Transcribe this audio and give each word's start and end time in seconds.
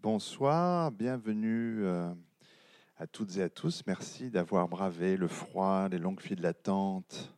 Bonsoir, 0.00 0.92
bienvenue 0.92 1.80
euh, 1.82 2.08
à 2.98 3.08
toutes 3.08 3.36
et 3.36 3.42
à 3.42 3.48
tous. 3.48 3.82
Merci 3.84 4.30
d'avoir 4.30 4.68
bravé 4.68 5.16
le 5.16 5.26
froid, 5.26 5.88
les 5.88 5.98
longues 5.98 6.20
files 6.20 6.40
d'attente 6.40 7.34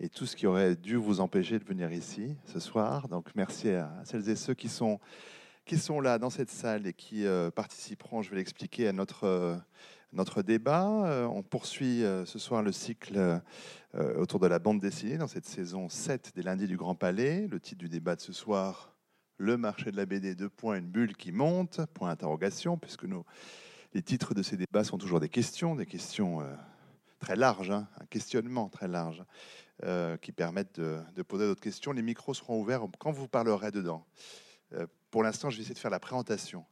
et 0.00 0.08
tout 0.08 0.26
ce 0.26 0.34
qui 0.34 0.48
aurait 0.48 0.74
dû 0.74 0.96
vous 0.96 1.20
empêcher 1.20 1.60
de 1.60 1.64
venir 1.64 1.92
ici 1.92 2.34
ce 2.44 2.58
soir. 2.58 3.06
Donc 3.06 3.30
merci 3.36 3.70
à 3.70 3.88
celles 4.04 4.28
et 4.28 4.34
ceux 4.34 4.54
qui 4.54 4.68
sont, 4.68 4.98
qui 5.64 5.78
sont 5.78 6.00
là 6.00 6.18
dans 6.18 6.28
cette 6.28 6.50
salle 6.50 6.88
et 6.88 6.92
qui 6.92 7.24
euh, 7.24 7.52
participeront, 7.52 8.20
je 8.20 8.30
vais 8.30 8.36
l'expliquer, 8.36 8.88
à 8.88 8.92
notre, 8.92 9.22
euh, 9.22 9.56
notre 10.12 10.42
débat. 10.42 11.28
On 11.32 11.44
poursuit 11.44 12.02
ce 12.24 12.38
soir 12.40 12.62
le 12.62 12.72
cycle 12.72 13.40
autour 13.94 14.40
de 14.40 14.48
la 14.48 14.58
bande 14.58 14.80
dessinée 14.80 15.18
dans 15.18 15.28
cette 15.28 15.46
saison 15.46 15.88
7 15.88 16.32
des 16.34 16.42
lundis 16.42 16.66
du 16.66 16.76
Grand 16.76 16.96
Palais. 16.96 17.46
Le 17.46 17.60
titre 17.60 17.78
du 17.78 17.88
débat 17.88 18.16
de 18.16 18.20
ce 18.20 18.32
soir, 18.32 18.91
le 19.38 19.56
marché 19.56 19.90
de 19.90 19.96
la 19.96 20.06
BD, 20.06 20.34
deux 20.34 20.48
points, 20.48 20.76
une 20.76 20.88
bulle 20.88 21.16
qui 21.16 21.32
monte, 21.32 21.80
point 21.94 22.08
d'interrogation, 22.10 22.76
puisque 22.78 23.04
les 23.94 24.02
titres 24.02 24.34
de 24.34 24.42
ces 24.42 24.56
débats 24.56 24.84
sont 24.84 24.98
toujours 24.98 25.20
des 25.20 25.28
questions, 25.28 25.74
des 25.74 25.86
questions 25.86 26.40
euh, 26.40 26.54
très 27.18 27.36
larges, 27.36 27.70
hein, 27.70 27.88
un 28.00 28.06
questionnement 28.06 28.68
très 28.68 28.88
large, 28.88 29.24
euh, 29.84 30.16
qui 30.16 30.32
permettent 30.32 30.80
de, 30.80 31.22
poser 31.22 31.46
d'autres 31.46 31.60
questions. 31.60 31.92
Les 31.92 32.02
micros 32.02 32.34
seront 32.34 32.60
ouverts 32.60 32.86
quand 32.98 33.12
vous 33.12 33.28
parlerez 33.28 33.70
dedans. 33.70 34.06
Euh, 34.74 34.86
pour 35.10 35.22
l'instant, 35.22 35.50
je 35.50 35.56
vais 35.56 35.62
essayer 35.62 35.74
de 35.74 35.80
faire 35.80 35.90
la 35.90 36.00
présentation. 36.00 36.64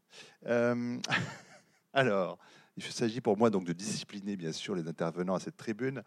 Alors, 1.92 2.38
il 2.76 2.82
s'agit 2.84 3.20
pour 3.20 3.36
moi 3.36 3.50
donc 3.50 3.64
de 3.64 3.72
discipliner 3.72 4.36
bien 4.36 4.52
sûr 4.52 4.74
les 4.74 4.86
intervenants 4.88 5.34
à 5.34 5.40
cette 5.40 5.56
tribune. 5.56 6.02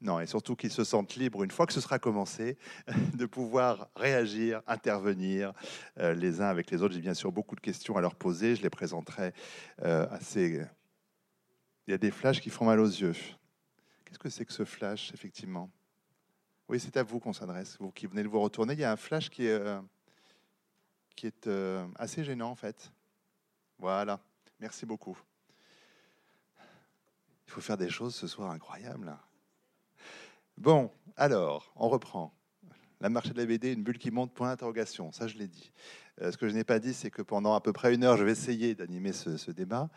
Non, 0.00 0.18
et 0.18 0.26
surtout 0.26 0.56
qu'ils 0.56 0.70
se 0.70 0.82
sentent 0.82 1.16
libres 1.16 1.42
une 1.42 1.50
fois 1.50 1.66
que 1.66 1.74
ce 1.74 1.80
sera 1.80 1.98
commencé 1.98 2.56
de 3.14 3.26
pouvoir 3.26 3.88
réagir, 3.96 4.62
intervenir 4.66 5.52
euh, 5.98 6.14
les 6.14 6.40
uns 6.40 6.46
avec 6.46 6.70
les 6.70 6.82
autres. 6.82 6.94
J'ai 6.94 7.00
bien 7.00 7.14
sûr 7.14 7.30
beaucoup 7.32 7.54
de 7.54 7.60
questions 7.60 7.96
à 7.96 8.00
leur 8.00 8.14
poser. 8.14 8.56
Je 8.56 8.62
les 8.62 8.70
présenterai 8.70 9.34
euh, 9.82 10.06
assez. 10.10 10.66
Il 11.86 11.90
y 11.90 11.94
a 11.94 11.98
des 11.98 12.10
flashs 12.10 12.40
qui 12.40 12.50
font 12.50 12.64
mal 12.64 12.80
aux 12.80 12.86
yeux. 12.86 13.14
Qu'est-ce 14.04 14.18
que 14.18 14.28
c'est 14.28 14.44
que 14.44 14.52
ce 14.52 14.64
flash, 14.64 15.12
effectivement? 15.12 15.70
Oui, 16.70 16.78
c'est 16.78 16.96
à 16.96 17.02
vous 17.02 17.18
qu'on 17.18 17.32
s'adresse, 17.32 17.76
vous 17.80 17.90
qui 17.90 18.06
venez 18.06 18.22
de 18.22 18.28
vous 18.28 18.40
retourner. 18.40 18.74
Il 18.74 18.78
y 18.78 18.84
a 18.84 18.92
un 18.92 18.96
flash 18.96 19.28
qui 19.28 19.46
est, 19.46 19.50
euh, 19.50 19.80
qui 21.16 21.26
est 21.26 21.46
euh, 21.48 21.86
assez 21.96 22.22
gênant, 22.22 22.50
en 22.50 22.54
fait. 22.54 22.92
Voilà, 23.78 24.20
merci 24.60 24.86
beaucoup. 24.86 25.18
Il 27.46 27.50
faut 27.50 27.60
faire 27.60 27.76
des 27.76 27.88
choses 27.88 28.14
ce 28.14 28.28
soir 28.28 28.50
incroyables. 28.50 29.16
Bon, 30.60 30.92
alors, 31.16 31.72
on 31.74 31.88
reprend. 31.88 32.32
La 33.00 33.08
marche 33.08 33.30
de 33.32 33.38
la 33.38 33.46
BD, 33.46 33.72
une 33.72 33.82
bulle 33.82 33.98
qui 33.98 34.10
monte, 34.10 34.32
point 34.32 34.48
d'interrogation. 34.48 35.10
Ça, 35.12 35.26
je 35.26 35.38
l'ai 35.38 35.48
dit. 35.48 35.72
Euh, 36.20 36.30
ce 36.30 36.36
que 36.36 36.48
je 36.48 36.54
n'ai 36.54 36.64
pas 36.64 36.78
dit, 36.78 36.92
c'est 36.92 37.10
que 37.10 37.22
pendant 37.22 37.54
à 37.54 37.60
peu 37.62 37.72
près 37.72 37.94
une 37.94 38.04
heure, 38.04 38.18
je 38.18 38.24
vais 38.24 38.32
essayer 38.32 38.74
d'animer 38.74 39.12
ce, 39.12 39.50
débat. 39.50 39.88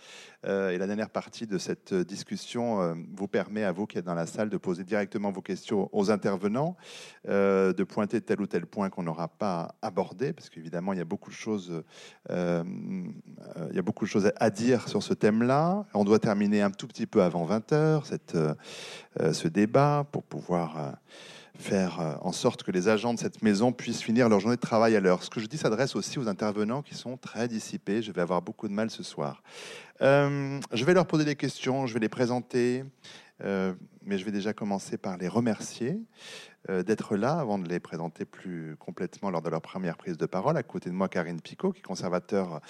Euh, 0.46 0.70
et 0.70 0.78
la 0.78 0.88
dernière 0.88 1.09
partie 1.09 1.46
de 1.46 1.58
cette 1.58 1.94
discussion 1.94 2.81
euh, 2.81 2.94
vous 3.14 3.28
permet, 3.28 3.64
à 3.64 3.74
vous 3.74 3.88
qui 3.88 3.98
êtes 3.98 4.06
dans 4.06 4.14
la 4.14 4.26
salle, 4.26 4.50
de 4.50 4.56
poser 4.58 4.86
directement 4.86 5.31
vos 5.31 5.42
questions 5.42 5.90
aux 5.92 6.12
intervenants, 6.12 6.78
de 7.26 7.84
pointer 7.84 8.22
tel 8.22 8.42
ou 8.42 8.48
tel 8.48 8.66
point 8.66 8.90
qu'on 8.90 9.04
n'aura 9.04 9.28
pas 9.28 9.76
abordé, 9.81 10.31
parce 10.31 10.50
qu'évidemment, 10.50 10.94
il 10.94 11.00
y 11.00 11.02
a 11.02 11.06
beaucoup 11.06 11.30
de 11.30 11.36
choses, 11.36 11.84
il 12.30 13.74
y 13.74 13.80
a 13.80 13.81
beaucoup 13.81 14.06
de 14.06 14.09
choses 14.09 14.31
à 14.38 14.50
dire 14.50 14.88
sur 14.88 15.04
ce 15.04 15.14
thème-là. 15.14 15.86
On 15.94 16.06
doit 16.06 16.20
terminer 16.20 16.62
un 16.62 16.72
tout 16.72 16.88
petit 16.88 17.06
peu 17.06 17.22
avant 17.22 17.44
20 17.44 17.74
heures 17.74 18.06
cette, 18.06 18.36
euh, 18.36 18.54
euh, 19.20 19.34
ce 19.34 19.48
débat 19.48 20.06
pour 20.12 20.24
pouvoir 20.24 20.96
faire 21.58 22.00
euh, 22.00 22.16
en 22.22 22.32
sorte 22.32 22.64
que 22.64 22.72
les 22.72 22.88
agents 22.88 23.14
de 23.14 23.20
cette 23.20 23.42
maison 23.42 23.72
puissent 23.72 24.02
finir 24.02 24.30
leur 24.30 24.40
journée 24.40 24.56
de 24.56 24.62
travail 24.62 24.96
à 24.96 25.00
l'heure. 25.00 25.23
Ce 25.23 25.30
que 25.30 25.40
je 25.40 25.46
dis 25.46 25.58
s'adresse 25.58 25.96
aussi 25.96 26.20
aux 26.20 26.28
intervenants 26.28 26.82
qui 26.82 26.96
sont 26.96 27.18
très 27.18 27.48
dissipés. 27.48 28.02
Je 28.02 28.12
vais 28.12 28.22
avoir 28.22 28.42
beaucoup 28.42 28.68
de 28.68 28.73
mal 28.73 28.90
ce 28.90 29.04
soir. 29.04 29.44
Euh, 30.02 30.59
je 30.72 30.86
vais 30.86 30.94
leur 30.94 31.06
poser 31.06 31.26
des 31.26 31.36
questions, 31.36 31.86
je 31.86 31.94
vais 31.94 32.00
les 32.00 32.09
présenter, 32.09 32.84
euh, 33.44 33.74
mais 34.04 34.18
je 34.18 34.26
vais 34.26 34.31
déjà 34.31 34.54
commencer 34.54 34.98
par 34.98 35.18
les 35.18 35.28
remercier 35.28 36.00
d'être 36.69 37.18
là 37.18 37.40
avant 37.40 37.59
de 37.59 37.68
les 37.68 37.79
présenter 37.79 38.25
plus 38.25 38.75
complètement 38.78 39.29
lors 39.29 39.41
de 39.41 39.50
leur 39.50 39.62
première 39.62 39.97
prise 39.97 40.18
de 40.18 40.25
parole. 40.25 40.57
À 40.57 40.63
côté 40.63 40.90
de 40.90 40.96
moi, 40.96 41.09
Karine 41.09 41.41
Picot, 41.41 41.72
qui 41.72 41.79
est 41.79 41.84
conservateur 41.84 42.62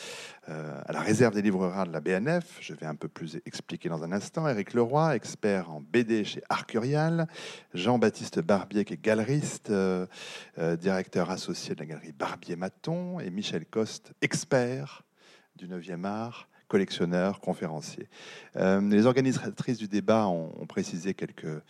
euh, 0.49 0.81
à 0.85 0.91
la 0.91 0.99
réserve 1.01 1.33
des 1.33 1.41
livres 1.41 1.67
rares 1.67 1.87
de 1.87 1.91
la 1.91 2.01
BNF. 2.01 2.57
Je 2.59 2.73
vais 2.73 2.85
un 2.85 2.95
peu 2.95 3.07
plus 3.07 3.39
expliquer 3.45 3.89
dans 3.89 4.03
un 4.03 4.11
instant. 4.11 4.47
Éric 4.47 4.73
Leroy, 4.73 5.15
expert 5.15 5.69
en 5.71 5.81
BD 5.81 6.23
chez 6.23 6.41
Arcurial. 6.49 7.27
Jean-Baptiste 7.73 8.39
Barbier, 8.39 8.85
qui 8.85 8.93
est 8.93 9.01
galeriste, 9.01 9.69
euh, 9.69 10.05
euh, 10.57 10.75
directeur 10.75 11.29
associé 11.29 11.75
de 11.75 11.79
la 11.79 11.85
galerie 11.85 12.11
Barbier-Maton. 12.11 13.19
Et 13.19 13.29
Michel 13.29 13.65
Coste, 13.65 14.13
expert 14.21 15.03
du 15.55 15.67
9e 15.67 16.05
art 16.05 16.47
collectionneur, 16.67 17.39
conférencier. 17.39 18.07
Euh, 18.55 18.81
les 18.81 19.05
organisatrices 19.05 19.77
du 19.77 19.87
débat 19.87 20.27
ont, 20.27 20.65
précisé 20.67 21.13
quelques, 21.13 21.45
euh, 21.45 21.61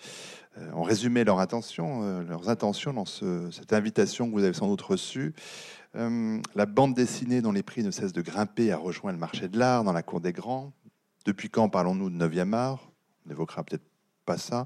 ont 0.73 0.83
résumé 0.83 1.21
euh, 1.21 2.23
leurs 2.23 2.49
intentions 2.49 2.93
dans 2.93 3.05
ce- 3.05 3.49
cette 3.51 3.73
invitation 3.73 4.27
que 4.27 4.31
vous 4.33 4.43
avez 4.43 4.53
sans 4.53 4.67
doute 4.67 4.81
reçue. 4.81 5.33
La 5.95 6.65
bande 6.65 6.95
dessinée 6.95 7.41
dont 7.41 7.51
les 7.51 7.61
prix 7.61 7.83
ne 7.83 7.91
cessent 7.91 8.13
de 8.13 8.21
grimper 8.23 8.71
a 8.71 8.77
rejoint 8.77 9.11
le 9.11 9.17
marché 9.19 9.47
de 9.47 9.59
l'art 9.59 9.83
dans 9.83 9.93
la 9.93 10.01
cour 10.01 10.21
des 10.21 10.33
grands. 10.33 10.73
Depuis 11.25 11.49
quand 11.49 11.69
parlons-nous 11.69 12.09
de 12.09 12.15
9e 12.15 12.53
art? 12.53 12.91
On 13.25 13.29
n'évoquera 13.29 13.63
peut-être 13.63 13.85
pas 14.25 14.37
ça. 14.39 14.65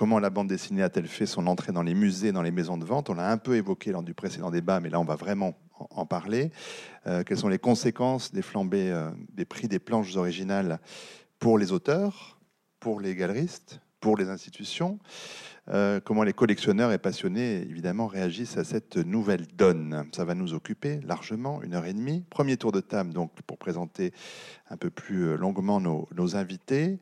Comment 0.00 0.18
la 0.18 0.30
bande 0.30 0.48
dessinée 0.48 0.82
a-t-elle 0.82 1.06
fait 1.06 1.26
son 1.26 1.46
entrée 1.46 1.72
dans 1.72 1.82
les 1.82 1.92
musées, 1.92 2.32
dans 2.32 2.40
les 2.40 2.50
maisons 2.50 2.78
de 2.78 2.86
vente? 2.86 3.10
On 3.10 3.14
l'a 3.14 3.30
un 3.30 3.36
peu 3.36 3.56
évoqué 3.56 3.92
lors 3.92 4.02
du 4.02 4.14
précédent 4.14 4.50
débat, 4.50 4.80
mais 4.80 4.88
là 4.88 4.98
on 4.98 5.04
va 5.04 5.14
vraiment 5.14 5.58
en, 5.78 6.06
parler. 6.06 6.52
Euh, 7.06 7.22
quelles 7.22 7.36
sont 7.36 7.50
les 7.50 7.58
conséquences 7.58 8.32
des 8.32 8.40
flambées 8.40 8.90
euh, 8.90 9.10
des 9.34 9.44
prix 9.44 9.68
des 9.68 9.78
planches 9.78 10.16
originales 10.16 10.80
pour 11.38 11.58
les 11.58 11.70
auteurs, 11.70 12.40
pour 12.78 12.98
les 12.98 13.14
galeristes, 13.14 13.82
pour 14.00 14.16
les 14.16 14.30
institutions? 14.30 14.98
Euh, 15.68 16.00
comment 16.00 16.22
les 16.22 16.32
collectionneurs 16.32 16.92
et 16.92 16.98
passionnés, 16.98 17.62
évidemment, 17.62 18.06
réagissent 18.06 18.56
à 18.56 18.64
cette 18.64 18.96
nouvelle 18.96 19.46
donne. 19.56 20.04
Ça 20.12 20.24
va 20.24 20.34
nous 20.34 20.54
occuper 20.54 21.00
largement, 21.06 21.62
une 21.62 21.74
heure 21.74 21.86
et 21.86 21.92
demie. 21.92 22.24
Premier 22.30 22.56
tour 22.56 22.72
de 22.72 22.80
table, 22.80 23.12
donc, 23.12 23.32
pour 23.46 23.58
présenter 23.58 24.12
un 24.70 24.76
peu 24.76 24.90
plus 24.90 25.24
euh, 25.24 25.36
longuement 25.36 25.80
nos, 25.80 26.36
invités 26.36 26.98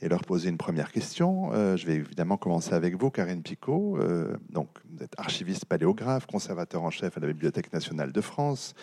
et 0.00 0.08
leur 0.08 0.22
poser 0.22 0.48
une 0.48 0.58
première 0.58 0.90
question. 0.90 1.50
Euh, 1.52 1.76
je 1.76 1.86
vais 1.86 1.94
évidemment 1.94 2.36
commencer 2.36 2.74
avec 2.74 2.96
vous, 2.96 3.10
Karine 3.10 3.42
Picot. 3.42 3.98
Vous 3.98 5.02
êtes 5.02 5.14
archiviste 5.18 5.64
paléographe, 5.66 6.26
conservateur 6.26 6.82
en 6.82 6.90
chef 6.90 7.16
à 7.16 7.20
la 7.20 7.28
Bibliothèque 7.28 7.72
nationale 7.72 8.12
de 8.12 8.20
France, 8.20 8.74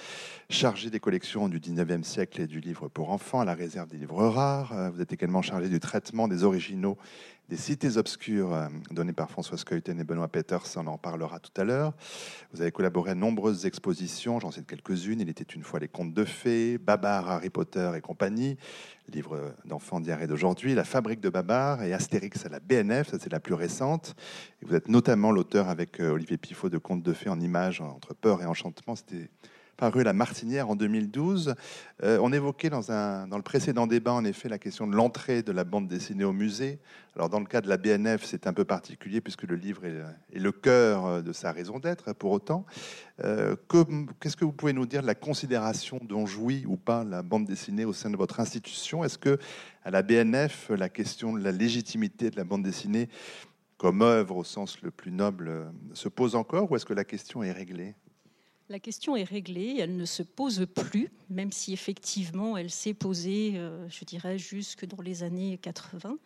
chargé 0.50 0.90
des 0.90 1.00
collections 1.00 1.50
du 1.50 1.60
19e 1.60 2.04
siècle 2.04 2.42
et 2.42 2.48
du 2.48 2.60
livre 2.60 2.88
pour 2.88 3.12
enfants 3.12 3.42
à 3.42 3.46
la 3.46 3.54
réserve 3.54 3.90
des 3.90 3.98
livres 3.98 4.26
rares. 4.26 4.92
Vous 4.92 5.02
êtes 5.02 5.14
également 5.14 5.42
chargé 5.42 5.70
du 5.70 5.80
traitement 5.80 6.28
des 6.28 6.44
originaux 6.44 6.98
des 7.50 7.58
cités 7.58 7.98
obscures 7.98 8.54
euh, 8.54 8.68
données 8.92 9.14
par 9.14 9.32
François 9.32 9.58
Skeuten 9.58 10.00
et 10.00 10.04
Benoît 10.04 10.28
Peters, 10.28 10.64
on 10.76 10.86
en 10.86 11.00
parlera 11.00 11.40
tout 11.40 11.52
à 11.60 11.64
l'heure. 11.64 11.94
Vous 12.54 12.62
avez 12.62 12.72
collaboré 12.72 13.12
à 13.12 13.16
nombreuses 13.16 13.66
expositions, 13.66 14.40
j'en 14.40 14.52
cite 14.52 14.68
quelques-unes. 14.68 15.20
Il 15.20 15.30
était 15.30 15.44
une 15.44 15.64
fois 15.64 15.80
les 15.80 15.88
contes 15.88 16.14
de 16.14 16.26
fées, 16.26 16.78
Babar, 16.78 17.28
Harry 17.28 17.50
Potter 17.50 17.92
et 17.96 18.02
compagnie, 18.02 18.56
livre 19.12 19.56
d'enfants 19.66 20.00
et 20.04 20.28
d'aujourd'hui, 20.28 20.76
La 20.76 20.84
fabrique 20.84 21.22
de 21.22 21.30
Babar 21.30 21.82
et 21.82 21.92
Astérix 21.92 22.46
à 22.46 22.50
la 22.50 22.60
BNF, 22.60 23.10
ça 23.10 23.18
c'est 23.20 23.32
la 23.32 23.40
plus 23.40 23.56
récente. 23.56 24.16
Vous 24.62 24.76
êtes 24.76 24.88
notamment 24.88 25.32
l'auteur 25.32 25.70
avec 25.70 26.00
euh, 26.00 26.12
Olivier 26.12 26.38
Pifot 26.38 26.70
de 26.70 26.78
Contes 26.78 27.02
de 27.02 27.14
fées 27.14 27.30
en 27.30 27.40
images 27.40 27.82
entre 27.82 28.14
peur 28.14 28.44
et 28.44 28.46
enchantement. 28.46 28.94
Paru 29.80 30.04
la 30.04 30.12
Martinière 30.12 30.70
en 30.70 30.76
2012. 30.76 31.56
Euh, 32.04 32.20
on 32.22 32.34
évoquait 32.34 32.70
dans, 32.70 32.82
le 32.82 33.42
précédent 33.42 33.88
débat, 33.88 34.12
en 34.12 34.26
effet, 34.26 34.50
la 34.50 34.60
question 34.60 34.86
de 34.88 34.94
l'entrée 34.94 35.42
de 35.42 35.54
la 35.54 35.64
bande 35.64 35.88
dessinée 35.88 36.26
au 36.26 36.34
musée. 36.34 36.80
Alors, 37.16 37.30
dans 37.30 37.40
le 37.40 37.46
cas 37.46 37.62
de 37.62 37.70
la 37.70 37.78
BNF, 37.78 38.26
c'est 38.26 38.46
un 38.46 38.52
peu 38.52 38.66
particulier 38.66 39.22
puisque 39.22 39.44
le 39.44 39.56
livre 39.56 39.86
est, 39.86 40.38
le 40.38 40.52
cœur 40.52 41.06
euh, 41.06 41.22
de 41.22 41.32
sa 41.32 41.54
raison 41.54 41.80
d'être, 41.80 42.12
pour 42.12 42.32
autant. 42.32 42.66
Euh, 43.24 43.56
que- 43.70 43.86
Qu'est-ce 44.20 44.36
que 44.36 44.44
vous 44.44 44.52
pouvez 44.52 44.74
nous 44.74 44.86
dire 44.86 45.02
de 45.02 45.08
la 45.08 45.16
considération 45.16 45.98
dont 46.04 46.26
jouit 46.26 46.66
ou 46.68 46.76
pas 46.76 47.06
la 47.06 47.24
bande 47.24 47.46
dessinée 47.46 47.86
au 47.86 47.94
sein 47.94 48.10
de 48.10 48.18
votre 48.18 48.42
institution? 48.42 49.06
Est-ce 49.06 49.18
que, 49.18 49.40
à 49.86 49.92
la 49.92 50.02
BNF, 50.02 50.72
la 50.76 50.90
question 50.90 51.32
de 51.32 51.42
la 51.42 51.54
légitimité 51.54 52.30
de 52.30 52.36
la 52.36 52.44
bande 52.44 52.64
dessinée 52.64 53.08
comme 53.78 54.02
œuvre 54.02 54.36
au 54.36 54.44
sens 54.44 54.82
le 54.82 54.92
plus 54.92 55.12
noble 55.12 55.72
se 55.94 56.10
pose 56.10 56.36
encore 56.36 56.70
ou 56.70 56.76
est-ce 56.76 56.86
que 56.86 56.94
la 56.94 57.06
question 57.06 57.44
est 57.44 57.54
réglée? 57.54 57.96
La 58.72 58.78
question 58.78 59.16
est 59.16 59.24
réglée, 59.24 59.78
elle 59.80 59.98
ne 59.98 60.06
se 60.06 60.22
pose 60.22 60.68
plus, 60.76 61.10
même 61.32 61.52
si 61.52 61.74
effectivement 61.74 62.56
elle 62.56 62.70
s'est 62.70 62.94
posée, 62.94 63.54
euh, 63.56 63.90
je 63.90 64.06
dirais, 64.06 64.38
jusque 64.38 64.86
dans 64.86 65.02
les 65.02 65.24
années 65.24 65.58
80. 65.58 66.20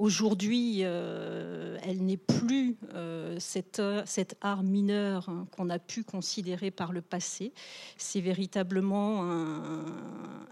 Aujourd'hui, 0.00 0.78
euh, 0.80 1.76
elle 1.82 2.02
n'est 2.02 2.16
plus 2.16 2.78
euh, 2.94 3.36
cet, 3.38 3.80
euh, 3.80 4.02
art 4.40 4.62
mineur 4.62 5.28
hein, 5.28 5.46
qu'on 5.54 5.68
a 5.68 5.78
pu 5.78 6.04
considérer 6.04 6.70
par 6.70 6.94
le 6.94 7.02
passé. 7.02 7.52
C'est 7.98 8.22
véritablement 8.22 9.24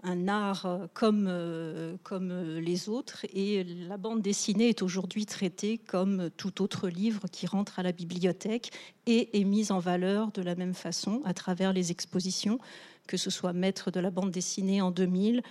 un, 0.03 0.27
art 0.27 0.67
comme, 0.93 1.25
euh, 1.27 1.95
comme 2.03 2.31
les 2.59 2.89
autres. 2.89 3.25
Et 3.33 3.63
la 3.63 3.97
bande 3.97 4.21
dessinée 4.21 4.69
est 4.69 4.83
aujourd'hui 4.83 5.25
traitée 5.25 5.79
comme 5.79 6.29
tout 6.37 6.61
autre 6.61 6.87
livre 6.87 7.27
qui 7.31 7.47
rentre 7.47 7.79
à 7.79 7.83
la 7.83 7.91
bibliothèque 7.91 8.69
et 9.07 9.39
est 9.39 9.45
mise 9.45 9.71
en 9.71 9.79
valeur 9.79 10.31
de 10.31 10.43
la 10.43 10.53
même 10.53 10.75
façon 10.75 11.23
à 11.25 11.33
travers 11.33 11.73
les 11.73 11.89
expositions 11.89 12.59
que 13.07 13.17
ce 13.17 13.31
soit 13.31 13.53
maître 13.53 13.89
de 13.89 13.99
la 13.99 14.11
bande 14.11 14.29
dessinée 14.29 14.83
en 14.83 14.91
2000 14.91 15.41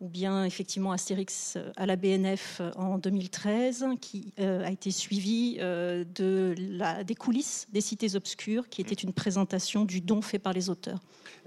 ou 0.00 0.08
bien 0.08 0.44
effectivement 0.44 0.92
Astérix 0.92 1.56
à 1.76 1.86
la 1.86 1.96
BNF 1.96 2.60
en 2.76 2.98
2013, 2.98 3.86
qui 4.00 4.32
euh, 4.38 4.64
a 4.64 4.70
été 4.70 4.90
suivi 4.90 5.56
euh, 5.60 6.04
de 6.14 6.54
la, 6.58 7.02
des 7.02 7.14
coulisses 7.14 7.66
des 7.72 7.80
cités 7.80 8.14
obscures, 8.14 8.68
qui 8.68 8.82
était 8.82 8.94
une 8.94 9.12
présentation 9.12 9.84
du 9.84 10.00
don 10.00 10.20
fait 10.20 10.38
par 10.38 10.52
les 10.52 10.68
auteurs. 10.68 11.00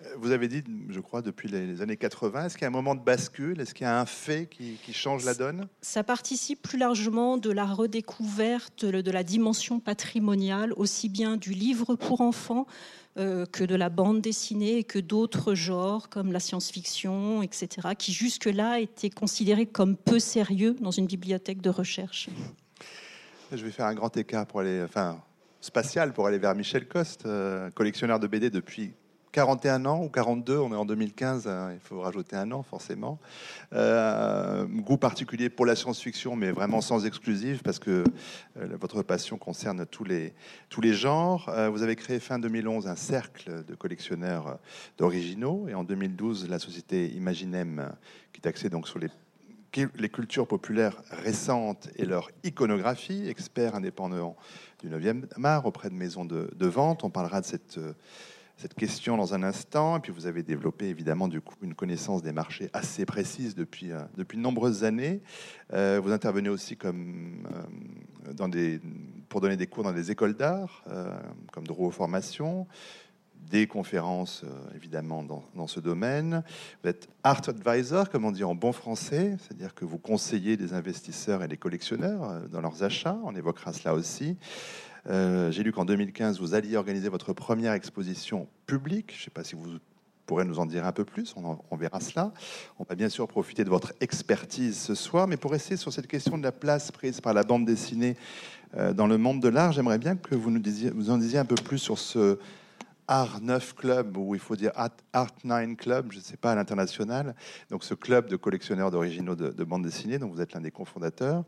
Euh, 0.06 0.16
vous 0.18 0.31
avez 0.31 0.48
dit, 0.48 0.63
je 0.90 1.00
crois, 1.00 1.22
depuis 1.22 1.48
les 1.48 1.81
années 1.81 1.98
80, 1.98 2.46
est-ce 2.46 2.56
qu'il 2.56 2.63
y 2.63 2.66
a 2.66 2.69
un 2.69 2.72
moment 2.72 2.96
de 2.96 3.04
bascule? 3.04 3.62
Est-ce 3.62 3.75
qu'il 3.75 3.86
y 3.86 3.88
a 3.88 4.00
un 4.00 4.06
fait 4.06 4.48
qui, 4.50 4.78
change 4.94 5.25
la 5.25 5.36
donne? 5.36 5.68
Ça 5.81 6.04
participe 6.04 6.62
plus 6.63 6.80
largement 6.80 7.38
de 7.38 7.52
la 7.52 7.66
redécouverte 7.66 8.86
de 8.86 9.12
la 9.12 9.24
dimension 9.24 9.80
patrimoniale, 9.80 10.74
aussi 10.74 11.10
bien 11.10 11.38
du 11.38 11.52
livre 11.52 11.95
pour 11.95 12.22
enfants 12.22 12.66
euh, 13.18 13.46
que 13.46 13.64
de 13.64 13.76
la 13.76 13.90
bande 13.90 14.22
dessinée 14.22 14.78
et 14.78 14.84
que 14.84 15.00
d'autres 15.00 15.56
genres 15.56 16.10
comme 16.10 16.32
la 16.32 16.40
science-fiction, 16.40 17.42
etc., 17.42 17.90
qui 17.98 18.14
jusque-là 18.14 18.80
étaient 18.80 19.10
considérés 19.10 19.66
comme 19.66 19.98
peu 19.98 20.20
sérieux 20.20 20.76
dans 20.80 20.92
une 20.92 21.08
bibliothèque 21.08 21.62
de 21.62 21.70
recherche. 21.70 22.30
Je 23.52 23.66
vais 23.66 23.72
faire 23.72 23.88
un 23.88 23.96
grand 23.96 24.16
écart 24.16 24.46
pour 24.46 24.60
aller, 24.60 24.84
enfin, 24.84 25.22
spatial 25.60 26.14
pour 26.14 26.28
aller 26.28 26.38
vers 26.38 26.56
Michel 26.56 26.88
Coste, 26.88 27.26
euh, 27.26 27.70
collectionneur 27.72 28.20
de 28.20 28.28
BD 28.28 28.50
depuis 28.50 28.94
41 29.31 29.86
ans 29.86 30.04
ou 30.04 30.10
42, 30.10 30.58
on 30.58 30.72
est 30.72 30.76
en 30.76 30.86
2015, 30.86 31.48
hein, 31.48 31.72
il 31.74 31.80
faut 31.80 32.02
rajouter 32.02 32.36
un 32.36 32.52
an 32.52 32.64
forcément. 32.64 33.20
Euh, 33.74 34.66
goût 34.66 34.98
particulier 34.98 35.50
pour 35.50 35.66
la 35.66 35.76
science-fiction, 35.76 36.36
mais 36.36 36.52
vraiment 36.52 36.81
sans 36.81 37.06
exclusive, 37.06 37.62
parce 37.64 37.78
que 37.78 38.04
euh, 38.58 38.78
votre 38.80 39.04
passion 39.04 39.38
concerne 39.38 39.86
tous 39.86 40.04
les, 40.04 40.34
tous 40.70 40.81
les 40.81 40.94
genres. 40.94 41.50
Euh, 41.50 41.70
vous 41.70 41.84
avez 41.84 41.96
créé 41.96 42.20
fin 42.20 42.40
2011 42.40 42.88
un 42.88 42.96
cercle 42.96 43.64
de 43.66 43.76
collectionneurs 43.76 44.58
d'originaux, 44.98 45.68
et 45.70 45.76
en 45.76 45.84
2012, 45.84 46.50
la 46.50 46.58
société 46.58 47.08
Imaginem, 47.10 47.92
qui 48.34 48.42
est 48.42 48.48
axée 48.48 48.70
donc 48.70 48.88
sur 48.88 49.00
les 49.00 49.10
les 49.98 50.10
cultures 50.10 50.48
populaires 50.48 50.98
récentes 51.12 51.90
et 51.96 52.04
leur 52.04 52.31
iconographie, 52.44 53.30
expert 53.30 53.76
indépendant 53.76 54.36
du 54.81 54.90
9e 54.90 55.26
art 55.44 55.68
auprès 55.68 55.92
de 55.92 55.94
maisons 55.94 56.26
de, 56.26 56.50
de 56.56 56.66
vente. 56.66 57.04
On 57.04 57.12
parlera 57.12 57.40
de 57.40 57.46
cette 57.46 57.80
cette 58.60 58.74
question 58.74 59.16
dans 59.16 59.34
un 59.34 59.42
instant. 59.42 59.98
Et 59.98 60.00
puis 60.02 60.12
vous 60.12 60.28
avez 60.28 60.44
développé 60.44 60.88
évidemment 60.88 61.30
du 61.30 61.40
coup 61.40 61.56
une 61.62 61.76
connaissance 61.76 62.22
des 62.22 62.34
marchés 62.34 62.70
assez 62.74 63.06
précise 63.06 63.56
depuis, 63.56 63.94
euh, 63.94 64.02
depuis 64.18 64.38
de 64.38 64.42
nombreuses 64.42 64.84
années. 64.84 65.22
Euh, 65.74 66.02
vous 66.04 66.12
intervenez 66.12 66.50
aussi 66.50 66.76
comme, 66.76 67.48
euh, 68.36 68.80
pour 69.30 69.40
donner 69.40 69.56
des 69.56 69.68
cours 69.68 69.86
dans 69.86 69.94
des 69.94 70.12
écoles 70.12 70.34
d'art, 70.34 70.84
comme 71.54 71.66
Drouot 71.66 71.92
Formation 71.92 72.68
des 73.50 73.66
conférences 73.66 74.44
évidemment 74.76 75.24
dans, 75.24 75.44
dans, 75.56 75.66
ce 75.66 75.80
domaine. 75.80 76.44
Vous 76.84 76.90
êtes 76.90 77.08
art 77.24 77.42
advisor, 77.48 78.10
comme 78.10 78.26
on 78.26 78.32
dit 78.32 78.44
en 78.44 78.54
bon 78.54 78.74
français, 78.74 79.38
c'est-à-dire 79.40 79.74
que 79.74 79.86
vous 79.86 79.98
conseillez 79.98 80.58
des 80.58 80.74
investisseurs 80.74 81.42
et 81.42 81.48
des 81.48 81.58
collectionneurs 81.58 82.48
dans 82.50 82.62
leurs 82.62 82.84
achats. 82.84 83.18
On 83.24 83.36
évoquera 83.36 83.72
cela 83.74 83.96
aussi. 83.96 84.38
Euh, 85.07 85.51
j'ai 85.51 85.63
lu 85.63 85.72
qu'en 85.72 85.86
2015, 85.86 86.40
vous 86.40 86.54
alliez 86.54 86.75
organiser 86.78 87.10
votre 87.10 87.34
première 87.34 87.74
exposition 87.74 88.48
publique. 88.66 89.13
Je 89.13 89.22
ne 89.22 89.24
sais 89.25 89.31
pas 89.31 89.44
si 89.44 89.56
vous 89.56 89.80
pourrez 90.25 90.46
nous 90.46 90.60
en 90.60 90.66
dire 90.66 90.86
un 90.86 90.92
peu 90.92 91.06
plus, 91.06 91.34
on, 91.36 91.75
verra 91.75 92.00
cela. 92.00 92.31
On 92.78 92.84
va 92.84 92.94
bien 92.94 93.10
sûr 93.10 93.28
profiter 93.28 93.63
de 93.63 93.69
votre 93.69 93.94
expertise 94.00 94.78
ce 94.78 94.94
soir, 94.94 95.28
mais 95.28 95.38
pour 95.38 95.51
rester 95.51 95.75
sur 95.75 95.92
cette 95.92 96.06
question 96.06 96.38
de 96.38 96.44
la 96.44 96.51
place 96.51 96.92
prise 96.92 97.19
par 97.19 97.34
la 97.34 97.44
bande 97.44 97.66
dessinée 97.66 98.16
euh, 98.78 98.94
dans 98.94 99.07
le 99.07 99.18
monde 99.18 99.42
de 99.42 99.48
l'art, 99.48 99.72
j'aimerais 99.72 99.98
bien 99.98 100.16
que 100.16 100.36
vous 100.36 100.51
nous 100.51 101.10
en 101.10 101.18
disiez 101.18 101.40
un 101.40 101.45
peu 101.45 101.56
plus 101.56 101.80
sur 101.80 101.98
ce, 101.98 102.38
Art 103.10 103.42
9 103.42 103.74
Club, 103.74 104.18
ou 104.18 104.36
il 104.36 104.40
faut 104.40 104.56
dire 104.56 104.72
Art 104.76 105.32
9 105.44 105.76
Club, 105.78 106.12
je 106.12 106.20
ne 106.20 106.24
sais 106.24 106.38
pas, 106.38 106.52
à 106.52 106.56
l'international. 106.56 107.36
Donc 107.72 107.84
ce 107.84 107.96
club 107.96 108.30
de 108.30 108.36
collectionneurs 108.36 108.92
d'originaux 108.92 109.36
de, 109.36 109.50
de 109.50 109.64
bande 109.64 109.82
dessinée, 109.82 110.20
dont 110.20 110.28
vous 110.28 110.42
êtes 110.42 110.54
l'un 110.54 110.62
des 110.62 110.70
cofondateurs. 110.70 111.44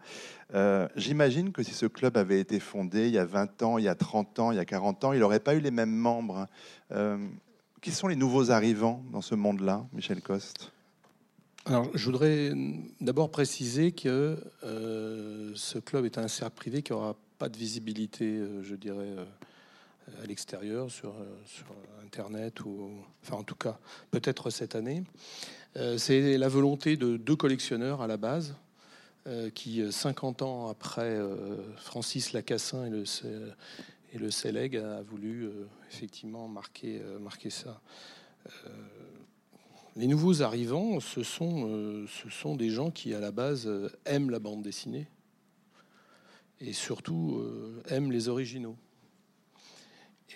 Euh, 0.56 0.88
j'imagine 0.96 1.52
que 1.52 1.62
si 1.62 1.76
ce 1.76 1.86
club 1.86 2.18
avait 2.18 2.40
été 2.40 2.60
fondé 2.60 3.08
il 3.08 3.14
y 3.14 3.20
a 3.20 3.26
20 3.26 3.62
ans, 3.62 3.78
il 3.78 3.84
y 3.84 3.88
a 3.88 3.94
30 3.94 4.40
ans, 4.40 4.52
il 4.52 4.58
y 4.58 4.60
a 4.60 4.66
40 4.66 5.04
ans, 5.04 5.14
il 5.14 5.20
n'aurait 5.20 5.40
pas 5.40 5.54
eu 5.54 5.60
les 5.60 5.70
mêmes 5.70 5.96
membres. 5.96 6.48
Euh, 6.92 7.20
qui 7.80 7.92
sont 7.92 8.08
les 8.08 8.16
nouveaux 8.16 8.50
arrivants 8.50 9.04
dans 9.12 9.22
ce 9.22 9.36
monde-là, 9.36 9.86
Michel 9.94 10.22
Coste? 10.22 10.72
Alors, 11.66 11.90
je 11.94 12.06
voudrais 12.06 12.54
d'abord 13.02 13.30
préciser 13.30 13.92
que 13.92 14.38
euh, 14.64 15.52
ce 15.54 15.78
club 15.78 16.06
est 16.06 16.18
un 16.18 16.28
cercle 16.28 16.56
privé 16.56 16.82
qui 16.82 16.92
n'aura 16.92 17.16
pas 17.38 17.50
de 17.50 17.58
visibilité, 17.58 18.40
je 18.64 18.76
dirais, 18.76 19.16
à 20.22 20.26
l'extérieur, 20.26 20.90
sur, 20.90 21.10
euh, 21.10 21.26
sur, 21.46 21.66
Internet, 22.04 22.62
ou 22.66 22.92
enfin 23.24 23.38
en 23.38 23.44
tout 23.44 23.56
cas 23.56 23.80
peut-être 24.10 24.50
cette 24.50 24.76
année. 24.76 25.04
Euh, 25.78 25.98
c'est 25.98 26.38
la 26.38 26.50
volonté 26.50 26.98
de 26.98 27.16
deux 27.16 27.36
collectionneurs 27.36 28.02
à 28.02 28.08
la 28.08 28.18
base, 28.18 28.56
euh, 29.28 29.50
qui 29.50 29.82
50 29.90 30.42
ans 30.42 30.68
après 30.68 31.18
Francis 31.78 32.34
Lacassin 32.34 32.86
et 32.86 32.90
le, 32.90 33.04
et 34.14 34.78
a 34.78 35.02
voulu 35.04 35.50
effectivement 35.90 36.48
marquer, 36.50 37.02
ça. 37.50 37.82
Les 39.96 40.08
nouveaux 40.08 40.42
arrivants, 40.42 41.00
ce 41.00 41.24
sont 41.24 42.56
des 42.58 42.70
gens 42.70 42.92
qui, 42.92 43.14
à 43.14 43.20
la 43.20 43.32
base, 43.32 43.70
aiment 44.06 44.32
la 44.32 44.40
bande 44.40 44.64
dessinée 44.64 45.08
et 46.60 46.74
surtout 46.74 47.42
aiment 47.88 48.12
les 48.12 48.28
originaux. 48.28 48.76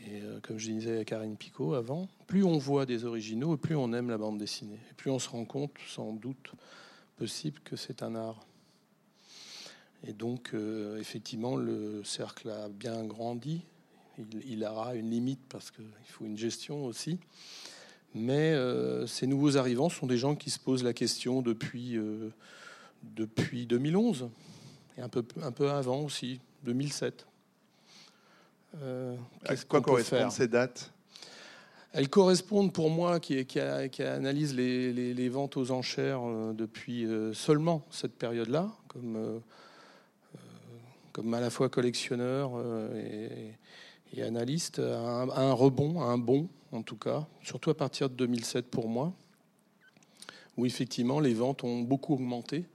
Et 0.02 0.22
euh, 0.22 0.40
comme 0.42 0.58
je 0.58 0.72
disais 0.72 1.00
à 1.00 1.06
Karine 1.06 1.38
Picot 1.38 1.74
avant, 1.74 2.08
plus 2.28 2.44
on 2.44 2.58
voit 2.58 2.86
des 2.86 3.06
originaux, 3.06 3.58
plus 3.58 3.76
on 3.76 3.94
aime 3.94 4.10
la 4.10 4.18
bande 4.18 4.38
dessinée. 4.38 4.80
Et 4.92 4.94
plus 4.94 5.12
on 5.12 5.20
se 5.20 5.30
rend 5.30 5.46
compte, 5.46 5.72
sans 5.88 6.14
doute 6.14 6.52
possible, 7.18 7.60
que 7.64 7.76
c'est 7.76 8.04
un 8.04 8.16
art. 8.16 8.46
Et 10.06 10.14
donc, 10.14 10.52
euh, 10.54 11.00
effectivement, 11.00 11.56
le 11.56 12.04
cercle 12.04 12.50
a 12.50 12.70
bien 12.70 13.04
grandi. 13.06 13.62
Il, 14.46 14.64
aura 14.64 14.96
une 14.96 15.10
limite 15.10 15.42
parce 15.50 15.72
qu'il 15.72 15.86
faut 16.08 16.26
une 16.26 16.38
gestion 16.38 16.86
aussi. 16.86 17.20
Mais 18.14 18.54
euh, 18.54 19.08
ces 19.08 19.28
nouveaux 19.28 19.58
arrivants 19.58 19.90
sont 19.90 20.08
des 20.08 20.18
gens 20.18 20.36
qui 20.36 20.50
se 20.50 20.60
posent 20.60 20.84
la 20.84 20.94
question 20.94 21.42
depuis, 21.42 21.98
depuis 23.04 23.66
2011 23.66 24.30
et 24.98 25.02
un 25.02 25.10
peu, 25.10 25.26
un 25.42 25.52
peu 25.52 25.70
avant 25.70 26.02
aussi, 26.02 26.40
2007. 26.64 27.26
Euh, 28.82 29.16
à 29.46 29.56
quoi 29.56 29.82
correspondent 29.82 30.32
ces 30.32 30.48
dates? 30.48 30.92
Elles 31.94 32.10
correspondent 32.10 32.74
pour 32.74 32.90
moi, 32.90 33.20
qui, 33.20 33.46
qui, 33.46 33.60
analyse 33.60 34.54
les, 34.54 35.30
ventes 35.30 35.56
aux 35.56 35.72
enchères 35.72 36.22
euh, 36.24 36.54
depuis 36.54 37.06
euh, 37.06 37.34
seulement 37.34 37.86
cette 37.90 38.16
période-là, 38.18 38.70
comme, 38.90 39.42
comme 41.14 41.34
à 41.34 41.40
la 41.40 41.50
fois 41.50 41.70
collectionneur 41.70 42.52
et, 42.96 43.54
analyste, 44.22 44.80
à 44.80 45.22
un, 45.22 45.52
rebond, 45.52 46.02
à 46.02 46.06
un 46.06 46.18
bon 46.18 46.48
en 46.72 46.82
tout 46.82 46.96
cas, 46.96 47.26
surtout 47.44 47.70
à 47.70 47.74
partir 47.74 48.10
de 48.10 48.16
2007 48.16 48.68
pour 48.68 48.88
moi, 48.88 49.14
où 50.58 50.66
effectivement 50.66 51.20
les 51.20 51.34
ventes 51.34 51.64
ont 51.64 51.82
beaucoup 51.82 52.14
augmenté 52.14 52.66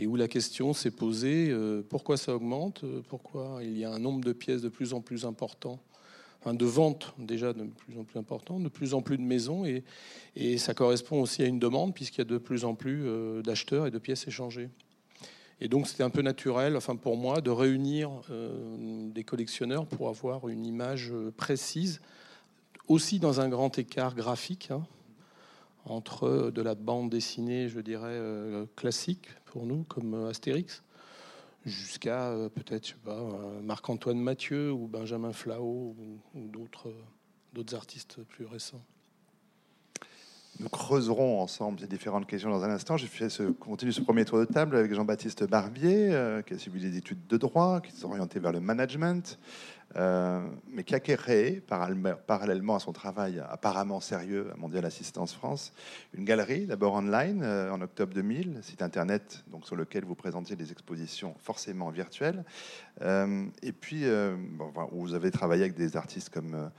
et 0.00 0.06
où 0.06 0.16
la 0.16 0.28
question 0.28 0.72
s'est 0.72 0.90
posée 0.90 1.50
euh, 1.50 1.82
pourquoi 1.86 2.16
ça 2.16 2.34
augmente, 2.34 2.84
euh, 2.84 3.02
pourquoi 3.06 3.58
il 3.62 3.76
y 3.76 3.84
a 3.84 3.92
un 3.92 3.98
nombre 3.98 4.24
de 4.24 4.32
pièces 4.32 4.62
de 4.62 4.70
plus 4.70 4.94
en 4.94 5.02
plus 5.02 5.26
important, 5.26 5.78
de 6.46 6.64
ventes 6.64 7.12
déjà 7.18 7.52
de 7.52 7.64
plus 7.64 7.98
en 7.98 8.04
plus 8.04 8.18
important, 8.18 8.58
de 8.60 8.70
plus 8.70 8.94
en 8.94 9.02
plus 9.02 9.18
de 9.18 9.22
maisons, 9.22 9.66
et, 9.66 9.84
et 10.36 10.56
ça 10.56 10.72
correspond 10.72 11.20
aussi 11.20 11.42
à 11.42 11.46
une 11.46 11.58
demande 11.58 11.92
puisqu'il 11.94 12.20
y 12.20 12.22
a 12.22 12.24
de 12.24 12.38
plus 12.38 12.64
en 12.64 12.74
plus 12.74 13.02
euh, 13.04 13.42
d'acheteurs 13.42 13.86
et 13.86 13.90
de 13.90 13.98
pièces 13.98 14.26
échangées. 14.26 14.70
Et 15.60 15.68
donc 15.68 15.86
c'était 15.86 16.02
un 16.02 16.08
peu 16.08 16.22
naturel, 16.22 16.78
enfin 16.78 16.96
pour 16.96 17.18
moi, 17.18 17.42
de 17.42 17.50
réunir 17.50 18.10
des 18.30 19.24
collectionneurs 19.24 19.84
pour 19.84 20.08
avoir 20.08 20.48
une 20.48 20.64
image 20.64 21.12
précise, 21.36 22.00
aussi 22.88 23.18
dans 23.18 23.42
un 23.42 23.50
grand 23.50 23.78
écart 23.78 24.14
graphique. 24.14 24.70
Hein, 24.70 24.82
entre 25.84 26.50
de 26.50 26.62
la 26.62 26.74
bande 26.74 27.10
dessinée, 27.10 27.68
je 27.68 27.80
dirais, 27.80 28.18
classique, 28.76 29.28
pour 29.50 29.66
nous, 29.66 29.84
comme 29.84 30.14
euh, 30.14 30.30
Astérix, 30.30 30.82
jusqu'à 31.66 32.28
euh, 32.28 32.48
peut-être, 32.48 32.94
euh, 33.08 33.60
Marc-Antoine 33.60 34.18
Mathieu 34.18 34.72
ou 34.72 34.86
Benjamin 34.86 35.32
Flao 35.32 35.94
ou, 36.34 36.48
d'autres, 36.48 36.92
d'autres 37.52 37.74
artistes 37.74 38.22
plus 38.22 38.46
récents. 38.46 38.82
Nous 40.60 40.68
creuserons 40.68 41.40
ensemble 41.40 41.80
ces 41.80 41.86
différentes 41.86 42.26
questions 42.26 42.50
dans 42.50 42.62
un 42.62 42.70
instant. 42.70 42.96
Je 42.96 43.06
fais 43.06 43.30
ce, 43.30 43.44
continue 43.44 43.92
ce 43.92 44.02
premier 44.02 44.24
tour 44.24 44.38
de 44.38 44.44
table 44.44 44.76
avec 44.76 44.92
Jean-Baptiste 44.92 45.44
Barbier, 45.44 46.42
qui 46.46 46.52
a 46.52 46.58
suivi 46.58 46.80
des 46.80 46.98
études 46.98 47.26
de 47.28 47.36
droit, 47.38 47.80
qui 47.80 47.92
s'est 47.92 48.04
orienté 48.04 48.40
vers 48.40 48.52
le 48.52 48.60
management, 48.60 49.38
euh, 49.96 50.40
mais 50.68 50.84
qui 50.84 50.94
a 50.94 51.00
créé, 51.00 51.60
parallèlement 51.60 52.76
à 52.76 52.78
son 52.78 52.92
travail 52.92 53.42
apparemment 53.48 54.00
sérieux 54.00 54.50
à 54.54 54.56
Mondial 54.56 54.84
Assistance 54.84 55.34
France, 55.34 55.72
une 56.14 56.24
galerie, 56.24 56.66
d'abord 56.66 56.94
online, 56.94 57.42
euh, 57.42 57.72
en 57.72 57.80
octobre 57.80 58.14
2000, 58.14 58.60
site 58.62 58.82
internet 58.82 59.42
donc, 59.48 59.66
sur 59.66 59.74
lequel 59.74 60.04
vous 60.04 60.14
présentiez 60.14 60.54
des 60.54 60.70
expositions 60.70 61.34
forcément 61.38 61.90
virtuelles, 61.90 62.44
euh, 63.02 63.46
et 63.62 63.72
puis 63.72 64.04
où 64.92 65.00
vous 65.00 65.14
avez 65.14 65.30
travaillé 65.30 65.62
avec 65.62 65.74
des 65.74 65.96
artistes 65.96 66.30
comme 66.30 66.70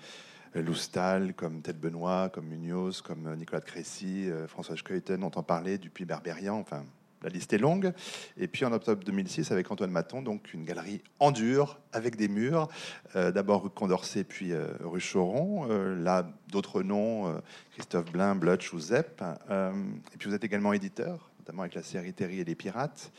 Loustal, 0.56 1.34
comme 1.34 1.62
Ted 1.62 1.80
Benoît, 1.80 2.30
comme 2.30 2.48
Munoz, 2.48 3.01
comme 3.01 3.36
Nicolas 3.36 3.60
de 3.60 3.65
Crécy, 3.65 4.30
François 4.48 4.75
Scheuten, 4.75 5.24
on 5.24 5.27
en 5.27 5.44
parlait, 5.44 5.77
Dupuis 5.77 6.06
Berberian, 6.06 6.60
enfin 6.60 6.84
la 7.24 7.30
liste 7.30 7.54
est 7.54 7.58
longue. 7.58 7.94
Et 8.38 8.48
puis 8.48 8.66
en 8.66 8.72
octobre 8.72 9.04
2006, 9.04 9.51
avec 9.51 9.70
Antoine 9.72 9.92
Maton, 9.92 10.22
donc 10.22 10.54
une 10.54 10.63
galerie 10.63 11.01
en 11.20 11.32
dur, 11.32 11.80
avec 11.94 12.16
des 12.16 12.28
murs. 12.28 12.68
Euh, 13.16 13.32
d'abord 13.32 13.63
rue 13.63 13.70
Condorcet, 13.70 14.24
puis 14.24 14.51
euh, 14.51 14.68
rue 14.84 15.01
Choron. 15.01 15.68
Euh, 15.70 15.96
là, 16.01 16.28
d'autres 16.50 16.84
noms, 16.84 17.42
Christophe 17.74 18.12
Blin, 18.12 18.36
Blutch 18.36 18.74
ou 18.74 18.80
Zepp. 18.80 19.22
et 19.50 20.18
puis 20.18 20.30
vous 20.30 20.36
êtes 20.36 20.44
également 20.44 20.74
éditeur, 20.74 21.30
notamment 21.40 21.62
avec 21.62 21.75
la 21.75 21.84
série 21.84 22.13
Terry 22.13 22.40
et 22.40 22.44
les 22.44 22.56
Pirates 22.56 23.12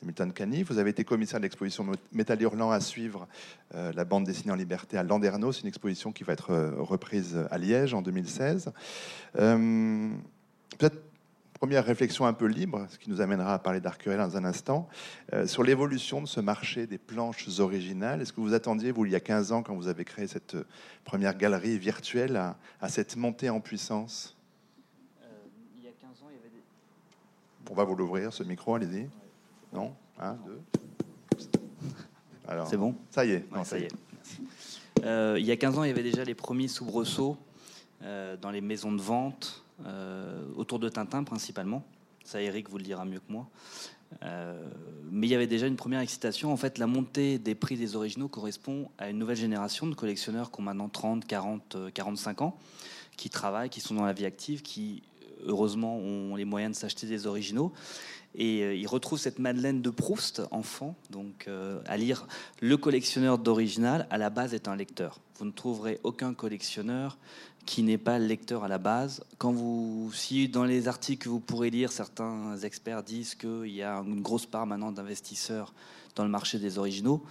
de 0.00 0.06
Milton 0.06 0.32
Caniff. 0.32 0.70
Vous 0.70 0.78
avez 0.78 0.90
été 0.90 1.04
commissaire 1.04 1.38
de 1.38 1.44
l'exposition 1.44 1.86
Métal 2.12 2.40
Hurlant 2.42 2.70
à 2.70 2.80
suivre, 2.80 3.28
la 3.72 4.04
bande 4.04 4.24
dessinée 4.24 4.52
en 4.52 4.56
liberté 4.56 4.98
à 4.98 5.04
Landerneau. 5.04 5.52
C'est 5.52 5.62
une 5.62 5.68
exposition 5.68 6.10
qui 6.10 6.24
va 6.24 6.32
être 6.32 6.52
reprise 6.78 7.38
à 7.50 7.58
Liège 7.58 7.94
en 7.94 8.02
2016. 8.02 8.72
Peut-être 9.34 11.09
Première 11.60 11.84
réflexion 11.84 12.24
un 12.24 12.32
peu 12.32 12.46
libre, 12.46 12.86
ce 12.88 12.96
qui 12.96 13.10
nous 13.10 13.20
amènera 13.20 13.52
à 13.52 13.58
parler 13.58 13.80
d'Arcurel 13.80 14.18
dans 14.18 14.34
un 14.38 14.46
instant, 14.46 14.88
euh, 15.34 15.46
sur 15.46 15.62
l'évolution 15.62 16.22
de 16.22 16.26
ce 16.26 16.40
marché 16.40 16.86
des 16.86 16.96
planches 16.96 17.46
originales. 17.60 18.22
Est-ce 18.22 18.32
que 18.32 18.40
vous 18.40 18.54
attendiez, 18.54 18.92
vous, 18.92 19.04
il 19.04 19.12
y 19.12 19.14
a 19.14 19.20
15 19.20 19.52
ans, 19.52 19.62
quand 19.62 19.74
vous 19.74 19.86
avez 19.86 20.06
créé 20.06 20.26
cette 20.26 20.54
euh, 20.54 20.64
première 21.04 21.36
galerie 21.36 21.78
virtuelle, 21.78 22.38
à, 22.80 22.88
cette 22.88 23.14
montée 23.14 23.50
en 23.50 23.60
puissance? 23.60 24.38
Euh, 25.22 25.26
Il 25.76 25.84
y 25.84 25.88
a 25.88 25.90
15 26.00 26.22
ans, 26.22 26.28
il 26.30 26.36
y 26.36 26.38
avait 26.38 26.48
des... 26.48 26.62
On 27.70 27.74
va 27.74 27.84
vous 27.84 27.94
l'ouvrir, 27.94 28.32
ce 28.32 28.42
micro, 28.42 28.76
allez-y. 28.76 29.06
Non 29.70 29.94
Un, 30.18 30.38
deux 30.46 30.62
C'est 32.70 32.78
bon? 32.78 32.94
Ça 33.10 33.26
y 33.26 33.32
est. 33.32 33.44
ça, 33.64 33.78
y 33.78 33.82
est. 33.82 35.38
il 35.38 35.44
y 35.44 35.52
a 35.52 35.56
15 35.58 35.78
ans, 35.78 35.84
il 35.84 35.88
y 35.88 35.92
avait 35.92 36.02
déjà 36.02 36.24
les 36.24 36.34
premiers 36.34 36.68
soubresauts 36.68 37.36
dans 38.00 38.50
les 38.50 38.62
maisons 38.62 38.92
de 38.92 39.02
vente, 39.02 39.62
autour 40.56 40.78
de 40.78 40.88
Tintin 40.88 41.24
principalement. 41.24 41.84
Ça, 42.24 42.40
Eric 42.40 42.68
vous 42.68 42.78
le 42.78 42.84
dira 42.84 43.04
mieux 43.04 43.20
que 43.20 43.32
moi. 43.32 43.48
Euh, 44.22 44.62
mais 45.10 45.26
il 45.26 45.30
y 45.30 45.34
avait 45.34 45.46
déjà 45.46 45.66
une 45.66 45.76
première 45.76 46.00
excitation. 46.00 46.52
En 46.52 46.56
fait, 46.56 46.78
la 46.78 46.86
montée 46.86 47.38
des 47.38 47.54
prix 47.54 47.76
des 47.76 47.96
originaux 47.96 48.28
correspond 48.28 48.90
à 48.98 49.08
une 49.10 49.18
nouvelle 49.18 49.36
génération 49.36 49.86
de 49.86 49.94
collectionneurs 49.94 50.50
qui 50.50 50.60
ont 50.60 50.64
maintenant 50.64 50.88
30, 50.88 51.26
40, 51.26 51.76
45 51.94 52.42
ans, 52.42 52.56
qui 53.16 53.30
travaillent, 53.30 53.70
qui 53.70 53.80
sont 53.80 53.94
dans 53.94 54.04
la 54.04 54.12
vie 54.12 54.26
active, 54.26 54.62
qui 54.62 55.02
heureusement 55.46 55.96
ont 55.96 56.36
les 56.36 56.44
moyens 56.44 56.76
de 56.76 56.80
s'acheter 56.80 57.06
des 57.06 57.26
originaux. 57.26 57.72
Et 58.34 58.62
euh, 58.62 58.74
ils 58.74 58.86
retrouvent 58.86 59.18
cette 59.18 59.38
Madeleine 59.38 59.82
de 59.82 59.90
Proust, 59.90 60.42
enfant, 60.50 60.94
donc 61.10 61.48
à 61.86 61.96
lire. 61.96 62.26
Le 62.60 62.76
collectionneur 62.76 63.38
d'original, 63.38 64.06
à 64.10 64.18
la 64.18 64.30
base, 64.30 64.54
est 64.54 64.68
un 64.68 64.76
lecteur. 64.76 65.20
Vous 65.38 65.44
ne 65.44 65.50
trouverez 65.50 65.98
aucun 66.04 66.34
collectionneur 66.34 67.18
qui 67.66 67.82
n'est 67.82 67.98
pas 67.98 68.18
lecteur 68.18 68.64
à 68.64 68.68
la 68.68 68.78
base. 68.78 69.22
Quand 69.38 69.52
vous, 69.52 70.10
si 70.12 70.48
dans 70.48 70.64
les 70.64 70.88
articles 70.88 71.24
que 71.24 71.28
vous 71.28 71.40
pourrez 71.40 71.70
lire, 71.70 71.92
certains 71.92 72.56
experts 72.58 73.02
disent 73.02 73.34
qu'il 73.34 73.68
y 73.68 73.82
a 73.82 73.98
une 73.98 74.22
grosse 74.22 74.46
part 74.46 74.66
maintenant 74.66 74.92
d'investisseurs 74.92 75.72
dans 76.14 76.24
le 76.24 76.30
marché 76.30 76.58
des 76.58 76.78
originaux, 76.78 77.22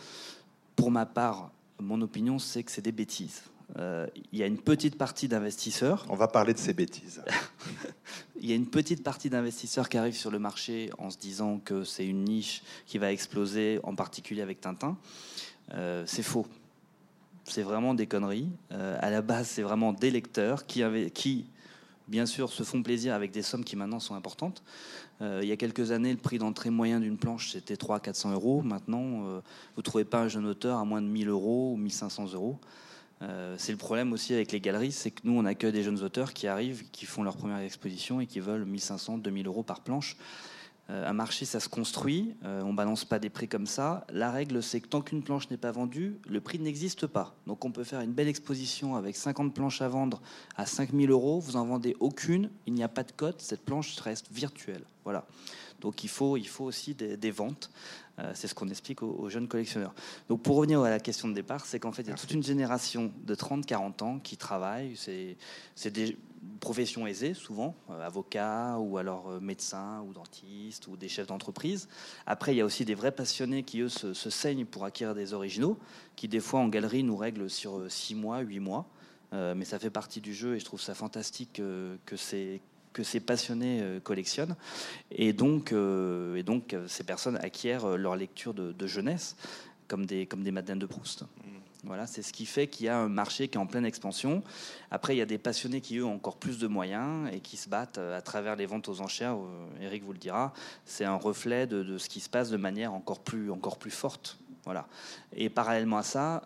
pour 0.75 0.91
ma 0.91 1.06
part, 1.06 1.51
mon 1.79 2.01
opinion, 2.01 2.39
c'est 2.39 2.63
que 2.63 2.72
c'est 2.72 2.82
des 2.82 2.91
bêtises. 2.91 3.44
Euh, 3.78 4.08
il 4.32 4.40
y 4.40 4.44
a 4.44 4.48
une 4.48 4.58
petite 4.58 4.98
partie 4.98 5.28
d'investisseurs. 5.28 6.06
On 6.10 6.16
va 6.16 6.28
parler 6.28 6.54
de 6.54 6.60
ces 6.60 6.74
bêtises. 6.74 7.22
il 8.42 8.50
y 8.50 8.52
a 8.52 8.56
une 8.56 8.68
petite 8.68 9.04
partie 9.04 9.30
d'investisseurs 9.30 9.90
qui 9.90 9.98
arrivent 9.98 10.18
sur 10.18 10.32
le 10.32 10.40
marché 10.40 10.90
en 10.98 11.10
se 11.10 11.18
disant 11.18 11.60
que 11.60 11.84
c'est 11.84 12.06
une 12.06 12.24
niche 12.24 12.64
qui 12.86 12.98
va 12.98 13.12
exploser, 13.12 13.80
en 13.84 13.96
particulier 13.96 14.42
avec 14.42 14.62
Tintin. 14.62 14.98
Euh, 15.74 16.04
c'est 16.08 16.24
faux 16.24 16.48
c'est 17.50 17.64
vraiment 17.64 17.96
des 17.96 18.06
conneries. 18.06 18.48
Euh, 18.72 18.98
à 19.02 19.10
la 19.10 19.22
base, 19.22 19.48
c'est 19.48 19.64
vraiment 19.64 19.92
des 19.92 20.12
lecteurs 20.12 20.68
qui, 20.68 20.84
qui, 21.14 21.48
bien 22.08 22.28
sûr, 22.28 22.52
se 22.52 22.62
font 22.62 22.84
plaisir 22.84 23.16
avec 23.16 23.32
des 23.32 23.42
sommes 23.42 23.64
qui 23.64 23.76
maintenant 23.76 24.00
sont 24.00 24.14
importantes. 24.14 24.62
Euh, 25.22 25.40
il 25.42 25.50
y 25.50 25.52
a 25.52 25.58
quelques 25.58 25.92
années, 25.92 26.12
le 26.12 26.20
prix 26.20 26.38
d'entrée 26.38 26.70
moyen 26.70 27.00
d'une 27.00 27.18
planche, 27.18 27.52
c'était 27.52 27.74
300-400 27.74 28.34
euros. 28.34 28.62
Maintenant, 28.62 29.02
vous 29.02 29.42
ne 29.78 29.82
trouvez 29.82 30.06
pas 30.06 30.22
un 30.22 30.28
jeune 30.28 30.46
auteur 30.46 30.78
à 30.78 30.86
moins 30.86 31.02
de 31.02 31.08
1000 31.08 31.28
euros 31.28 31.74
ou 31.74 31.78
1500 31.78 32.34
euros. 32.34 32.60
C'est 33.58 33.72
le 33.72 33.78
problème 33.78 34.14
aussi 34.14 34.34
avec 34.34 34.52
les 34.52 34.62
galeries, 34.62 34.92
c'est 34.92 35.12
que 35.12 35.22
nous, 35.26 35.38
on 35.38 35.46
accueille 35.46 35.74
des 35.74 35.84
jeunes 35.84 36.02
auteurs 36.04 36.34
qui 36.34 36.48
arrivent, 36.48 36.84
qui 36.92 37.06
font 37.06 37.24
leur 37.24 37.36
première 37.36 37.60
exposition 37.60 38.22
et 38.22 38.28
qui 38.28 38.40
veulent 38.40 38.66
1500, 38.66 39.18
2000 39.18 39.48
euros 39.48 39.64
par 39.64 39.82
planche. 39.82 40.16
Euh, 40.90 41.08
un 41.08 41.14
marché, 41.14 41.46
ça 41.46 41.60
se 41.60 41.70
construit, 41.70 42.34
euh, 42.44 42.64
on 42.64 42.74
balance 42.74 43.06
pas 43.06 43.20
des 43.20 43.30
prix 43.30 43.48
comme 43.48 43.68
ça. 43.68 44.08
La 44.10 44.32
règle, 44.32 44.64
c'est 44.64 44.82
que 44.82 44.88
tant 44.88 45.02
qu'une 45.02 45.22
planche 45.22 45.50
n'est 45.52 45.58
pas 45.58 45.72
vendue, 45.72 46.20
le 46.28 46.42
prix 46.42 46.58
n'existe 46.58 47.06
pas. 47.06 47.36
Donc 47.46 47.64
on 47.64 47.72
peut 47.72 47.84
faire 47.84 48.02
une 48.02 48.14
belle 48.14 48.28
exposition 48.28 48.96
avec 48.96 49.16
50 49.16 49.54
planches 49.54 49.82
à 49.82 49.88
vendre 49.88 50.20
à 50.56 50.66
5000 50.66 51.12
euros, 51.12 51.40
vous 51.40 51.58
en 51.58 51.66
vendez 51.66 51.96
aucune, 52.00 52.50
il 52.66 52.74
n'y 52.74 52.84
a 52.84 52.88
pas 52.88 53.04
de 53.04 53.12
cote, 53.12 53.40
cette 53.40 53.64
planche 53.64 54.00
reste 54.00 54.32
virtuelle. 54.32 54.84
Voilà. 55.04 55.26
Donc 55.82 56.04
il 56.04 56.10
faut, 56.10 56.38
il 56.38 56.48
faut 56.48 56.66
aussi 56.66 56.94
des, 56.96 57.32
ventes. 57.32 57.70
Euh, 58.20 58.32
c'est 58.34 58.48
ce 58.48 58.56
qu'on 58.56 58.70
explique 58.70 59.02
aux, 59.02 59.30
jeunes 59.30 59.48
collectionneurs. 59.48 59.94
Donc 60.28 60.42
pour 60.42 60.58
revenir 60.58 60.82
à 60.82 60.90
la 60.90 61.00
question 61.00 61.28
de 61.28 61.34
départ, 61.34 61.66
c'est 61.66 61.80
qu'en 61.80 61.92
fait, 61.92 62.04
il 62.04 62.10
y 62.10 62.12
a 62.12 62.16
toute 62.16 62.32
une 62.32 62.44
génération 62.44 63.12
de 63.24 63.36
30-40 63.36 64.04
ans 64.04 64.20
qui 64.20 64.38
travaillent. 64.38 64.96
C'est 65.76 65.92
des 65.92 66.18
professions 66.60 67.08
aisées, 67.08 67.34
souvent, 67.34 67.76
euh, 67.90 68.06
avocats 68.06 68.78
ou 68.80 68.98
alors 68.98 69.30
euh, 69.30 69.40
médecins 69.40 70.02
ou 70.08 70.14
dentistes 70.14 70.88
ou 70.88 70.98
des 70.98 71.10
chefs 71.10 71.28
d'entreprise. 71.28 71.88
Après, 72.26 72.54
il 72.54 72.58
y 72.58 72.62
a 72.62 72.66
aussi 72.66 72.86
des 72.86 72.96
vrais 72.96 73.12
passionnés 73.12 73.64
qui, 73.64 73.82
eux, 73.82 73.90
se, 73.90 74.14
saignent 74.14 74.66
pour 74.66 74.86
acquérir 74.86 75.16
des 75.16 75.34
originaux, 75.34 75.78
qui 76.16 76.28
des 76.28 76.40
fois 76.40 76.60
en 76.60 76.68
galerie 76.68 77.04
nous 77.04 77.18
règlent 77.18 77.50
sur 77.50 77.90
6 77.90 78.16
mois, 78.16 78.40
8 78.40 78.60
mois. 78.60 78.86
mais 79.32 79.66
ça 79.66 79.80
fait 79.80 79.90
partie 79.90 80.22
du 80.22 80.34
jeu 80.34 80.56
et 80.56 80.60
je 80.60 80.66
trouve 80.66 80.82
ça 80.82 80.94
fantastique 80.94 81.54
que 81.54 82.16
c'est 82.16 82.62
que 83.00 83.06
ces 83.06 83.22
passionnés 83.22 83.79
euh, 83.82 84.01
collectionnent. 84.01 84.58
Et 85.10 85.32
donc, 85.32 85.72
euh, 85.72 86.36
et 86.36 86.44
donc 86.44 86.74
euh, 86.74 86.86
ces 86.89 87.06
personnes 87.06 87.38
acquièrent 87.38 87.96
leur 87.96 88.18
lecture 88.18 88.53
de, 88.53 88.88
jeunesse 88.88 89.38
comme 89.88 90.06
des, 90.06 90.25
comme 90.25 90.44
des 90.44 90.51
Madeleines 90.51 90.79
de 90.79 90.86
Proust. 90.86 91.22
Mm. 91.22 91.25
Voilà, 91.86 92.08
c'est 92.08 92.22
ce 92.22 92.34
qui 92.34 92.46
fait 92.46 92.68
qu'il 92.68 92.88
y 92.88 92.89
a 92.89 92.98
un 92.98 93.08
marché 93.08 93.48
qui 93.48 93.58
est 93.58 93.62
en 93.62 93.65
pleine 93.65 93.86
expansion. 93.86 94.44
Après, 94.91 95.15
il 95.15 95.18
y 95.18 95.22
a 95.22 95.25
des 95.25 95.38
passionnés 95.38 95.79
qui, 95.79 95.96
eux, 95.96 96.03
ont 96.03 96.15
encore 96.15 96.36
plus 96.36 96.60
de 96.60 96.68
moyens 96.68 97.29
et 97.32 97.39
qui 97.39 97.56
se 97.56 97.70
battent 97.70 98.00
à 98.00 98.22
travers 98.22 98.58
les 98.58 98.65
ventes 98.65 98.89
aux 98.89 99.00
enchères. 99.00 99.38
Eric 99.79 100.03
vous 100.03 100.12
le 100.12 100.20
dira. 100.20 100.53
C'est 100.84 101.06
un 101.06 101.15
reflet 101.15 101.68
de, 101.68 101.98
ce 101.98 102.10
qui 102.10 102.20
se 102.20 102.29
passe 102.29 102.50
de 102.50 102.58
manière 102.58 102.94
encore 102.94 103.22
plus, 103.22 103.50
encore 103.50 103.77
plus 103.77 103.91
forte. 103.91 104.39
Voilà. 104.65 104.88
Et 105.34 105.50
parallèlement 105.50 106.00
à 106.00 106.03
ça, 106.03 106.41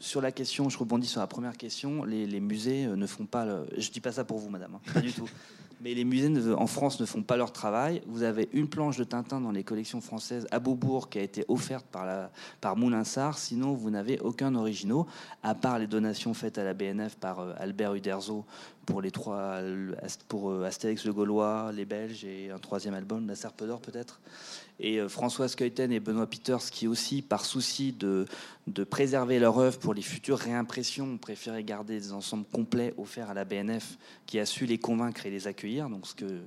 sur 0.00 0.20
la 0.20 0.32
question, 0.32 0.68
je 0.68 0.78
rebondis 0.78 1.06
sur 1.06 1.20
la 1.20 1.26
première 1.26 1.56
question, 1.56 2.04
les, 2.04 2.40
musées 2.40 2.86
euh, 2.86 2.96
ne 2.96 3.06
font 3.06 3.26
pas. 3.26 3.46
je 3.76 3.90
dis 3.90 4.00
pas 4.00 4.12
ça 4.12 4.24
pour 4.24 4.38
vous, 4.38 4.50
madame, 4.50 4.74
hein, 4.74 4.92
pas 4.92 5.00
du 5.00 5.12
tout. 5.12 5.28
Mais 5.80 5.94
les 5.94 6.04
musées 6.04 6.52
en 6.54 6.66
France 6.66 6.98
ne 6.98 7.06
font 7.06 7.22
pas 7.22 7.36
leur 7.36 7.52
travail. 7.52 8.02
Vous 8.06 8.24
avez 8.24 8.48
une 8.52 8.68
planche 8.68 8.96
de 8.96 9.04
Tintin 9.04 9.40
dans 9.40 9.52
les 9.52 9.62
collections 9.62 10.00
françaises 10.00 10.46
à 10.50 10.58
Beaubourg 10.58 11.08
qui 11.08 11.20
a 11.20 11.22
été 11.22 11.44
offerte 11.46 11.86
par, 11.86 12.04
la, 12.04 12.32
par 12.60 12.76
Moulinsart. 12.76 13.38
Sinon, 13.38 13.74
vous 13.74 13.90
n'avez 13.90 14.18
aucun 14.18 14.56
originaux, 14.56 15.06
à 15.44 15.54
part 15.54 15.78
les 15.78 15.86
donations 15.86 16.34
faites 16.34 16.58
à 16.58 16.64
la 16.64 16.74
BNF 16.74 17.14
par 17.16 17.38
euh, 17.38 17.52
Albert 17.58 17.94
Uderzo 17.94 18.44
pour 18.86 19.02
les 19.02 19.12
trois, 19.12 19.60
pour 20.26 20.50
euh, 20.50 20.64
Astérix 20.64 21.04
le 21.04 21.12
Gaulois, 21.12 21.70
les 21.72 21.84
Belges 21.84 22.24
et 22.24 22.50
un 22.50 22.58
troisième 22.58 22.94
album, 22.94 23.28
La 23.28 23.36
Serpe 23.36 23.64
d'Or 23.64 23.80
peut-être 23.80 24.20
et 24.80 25.00
euh, 25.00 25.08
Françoise 25.08 25.54
Keuten 25.54 25.92
et 25.92 26.00
Benoît 26.00 26.28
Peters 26.28 26.70
qui 26.70 26.86
aussi, 26.86 27.22
par 27.22 27.44
souci 27.44 27.92
de, 27.92 28.26
de 28.66 28.84
préserver 28.84 29.38
leur 29.38 29.58
œuvre 29.58 29.78
pour 29.78 29.94
les 29.94 30.02
futures 30.02 30.38
réimpressions, 30.38 31.12
ont 31.12 31.18
préféré 31.18 31.64
garder 31.64 31.98
des 31.98 32.12
ensembles 32.12 32.46
complets 32.52 32.94
offerts 32.96 33.30
à 33.30 33.34
la 33.34 33.44
BNF 33.44 33.98
qui 34.26 34.38
a 34.38 34.46
su 34.46 34.66
les 34.66 34.78
convaincre 34.78 35.26
et 35.26 35.30
les 35.30 35.46
accueillir, 35.46 35.88
donc 35.88 36.06
ce 36.06 36.14
que, 36.14 36.40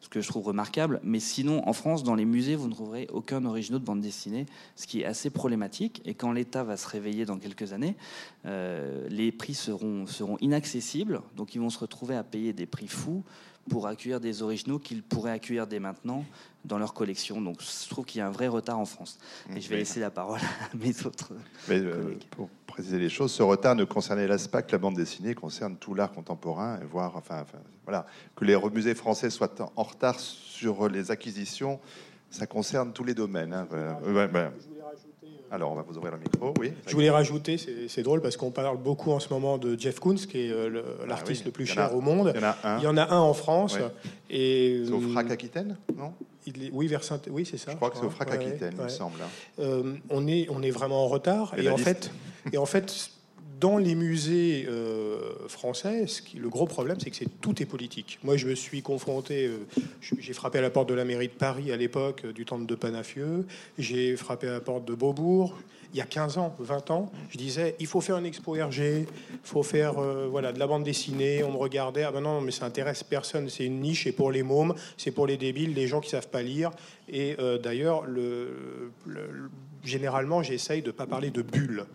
ce 0.00 0.08
que 0.08 0.20
je 0.20 0.28
trouve 0.28 0.46
remarquable. 0.46 1.00
Mais 1.02 1.20
sinon, 1.20 1.66
en 1.68 1.72
France, 1.72 2.02
dans 2.02 2.14
les 2.14 2.24
musées, 2.24 2.56
vous 2.56 2.68
ne 2.68 2.72
trouverez 2.72 3.08
aucun 3.12 3.44
original 3.44 3.80
de 3.80 3.84
bande 3.84 4.00
dessinée, 4.00 4.46
ce 4.74 4.86
qui 4.86 5.02
est 5.02 5.04
assez 5.04 5.30
problématique. 5.30 6.02
Et 6.04 6.14
quand 6.14 6.32
l'État 6.32 6.64
va 6.64 6.76
se 6.76 6.88
réveiller 6.88 7.24
dans 7.24 7.38
quelques 7.38 7.72
années, 7.72 7.96
euh, 8.46 9.06
les 9.08 9.32
prix 9.32 9.54
seront, 9.54 10.06
seront 10.06 10.38
inaccessibles, 10.40 11.20
donc 11.36 11.54
ils 11.54 11.60
vont 11.60 11.70
se 11.70 11.78
retrouver 11.78 12.16
à 12.16 12.24
payer 12.24 12.52
des 12.52 12.66
prix 12.66 12.88
fous 12.88 13.24
pour 13.68 13.86
accueillir 13.86 14.20
des 14.20 14.42
originaux 14.42 14.78
qu'ils 14.78 15.02
pourraient 15.02 15.32
accueillir 15.32 15.66
dès 15.66 15.80
maintenant 15.80 16.24
dans 16.64 16.78
leur 16.78 16.94
collection. 16.94 17.40
Donc 17.40 17.60
je 17.60 17.88
trouve 17.88 18.04
qu'il 18.04 18.18
y 18.18 18.22
a 18.22 18.26
un 18.26 18.30
vrai 18.30 18.48
retard 18.48 18.78
en 18.78 18.84
France. 18.84 19.18
Et 19.54 19.60
je 19.60 19.68
vais 19.68 19.76
laisser 19.76 20.00
la 20.00 20.10
parole 20.10 20.40
à 20.40 20.76
mes 20.76 21.06
autres 21.06 21.32
Mais, 21.68 21.78
euh, 21.78 22.18
pour 22.30 22.48
préciser 22.66 22.98
les 22.98 23.08
choses, 23.08 23.32
ce 23.32 23.42
retard 23.42 23.74
ne 23.74 23.84
concernait 23.84 24.26
l'ASPAC, 24.26 24.70
la 24.72 24.78
bande 24.78 24.96
dessinée, 24.96 25.34
concerne 25.34 25.76
tout 25.76 25.94
l'art 25.94 26.12
contemporain, 26.12 26.78
et 26.80 26.84
voire, 26.84 27.16
enfin, 27.16 27.44
voilà, 27.84 28.06
que 28.34 28.44
les 28.44 28.56
musées 28.70 28.94
français 28.94 29.30
soient 29.30 29.54
en 29.76 29.82
retard 29.82 30.18
sur 30.20 30.88
les 30.88 31.10
acquisitions, 31.10 31.80
ça 32.30 32.46
concerne 32.46 32.92
tous 32.92 33.04
les 33.04 33.14
domaines. 33.14 33.54
Hein. 33.54 33.68
Alors, 35.50 35.72
on 35.72 35.74
va 35.74 35.82
vous 35.82 35.96
ouvrir 35.96 36.12
le 36.12 36.18
micro, 36.18 36.54
oui. 36.58 36.72
Je 36.86 36.92
voulais 36.92 37.10
rajouter, 37.10 37.56
c'est 37.88 38.02
drôle 38.02 38.20
parce 38.20 38.36
qu'on 38.36 38.50
parle 38.50 38.78
beaucoup 38.78 39.12
en 39.12 39.20
ce 39.20 39.32
moment 39.32 39.58
de 39.58 39.78
Jeff 39.78 40.00
Koons, 40.00 40.16
qui 40.16 40.46
est 40.46 40.50
euh, 40.50 40.82
ah 41.02 41.06
l'artiste 41.06 41.44
le 41.44 41.50
plus 41.52 41.66
cher 41.66 41.94
au 41.94 42.00
monde. 42.00 42.32
Il 42.34 42.40
y 42.40 42.44
en 42.44 42.48
a 42.48 42.56
un. 42.64 42.78
Il 42.78 42.84
y 42.84 42.86
en 42.86 42.96
a 42.96 43.14
un 43.14 43.20
en 43.20 43.34
France. 43.34 43.78
Et, 44.28 44.82
c'est 44.84 44.92
au 44.92 45.00
Frac 45.00 45.30
Aquitaine, 45.30 45.76
non? 45.96 46.12
oui, 46.72 46.86
vers 46.86 47.04
Saint 47.04 47.20
oui, 47.30 47.46
c'est 47.48 47.58
ça. 47.58 47.72
Je 47.72 47.76
crois 47.76 47.90
que 47.90 47.98
c'est 47.98 48.04
au 48.04 48.10
Frac 48.10 48.30
Aquitaine, 48.32 48.74
il 48.76 48.84
me 48.84 48.88
semble. 48.88 49.20
Hein. 49.22 49.28
Euh, 49.60 49.94
on, 50.10 50.26
est, 50.26 50.46
on 50.50 50.62
est 50.62 50.70
vraiment 50.70 51.04
en 51.04 51.08
retard. 51.08 51.54
Et, 51.56 51.68
en 51.68 51.76
fait, 51.76 52.10
et 52.52 52.58
en 52.58 52.66
fait, 52.66 53.10
dans 53.60 53.78
les 53.78 53.94
musées 53.94 54.66
euh, 54.68 55.48
français, 55.48 56.06
le 56.34 56.48
gros 56.48 56.66
problème, 56.66 56.98
c'est 57.00 57.10
que 57.10 57.24
tout 57.40 57.62
est 57.62 57.66
politique. 57.66 58.18
Moi, 58.22 58.36
je 58.36 58.48
me 58.48 58.54
suis 58.54 58.82
confronté, 58.82 59.46
euh, 59.46 59.58
j'ai 60.18 60.32
frappé 60.32 60.58
à 60.58 60.62
la 60.62 60.70
porte 60.70 60.88
de 60.88 60.94
la 60.94 61.04
mairie 61.04 61.28
de 61.28 61.32
Paris 61.32 61.72
à 61.72 61.76
l'époque 61.76 62.22
euh, 62.24 62.32
du 62.32 62.44
temps 62.44 62.58
de 62.58 62.74
Panafieux, 62.74 63.46
j'ai 63.78 64.16
frappé 64.16 64.48
à 64.48 64.52
la 64.52 64.60
porte 64.60 64.84
de 64.84 64.94
Beaubourg. 64.94 65.56
Il 65.94 65.98
y 65.98 66.02
a 66.02 66.04
15 66.04 66.36
ans, 66.36 66.54
20 66.58 66.90
ans, 66.90 67.10
je 67.30 67.38
disais 67.38 67.76
il 67.78 67.86
faut 67.86 68.00
faire 68.00 68.18
une 68.18 68.26
expo 68.26 68.52
RG, 68.52 69.06
il 69.06 69.06
faut 69.44 69.62
faire 69.62 69.94
voilà, 70.28 70.52
de 70.52 70.58
la 70.58 70.66
bande 70.66 70.82
dessinée. 70.82 71.42
On 71.44 71.52
me 71.52 71.56
regardait 71.56 72.02
ah 72.02 72.10
ben 72.10 72.20
non, 72.20 72.40
mais 72.40 72.50
ça 72.50 72.66
intéresse 72.66 73.04
personne, 73.04 73.48
c'est 73.48 73.64
une 73.64 73.80
niche, 73.80 74.06
et 74.06 74.12
pour 74.12 74.30
les 74.32 74.42
mômes, 74.42 74.74
c'est 74.98 75.12
pour 75.12 75.26
les 75.26 75.36
débiles, 75.38 75.72
les 75.72 75.86
gens 75.86 76.00
qui 76.00 76.10
savent 76.10 76.28
pas 76.28 76.42
lire. 76.42 76.72
Et 77.08 77.36
d'ailleurs, 77.62 78.04
le, 78.04 78.90
généralement, 79.84 80.42
j'essaye 80.42 80.82
de 80.82 80.88
ne 80.88 80.92
pas 80.92 81.06
parler 81.06 81.30
de 81.30 81.40
bulles. 81.40 81.86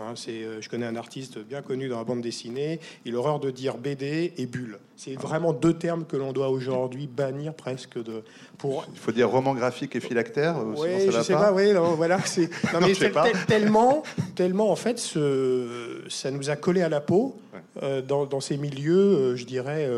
Hein, 0.00 0.14
euh, 0.28 0.60
je 0.60 0.68
connais 0.68 0.86
un 0.86 0.96
artiste 0.96 1.38
bien 1.38 1.62
connu 1.62 1.88
dans 1.88 1.98
la 1.98 2.04
bande 2.04 2.20
dessinée. 2.20 2.80
Il 3.04 3.14
a 3.14 3.18
horreur 3.18 3.40
de 3.40 3.50
dire 3.50 3.78
BD 3.78 4.34
et 4.36 4.46
bulle. 4.46 4.78
C'est 5.02 5.14
vraiment 5.14 5.54
deux 5.54 5.72
termes 5.72 6.04
que 6.04 6.18
l'on 6.18 6.34
doit 6.34 6.50
aujourd'hui 6.50 7.06
bannir 7.06 7.54
presque 7.54 7.96
de. 8.02 8.22
Pour... 8.58 8.84
Il 8.92 8.98
faut 8.98 9.12
dire 9.12 9.30
roman 9.30 9.54
graphique 9.54 9.96
et 9.96 10.00
phylactère. 10.00 10.56
Oui, 10.76 10.90
je 11.10 11.22
sais 11.22 11.32
pas. 11.32 11.54
oui, 11.54 11.72
voilà, 11.96 12.18
c'est. 12.26 12.50
tellement, 13.46 14.02
tellement 14.34 14.70
en 14.70 14.76
fait, 14.76 14.98
ce... 14.98 16.02
ça 16.10 16.30
nous 16.30 16.50
a 16.50 16.56
collé 16.56 16.82
à 16.82 16.90
la 16.90 17.00
peau 17.00 17.40
euh, 17.82 18.02
dans, 18.02 18.40
ces 18.40 18.58
milieux, 18.58 18.92
euh, 18.94 19.36
je 19.36 19.46
dirais. 19.46 19.88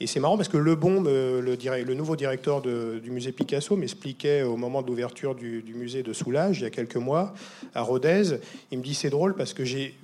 Et 0.00 0.06
c'est 0.06 0.20
marrant 0.20 0.38
parce 0.38 0.48
que 0.48 0.56
Le 0.56 0.74
Bon, 0.74 1.02
le, 1.02 1.42
le, 1.42 1.94
nouveau 1.94 2.16
directeur 2.16 2.62
du 2.62 3.10
musée 3.10 3.32
Picasso, 3.32 3.76
m'expliquait 3.76 4.42
au 4.42 4.56
moment 4.56 4.80
de 4.80 4.86
l'ouverture 4.86 5.34
du, 5.34 5.62
musée 5.74 6.02
de 6.02 6.14
Soulage, 6.14 6.60
il 6.60 6.62
y 6.62 6.66
a 6.66 6.70
quelques 6.70 6.96
mois, 6.96 7.34
à 7.74 7.82
Rodez, 7.82 8.38
il 8.72 8.78
me 8.78 8.82
dit 8.82 8.94
c'est 8.94 9.10
drôle 9.10 9.34
parce 9.34 9.52
que 9.52 9.66
j'ai 9.66 9.94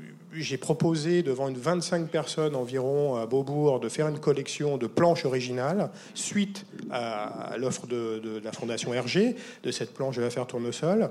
j'ai 0.43 0.59
proposé 0.59 1.23
devant 1.23 1.49
une 1.49 1.57
25 1.57 2.09
personnes 2.09 2.55
environ 2.55 3.17
à 3.17 3.27
Beaubourg 3.27 3.81
de 3.81 3.89
faire 3.89 4.09
une 4.09 4.19
collection 4.19 4.77
de 4.77 4.87
planches 4.87 5.25
originales 5.25 5.91
suite 6.15 6.67
à, 6.91 7.55
l'offre 7.59 7.87
de, 7.87 8.21
de, 8.23 8.41
la 8.43 8.53
fondation 8.53 8.93
Hergé 8.95 9.37
de 9.63 9.71
cette 9.71 9.95
planche 9.95 10.17
de 10.17 10.23
l'affaire 10.23 10.47
Tournesol. 10.47 11.11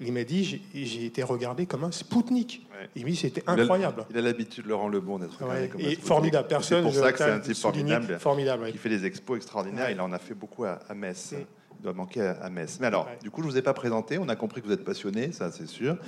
Il 0.00 0.12
m'a 0.12 0.24
dit 0.24 0.60
j'ai 0.74 1.04
été 1.04 1.22
regardé 1.22 1.66
comme 1.66 1.84
un 1.84 1.92
Spoutnik. 1.92 2.66
Il 2.96 3.04
m'a 3.04 3.10
dit 3.10 3.16
c'était 3.16 3.44
incroyable. 3.46 4.04
Il 4.10 4.18
a 4.18 4.20
l'habitude, 4.20 4.66
Laurent 4.66 4.88
Lebon, 4.88 5.18
d'être 5.18 5.42
regardé 5.42 5.68
comme 5.68 5.80
et 5.80 5.94
formidable. 5.94 6.48
Personne. 6.48 6.84
C'est 6.84 6.90
pour 6.90 7.04
ça 7.04 7.12
que 7.12 7.18
c'est 7.18 7.30
un 7.30 7.38
type 7.38 7.56
formidable. 7.56 8.18
Formidable. 8.18 8.72
Qui 8.72 8.78
fait 8.78 8.88
des 8.88 9.06
expos 9.06 9.36
extraordinaires. 9.36 9.90
Il 9.90 10.00
en 10.00 10.12
a 10.12 10.18
fait 10.18 10.34
beaucoup 10.34 10.64
à, 10.64 10.78
Metz. 10.94 11.34
Doit 11.84 11.92
manquer 11.92 12.22
à, 12.22 12.48
Metz. 12.48 12.78
Mais 12.80 12.86
alors, 12.86 13.06
du 13.22 13.30
coup, 13.30 13.42
je 13.42 13.46
vous 13.46 13.58
ai 13.58 13.62
pas 13.62 13.74
présenté. 13.74 14.16
On 14.16 14.30
a 14.30 14.36
compris 14.36 14.62
que 14.62 14.66
vous 14.66 14.72
êtes 14.72 14.86
passionné, 14.86 15.32
ça 15.32 15.52
c'est 15.52 15.66
sûr. 15.66 15.98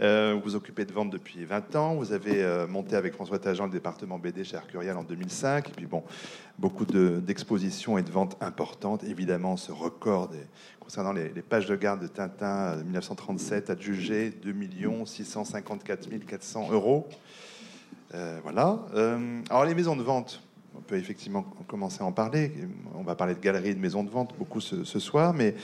Euh, 0.00 0.32
vous 0.34 0.40
vous 0.42 0.56
occupez 0.56 0.84
de 0.84 0.92
vente 0.92 1.08
depuis 1.08 1.44
20 1.44 1.76
ans. 1.76 1.94
Vous 1.94 2.12
avez 2.12 2.42
euh, 2.42 2.66
monté 2.66 2.96
avec 2.96 3.14
François 3.14 3.38
Tajan 3.38 3.66
le 3.66 3.70
département 3.70 4.18
BD 4.18 4.42
chez 4.42 4.56
Arcurial 4.56 4.96
en 4.96 5.04
2005. 5.04 5.68
Et 5.68 5.72
puis 5.72 5.86
bon, 5.86 6.02
beaucoup 6.58 6.84
d'expositions 6.84 7.96
et 7.96 8.02
de 8.02 8.10
ventes 8.10 8.36
importantes. 8.40 9.04
Évidemment, 9.04 9.56
ce 9.56 9.70
record 9.70 10.30
des, 10.30 10.44
concernant 10.80 11.12
les, 11.12 11.28
pages 11.42 11.66
de 11.66 11.76
garde 11.76 12.02
de 12.02 12.08
Tintin 12.08 12.78
de 12.78 12.82
1937 12.82 13.70
adjugé 13.70 14.30
2 14.30 14.52
654 15.06 16.08
400 16.26 16.72
euros. 16.72 17.08
Euh, 18.14 18.40
voilà. 18.42 18.80
Euh, 18.94 19.40
alors 19.48 19.64
les 19.64 19.74
maisons 19.76 19.94
de 19.94 20.02
vente, 20.02 20.42
on 20.76 20.80
peut 20.80 20.96
effectivement 20.96 21.42
commencer 21.66 22.02
à 22.02 22.06
en 22.06 22.12
parler. 22.12 22.52
On 22.94 23.02
va 23.02 23.14
parler 23.14 23.34
de 23.34 23.40
galeries, 23.40 23.74
de 23.74 23.80
maisons 23.80 24.04
de 24.04 24.10
vente 24.10 24.34
beaucoup 24.38 24.60
ce, 24.60 24.84
ce 24.84 24.98
soir, 24.98 25.34
mais 25.34 25.54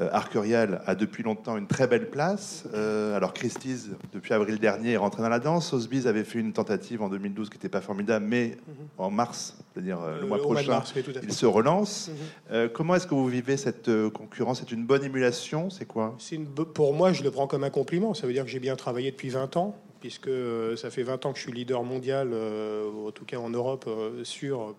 euh, 0.00 0.08
Arcurial 0.12 0.82
a 0.86 0.94
depuis 0.94 1.24
longtemps 1.24 1.56
une 1.56 1.66
très 1.66 1.88
belle 1.88 2.08
place. 2.08 2.64
Euh, 2.72 3.16
alors 3.16 3.32
Christie's, 3.32 3.88
depuis 4.12 4.32
avril 4.32 4.58
dernier, 4.58 4.92
est 4.92 4.96
rentré 4.96 5.22
dans 5.22 5.28
la 5.28 5.40
danse. 5.40 5.70
Sotheby's 5.70 6.06
avait 6.06 6.22
fait 6.24 6.38
une 6.38 6.52
tentative 6.52 7.02
en 7.02 7.08
2012 7.08 7.48
qui 7.48 7.56
n'était 7.56 7.68
pas 7.68 7.80
formidable, 7.80 8.24
mais 8.28 8.58
mhm. 8.68 8.74
en 8.98 9.10
mars, 9.10 9.56
c'est-à-dire 9.72 10.00
euh, 10.00 10.20
le 10.20 10.26
mois 10.26 10.38
prochain, 10.38 10.82
il 11.22 11.32
se 11.32 11.46
relance. 11.46 12.10
Mhm. 12.50 12.68
comment 12.68 12.94
est-ce 12.94 13.06
que 13.06 13.14
vous 13.14 13.26
vivez 13.26 13.56
cette 13.56 13.90
concurrence? 14.10 14.60
C'est 14.60 14.72
une 14.72 14.84
bonne 14.84 15.04
émulation? 15.04 15.68
C'est 15.70 15.86
quoi? 15.86 16.16
Une, 16.30 16.46
Pour 16.46 16.94
moi, 16.94 17.12
je 17.12 17.24
le 17.24 17.30
prends 17.30 17.46
comme 17.46 17.64
un 17.64 17.70
compliment. 17.70 18.14
Ça 18.14 18.26
veut 18.26 18.32
dire 18.32 18.44
que 18.44 18.50
j'ai 18.50 18.60
bien 18.60 18.76
travaillé 18.76 19.10
depuis 19.10 19.30
20 19.30 19.56
ans 19.56 19.74
puisque 20.00 20.30
ça 20.76 20.90
fait 20.90 21.02
20 21.02 21.26
ans 21.26 21.32
que 21.32 21.38
je 21.38 21.44
suis 21.44 21.52
leader 21.52 21.82
mondial, 21.82 22.32
en 22.32 23.10
tout 23.10 23.24
cas 23.24 23.38
en 23.38 23.50
Europe, 23.50 23.88
sur, 24.22 24.74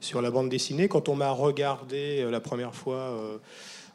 sur 0.00 0.22
la 0.22 0.30
bande 0.30 0.48
dessinée. 0.48 0.88
Quand 0.88 1.08
on 1.08 1.16
m'a 1.16 1.30
regardé 1.30 2.28
la 2.30 2.40
première 2.40 2.74
fois 2.74 3.40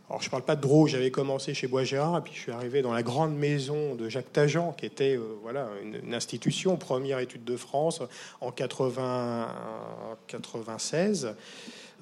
alors, 0.09 0.21
je 0.21 0.27
ne 0.27 0.31
parle 0.31 0.43
pas 0.43 0.55
de 0.55 0.61
Draw, 0.61 0.87
j'avais 0.87 1.11
commencé 1.11 1.53
chez 1.53 1.67
Bois 1.67 1.83
et 1.83 2.21
puis 2.23 2.33
je 2.33 2.39
suis 2.39 2.51
arrivé 2.53 2.81
dans 2.81 2.93
la 2.93 3.03
grande 3.03 3.35
maison 3.35 3.93
de 3.95 4.07
Jacques 4.07 4.31
Tajan, 4.31 4.71
qui 4.71 4.85
était 4.85 5.17
euh, 5.17 5.37
voilà, 5.41 5.67
une, 5.83 6.13
institution, 6.13 6.77
première 6.77 7.19
étude 7.19 7.43
de 7.43 7.57
France 7.57 8.01
en 8.39 8.51
80, 8.51 9.53
96. 10.27 11.35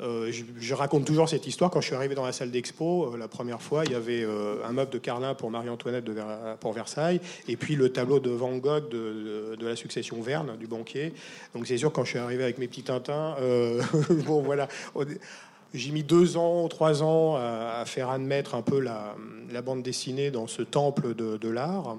Euh, 0.02 0.32
je, 0.60 0.74
raconte 0.74 1.06
toujours 1.06 1.30
cette 1.30 1.48
histoire. 1.48 1.72
Quand 1.72 1.80
je 1.80 1.88
suis 1.88 1.96
arrivé 1.96 2.16
dans 2.16 2.26
la 2.26 2.34
salle 2.34 2.52
d'expo, 2.52 3.14
euh, 3.14 3.18
la 3.18 3.28
première 3.28 3.62
fois, 3.62 3.86
il 3.86 3.92
y 3.92 3.96
avait 3.96 4.26
un 4.26 4.72
meuble 4.72 4.92
de 4.92 4.98
Carlin 4.98 5.34
pour 5.36 5.52
Marie-Antoinette 5.52 6.06
pour 6.60 6.74
Versailles, 6.74 7.22
et 7.48 7.56
puis 7.56 7.76
le 7.76 7.90
tableau 7.90 8.20
de 8.20 8.30
Van 8.30 8.58
Gogh 8.58 8.90
de, 8.90 9.56
de, 9.58 9.68
la 9.68 9.76
succession 9.76 10.22
Verne, 10.22 10.58
du 10.58 10.68
banquier. 10.68 11.14
Donc 11.54 11.68
c'est 11.68 11.78
sûr, 11.78 11.92
quand 11.92 12.04
je 12.04 12.10
suis 12.10 12.20
arrivé 12.20 12.44
avec 12.44 12.58
mes 12.58 12.68
petits 12.68 12.84
Tintins, 12.84 13.36
bon 14.26 14.42
voilà 14.42 14.68
j'ai 15.76 15.92
mis 15.92 16.04
deux 16.04 16.38
ans, 16.38 16.68
trois 16.68 17.04
ans 17.04 17.36
à, 17.36 17.84
faire 17.86 18.10
admettre 18.10 18.56
un 18.56 18.62
peu 18.62 18.80
la, 18.80 19.16
bande 19.62 19.84
dessinée 19.84 20.32
dans 20.32 20.48
ce 20.48 20.62
temple 20.62 21.14
de, 21.14 21.50
l'art. 21.50 21.98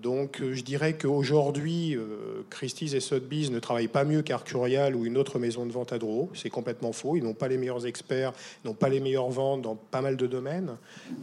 Donc 0.00 0.40
euh, 0.40 0.54
je 0.54 0.62
dirais 0.62 0.94
qu'aujourd'hui, 0.94 1.94
euh, 1.94 2.42
Christie's 2.48 2.94
et 2.94 3.00
Sotheby's 3.00 3.50
ne 3.50 3.58
travaillent 3.58 3.88
pas 3.88 4.04
mieux 4.04 4.22
qu'Arcurial 4.22 4.96
ou 4.96 5.04
une 5.04 5.18
autre 5.18 5.38
maison 5.38 5.66
de 5.66 5.72
vente 5.72 5.92
à 5.92 5.98
Drouot. 5.98 6.30
C'est 6.34 6.48
complètement 6.48 6.92
faux. 6.92 7.16
Ils 7.16 7.22
n'ont 7.22 7.34
pas 7.34 7.48
les 7.48 7.58
meilleurs 7.58 7.86
experts, 7.86 8.32
n'ont 8.64 8.74
pas 8.74 8.88
les 8.88 9.00
meilleures 9.00 9.30
ventes 9.30 9.62
dans 9.62 9.76
pas 9.76 10.00
mal 10.00 10.16
de 10.16 10.26
domaines. 10.26 10.76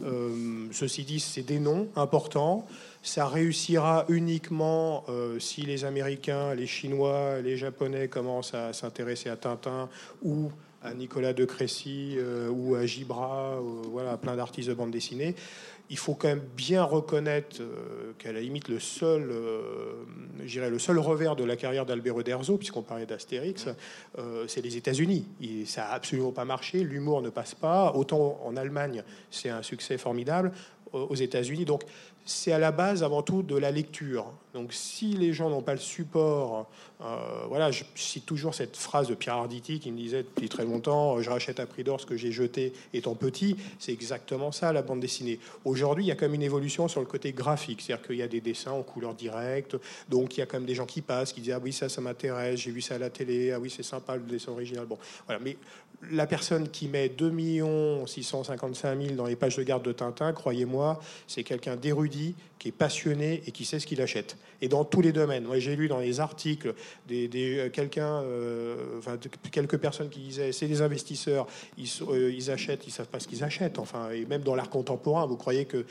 Euh, 0.04 0.66
ceci 0.70 1.02
dit, 1.02 1.18
c'est 1.18 1.42
des 1.42 1.58
noms 1.58 1.88
importants. 1.96 2.66
Ça 3.02 3.26
réussira 3.26 4.04
uniquement 4.08 5.04
si 5.38 5.62
les 5.62 5.84
Américains, 5.84 6.52
les 6.54 6.66
Chinois, 6.66 7.40
les 7.40 7.56
Japonais 7.56 8.08
commencent 8.08 8.54
à 8.54 8.72
s'intéresser 8.72 9.30
à 9.30 9.36
Tintin 9.36 9.88
ou 10.22 10.50
à 10.82 10.94
Nicolas 10.94 11.32
de 11.32 11.44
Crécy 11.44 12.14
euh, 12.18 12.48
ou 12.50 12.74
à 12.74 12.86
Gibra, 12.86 13.54
euh, 13.54 13.82
voilà, 13.90 14.16
plein 14.16 14.36
d'artistes 14.36 14.68
de 14.68 14.74
bande 14.74 14.90
dessinée. 14.90 15.34
Il 15.90 15.96
faut 15.98 16.14
quand 16.14 16.28
même 16.28 16.44
bien 16.56 16.84
reconnaître 16.84 17.56
euh, 17.60 18.12
qu'à 18.18 18.32
la 18.32 18.40
limite 18.40 18.68
le 18.68 18.78
seul, 18.78 19.32
le 20.38 20.78
seul 20.78 20.98
revers 20.98 21.34
de 21.34 21.44
la 21.44 21.56
carrière 21.56 21.86
d'Albert 21.86 22.20
Uderzo, 22.20 22.58
puisqu'on 22.58 22.82
parlait 22.82 23.06
d'Astérix, 23.06 23.68
c'est 24.46 24.60
les 24.60 24.76
États-Unis. 24.76 25.26
Ça 25.64 25.86
a 25.86 25.94
absolument 25.94 26.32
pas 26.32 26.44
marché, 26.44 26.84
l'humour 26.84 27.22
ne 27.22 27.30
passe 27.30 27.54
pas. 27.54 27.92
Autant 27.94 28.38
en 28.44 28.56
Allemagne, 28.56 29.02
c'est 29.30 29.48
un 29.48 29.62
succès 29.62 29.96
formidable 29.96 30.52
aux 30.92 31.14
États-Unis. 31.14 31.64
Donc 31.64 31.82
c'est 32.24 32.52
à 32.52 32.58
la 32.58 32.70
base 32.70 33.02
avant 33.02 33.22
tout 33.22 33.42
de 33.42 33.56
la 33.56 33.70
lecture. 33.70 34.32
Donc 34.54 34.72
si 34.72 35.12
les 35.12 35.32
gens 35.32 35.50
n'ont 35.50 35.62
pas 35.62 35.74
le 35.74 35.80
support, 35.80 36.68
euh, 37.00 37.44
voilà, 37.48 37.70
je 37.70 37.84
cite 37.94 38.26
toujours 38.26 38.54
cette 38.54 38.76
phrase 38.76 39.08
de 39.08 39.14
Pierre 39.14 39.34
Arditi 39.34 39.78
qui 39.78 39.92
me 39.92 39.96
disait 39.96 40.22
depuis 40.22 40.48
très 40.48 40.64
longtemps, 40.64 41.20
je 41.20 41.30
rachète 41.30 41.60
à 41.60 41.66
prix 41.66 41.84
d'or 41.84 42.00
ce 42.00 42.06
que 42.06 42.16
j'ai 42.16 42.32
jeté 42.32 42.72
étant 42.92 43.14
petit. 43.14 43.56
C'est 43.78 43.92
exactement 43.92 44.52
ça 44.52 44.72
la 44.72 44.82
bande 44.82 45.00
dessinée. 45.00 45.38
Aujourd'hui, 45.64 46.04
il 46.04 46.08
y 46.08 46.10
a 46.10 46.14
quand 46.14 46.26
même 46.26 46.34
une 46.34 46.42
évolution 46.42 46.88
sur 46.88 47.00
le 47.00 47.06
côté 47.06 47.32
graphique, 47.32 47.82
c'est-à-dire 47.82 48.06
qu'il 48.06 48.16
y 48.16 48.22
a 48.22 48.28
des 48.28 48.40
dessins 48.40 48.72
en 48.72 48.82
couleur 48.82 49.14
directe, 49.14 49.76
donc 50.08 50.36
il 50.36 50.40
y 50.40 50.42
a 50.42 50.46
quand 50.46 50.58
même 50.58 50.66
des 50.66 50.74
gens 50.74 50.86
qui 50.86 51.02
passent, 51.02 51.32
qui 51.32 51.40
disent 51.40 51.54
ah 51.54 51.60
oui 51.62 51.72
ça 51.72 51.88
ça 51.88 52.00
m'intéresse, 52.00 52.60
j'ai 52.60 52.70
vu 52.70 52.80
ça 52.80 52.96
à 52.96 52.98
la 52.98 53.10
télé, 53.10 53.52
ah 53.52 53.60
oui 53.60 53.70
c'est 53.70 53.82
sympa 53.82 54.16
le 54.16 54.22
dessin 54.22 54.52
original. 54.52 54.86
Bon, 54.86 54.98
voilà, 55.26 55.40
mais 55.42 55.56
la 56.10 56.26
personne 56.26 56.68
qui 56.68 56.88
met 56.88 57.08
2 57.08 57.32
655 58.06 59.00
000 59.00 59.14
dans 59.14 59.26
les 59.26 59.36
pages 59.36 59.56
de 59.56 59.62
garde 59.62 59.82
de 59.82 59.92
Tintin, 59.92 60.32
croyez-moi, 60.32 61.00
c'est 61.26 61.42
quelqu'un 61.42 61.76
d'érudit, 61.76 62.34
qui 62.58 62.68
est 62.68 62.72
passionné 62.72 63.42
et 63.46 63.52
qui 63.52 63.64
sait 63.64 63.78
ce 63.78 63.86
qu'il 63.86 64.00
achète. 64.02 64.36
Et 64.60 64.68
dans 64.68 64.84
tous 64.84 65.00
les 65.00 65.12
domaines. 65.12 65.44
Moi, 65.44 65.58
j'ai 65.58 65.76
lu 65.76 65.88
dans 65.88 65.98
les 65.98 66.20
articles 66.20 66.74
des, 67.06 67.28
euh, 67.36 67.68
quelqu'un, 67.70 68.22
euh, 68.22 69.00
quelques 69.52 69.78
personnes 69.78 70.08
qui 70.08 70.20
disaient 70.20 70.52
c'est 70.52 70.66
des 70.66 70.82
investisseurs, 70.82 71.46
ils, 71.76 71.88
euh, 72.08 72.32
ils 72.32 72.50
achètent, 72.50 72.86
ils 72.86 72.90
savent 72.90 73.06
pas 73.06 73.20
ce 73.20 73.28
qu'ils 73.28 73.44
achètent. 73.44 73.78
Enfin, 73.78 74.10
et 74.10 74.24
même 74.24 74.42
dans 74.42 74.56
l'art 74.56 74.70
contemporain, 74.70 75.26
vous 75.26 75.36
croyez 75.36 75.64
que 75.64 75.84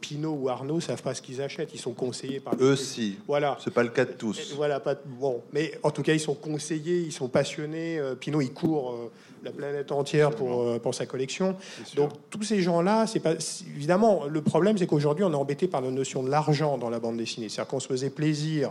Pinault 0.00 0.38
ou 0.40 0.48
Arnaud 0.48 0.80
savent 0.80 1.02
pas 1.02 1.14
ce 1.14 1.22
qu'ils 1.22 1.42
achètent 1.42 1.74
Ils 1.74 1.80
sont 1.80 1.92
conseillés 1.92 2.40
par 2.40 2.54
eux 2.60 2.76
si. 2.76 3.16
Voilà. 3.26 3.58
C'est 3.62 3.74
pas 3.74 3.82
le 3.82 3.88
cas 3.90 4.04
de 4.04 4.12
tous. 4.12 4.54
voilà, 4.54 4.80
pas 4.80 4.94
bon, 4.94 5.42
mais 5.52 5.78
en 5.82 5.90
tout 5.90 6.02
cas, 6.02 6.12
ils 6.12 6.20
sont 6.20 6.34
conseillés, 6.34 7.00
ils 7.00 7.12
sont 7.12 7.28
passionnés. 7.28 8.00
Pinault, 8.20 8.40
il 8.40 8.52
court 8.52 9.10
la 9.42 9.50
planète 9.50 9.90
entière 9.92 10.30
pour, 10.30 10.62
euh, 10.62 10.78
pour 10.78 10.94
sa 10.94 11.06
collection. 11.06 11.56
Donc 11.96 12.10
tous 12.30 12.42
ces 12.42 12.60
gens-là, 12.62 13.06
c'est 13.06 13.20
pas 13.20 13.32
évidemment 13.76 14.26
le 14.26 14.40
problème, 14.42 14.78
c'est 14.78 14.86
qu'aujourd'hui 14.86 15.24
on 15.24 15.32
est 15.32 15.36
embêté 15.36 15.66
par 15.68 15.80
la 15.80 15.90
notion 15.90 16.22
de 16.22 16.30
l'argent 16.30 16.78
dans 16.78 16.90
la 16.90 17.00
bande 17.00 17.16
dessinée. 17.16 17.48
C'est-à-dire 17.48 17.68
qu'on 17.70 17.80
se 17.80 17.88
faisait 17.88 18.10
plaisir 18.10 18.70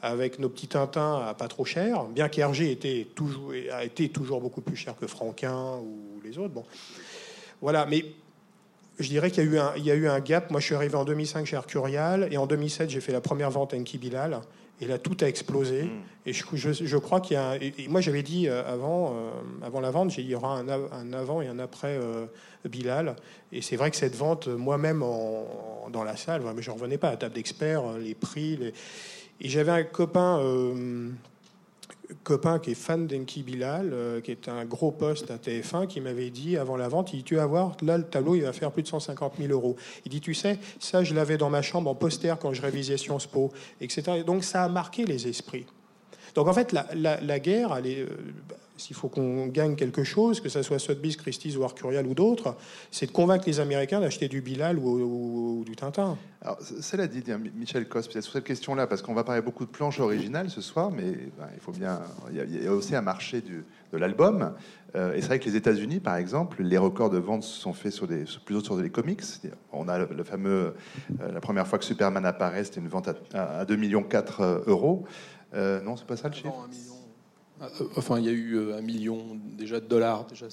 avec 0.00 0.38
nos 0.38 0.48
petits 0.48 0.68
Tintins 0.68 1.22
à 1.28 1.34
pas 1.34 1.48
trop 1.48 1.64
cher, 1.64 2.04
bien 2.04 2.28
qu'Hergé 2.28 2.70
était 2.72 3.06
toujours 3.14 3.52
a 3.72 3.84
été 3.84 4.08
toujours 4.08 4.40
beaucoup 4.40 4.60
plus 4.60 4.76
cher 4.76 4.94
que 4.96 5.06
Franquin 5.06 5.76
ou 5.78 6.20
les 6.24 6.38
autres. 6.38 6.54
Bon, 6.54 6.64
voilà, 7.60 7.86
mais 7.86 8.04
je 8.98 9.08
dirais 9.08 9.30
qu'il 9.30 9.44
y, 9.44 9.46
a 9.48 9.50
eu 9.50 9.58
un- 9.58 9.72
il 9.76 9.84
y 9.84 9.90
a 9.90 9.94
eu 9.94 10.08
un 10.08 10.20
gap. 10.20 10.50
Moi, 10.50 10.60
je 10.60 10.66
suis 10.66 10.74
arrivé 10.74 10.94
en 10.96 11.04
2005 11.04 11.46
chez 11.46 11.56
Arcurial 11.56 12.28
et 12.30 12.36
en 12.36 12.46
2007, 12.46 12.90
j'ai 12.90 13.00
fait 13.00 13.12
la 13.12 13.20
première 13.20 13.50
vente 13.50 13.74
à 13.74 13.76
Enki 13.76 13.98
Bilal. 13.98 14.40
Et 14.82 14.86
là, 14.86 14.98
tout 14.98 15.16
a 15.20 15.28
explosé. 15.28 15.88
Et 16.26 16.32
je, 16.32 16.44
je- 16.54 16.72
je 16.72 16.96
crois 16.96 17.20
qu'il 17.20 17.34
y 17.34 17.38
a 17.38 17.54
et- 17.56 17.72
moi, 17.88 18.00
j'avais 18.00 18.24
dit 18.24 18.48
euh, 18.48 18.64
avant, 18.66 19.14
euh, 19.14 19.30
avant 19.64 19.80
la 19.80 19.92
vente, 19.92 20.18
il 20.18 20.26
y 20.28 20.34
aura 20.34 20.56
un, 20.58 20.68
av- 20.68 20.88
un 20.92 21.12
avant 21.12 21.40
et 21.40 21.46
un 21.46 21.60
après 21.60 21.96
euh, 22.00 22.26
Bilal. 22.68 23.14
Et 23.52 23.62
c'est 23.62 23.76
vrai 23.76 23.90
que 23.92 23.96
cette 23.96 24.16
vente, 24.16 24.48
moi-même, 24.48 25.02
en- 25.04 25.88
dans 25.92 26.02
la 26.02 26.16
salle, 26.16 26.42
mais 26.56 26.62
je 26.62 26.70
ne 26.70 26.74
revenais 26.74 26.98
pas 26.98 27.08
à 27.08 27.10
la 27.12 27.16
table 27.16 27.34
d'experts, 27.36 27.84
les 27.98 28.14
prix. 28.14 28.56
les- 28.56 28.74
Et 29.40 29.48
j'avais 29.48 29.70
un 29.72 29.84
copain, 29.84 30.38
euh, 30.40 31.10
copain 32.24 32.58
qui 32.58 32.72
est 32.72 32.74
fan 32.74 33.06
d'Enki 33.06 33.42
Bilal, 33.42 33.90
euh, 33.92 34.20
qui 34.20 34.30
est 34.30 34.48
un 34.48 34.64
gros 34.64 34.90
poste 34.92 35.30
à 35.30 35.36
TF1, 35.36 35.86
qui 35.86 36.00
m'avait 36.00 36.30
dit 36.30 36.56
avant 36.56 36.76
la 36.76 36.88
vente, 36.88 37.12
il 37.12 37.18
dit, 37.18 37.24
tu 37.24 37.36
vas 37.36 37.46
voir, 37.46 37.76
là, 37.82 37.98
le 37.98 38.04
tableau, 38.04 38.34
il 38.34 38.42
va 38.42 38.52
faire 38.52 38.70
plus 38.72 38.82
de 38.82 38.88
150 38.88 39.34
000 39.38 39.52
euros. 39.52 39.76
Il 40.04 40.10
dit, 40.10 40.20
tu 40.20 40.34
sais, 40.34 40.58
ça, 40.78 41.04
je 41.04 41.14
l'avais 41.14 41.36
dans 41.38 41.50
ma 41.50 41.62
chambre 41.62 41.90
en 41.90 41.94
poster 41.94 42.34
quand 42.40 42.52
je 42.52 42.62
révisais 42.62 42.96
Sciences 42.96 43.26
Po, 43.26 43.52
etc. 43.80 44.02
Et 44.18 44.24
donc, 44.24 44.44
ça 44.44 44.64
a 44.64 44.68
marqué 44.68 45.04
les 45.04 45.28
esprits. 45.28 45.66
Donc, 46.34 46.48
en 46.48 46.52
fait, 46.54 46.72
la, 46.72 46.86
la- 46.94 47.20
la 47.20 47.38
guerre, 47.40 47.74
elle 47.76 47.86
est, 47.86 48.00
euh, 48.00 48.08
s'il 48.76 48.96
faut 48.96 49.08
qu'on 49.08 49.46
gagne 49.48 49.76
quelque 49.76 50.02
chose, 50.04 50.40
que 50.40 50.48
ce 50.48 50.62
soit 50.62 50.78
Sotheby's, 50.78 51.16
Christie's 51.16 51.56
ou 51.56 51.64
Arcurial 51.64 52.06
ou 52.06 52.14
d'autres, 52.14 52.56
c'est 52.90 53.06
de 53.06 53.12
convaincre 53.12 53.44
les 53.46 53.60
Américains 53.60 54.00
d'acheter 54.00 54.28
du 54.28 54.40
Bilal 54.40 54.78
ou, 54.78 54.88
ou- 54.88 55.58
ou 55.60 55.64
du 55.64 55.76
Tintin. 55.76 56.16
Alors, 56.40 56.58
cela 56.60 57.06
dit, 57.06 57.22
Michel 57.54 57.88
Cos, 57.88 58.00
peut-être 58.02 58.22
sur 58.24 58.32
cette 58.32 58.44
question-là, 58.44 58.86
parce 58.86 59.02
qu'on 59.02 59.14
va 59.14 59.22
parler 59.24 59.42
beaucoup 59.42 59.64
de 59.64 59.70
planches 59.70 60.00
originales 60.00 60.50
ce 60.50 60.60
soir, 60.60 60.90
mais 60.90 61.12
ben, 61.38 61.48
il 61.54 61.60
faut 61.60 61.70
bien. 61.72 62.00
Il 62.30 62.36
y, 62.36 62.40
a, 62.40 62.44
il 62.44 62.64
y 62.64 62.66
a 62.66 62.72
aussi 62.72 62.96
un 62.96 63.02
marché 63.02 63.40
du- 63.40 63.64
de 63.92 63.98
l'album. 63.98 64.52
Euh, 64.96 65.14
et 65.14 65.20
c'est 65.20 65.28
vrai 65.28 65.38
que 65.38 65.44
les 65.48 65.56
États-Unis, 65.56 66.00
par 66.00 66.16
exemple, 66.16 66.62
les 66.62 66.78
records 66.78 67.10
de 67.10 67.18
vente 67.18 67.44
se 67.44 67.60
sont 67.60 67.72
faits 67.72 67.92
sur 67.92 68.06
des, 68.08 68.24
plutôt 68.44 68.62
sur 68.64 68.76
des 68.76 68.90
comics. 68.90 69.22
On 69.72 69.86
a 69.88 69.98
le, 69.98 70.08
le 70.14 70.24
fameux. 70.24 70.74
euh, 71.20 71.32
la 71.32 71.40
première 71.40 71.66
fois 71.66 71.78
que 71.78 71.84
Superman 71.84 72.24
apparaît, 72.26 72.64
c'était 72.64 72.80
une 72.80 72.88
vente 72.88 73.08
à, 73.08 73.14
à, 73.34 73.60
à 73.60 73.64
2,4 73.64 73.76
millions 73.76 74.04
euros. 74.66 75.04
Euh, 75.54 75.80
non, 75.82 75.96
c'est 75.96 76.06
pas 76.06 76.16
ça 76.16 76.28
le 76.28 76.34
chiffre? 76.34 76.48
Non, 76.48 76.64
un 76.64 76.68
million. 76.68 76.94
Ah, 76.94 76.96
euh, 76.96 77.51
Enfin, 77.96 78.18
il 78.18 78.24
y 78.24 78.28
a 78.28 78.32
eu 78.32 78.54
euh, 78.56 78.76
un 78.78 78.80
million 78.80 79.38
déjà 79.56 79.78
de 79.78 79.86
dollars. 79.86 80.26
Déjà, 80.26 80.46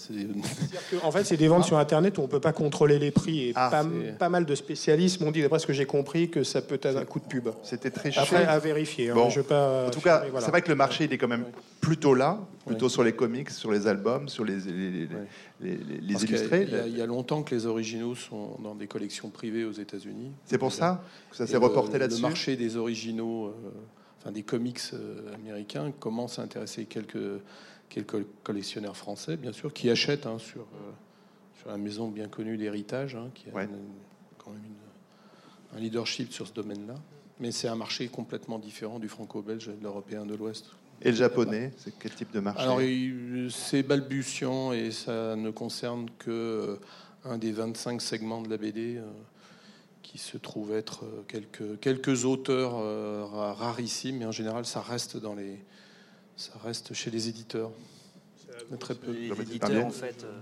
En 1.03 1.11
fait, 1.11 1.23
c'est 1.23 1.37
des 1.37 1.47
ventes 1.47 1.63
sur 1.65 1.77
Internet 1.77 2.17
où 2.17 2.21
on 2.21 2.25
ne 2.25 2.29
peut 2.29 2.39
pas 2.39 2.53
contrôler 2.53 2.99
les 2.99 3.09
prix. 3.11 3.49
Et 3.49 3.53
Ah, 3.55 3.83
pas, 4.19 4.29
mal 4.29 4.45
de 4.45 4.53
spécialistes 4.55 5.19
m'ont 5.21 5.31
dit, 5.31 5.41
d'après 5.41 5.59
ce 5.59 5.65
que 5.67 5.73
j'ai 5.73 5.85
compris, 5.85 6.29
que 6.29 6.43
ça 6.43 6.61
peut 6.61 6.75
être 6.75 6.85
un 6.97 7.05
coup 7.05 7.19
de 7.19 7.25
pub. 7.25 7.49
C'était 7.63 7.89
très 7.89 8.09
Après, 8.09 8.25
cher. 8.25 8.49
à 8.49 8.59
vérifier. 8.59 9.09
hein, 9.09 9.15
Bon. 9.15 9.29
je 9.29 9.39
veux 9.39 9.45
pas 9.45 9.87
En 9.87 9.89
tout 9.89 10.01
cas, 10.01 10.23
voilà. 10.29 10.45
c'est 10.45 10.51
vrai 10.51 10.61
que 10.61 10.69
le 10.69 10.75
marché 10.75 11.05
il 11.05 11.13
est 11.13 11.17
quand 11.17 11.27
même 11.27 11.45
plutôt 11.81 12.13
là, 12.13 12.39
plutôt 12.65 12.85
Ouais. 12.85 12.91
sur 12.91 13.03
les 13.03 13.13
comics, 13.13 13.49
sur 13.49 13.71
les 13.71 13.87
albums, 13.87 14.29
sur 14.29 14.45
les, 14.45 14.57
les, 14.57 14.91
les, 14.91 15.05
Ouais. 15.05 15.07
les- 15.61 15.69
les- 15.77 15.77
les 16.01 16.13
Parce 16.13 16.25
qu'il 16.25 16.31
y 16.31 16.35
a- 16.35 16.37
illustrés. 16.37 16.63
Il 16.67 16.69
y, 16.69 16.79
a, 16.79 16.87
il 16.87 16.97
y 16.97 17.01
a 17.01 17.05
longtemps 17.07 17.41
que 17.41 17.55
les 17.55 17.65
originaux 17.65 18.13
sont 18.15 18.57
dans 18.63 18.75
des 18.75 18.87
collections 18.87 19.29
privées 19.29 19.65
aux 19.65 19.71
États-Unis. 19.71 20.31
C'est 20.45 20.57
pour 20.59 20.71
ça 20.71 21.03
que 21.31 21.37
ça 21.37 21.47
s'est 21.47 21.53
le- 21.53 21.59
reporté 21.59 21.93
Le 21.93 21.99
là-dessus. 21.99 22.21
marché 22.21 22.55
des 22.55 22.77
originaux, 22.77 23.47
euh, 23.47 23.51
enfin 24.19 24.31
des 24.31 24.43
comics 24.43 24.79
euh, 24.93 25.33
américains, 25.35 25.91
commence 25.99 26.39
à 26.39 26.43
intéresser 26.43 26.85
quelques, 26.85 27.41
quelques 27.89 28.25
collectionneurs 28.43 28.97
français, 28.97 29.37
bien 29.37 29.53
sûr, 29.53 29.73
qui 29.73 29.89
achètent 29.89 30.25
hein, 30.25 30.37
sur, 30.39 30.61
euh, 30.61 30.91
sur 31.59 31.69
la 31.69 31.77
maison 31.77 32.09
bien 32.09 32.27
connue 32.27 32.57
d'héritage, 32.57 33.15
hein, 33.15 33.29
qui 33.33 33.49
a 33.49 33.53
Ouais. 33.53 33.63
une- 33.65 33.77
quand 34.37 34.51
même 34.51 34.61
une- 34.63 35.77
un 35.77 35.79
leadership 35.81 36.31
sur 36.33 36.47
ce 36.47 36.53
domaine-là. 36.53 36.95
Mais 37.39 37.51
c'est 37.51 37.69
un 37.69 37.75
marché 37.75 38.07
complètement 38.09 38.59
différent 38.59 38.99
du 38.99 39.07
franco-belge 39.07 39.69
et 39.69 39.73
de 39.77 39.83
l'européen 39.83 40.25
de 40.25 40.35
l'Ouest. 40.35 40.65
Et 41.01 41.11
le 41.11 41.15
japonais, 41.15 41.71
c'est 41.77 41.93
quel 41.97 42.13
type 42.13 42.31
de 42.33 42.41
marché? 42.41 42.61
Alors, 42.61 42.81
c'est 43.49 43.83
balbutiant 43.83 44.73
et 44.73 44.91
ça 44.91 45.37
ne 45.37 45.49
concerne 45.49 46.07
que 46.17 46.29
euh, 46.29 46.75
un 47.23 47.37
des 47.37 47.53
25 47.53 48.01
segments 48.01 48.41
de 48.41 48.49
la 48.49 48.57
BD 48.57 48.99
qui 50.03 50.17
se 50.17 50.37
trouve 50.37 50.73
être 50.73 51.03
euh, 51.05 51.21
quelques, 51.27 51.79
quelques 51.79 52.25
auteurs 52.25 52.73
euh, 52.77 53.25
ra- 53.25 53.53
rarissimes, 53.53 54.17
mais 54.17 54.25
en 54.25 54.31
général, 54.31 54.65
ça 54.65 54.81
reste 54.81 55.17
dans 55.17 55.35
les, 55.35 55.59
ça 56.35 56.53
reste 56.63 56.93
chez 56.93 57.11
les 57.11 57.27
éditeurs. 57.29 57.71
Mais 58.71 58.77
très 58.77 58.95
peu. 58.95 59.11
Les 59.11 59.29
éditeurs, 59.41 59.85
en 59.85 59.89
fait, 59.91 60.23
euh, 60.23 60.39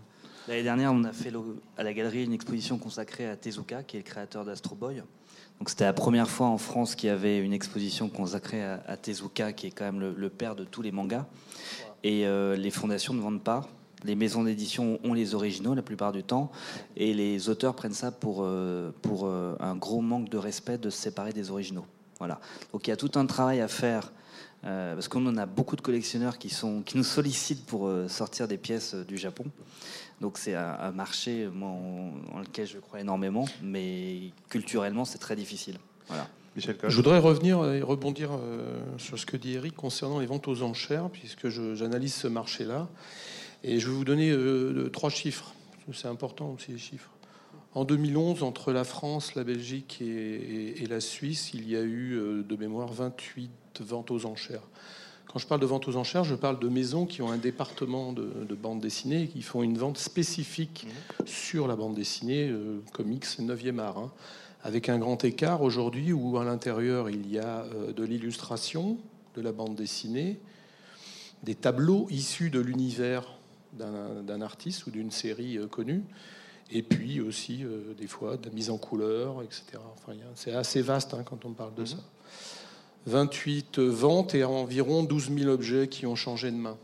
l'année 0.48 0.63
dernière, 0.63 0.91
on 0.93 1.04
a 1.04 1.12
fait 1.13 1.30
le- 1.32 1.41
à 1.78 1.84
la 1.84 1.93
galerie 1.93 2.24
une 2.24 2.34
exposition 2.34 2.78
consacrée 2.78 3.28
à 3.28 3.36
Tezuka, 3.36 3.84
qui 3.84 3.98
est 3.98 4.00
le 4.00 4.06
créateur 4.06 4.46
d'Astro 4.46 4.76
Boy. 4.76 5.04
Donc 5.60 5.70
c'était 5.70 5.86
la 5.86 5.93
première 5.93 6.30
fois 6.30 6.48
en 6.48 6.58
France 6.60 6.93
qu'il 6.96 7.08
y 7.08 7.12
avait 7.12 7.39
une 7.39 7.54
exposition 7.54 8.10
consacrée 8.10 8.63
à, 8.63 8.84
à 8.88 8.96
Tezuka, 8.96 9.54
qui 9.54 9.67
est 9.67 9.72
quand 9.72 9.86
même 9.86 10.00
le, 10.00 10.13
le 10.13 10.30
père 10.30 10.56
de 10.56 10.63
tous 10.63 10.82
les 10.84 10.91
mangas. 10.91 11.26
Et 12.04 12.28
euh, 12.28 12.56
les 12.56 12.70
fondations 12.72 13.13
ne 13.13 13.22
vendent 13.22 13.43
pas. 13.43 13.67
Les 14.04 14.16
maisons 14.16 14.44
d'édition 14.44 15.00
ont 15.04 15.14
les 15.14 15.34
originaux 15.34 15.74
la 15.74 15.82
plupart 15.82 16.12
du 16.12 16.24
temps, 16.24 16.52
et 16.96 17.14
les 17.14 17.50
auteurs 17.50 17.76
prennent 17.76 17.94
ça 17.94 18.12
pour, 18.12 18.44
euh, 18.44 18.92
pour 19.02 19.26
euh, 19.26 19.56
un 19.60 19.76
gros 19.76 20.02
manque 20.02 20.30
de 20.30 20.38
respect 20.38 20.78
de 20.78 20.90
se 20.90 20.98
séparer 21.02 21.34
des 21.34 21.50
originaux. 21.50 21.86
Voilà. 22.20 22.40
Donc 22.74 22.88
il 22.88 22.92
y 22.92 22.94
a 22.94 22.98
tout 22.98 23.12
un 23.16 23.26
travail 23.26 23.60
à 23.60 23.68
faire 23.68 24.12
euh, 24.66 24.94
parce 24.96 25.08
qu'on 25.08 25.26
en 25.28 25.38
a 25.38 25.46
beaucoup 25.46 25.76
de 25.76 25.82
collectionneurs 25.82 26.38
qui, 26.38 26.50
sont, 26.50 26.82
qui 26.82 26.98
nous 26.98 27.04
sollicitent 27.04 27.66
pour 27.66 27.88
euh, 27.88 28.08
sortir 28.08 28.48
des 28.48 28.58
pièces 28.58 28.94
euh, 28.94 29.04
du 29.04 29.18
Japon. 29.18 29.46
Donc 30.22 30.38
c'est 30.38 30.56
un, 30.56 30.78
un 30.80 30.92
marché 30.92 31.48
moi, 31.52 31.70
en, 31.70 32.12
en 32.36 32.40
lequel 32.40 32.66
je 32.68 32.78
crois 32.78 33.00
énormément, 33.02 33.46
mais 33.62 34.32
culturellement 34.50 35.06
c'est 35.06 35.20
très 35.20 35.36
difficile. 35.36 35.78
Voilà. 36.08 36.28
Je 36.56 36.96
voudrais 36.96 37.20
revenir 37.20 37.64
et 37.66 37.84
rebondir 37.84 38.32
euh, 38.34 38.80
sur 38.98 39.20
ce 39.20 39.28
que 39.28 39.38
dit 39.38 39.54
Eric 39.54 39.76
concernant 39.76 40.20
les 40.20 40.26
ventes 40.26 40.48
aux 40.48 40.64
enchères, 40.64 41.08
puisque 41.12 41.50
j'analyse 41.50 42.16
ce 42.16 42.28
marché-là. 42.28 42.88
Et 43.63 43.80
je 43.80 43.88
vais 43.88 43.96
vous 43.96 44.06
donner 44.06 44.30
euh, 44.32 44.89
trois 44.89 45.10
chiffres. 45.10 45.54
C'est 45.93 46.08
important 46.08 46.52
aussi 46.52 46.72
les 46.72 46.78
chiffres. 46.78 47.10
En 47.74 47.86
2011, 47.86 48.43
entre 48.43 48.72
la 48.72 48.84
France, 48.84 49.36
la 49.36 49.43
Belgique 49.43 50.02
et, 50.02 50.86
la 50.89 51.00
Suisse, 51.00 51.52
il 51.54 51.70
y 51.70 51.76
a 51.76 51.82
eu 51.82 52.13
euh, 52.13 52.43
de 52.43 52.56
mémoire 52.56 52.91
28 52.91 53.50
ventes 53.82 54.12
aux 54.12 54.26
enchères. 54.26 54.63
Quand 55.32 55.39
je 55.39 55.48
parle 55.48 55.62
de 55.62 55.65
vente 55.65 55.88
aux 55.88 55.96
enchères, 55.96 56.24
je 56.24 56.36
parle 56.36 56.60
de 56.60 56.70
maisons 56.70 57.06
qui 57.06 57.22
ont 57.22 57.32
un 57.32 57.38
département 57.38 58.13
de, 58.13 58.30
de 58.48 58.56
bande 58.56 58.80
dessinée 58.80 59.24
et 59.24 59.28
qui 59.28 59.41
font 59.41 59.63
une 59.63 59.78
vente 59.78 59.98
spécifique 59.98 60.88
sur 61.26 61.67
la 61.67 61.76
bande 61.76 61.96
dessinée, 61.96 62.50
euh, 62.50 62.80
comics 62.93 63.26
9e 63.26 63.80
art. 63.80 63.98
hein 63.98 64.12
avec 64.63 64.89
un 64.89 64.98
grand 64.98 65.24
écart 65.24 65.62
aujourd'hui 65.62 66.12
où 66.12 66.38
à 66.38 66.43
l'intérieur 66.43 67.10
il 67.10 67.32
y 67.32 67.39
a 67.39 67.63
de 67.96 68.04
l'illustration, 68.04 68.98
de 69.36 69.41
la 69.41 69.54
bande 69.54 69.76
dessinée, 69.76 70.39
des 71.43 71.56
tableaux 71.56 72.08
issus 72.10 72.50
de 72.50 72.60
l'univers 72.60 73.37
d'un 73.78 74.42
artiste 74.42 74.88
ou 74.88 74.92
d'une 74.92 75.12
série 75.12 75.58
euh, 75.58 75.68
connue, 75.68 76.04
et 76.72 76.84
puis 76.84 77.22
aussi 77.22 77.63
euh, 77.63 77.94
des 77.98 78.08
fois 78.08 78.38
de 78.38 78.48
la 78.48 78.54
mise 78.54 78.70
en 78.70 78.78
couleur, 78.78 79.42
etc. 79.44 79.80
Enfin, 79.96 80.13
c'est 80.36 80.54
assez 80.54 80.82
vaste 80.82 81.13
hein, 81.13 81.24
quand 81.24 81.46
on 81.46 81.52
parle 81.52 81.76
de 81.76 81.86
ça. 81.86 81.98
28 83.06 83.80
ventes 83.80 84.36
et 84.36 84.44
environ 84.44 85.04
12 85.04 85.32
000 85.38 85.50
objets 85.50 85.88
qui 85.88 86.06
ont 86.06 86.16
changé 86.16 86.52
de 86.52 86.58
main. 86.58 86.78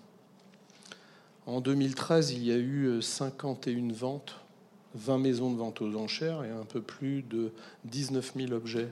En 1.45 1.59
2013, 1.59 2.31
il 2.31 2.45
y 2.45 2.51
a 2.51 2.55
eu 2.55 2.85
euh, 2.85 3.01
51 3.01 3.91
ventes 3.91 4.35
20 4.95 5.17
maisons 5.17 5.51
de 5.51 5.57
vente 5.57 5.81
aux 5.81 5.95
enchères 5.95 6.43
et 6.43 6.49
un 6.49 6.65
peu 6.65 6.81
plus 6.81 7.23
de 7.23 7.51
19 7.85 8.33
000 8.35 8.51
objets. 8.51 8.89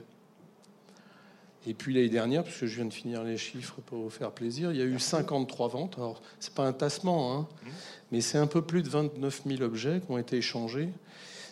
Et 1.66 1.74
puis 1.74 1.94
l'année 1.94 2.08
dernière, 2.08 2.42
puisque 2.42 2.66
je 2.66 2.76
viens 2.76 2.84
de 2.84 2.92
finir 2.92 3.22
les 3.22 3.36
chiffres 3.36 3.80
pour 3.86 3.98
vous 3.98 4.10
faire 4.10 4.32
plaisir, 4.32 4.72
il 4.72 4.78
y 4.78 4.82
a 4.82 4.84
eu 4.84 4.98
53 4.98 5.68
ventes. 5.68 5.94
Alors, 5.96 6.20
c'est 6.40 6.54
pas 6.54 6.66
un 6.66 6.72
tassement, 6.72 7.38
hein, 7.38 7.48
mais 8.10 8.20
c'est 8.20 8.38
un 8.38 8.48
peu 8.48 8.62
plus 8.62 8.82
de 8.82 8.88
29 8.88 9.42
000 9.46 9.62
objets 9.62 10.00
qui 10.04 10.10
ont 10.10 10.18
été 10.18 10.38
échangés. 10.38 10.88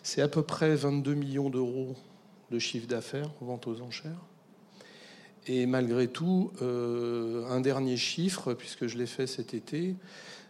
C'est 0.03 0.23
à 0.23 0.29
peu 0.29 0.43
près 0.43 0.75
22 0.75 1.15
millions 1.15 1.51
d'euros 1.51 1.95
de 2.51 2.59
chiffre 2.59 2.89
d'affaires 2.89 3.31
en 3.41 3.45
vente 3.45 3.67
aux 3.69 3.81
enchères. 3.83 4.25
Et 5.47 5.67
malgré 5.67 6.09
tout, 6.09 6.51
euh, 6.61 7.49
un 7.49 7.61
dernier 7.61 7.97
chiffre, 7.97 8.53
puisque 8.55 8.89
je 8.89 8.99
l'ai 8.99 9.07
fait 9.07 9.27
cet 9.27 9.55
été, 9.55 9.95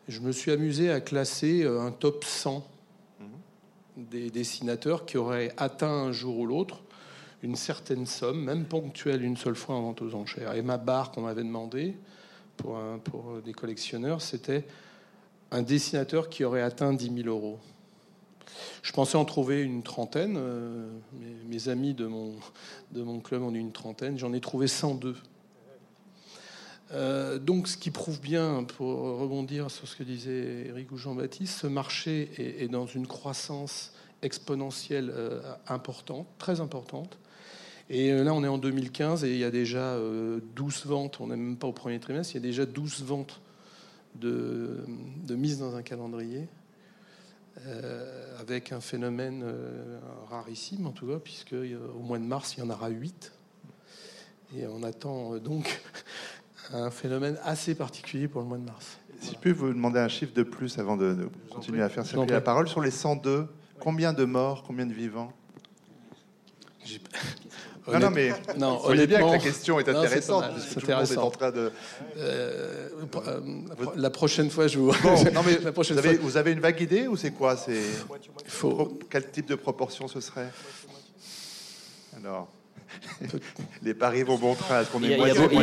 je 0.09 0.21
me 0.21 0.33
suis 0.33 0.51
amusé 0.51 0.91
à 0.91 1.01
classer 1.01 1.63
euh, 1.63 1.81
un 1.81 1.93
top 1.93 2.25
100 2.25 2.67
des 3.97 4.31
dessinateurs 4.31 5.05
qui 5.05 5.19
auraient 5.19 5.53
atteint 5.59 5.91
un 5.91 6.13
jour 6.13 6.39
ou 6.39 6.47
l'autre 6.47 6.83
une 7.43 7.57
certaine 7.57 8.07
somme, 8.07 8.45
même 8.45 8.65
ponctuelle 8.65 9.25
une 9.25 9.37
seule 9.37 9.55
fois 9.55 9.77
en 9.77 9.83
vente 9.83 10.03
aux 10.03 10.15
enchères. 10.15 10.55
Et 10.55 10.63
ma 10.63 10.79
barre 10.79 11.11
qu'on 11.11 11.23
m'avait 11.23 11.43
demandé 11.43 11.97
pour, 12.57 12.79
des 13.45 13.53
collectionneurs, 13.53 14.21
c'était 14.21 14.67
un 15.51 15.63
dessinateur 15.63 16.29
qui 16.29 16.45
aurait 16.45 16.63
atteint 16.63 16.93
10 16.93 17.23
000 17.23 17.29
euros. 17.29 17.59
Je 18.83 18.93
pensais 18.93 19.17
en 19.17 19.25
trouver 19.25 19.63
une 19.63 19.83
trentaine. 19.83 20.37
euh, 20.37 20.91
mes, 21.49 21.69
amis 21.69 21.95
de 21.95 22.07
mon, 22.07 23.21
club 23.21 23.43
en 23.43 23.47
ont 23.47 23.55
une 23.55 23.73
trentaine. 23.73 24.19
J'en 24.19 24.33
ai 24.33 24.41
trouvé 24.41 24.67
102. 24.67 25.17
Euh, 26.93 27.39
donc, 27.39 27.69
ce 27.69 27.77
qui 27.77 27.91
prouve 27.91 28.21
bien, 28.21 28.65
pour 28.65 28.89
rebondir 29.19 29.71
sur 29.71 29.87
ce 29.87 29.97
que 29.97 30.03
disait 30.03 30.67
Eric 30.69 30.91
ou 30.91 30.97
Jean-Baptiste, 30.97 31.61
ce 31.61 31.67
marché 31.69 32.31
est, 32.37 32.65
est 32.65 32.69
dans 32.69 32.87
une 32.87 33.07
croissance 33.07 33.93
exponentielle 34.23 35.11
euh, 35.15 35.41
importante, 35.69 36.27
très 36.39 36.61
importante. 36.61 37.17
Et 37.93 38.13
euh, 38.13 38.23
là, 38.23 38.33
on 38.33 38.45
est 38.45 38.49
en 38.49 38.57
2015 38.57 39.25
et 39.25 39.33
il 39.33 39.39
y 39.39 39.45
a 39.45 39.51
déjà 39.51 39.81
euh, 39.81 40.39
12 40.55 40.87
ventes, 40.87 41.21
on 41.21 41.27
n'est 41.27 41.37
même 41.37 41.57
pas 41.57 41.67
au 41.67 41.73
premier 41.73 41.99
trimestre, 41.99 42.35
il 42.35 42.39
y 42.39 42.39
a 42.39 42.47
déjà 42.47 42.65
12 42.65 43.03
ventes 43.03 43.41
de, 44.15 44.85
de 45.27 45.35
mise 45.35 45.59
dans 45.59 45.75
un 45.75 45.83
calendrier. 45.83 46.49
avec 48.39 48.73
un 48.73 48.81
phénomène 48.81 49.45
rarissime 50.31 50.87
en 50.87 50.93
tout 50.93 51.09
cas, 51.09 51.19
puisque 51.19 51.53
au 51.55 52.01
mois 52.01 52.19
de 52.19 52.25
mars, 52.25 52.55
il 52.57 52.61
y 52.61 52.63
en 52.63 52.71
aura 52.71 52.89
8. 52.89 53.33
Et 54.57 54.67
on 54.67 54.83
attend 54.83 55.37
donc 55.39 55.81
un 56.73 56.91
phénomène 56.91 57.39
assez 57.45 57.75
particulier 57.75 58.29
pour 58.29 58.41
le 58.41 58.47
mois 58.47 58.59
de 58.59 58.65
mars. 58.65 58.99
Si 59.21 59.35
je 59.35 59.39
peux 59.39 59.53
vous 59.53 59.69
demander 59.69 59.99
un 59.99 60.09
chiffre 60.09 60.33
de 60.33 60.43
plus 60.43 60.79
avant 60.79 60.97
de, 60.97 61.29
continuer 61.51 61.83
à 61.83 61.89
faire 61.89 62.07
circuler 62.07 62.33
la 62.33 62.41
parole 62.41 62.69
sur 62.69 62.81
les 62.81 62.91
102, 62.91 63.47
combien 63.79 64.13
de 64.13 64.25
morts, 64.25 64.63
combien 64.63 64.87
de 64.87 64.95
vivants? 64.95 65.33
Non, 67.89 67.99
non, 67.99 68.11
mais 68.11 68.33
non, 68.59 68.79
vous 68.79 68.93
bien 69.07 69.21
que 69.21 69.33
la 69.33 69.39
question 69.39 69.81
est 69.81 69.89
intéressante. 69.89 70.45
C'est 70.59 70.83
intéressant. 70.83 71.25
En 71.25 71.31
train 71.31 71.51
de... 71.51 71.73
Euh, 72.19 72.89
euh, 73.27 73.41
la 73.97 74.11
prochaine 74.11 74.51
fois, 74.51 74.67
je 74.67 74.79
vous. 74.79 74.93
non, 75.33 75.43
mais 75.47 75.59
la 75.63 75.73
prochaine 75.73 75.97
vous, 75.97 76.07
avez, 76.07 76.17
vous, 76.19 76.37
avez, 76.37 76.53
une 76.53 76.61
vague 76.61 76.81
idée 76.81 77.07
ou 77.07 77.17
c'est 77.17 77.31
quoi? 77.31 77.57
C'est 77.57 77.83
faut... 78.47 78.99
quel 79.11 79.31
type 79.31 79.47
de 79.47 79.55
proportion 79.55 80.09
ce 80.09 80.21
serait? 80.21 80.51
Alors. 82.17 82.49
les 83.83 83.95
paris 83.95 84.23
vont 84.23 84.37
bon 84.37 84.55
train. 84.55 84.83
Est-ce 84.83 84.91
qu'on 84.91 85.03
est, 85.03 85.15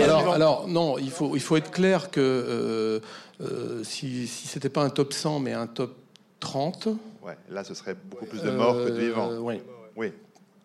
alors, 0.02 0.34
alors, 0.34 0.68
non, 0.68 0.98
il 0.98 1.12
faut, 1.12 1.36
il 1.36 1.42
faut 1.42 1.58
être 1.58 1.72
clair 1.72 2.10
que 2.10 2.22
euh, 2.22 3.00
euh, 3.42 3.84
si, 3.84 4.28
si 4.28 4.48
c'était 4.48 4.70
pas 4.70 4.84
un 4.84 4.90
top 4.90 5.14
100, 5.14 5.40
mais 5.40 5.54
un 5.54 5.68
top 5.68 5.96
30. 6.40 6.88
Ouais, 7.22 7.38
là, 7.50 7.64
ce 7.64 7.74
serait 7.74 7.96
beaucoup 7.96 8.26
plus 8.26 8.42
de 8.42 8.52
morts 8.52 8.76
que 8.76 8.90
de 8.90 9.00
vivants. 9.00 9.32
oui. 9.40 9.62
oui. 9.96 10.14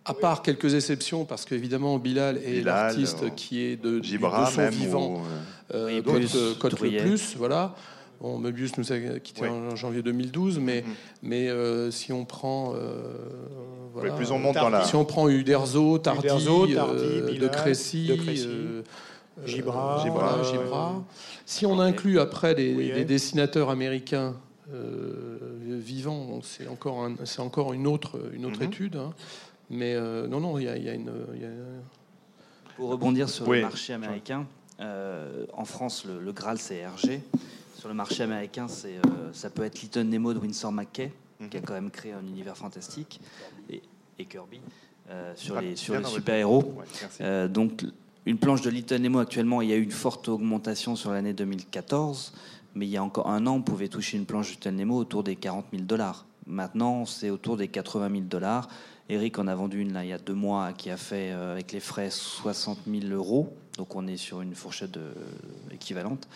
À 0.04 0.14
part 0.14 0.42
quelques 0.42 0.74
exceptions, 0.74 1.24
parce 1.24 1.44
qu'évidemment 1.44 1.98
Bilal 1.98 2.38
est 2.38 2.62
l'artiste 2.62 3.34
qui 3.36 3.60
est 3.60 3.76
de, 3.76 4.02
Gibra, 4.02 4.46
de 4.46 4.50
son 4.50 4.68
vivant, 4.68 5.22
euh, 5.72 6.00
euh, 6.04 6.54
cote, 6.58 6.80
le 6.80 6.98
plus, 6.98 7.36
voilà. 7.36 7.74
Bon, 8.22 8.38
Möbius 8.38 8.78
nous 8.78 8.92
a 8.92 9.18
quitté 9.18 9.48
en 9.48 9.74
janvier 9.74 10.00
2012, 10.00 10.60
mais, 10.60 10.82
mm-hmm. 10.82 10.84
mais 11.22 11.48
euh, 11.48 11.90
si 11.90 12.12
on 12.12 12.24
prend. 12.24 12.72
Euh, 12.76 13.02
voilà, 13.92 14.12
plus 14.14 14.30
on 14.30 14.38
monte 14.38 14.54
dans 14.54 14.68
la... 14.68 14.84
Si 14.84 14.94
on 14.94 15.04
prend 15.04 15.28
Uderzo, 15.28 15.98
Tardy, 15.98 16.28
Uderzo, 16.28 16.66
Tardy 16.68 17.02
euh, 17.02 17.38
De 17.38 17.48
Crécy, 17.48 18.06
de 18.06 18.14
Crécy 18.14 18.48
Gibra, 19.44 20.00
Gibra, 20.04 20.42
Gibra. 20.44 21.02
Si 21.46 21.66
on 21.66 21.80
inclut 21.80 22.20
après 22.20 22.54
les, 22.54 23.04
dessinateurs 23.04 23.70
américains 23.70 24.36
vivants, 24.70 26.40
c'est 26.44 26.68
encore, 26.68 27.04
un, 27.04 27.16
encore 27.38 27.72
une 27.72 27.88
autre, 27.88 28.20
une 28.32 28.46
autre 28.46 28.60
mm-hmm. 28.60 28.66
étude. 28.66 28.96
Hein. 28.96 29.10
Mais 29.70 29.94
euh, 29.94 30.26
non, 30.26 30.40
non, 30.40 30.58
il 30.58 30.64
y, 30.64 30.68
a 30.68 30.94
une. 30.94 31.10
Pour 32.76 32.90
rebondir 32.90 33.28
sur 33.28 33.50
le 33.50 33.62
marché 33.62 33.92
américain, 33.92 34.46
euh, 34.80 35.46
en 35.52 35.64
France, 35.64 36.04
le, 36.04 36.32
Graal, 36.32 36.58
c'est 36.58 36.86
RG. 36.86 37.20
Sur 37.78 37.88
le 37.88 37.94
marché 37.94 38.22
américain, 38.22 38.68
c'est, 38.68 38.96
euh, 38.96 39.32
ça 39.32 39.50
peut 39.50 39.64
être 39.64 39.80
Little 39.82 40.02
Nemo 40.02 40.34
de 40.34 40.38
Winsor 40.38 40.70
McKay, 40.70 41.12
qui 41.50 41.56
a 41.56 41.60
mhm. 41.60 41.66
quand 41.66 41.74
même 41.74 41.90
créé 41.90 42.12
un 42.12 42.24
univers 42.26 42.56
fantastique, 42.56 43.20
et, 43.68 43.82
Kirby, 44.24 44.60
sur 45.34 45.60
les, 45.60 45.74
sur 45.74 45.98
les 45.98 46.04
super-héros. 46.04 46.74
donc, 47.48 47.84
une 48.24 48.38
planche 48.38 48.62
de 48.62 48.70
Little 48.70 49.00
Nemo, 49.00 49.18
actuellement, 49.18 49.62
il 49.62 49.70
y 49.70 49.72
a 49.72 49.76
eu 49.76 49.82
une 49.82 49.90
forte 49.90 50.28
augmentation 50.28 50.94
sur 50.94 51.10
l'année 51.10 51.32
2014, 51.32 52.34
mais 52.76 52.86
il 52.86 52.90
y 52.90 52.96
a 52.96 53.02
encore 53.02 53.28
un 53.28 53.46
an, 53.48 53.56
on 53.56 53.62
pouvait 53.62 53.88
toucher 53.88 54.16
une 54.16 54.26
planche 54.26 54.50
de 54.50 54.52
Little 54.52 54.74
Nemo 54.74 54.96
autour 54.96 55.24
des 55.24 55.34
40 55.34 55.66
000 55.72 55.84
dollars. 55.84 56.24
Maintenant, 56.46 57.04
c'est 57.04 57.30
autour 57.30 57.56
des 57.56 57.68
80 57.68 58.10
000 58.10 58.20
dollars. 58.22 58.68
Eric 59.12 59.38
en 59.38 59.46
a 59.46 59.54
vendu 59.54 59.80
une 59.80 59.92
là, 59.92 60.04
il 60.04 60.08
y 60.08 60.12
a 60.14 60.18
deux 60.18 60.34
mois 60.34 60.72
qui 60.72 60.88
a 60.88 60.96
fait 60.96 61.32
euh, 61.32 61.52
avec 61.52 61.72
les 61.72 61.80
frais 61.80 62.08
60 62.08 62.78
000 62.86 63.12
euros. 63.12 63.54
Donc 63.76 63.94
on 63.94 64.06
est 64.06 64.16
sur 64.16 64.40
une 64.40 64.54
fourchette 64.54 64.92
de, 64.92 65.12
équivalente. 65.70 66.26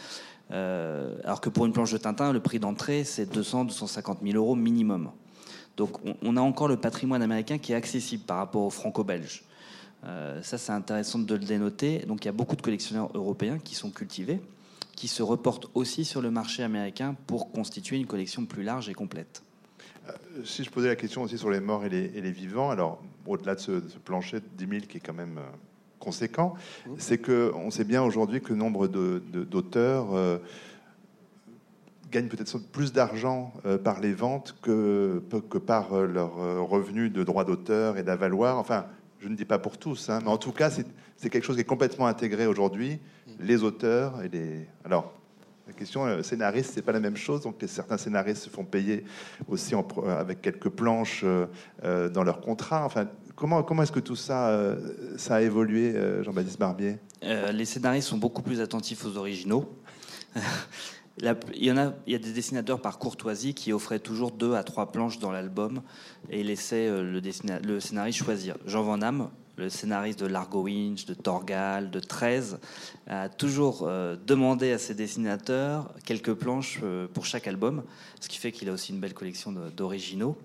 Euh, 0.51 1.17
alors 1.25 1.41
que 1.41 1.49
pour 1.49 1.65
une 1.65 1.73
planche 1.73 1.93
de 1.93 1.97
Tintin, 1.97 2.35
le 2.35 2.41
prix 2.41 2.59
d'entrée, 2.59 3.05
c'est 3.05 3.35
200-250 3.35 4.19
000 4.23 4.37
euros 4.37 4.55
minimum. 4.55 5.11
Donc 5.79 5.99
on, 6.23 6.37
a 6.37 6.41
encore 6.41 6.69
le 6.69 6.77
patrimoine 6.77 7.23
américain 7.23 7.57
qui 7.57 7.73
est 7.73 7.75
accessible 7.75 8.25
par 8.25 8.37
rapport 8.37 8.63
au 8.63 8.71
franco-belge. 8.71 9.45
Euh, 10.05 10.43
ça, 10.43 10.59
c'est 10.59 10.73
intéressant 10.73 11.19
de 11.19 11.35
le 11.35 11.45
dénoter. 11.45 12.01
Donc 12.01 12.25
il 12.25 12.27
y 12.27 12.29
a 12.29 12.33
beaucoup 12.33 12.57
de 12.57 12.63
collectionneurs 12.63 13.09
européens 13.15 13.59
qui 13.59 13.75
sont 13.75 13.91
cultivés, 13.91 14.41
qui 14.95 15.09
se 15.09 15.23
reportent 15.23 15.69
aussi 15.73 16.05
sur 16.05 16.21
le 16.21 16.31
marché 16.31 16.63
américain 16.63 17.17
pour 17.27 17.53
constituer 17.53 17.97
une 17.97 18.07
collection 18.07 18.45
plus 18.45 18.63
large 18.63 18.91
et 18.91 18.95
complète. 18.95 19.46
Euh, 20.09 20.13
si 20.45 20.65
je 20.65 20.71
posais 20.71 20.89
la 20.89 20.97
question 20.97 21.23
aussi 21.23 21.39
sur 21.39 21.51
les 21.51 21.61
morts 21.61 21.85
et 21.85 21.89
les, 21.89 22.31
vivants, 22.31 22.71
alors 22.71 23.03
au-delà 23.27 23.55
de 23.55 23.61
ce, 23.61 23.73
plancher 24.05 24.41
de 24.41 24.65
10 24.65 24.69
000 24.69 24.87
qui 24.89 24.99
est 24.99 25.01
quand 25.01 25.15
même 25.15 25.39
euh, 25.39 25.57
conséquent, 25.99 26.55
mmh. 26.87 26.91
c'est 26.99 27.19
qu'on 27.19 27.71
sait 27.71 27.85
bien 27.85 28.03
aujourd'hui 28.03 28.41
que 28.41 28.53
nombre 28.53 28.87
d'auteurs 28.89 30.15
euh, 30.15 30.39
gagnent 32.11 32.29
peut-être 32.29 32.59
plus 32.71 32.93
d'argent 32.93 33.53
par 33.83 34.01
les 34.01 34.13
ventes 34.13 34.57
que, 34.63 35.21
que 35.51 35.59
par 35.59 35.93
leurs 36.03 36.37
revenus 36.69 37.13
de 37.13 37.25
droits 37.25 37.45
d'auteur 37.45 37.99
et 37.99 38.05
d'avaloir. 38.05 38.59
Enfin, 38.59 38.87
je 39.19 39.27
ne 39.27 39.35
dis 39.35 39.45
pas 39.45 39.59
pour 39.59 39.77
tous, 39.77 40.09
hein, 40.09 40.21
mais 40.23 40.31
en 40.31 40.39
tout 40.39 40.53
cas, 40.53 40.71
c'est 40.71 41.31
quelque 41.31 41.43
chose 41.43 41.57
qui 41.57 41.63
est 41.63 41.65
complètement 41.65 42.07
intégré 42.07 42.47
aujourd'hui. 42.47 43.01
Mmh. 43.27 43.31
Les 43.41 43.65
auteurs 43.65 44.23
et 44.23 44.29
les. 44.29 44.69
Alors, 44.85 45.13
la 45.67 45.73
question 45.73 46.07
euh, 46.07 46.23
scénariste, 46.23 46.73
c'est 46.75 46.83
pas 46.83 46.93
la 46.93 47.01
même 47.01 47.17
chose. 47.17 47.43
Donc, 47.43 47.57
certains 47.67 47.99
scénaristes 47.99 48.45
se 48.45 48.51
font 48.51 48.65
payer 48.65 49.05
aussi 49.49 49.75
euh, 49.75 50.21
avec 50.21 50.41
quelques 50.41 50.69
planches 50.69 51.25
euh, 51.25 52.09
dans 52.09 52.23
leur 52.23 52.41
contrat. 52.41 52.85
Enfin, 52.85 53.09
comment, 53.35 53.63
comment 53.63 53.83
est-ce 53.83 53.93
que 53.93 54.01
tout 54.01 54.17
ça, 54.17 54.77
ça 55.17 55.37
a 55.37 55.41
évolué, 55.41 55.95
Jean-Baptiste 56.23 56.59
Barbier? 56.59 56.99
Les 57.23 57.65
scénaristes 57.65 58.09
sont 58.09 58.19
beaucoup 58.19 58.43
plus 58.43 58.61
attentifs 58.61 59.05
aux 59.05 59.17
originaux. 59.17 59.77
il, 61.19 61.65
y 61.65 61.73
en 61.73 61.77
a, 61.77 61.95
il 62.07 62.13
y 62.13 62.15
a 62.17 62.19
des 62.19 62.33
dessinateurs 62.33 62.81
par 62.81 62.99
courtoisie 62.99 63.55
qui 63.55 63.73
offraient 63.73 63.99
toujours 63.99 64.31
deux 64.31 64.55
à 64.55 64.63
trois 64.63 64.93
planches 64.93 65.19
dans 65.19 65.33
l'album 65.33 65.83
et 66.31 66.45
laissaient 66.45 66.89
le, 66.89 67.21
le 67.21 67.81
scénariste 67.81 68.19
choisir. 68.19 68.57
Jean 68.67 68.83
Van 68.83 68.99
Damme, 68.99 69.31
le 69.57 69.69
scénariste 69.69 70.21
de 70.21 70.27
Largo 70.27 70.63
Winch, 70.63 71.07
de 71.07 71.15
Torgal, 71.15 71.91
de 71.91 72.01
13, 72.01 72.59
a 73.07 73.29
toujours 73.29 73.83
euh, 73.83 74.17
demandé 74.27 74.73
à 74.73 74.79
ses 74.79 74.95
dessinateurs 74.95 75.93
quelques 76.05 76.35
planches 76.35 76.81
euh, 76.83 77.07
pour 77.13 77.25
chaque 77.25 77.47
album, 77.47 77.83
ce 78.21 78.29
qui 78.29 78.39
fait 78.39 78.53
qu'il 78.53 78.69
a 78.69 78.73
aussi 78.73 78.93
une 78.93 79.01
belle 79.01 79.15
collection 79.15 79.53
d'originaux. 79.53 80.37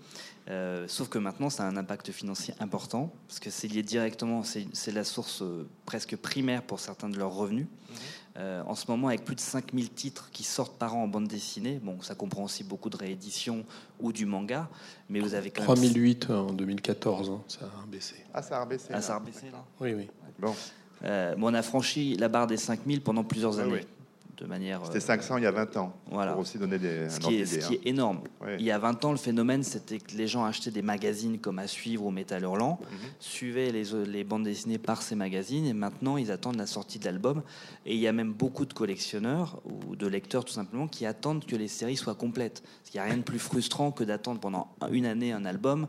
Euh, 0.50 0.86
sauf 0.88 1.08
que 1.10 1.20
maintenant, 1.20 1.50
ça 1.50 1.64
a 1.64 1.68
un 1.68 1.78
impact 1.78 2.12
financier 2.12 2.54
important, 2.60 3.14
parce 3.28 3.40
que 3.40 3.50
c'est 3.50 3.68
lié 3.68 3.84
directement, 3.84 4.44
c'est 4.44 4.92
la 4.92 5.04
source 5.04 5.44
presque 5.86 6.16
primaire 6.16 6.64
pour 6.64 6.80
certains 6.80 7.10
de 7.10 7.18
leurs 7.18 7.34
revenus. 7.34 7.68
Mhm. 7.68 7.96
Euh, 8.38 8.64
en 8.66 8.76
ce 8.76 8.90
moment, 8.90 9.10
avec 9.10 9.26
plus 9.26 9.36
de 9.36 9.42
5000 9.42 9.90
titres 9.90 10.30
qui 10.32 10.44
sortent 10.44 10.78
par 10.78 10.96
an 10.96 11.04
en 11.04 11.08
bande 11.08 11.28
dessinée, 11.28 11.80
bon, 11.84 12.02
ça 12.02 12.16
comprend 12.16 12.44
aussi 12.44 12.64
beaucoup 12.64 12.90
de 12.90 12.96
rééditions 12.96 13.66
ou 14.00 14.14
du 14.14 14.26
manga, 14.26 14.70
mais 15.10 15.20
vous 15.20 15.34
avez 15.34 15.52
quand 15.52 15.64
3008 15.64 16.30
en 16.30 16.54
2014, 16.54 17.30
hein, 17.30 17.42
ça 17.48 17.66
a 17.66 17.88
baissé. 17.88 18.16
Ah, 18.34 18.42
ça 18.42 18.62
a 18.62 18.66
baissé. 18.66 18.88
Ah, 18.94 19.02
ça 19.02 19.18
a 19.18 19.20
baissé 19.20 19.48
là 19.52 19.64
Oui, 19.82 19.94
oui. 19.94 20.10
Bon. 20.40 20.56
Euh, 21.04 21.36
on 21.40 21.54
a 21.54 21.62
franchi 21.62 22.16
la 22.16 22.30
barre 22.30 22.48
des 22.48 22.58
5000 22.58 23.02
pendant 23.02 23.24
plusieurs 23.24 23.60
années 23.60 23.86
manière. 24.46 24.82
C'était 24.86 25.00
500 25.00 25.38
il 25.38 25.44
y 25.44 25.48
a 25.48 25.52
20 25.52 25.78
ans. 25.78 25.94
Voilà. 26.10 26.34
Pour 26.34 26.42
aussi 26.42 26.58
donner 26.58 26.80
des. 26.80 27.10
Ce, 27.10 27.20
qui 27.20 27.36
est, 27.36 27.46
ce 27.46 27.68
qui 27.68 27.76
est, 27.76 27.88
énorme. 27.88 28.22
Il 28.58 28.66
y 28.66 28.72
a 28.72 28.78
20 28.78 29.06
ans, 29.06 29.12
le 29.12 29.18
phénomène, 29.18 29.64
c'était 29.64 30.00
que 30.00 30.16
les 30.16 30.28
gens 30.28 30.46
achetaient 30.46 30.72
des 30.72 30.82
magazines 30.82 31.40
comme 31.40 31.60
À 31.60 31.68
suivre 31.68 32.06
ou 32.06 32.12
Métal 32.12 32.44
Hurlant, 32.44 32.80
mhm. 32.82 32.98
suivaient 33.20 33.72
les, 33.72 33.84
les, 34.06 34.24
bandes 34.24 34.44
dessinées 34.44 34.78
par 34.78 35.02
ces 35.02 35.16
magazines, 35.16 35.66
et 35.66 35.74
maintenant, 35.74 36.18
ils 36.18 36.32
attendent 36.32 36.58
la 36.58 36.68
sortie 36.68 37.00
de 37.00 37.06
l'album. 37.06 37.44
Et 37.86 37.96
il 37.96 38.00
y 38.00 38.08
a 38.08 38.14
même 38.14 38.34
beaucoup 38.34 38.66
de 38.66 38.74
collectionneurs 38.74 39.62
ou 39.66 39.96
de 39.96 40.08
lecteurs, 40.08 40.46
tout 40.46 40.54
simplement, 40.54 40.88
qui 40.88 41.06
attendent 41.06 41.46
que 41.46 41.56
les 41.56 41.68
séries 41.68 41.98
soient 41.98 42.16
complètes. 42.16 42.62
Parce 42.62 42.92
qu'il 42.92 43.00
n'y 43.00 43.06
a 43.06 43.10
rien 43.10 43.18
de 43.18 43.24
plus 43.24 43.40
frustrant 43.40 43.92
que 43.92 44.04
d'attendre 44.04 44.40
pendant 44.40 44.76
une 44.92 45.06
année 45.06 45.32
un 45.32 45.46
album. 45.46 45.88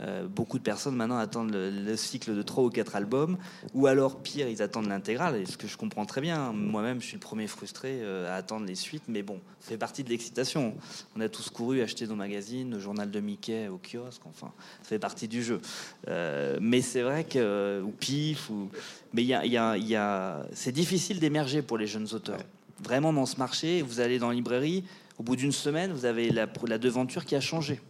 Euh, 0.00 0.26
beaucoup 0.28 0.58
de 0.58 0.62
personnes 0.62 0.96
maintenant 0.96 1.18
attendent 1.18 1.52
le, 1.52 1.96
cycle 1.96 2.34
de 2.34 2.42
3 2.42 2.64
ou 2.64 2.70
4 2.70 2.96
albums, 2.96 3.38
ou 3.74 3.86
alors, 3.86 4.20
pire, 4.20 4.48
ils 4.48 4.62
attendent 4.62 4.88
l'intégrale, 4.88 5.36
et 5.36 5.46
ce 5.46 5.56
que 5.56 5.66
je 5.66 5.76
comprends 5.76 6.06
très 6.06 6.20
bien. 6.20 6.52
Moi-même, 6.52 7.00
je 7.00 7.06
suis 7.06 7.16
le 7.16 7.20
premier 7.20 7.46
frustré 7.46 7.91
euh, 8.00 8.32
à 8.32 8.36
attendre 8.36 8.66
les 8.66 8.74
suites, 8.74 9.04
mais 9.08 9.22
bon, 9.22 9.40
ça 9.60 9.68
fait 9.70 9.76
partie 9.76 10.04
de 10.04 10.08
l'excitation. 10.08 10.74
On 11.16 11.20
a 11.20 11.28
tous 11.28 11.50
couru 11.50 11.82
acheter 11.82 12.06
nos 12.06 12.14
magazines, 12.14 12.70
le 12.70 12.78
journal 12.78 13.10
de 13.10 13.20
Mickey 13.20 13.68
au 13.68 13.78
kiosque, 13.78 14.22
enfin, 14.26 14.52
ça 14.82 14.88
fait 14.88 14.98
partie 14.98 15.28
du 15.28 15.42
jeu. 15.42 15.60
Euh, 16.08 16.58
mais 16.60 16.80
c'est 16.80 17.02
vrai 17.02 17.24
que, 17.24 17.82
ou 17.84 17.90
pif, 17.90 18.50
ou... 18.50 18.68
mais 19.12 19.22
il 19.22 19.28
y 19.28 19.34
a, 19.34 19.44
y 19.44 19.96
a, 19.96 20.46
c'est 20.52 20.72
difficile 20.72 21.20
d'émerger 21.20 21.62
pour 21.62 21.78
les 21.78 21.86
jeunes 21.86 22.08
auteurs. 22.12 22.40
Vraiment, 22.82 23.12
dans 23.12 23.26
ce 23.26 23.36
marché, 23.36 23.82
vous 23.82 24.00
allez 24.00 24.18
dans 24.18 24.28
la 24.28 24.34
librairie, 24.34 24.84
au 25.18 25.22
bout 25.22 25.36
d'une 25.36 25.52
semaine, 25.52 25.92
vous 25.92 26.04
avez 26.04 26.30
la, 26.30 26.46
la 26.66 26.78
devanture 26.78 27.24
qui 27.24 27.36
a 27.36 27.40
changé. 27.40 27.80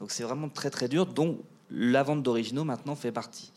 Donc 0.00 0.10
c'est 0.10 0.24
vraiment 0.24 0.48
très 0.48 0.70
très 0.70 0.88
dur, 0.88 1.06
dont 1.06 1.38
la 1.70 2.02
vente 2.02 2.22
d'originaux 2.22 2.64
maintenant 2.64 2.96
fait 2.96 3.12
partie 3.12 3.52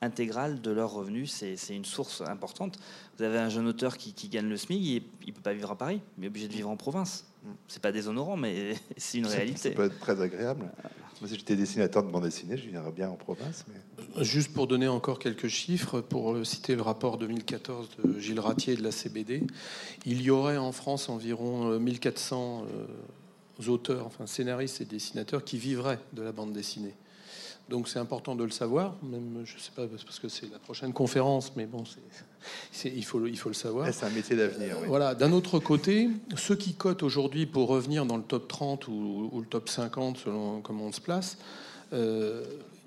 intégrale 0.00 0.60
de 0.60 0.70
leurs 0.70 0.92
revenus. 0.92 1.32
C'est 1.32 1.74
une 1.74 1.84
source 1.84 2.22
importante. 2.22 2.78
Vous 3.16 3.24
avez 3.24 3.38
un 3.38 3.48
jeune 3.48 3.66
auteur 3.66 3.96
qui, 3.96 4.28
gagne 4.28 4.48
le 4.48 4.56
SMIC, 4.56 4.80
il 4.80 5.28
ne 5.28 5.32
peut 5.32 5.42
pas 5.42 5.52
vivre 5.52 5.70
à 5.70 5.76
Paris, 5.76 6.00
mais 6.16 6.26
est 6.26 6.28
obligé 6.28 6.48
de 6.48 6.52
vivre 6.52 6.70
en 6.70 6.76
province. 6.76 7.26
C'est 7.66 7.82
pas 7.82 7.92
déshonorant, 7.92 8.36
mais 8.36 8.74
c'est 8.96 9.18
une 9.18 9.26
réalité. 9.26 9.70
Ça 9.70 9.74
peut 9.74 9.84
être 9.84 9.98
très 9.98 10.20
agréable. 10.20 10.70
Moi, 11.20 11.28
si 11.28 11.36
j'étais 11.36 11.56
dessinateur 11.56 12.04
de 12.04 12.10
bande 12.10 12.24
dessinée, 12.24 12.56
je 12.56 12.68
viendrais 12.68 12.92
bien 12.92 13.08
en 13.08 13.16
province. 13.16 13.64
Juste 14.20 14.52
pour 14.52 14.68
donner 14.68 14.86
encore 14.86 15.18
quelques 15.18 15.48
chiffres, 15.48 16.00
pour 16.00 16.46
citer 16.46 16.76
le 16.76 16.82
rapport 16.82 17.18
2014 17.18 17.88
de 18.04 18.20
Gilles 18.20 18.38
Ratier 18.38 18.76
de 18.76 18.84
la 18.84 18.92
CBD, 18.92 19.44
il 20.06 20.22
y 20.22 20.30
aurait 20.30 20.58
en 20.58 20.70
France 20.70 21.08
environ 21.08 21.78
1400 21.80 22.66
euh, 22.66 23.68
auteurs, 23.68 24.06
enfin 24.06 24.26
scénaristes 24.26 24.80
et 24.80 24.84
dessinateurs 24.84 25.42
qui 25.42 25.58
vivraient 25.58 25.98
de 26.12 26.22
la 26.22 26.30
bande 26.30 26.52
dessinée. 26.52 26.94
Donc 27.68 27.88
c'est 27.88 27.98
important 27.98 28.34
de 28.34 28.44
le 28.44 28.50
savoir, 28.50 28.96
même 29.02 29.42
je 29.44 29.58
sais 29.58 29.70
pas 29.76 29.86
parce 29.86 30.18
que 30.18 30.28
c'est 30.28 30.50
la 30.50 30.58
prochaine 30.58 30.94
conférence, 30.94 31.52
mais 31.54 31.66
bon, 31.66 31.84
il 32.84 33.04
faut 33.04 33.26
il 33.26 33.38
faut 33.38 33.50
le 33.50 33.54
savoir. 33.54 33.92
C'est 33.92 34.06
un 34.06 34.10
métier 34.10 34.36
d'avenir. 34.36 34.76
Voilà. 34.86 35.14
D'un 35.14 35.32
autre 35.32 35.58
côté, 35.58 36.08
ceux 36.34 36.56
qui 36.56 36.72
cotent 36.72 37.02
aujourd'hui 37.02 37.44
pour 37.44 37.68
revenir 37.68 38.06
dans 38.06 38.16
le 38.16 38.22
top 38.22 38.48
30 38.48 38.88
ou, 38.88 39.30
le 39.34 39.46
top 39.46 39.68
50 39.68 40.16
selon 40.16 40.62
comment 40.62 40.84
on 40.84 40.92
se 40.92 41.00
place, 41.02 41.36
euh, 41.92 42.42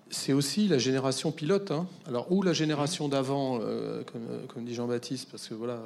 c'est 0.09 0.33
aussi 0.33 0.67
la 0.67 0.79
génération 0.79 1.31
pilote. 1.31 1.69
Hein. 1.69 1.85
Alors 2.07 2.31
ou 2.31 2.41
la 2.41 2.53
génération 2.53 3.07
d'avant, 3.07 3.59
euh, 3.61 4.01
comme, 4.11 4.47
comme, 4.47 4.65
dit 4.65 4.73
Jean-Baptiste, 4.73 5.29
parce 5.29 5.47
que 5.47 5.53
voilà, 5.53 5.79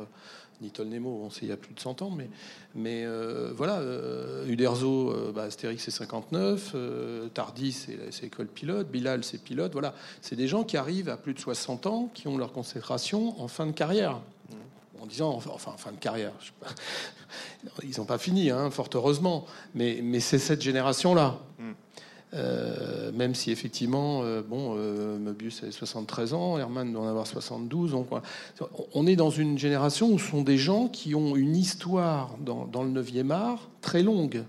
Nitol 0.62 0.88
Nemo, 0.88 1.22
on 1.24 1.30
sait 1.30 1.42
il 1.44 1.50
y 1.50 1.52
a 1.52 1.58
plus 1.58 1.74
de 1.74 1.80
100 1.80 2.02
ans, 2.02 2.18
mais, 2.76 3.06
euh, 3.06 3.52
voilà, 3.56 3.80
euh, 3.80 4.48
Uderzo, 4.48 5.12
euh, 5.12 5.32
bah, 5.34 5.44
Astérix 5.44 5.84
c'est 5.84 5.92
59, 5.92 6.76
Tardy 7.34 7.72
c'est 7.72 8.24
école 8.24 8.48
pilote, 8.48 8.90
Bilal 8.90 9.24
c'est 9.24 9.42
pilote, 9.42 9.72
voilà, 9.74 9.94
c'est 10.22 10.36
des 10.36 10.48
gens 10.48 10.64
qui 10.64 10.78
arrivent 10.78 11.10
à 11.10 11.18
plus 11.18 11.34
de 11.34 11.40
60 11.40 11.88
ans, 11.88 12.10
qui 12.14 12.28
ont 12.28 12.38
leur 12.38 12.52
consécration 12.52 13.40
en 13.42 13.48
fin 13.48 13.66
de 13.66 13.72
carrière. 13.72 14.20
En 15.02 15.08
disant, 15.08 15.30
enfin, 15.30 15.72
en 15.72 15.78
fin 15.78 15.92
de 15.92 15.98
carrière, 15.98 16.32
ils 17.84 17.98
n'ont 18.00 18.06
pas 18.06 18.18
fini, 18.18 18.50
hein, 18.50 18.72
fort 18.72 18.90
heureusement, 18.94 19.46
mais, 19.76 20.02
c'est 20.20 20.40
cette 20.40 20.62
génération-là. 20.62 21.38
Mm. 21.60 21.72
Euh, 22.34 23.12
même 23.14 23.36
si 23.36 23.52
effectivement, 23.52 24.22
euh, 24.24 24.42
bon, 24.42 24.76
euh, 24.78 25.18
Möbius 25.18 25.64
a 25.64 25.72
73 25.72 26.34
ans, 26.34 26.58
Herman 26.58 26.92
doit 26.92 27.04
en 27.04 27.08
avoir 27.08 27.28
72. 27.28 27.92
Donc, 27.92 28.08
on 28.94 29.08
est 29.08 29.16
dans 29.16 29.30
une 29.30 29.58
génération 29.58 30.12
où 30.12 30.20
ce 30.20 30.32
sont 30.32 30.42
des 30.42 30.58
gens 30.58 30.88
qui 30.88 31.16
ont 31.16 31.36
une 31.36 31.56
histoire 31.56 32.36
dans, 32.40 32.84
le 32.84 33.02
9e 33.02 33.32
art 33.32 33.70
très 33.82 34.04
longue. 34.04 34.44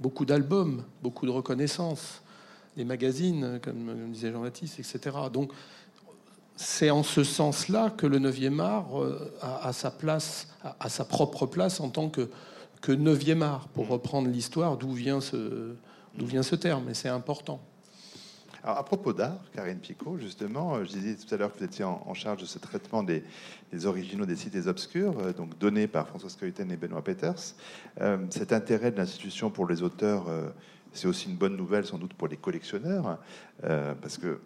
Beaucoup 0.00 0.24
d'albums, 0.24 0.84
beaucoup 1.02 1.26
de 1.26 1.30
reconnaissance, 1.30 2.22
des 2.76 2.84
magazines, 2.84 3.58
comme 3.62 4.10
disait 4.12 4.30
Jean-Baptiste, 4.30 4.78
etc. 4.78 5.16
Donc, 5.32 5.52
c'est 6.56 6.90
en 6.90 7.04
ce 7.04 7.24
sens-là 7.24 7.90
que 7.90 8.06
le 8.06 8.18
9e 8.18 8.60
art 8.60 8.88
a, 9.40 9.72
sa 9.72 9.90
place, 9.90 10.48
a, 10.62 10.88
sa 10.88 11.04
propre 11.04 11.46
place 11.46 11.80
en 11.80 11.88
tant 11.88 12.08
que, 12.08 12.28
que 12.80 12.92
9e 12.92 13.42
art, 13.42 13.68
pour 13.68 13.88
reprendre 13.88 14.28
l'histoire 14.28 14.76
d'où 14.76 14.92
vient 14.92 15.20
ce, 15.20 15.74
d'où 16.18 16.26
vient 16.26 16.42
ce 16.42 16.56
terme, 16.56 16.88
et 16.90 16.94
c'est 16.94 17.08
important. 17.08 17.60
Alors, 18.64 18.78
à 18.78 18.84
propos 18.84 19.12
d'art, 19.12 19.38
Karine 19.54 19.78
Picot, 19.78 20.18
justement, 20.18 20.74
euh, 20.74 20.84
je 20.84 20.88
disais 20.88 21.14
tout 21.14 21.32
à 21.32 21.38
l'heure 21.38 21.52
que 21.52 21.58
vous 21.58 21.64
étiez 21.64 21.84
en, 21.84 22.12
charge 22.14 22.40
de 22.40 22.46
ce 22.46 22.58
traitement 22.58 23.04
des, 23.04 23.22
originaux 23.86 24.26
des 24.26 24.34
cités 24.34 24.66
obscurs, 24.66 25.14
euh, 25.20 25.32
donc 25.32 25.56
donné 25.58 25.86
par 25.86 26.08
François 26.08 26.28
Scoïten 26.28 26.70
et 26.72 26.76
Benoît 26.76 27.02
Peters. 27.02 27.54
Euh, 28.00 28.18
cet 28.30 28.52
intérêt 28.52 28.90
de 28.90 28.96
l'institution 28.96 29.50
pour 29.50 29.68
les 29.68 29.82
auteurs, 29.82 30.26
c'est 30.92 31.06
aussi 31.06 31.30
une 31.30 31.36
bonne 31.36 31.56
nouvelle 31.56 31.86
sans 31.86 31.98
doute 31.98 32.14
pour 32.14 32.26
les 32.26 32.36
collectionneurs, 32.36 33.18
parce 33.62 34.18
que 34.18 34.40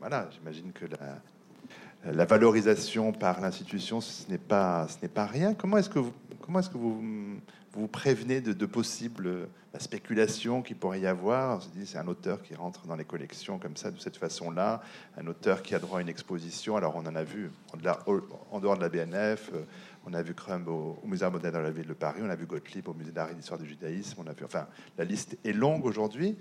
voilà, 0.00 0.28
j'imagine 0.32 0.72
que 0.72 0.86
la, 0.86 2.12
la, 2.12 2.24
valorisation 2.24 3.12
par 3.12 3.40
l'institution, 3.40 4.00
ce 4.00 4.28
n'est 4.28 4.38
pas, 4.38 4.88
ce 4.88 4.96
n'est 5.02 5.08
pas 5.08 5.26
rien. 5.26 5.54
Comment 5.54 5.76
est-ce 5.76 5.90
que 5.90 6.00
vous, 6.00 6.12
comment 6.42 6.58
est-ce 6.58 6.70
que 6.70 6.76
vous 6.76 7.40
vous 7.74 7.88
prévenez 7.88 8.40
de, 8.40 8.52
de 8.52 8.66
possibles 8.66 9.26
euh, 9.26 9.46
spéculations 9.78 10.62
qu'il 10.62 10.76
pourrait 10.76 11.00
y 11.00 11.06
avoir. 11.06 11.62
C'est 11.84 11.98
un 11.98 12.06
auteur 12.06 12.42
qui 12.42 12.54
rentre 12.54 12.86
dans 12.86 12.96
les 12.96 13.04
collections 13.04 13.58
comme 13.58 13.76
ça, 13.76 13.90
de 13.90 13.98
cette 13.98 14.16
façon-là, 14.16 14.82
un 15.16 15.26
auteur 15.26 15.62
qui 15.62 15.74
a 15.74 15.78
droit 15.78 15.98
à 15.98 16.02
une 16.02 16.08
exposition. 16.08 16.76
Alors, 16.76 16.96
on 16.96 17.06
en 17.06 17.16
a 17.16 17.24
vu 17.24 17.50
en 17.72 18.60
dehors 18.60 18.76
de 18.76 18.82
la 18.82 18.88
BNF, 18.88 19.50
euh, 19.54 19.62
on 20.04 20.12
a 20.12 20.22
vu 20.22 20.34
Crumb 20.34 20.68
au, 20.68 20.98
Musée 21.04 21.28
moderne 21.30 21.54
de 21.54 21.60
la 21.60 21.70
ville 21.70 21.86
de 21.86 21.94
Paris, 21.94 22.20
on 22.22 22.30
a 22.30 22.36
vu 22.36 22.46
Gottlieb 22.46 22.86
au 22.88 22.94
Musée 22.94 23.12
d'art 23.12 23.30
et 23.30 23.34
d'histoire 23.34 23.58
du 23.58 23.66
judaïsme, 23.66 24.20
on 24.22 24.26
a 24.26 24.32
vu, 24.32 24.44
enfin, 24.44 24.66
la 24.98 25.04
liste 25.04 25.38
est 25.44 25.52
longue 25.52 25.86
aujourd'hui. 25.86 26.36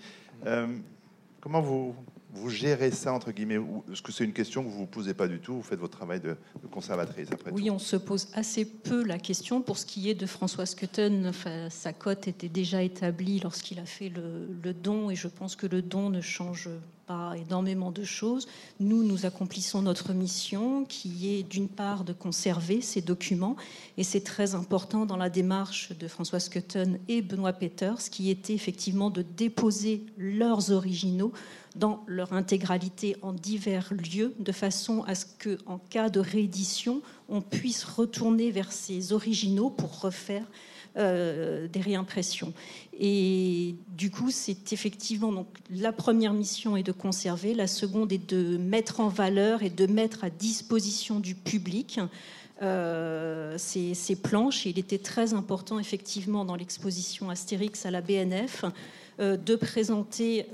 Euh, 0.46 0.68
comment 1.42 1.60
vous, 1.60 1.94
vous 2.34 2.50
gérez 2.50 2.92
ça, 2.92 3.12
entre 3.14 3.32
guillemets 3.32 3.60
Est-ce 3.92 4.02
que 4.02 4.12
c'est 4.12 4.24
une 4.24 4.34
question 4.34 4.64
que 4.64 4.70
vous 4.70 4.76
ne 4.76 4.80
vous 4.82 4.88
posez 4.88 5.14
pas 5.14 5.28
du 5.28 5.40
tout 5.40 5.56
Vous 5.56 5.64
faites 5.64 5.80
votre 5.80 5.98
travail 5.98 6.22
de, 6.22 6.38
conservatrice 6.72 7.28
après 7.32 7.52
Oui, 7.52 7.70
on 7.70 7.80
se 7.80 7.98
pose 7.98 8.30
assez 8.34 8.64
peu 8.64 9.04
la 9.04 9.18
question. 9.18 9.62
Pour 9.62 9.78
ce 9.78 9.86
qui 9.86 10.10
est 10.10 10.14
de 10.14 10.26
François 10.26 10.66
Scutten, 10.66 11.32
sa 11.70 11.94
cote 11.94 12.28
était 12.28 12.50
déjà 12.50 12.84
établie 12.84 13.40
lorsqu'il 13.40 13.80
a 13.80 13.86
fait 13.86 14.10
le, 14.10 14.74
don, 14.74 15.10
et 15.10 15.16
je 15.16 15.28
pense 15.28 15.56
que 15.56 15.68
le 15.68 15.82
don 15.82 16.10
ne 16.10 16.22
change 16.22 16.70
énormément 17.36 17.92
de 17.92 18.04
choses. 18.04 18.48
Nous, 18.80 19.04
nous 19.04 19.26
accomplissons 19.26 19.82
notre 19.82 20.14
mission, 20.14 20.86
qui 20.86 21.36
est 21.36 21.44
d'une 21.44 21.68
part 21.68 22.04
de 22.04 22.14
conserver 22.14 22.82
ces 22.82 23.02
documents, 23.02 23.56
et 23.98 24.04
c'est 24.04 24.22
très 24.22 24.56
important 24.56 25.06
dans 25.06 25.18
la 25.18 25.30
démarche 25.30 25.92
de 25.98 26.08
François 26.08 26.40
Scutten 26.40 27.00
et 27.08 27.22
Benoît 27.22 27.54
Peters, 27.54 28.10
qui 28.10 28.30
était 28.30 28.54
effectivement 28.54 29.10
de 29.10 29.22
déposer 29.22 30.06
leurs 30.18 30.72
originaux 30.72 31.32
dans 31.76 32.04
leur 32.06 32.34
intégralité 32.34 33.16
en 33.22 33.34
divers 33.34 33.94
lieux, 33.94 34.34
de 34.40 34.52
façon 34.52 35.04
à 35.04 35.16
ce 35.16 35.26
qu'en 35.26 35.78
cas 35.78 36.10
de 36.10 36.20
réédition, 36.20 37.02
on 37.30 37.42
puisse 37.42 37.84
retourner 37.84 38.52
vers 38.52 38.72
ces 38.72 39.14
originaux 39.14 39.70
pour 39.70 40.02
refaire 40.02 40.46
euh, 40.98 41.70
des 41.70 41.80
réimpressions. 41.80 42.52
Et 43.00 43.76
du 43.96 44.12
coup, 44.12 44.30
c'est 44.30 44.74
effectivement 44.74 45.32
donc 45.32 45.48
la 45.70 45.94
première 45.94 46.34
mission 46.34 46.76
est 46.76 46.84
de 46.84 46.92
conserver, 46.92 47.54
la 47.54 47.68
seconde 47.68 48.12
est 48.12 48.30
de 48.30 48.58
mettre 48.58 49.00
en 49.00 49.08
valeur 49.08 49.64
et 49.64 49.70
de 49.70 49.86
mettre 49.86 50.26
à 50.26 50.30
disposition 50.30 51.22
du 51.22 51.34
public 51.34 52.02
euh, 52.62 53.56
ces, 53.58 54.16
planches. 54.22 54.66
Il 54.66 54.78
était 54.78 54.98
très 54.98 55.34
important 55.34 55.80
effectivement 55.80 56.44
dans 56.44 56.58
l'exposition 56.58 57.30
Astérix 57.30 57.86
à 57.86 57.92
la 57.92 58.02
BNF 58.02 58.66
euh, 59.22 59.38
de 59.38 59.56
présenter 59.56 60.46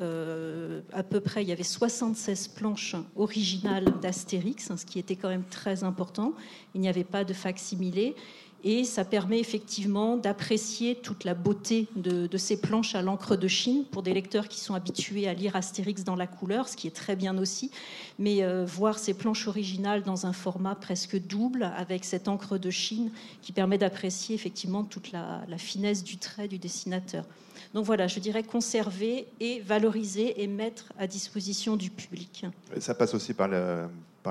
à 0.94 1.02
peu 1.02 1.20
près, 1.20 1.42
il 1.42 1.50
y 1.50 1.52
avait 1.52 1.64
76 1.64 2.50
planches 2.50 2.96
originales 3.16 3.92
d'Astérix, 4.04 4.70
hein, 4.70 4.78
ce 4.78 4.86
qui 4.86 5.00
était 5.00 5.16
quand 5.16 5.30
même 5.30 5.46
très 5.50 5.84
important. 5.84 6.34
Il 6.76 6.82
n'y 6.82 6.90
avait 6.90 7.04
pas 7.04 7.24
de 7.24 7.34
facsimilé. 7.34 8.14
Et 8.64 8.84
ça 8.84 9.06
permet 9.06 9.40
effectivement 9.40 10.18
d'apprécier 10.18 10.96
toute 10.96 11.24
la 11.24 11.34
beauté 11.34 11.88
de, 11.96 12.38
ces 12.38 12.60
planches 12.60 12.96
à 12.96 13.02
l'encre 13.02 13.36
de 13.36 13.48
Chine 13.48 13.86
pour 13.92 14.04
des 14.04 14.14
lecteurs 14.14 14.48
qui 14.48 14.60
sont 14.60 14.74
habitués 14.74 15.28
à 15.28 15.34
lire 15.34 15.56
Astérix 15.56 16.04
dans 16.04 16.16
la 16.16 16.28
couleur, 16.28 16.68
ce 16.68 16.76
qui 16.76 16.88
est 16.88 16.96
très 16.96 17.16
bien 17.16 17.38
aussi. 17.38 17.72
Mais 18.20 18.44
euh, 18.44 18.66
voir 18.66 19.00
ces 19.00 19.14
planches 19.14 19.48
originales 19.48 20.04
dans 20.04 20.26
un 20.26 20.34
format 20.34 20.76
presque 20.76 21.18
double 21.20 21.72
avec 21.76 22.04
cette 22.04 22.28
encre 22.28 22.58
de 22.58 22.70
Chine 22.70 23.12
qui 23.42 23.52
permet 23.52 23.78
d'apprécier 23.78 24.36
effectivement 24.36 24.84
toute 24.84 25.12
la 25.12 25.58
finesse 25.58 26.04
du 26.04 26.18
trait 26.18 26.48
du 26.48 26.58
dessinateur. 26.58 27.26
Donc 27.74 27.86
voilà, 27.86 28.08
je 28.08 28.20
dirais 28.20 28.44
conserver 28.44 29.28
et 29.40 29.60
valoriser 29.60 30.42
et 30.42 30.48
mettre 30.48 30.94
à 30.98 31.08
disposition 31.08 31.76
du 31.76 31.90
public. 31.90 32.46
Ça 32.80 32.96
passe 32.96 33.14
aussi 33.14 33.34
par 33.34 33.50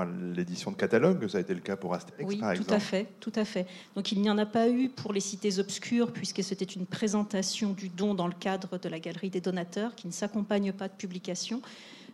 l'édition 0.05 0.71
de 0.71 0.75
catalogue, 0.75 1.27
ça 1.27 1.37
a 1.37 1.41
été 1.41 1.53
le 1.53 1.59
cas 1.59 1.75
pour 1.75 1.93
Astérix, 1.93 2.27
oui, 2.27 2.37
par 2.37 2.51
exemple. 2.51 2.69
tout 2.69 2.75
à 2.75 2.79
fait, 2.79 3.07
tout 3.19 3.33
à 3.35 3.45
fait. 3.45 3.67
Donc 3.95 4.11
il 4.11 4.21
n'y 4.21 4.29
en 4.29 4.37
a 4.37 4.45
pas 4.45 4.69
eu 4.69 4.89
pour 4.89 5.13
les 5.13 5.19
cités 5.19 5.59
obscures, 5.59 6.11
puisque 6.11 6.43
c'était 6.43 6.65
une 6.65 6.85
présentation 6.85 7.73
du 7.73 7.89
don 7.89 8.13
dans 8.13 8.27
le 8.27 8.33
cadre 8.33 8.77
de 8.77 8.89
la 8.89 8.99
galerie 8.99 9.29
des 9.29 9.41
donateurs, 9.41 9.95
qui 9.95 10.07
ne 10.07 10.13
s'accompagne 10.13 10.71
pas 10.73 10.87
de 10.87 10.93
publication. 10.93 11.61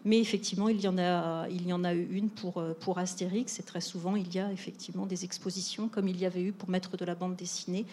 Mais 0.06 0.20
effectivement, 0.20 0.68
il 0.68 0.82
y 0.82 0.88
en 0.90 0.98
a, 0.98 1.48
il 1.50 1.66
y 1.66 1.72
en 1.72 1.86
a 1.86 1.94
eu 1.94 2.06
une 2.12 2.30
pour, 2.30 2.62
pour 2.82 2.98
Astérix, 2.98 3.60
et 3.60 3.64
très 3.64 3.80
souvent, 3.80 4.18
il 4.18 4.34
y 4.36 4.40
a 4.40 4.52
effectivement 4.52 5.06
des 5.06 5.24
expositions, 5.24 5.88
comme 5.88 6.10
il 6.10 6.20
y 6.20 6.26
avait 6.26 6.42
eu 6.42 6.52
pour 6.52 6.70
Maître 6.70 6.98
de 6.98 7.06
la 7.06 7.16
bande 7.16 7.38
dessinée, 7.38 7.86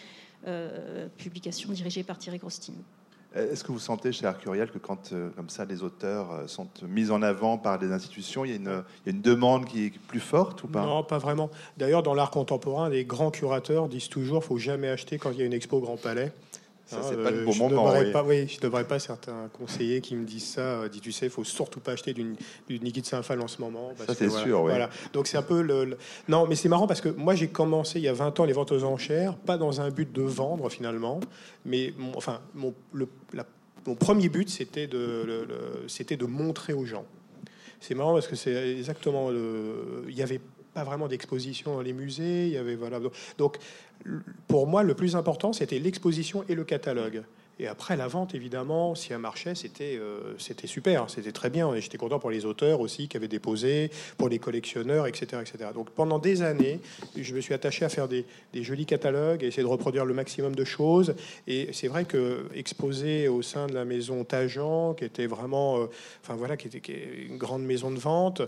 euh, 0.47 1.07
publication 1.17 1.71
dirigée 1.71 2.03
par 2.03 2.17
Thierry 2.17 2.39
Grostin. 2.39 2.73
Est-ce 3.33 3.63
que 3.63 3.71
vous 3.71 3.79
sentez 3.79 4.11
chez 4.11 4.25
Arcurial 4.25 4.69
que 4.69 4.77
quand, 4.77 5.13
euh, 5.13 5.29
comme 5.37 5.47
ça, 5.47 5.63
les 5.63 5.83
auteurs 5.83 6.31
euh, 6.31 6.47
sont 6.47 6.67
mis 6.83 7.11
en 7.11 7.21
avant 7.21 7.57
par 7.57 7.79
des 7.79 7.93
institutions, 7.93 8.43
il 8.43 8.51
y, 8.51 8.53
a 8.53 8.57
une, 8.57 8.83
y 9.05 9.09
a 9.09 9.11
une 9.11 9.21
demande 9.21 9.65
qui 9.65 9.85
est 9.85 9.99
plus 10.07 10.19
forte 10.19 10.63
ou 10.63 10.67
pas? 10.67 10.81
Non, 10.81 11.01
pas 11.03 11.17
vraiment. 11.17 11.49
D'ailleurs, 11.77 12.03
dans 12.03 12.13
l'art 12.13 12.31
contemporain, 12.31 12.89
les 12.89 13.05
grands 13.05 13.31
curateurs 13.31 13.87
disent 13.87 14.09
toujours 14.09 14.43
faut 14.43 14.57
jamais 14.57 14.89
acheter 14.89 15.17
quand 15.17 15.31
il 15.31 15.39
y 15.39 15.43
a 15.43 15.45
une 15.45 15.53
expo 15.53 15.77
au 15.77 15.81
Grand 15.81 15.95
Palais. 15.95 16.33
Ça, 16.91 17.01
c'est 17.07 17.23
pas 17.23 17.31
le 17.31 17.45
bon 17.45 17.55
moment. 17.55 17.93
Oui. 17.93 18.11
Pas, 18.11 18.21
oui, 18.21 18.47
je 18.49 18.57
ne 18.57 18.61
devrais 18.61 18.83
pas 18.83 18.99
certains 18.99 19.49
conseillers 19.57 20.01
qui 20.01 20.15
me 20.15 20.25
disent 20.25 20.49
ça. 20.49 20.61
Euh, 20.61 20.89
dit, 20.89 20.99
tu 20.99 21.13
sais, 21.13 21.27
il 21.27 21.31
faut 21.31 21.45
surtout 21.45 21.79
pas 21.79 21.93
acheter 21.93 22.13
d'une 22.13 22.35
Niki 22.69 23.01
de 23.01 23.05
Saint-Phal 23.05 23.39
en 23.39 23.47
ce 23.47 23.61
moment. 23.61 23.93
ça, 24.05 24.13
c'est 24.13 24.29
sûr, 24.29 24.61
voilà. 24.61 24.89
Donc, 25.13 25.27
c'est 25.27 25.37
un 25.37 25.41
peu 25.41 25.61
le, 25.61 25.97
Non, 26.27 26.47
mais 26.47 26.55
c'est 26.55 26.67
marrant 26.67 26.87
parce 26.87 26.99
que 26.99 27.07
moi, 27.07 27.33
j'ai 27.33 27.47
commencé 27.47 27.99
il 27.99 28.03
y 28.03 28.09
a 28.09 28.13
20 28.13 28.41
ans 28.41 28.43
les 28.43 28.51
ventes 28.51 28.73
aux 28.73 28.83
enchères, 28.83 29.35
pas 29.35 29.57
dans 29.57 29.79
un 29.79 29.89
but 29.89 30.11
de 30.11 30.21
vendre 30.21 30.69
finalement, 30.69 31.21
mais 31.65 31.93
mon, 31.97 32.17
enfin, 32.17 32.41
mon, 32.53 32.73
le, 32.91 33.07
mon 33.87 33.95
premier 33.95 34.27
but, 34.27 34.49
c'était 34.49 34.87
de, 34.87 35.47
c'était 35.87 36.17
de 36.17 36.25
montrer 36.25 36.73
aux 36.73 36.85
gens. 36.85 37.05
C'est 37.79 37.95
marrant 37.95 38.13
parce 38.13 38.27
que 38.27 38.35
c'est 38.35 38.77
exactement. 38.77 39.31
Il 39.31 40.13
y 40.13 40.21
avait 40.21 40.41
pas 40.73 40.83
vraiment 40.83 41.07
d'exposition 41.07 41.75
dans 41.75 41.81
les 41.81 41.93
musées. 41.93 42.47
Il 42.47 42.53
y 42.53 42.57
avait 42.57 42.75
voilà. 42.75 42.99
Donc, 43.37 43.57
pour 44.47 44.67
moi, 44.67 44.83
le 44.83 44.93
plus 44.93 45.15
important, 45.15 45.53
c'était 45.53 45.79
l'exposition 45.79 46.43
et 46.49 46.55
le 46.55 46.63
catalogue. 46.63 47.23
Et 47.59 47.67
après, 47.67 47.95
la 47.95 48.07
vente, 48.07 48.33
évidemment, 48.33 48.95
si 48.95 49.13
elle 49.13 49.19
marchait, 49.19 49.55
c'était 49.55 49.97
euh, 49.97 50.33
c'était 50.37 50.67
super, 50.67 51.09
c'était 51.09 51.31
très 51.31 51.49
bien. 51.49 51.73
J'étais 51.79 51.97
content 51.97 52.19
pour 52.19 52.31
les 52.31 52.45
auteurs 52.45 52.79
aussi 52.79 53.07
qui 53.07 53.17
avaient 53.17 53.27
déposé, 53.27 53.91
pour 54.17 54.29
les 54.29 54.39
collectionneurs, 54.39 55.07
etc., 55.07 55.41
etc. 55.41 55.69
Donc 55.73 55.89
pendant 55.91 56.19
des 56.19 56.41
années, 56.41 56.79
je 57.15 57.35
me 57.35 57.41
suis 57.41 57.53
attaché 57.53 57.85
à 57.85 57.89
faire 57.89 58.07
des, 58.07 58.25
jolis 58.55 58.85
catalogues, 58.85 59.43
et 59.43 59.47
essayer 59.47 59.63
de 59.63 59.67
reproduire 59.67 60.05
le 60.05 60.13
maximum 60.13 60.55
de 60.55 60.63
choses. 60.63 61.15
Et 61.47 61.69
c'est 61.73 61.87
vrai 61.87 62.05
que 62.05 62.45
exposé 62.55 63.27
au 63.27 63.41
sein 63.41 63.67
de 63.67 63.73
la 63.73 63.85
maison 63.85 64.23
Tajan, 64.23 64.93
qui 64.93 65.05
était 65.05 65.27
vraiment, 65.27 65.79
euh, 65.79 65.85
enfin 66.23 66.35
voilà, 66.35 66.57
qui 66.57 66.67
était, 66.67 66.81
une 67.29 67.37
grande 67.37 67.63
maison 67.63 67.91
de 67.91 67.99
vente, 67.99 68.41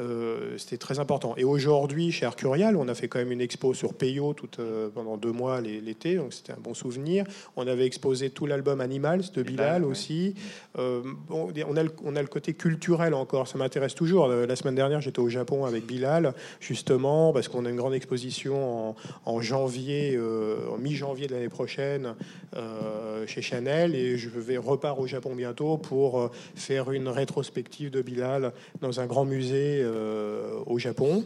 euh, 0.00 0.56
c'était 0.58 0.78
très 0.78 0.98
important. 0.98 1.34
Et 1.36 1.44
aujourd'hui, 1.44 2.12
chez 2.12 2.26
Arcurial, 2.26 2.76
on 2.76 2.88
a 2.88 2.94
fait 2.94 3.08
quand 3.08 3.18
même 3.18 3.32
une 3.32 3.40
expo 3.40 3.74
sur 3.74 3.94
Peyo 3.94 4.34
tout, 4.34 4.48
euh, 4.58 4.88
pendant 4.88 5.16
deux 5.16 5.32
mois 5.32 5.60
l'été, 5.60 6.16
donc 6.16 6.32
c'était 6.32 6.52
un 6.52 6.60
bon 6.60 6.74
souvenir. 6.74 7.24
On 7.56 7.66
avait 7.66 7.86
exposé 7.86 8.30
tout 8.30 8.46
l'album 8.50 8.80
Animals 8.80 9.32
de 9.34 9.42
Bilal 9.42 9.84
aussi. 9.84 10.34
Euh, 10.78 11.02
bon, 11.28 11.50
on, 11.66 11.76
a 11.76 11.82
le, 11.82 11.90
on 12.04 12.14
a 12.16 12.20
le 12.20 12.28
côté 12.28 12.52
culturel 12.52 13.14
encore, 13.14 13.48
ça 13.48 13.56
m'intéresse 13.56 13.94
toujours. 13.94 14.26
Euh, 14.26 14.46
La 14.46 14.56
semaine 14.56 14.74
dernière, 14.74 15.00
j'étais 15.00 15.20
au 15.20 15.28
Japon 15.28 15.64
avec 15.64 15.86
Bilal, 15.86 16.34
justement, 16.60 17.32
parce 17.32 17.48
qu'on 17.48 17.64
a 17.64 17.70
une 17.70 17.76
grande 17.76 17.94
exposition 17.94 18.90
en, 18.90 18.96
en 19.24 19.40
janvier, 19.40 20.14
euh, 20.16 20.68
en 20.70 20.78
mi-janvier 20.78 21.26
de 21.26 21.32
l'année 21.32 21.48
prochaine, 21.48 22.14
euh, 22.56 23.26
chez 23.26 23.42
Chanel, 23.42 23.94
et 23.94 24.18
je 24.18 24.28
vais 24.28 24.58
repart 24.58 24.98
au 25.00 25.06
Japon 25.06 25.34
bientôt 25.34 25.78
pour 25.78 26.30
faire 26.54 26.90
une 26.90 27.08
rétrospective 27.08 27.90
de 27.90 28.02
Bilal 28.02 28.52
dans 28.80 29.00
un 29.00 29.06
grand 29.06 29.24
musée 29.24 29.84
au 30.66 30.78
Japon. 30.78 31.24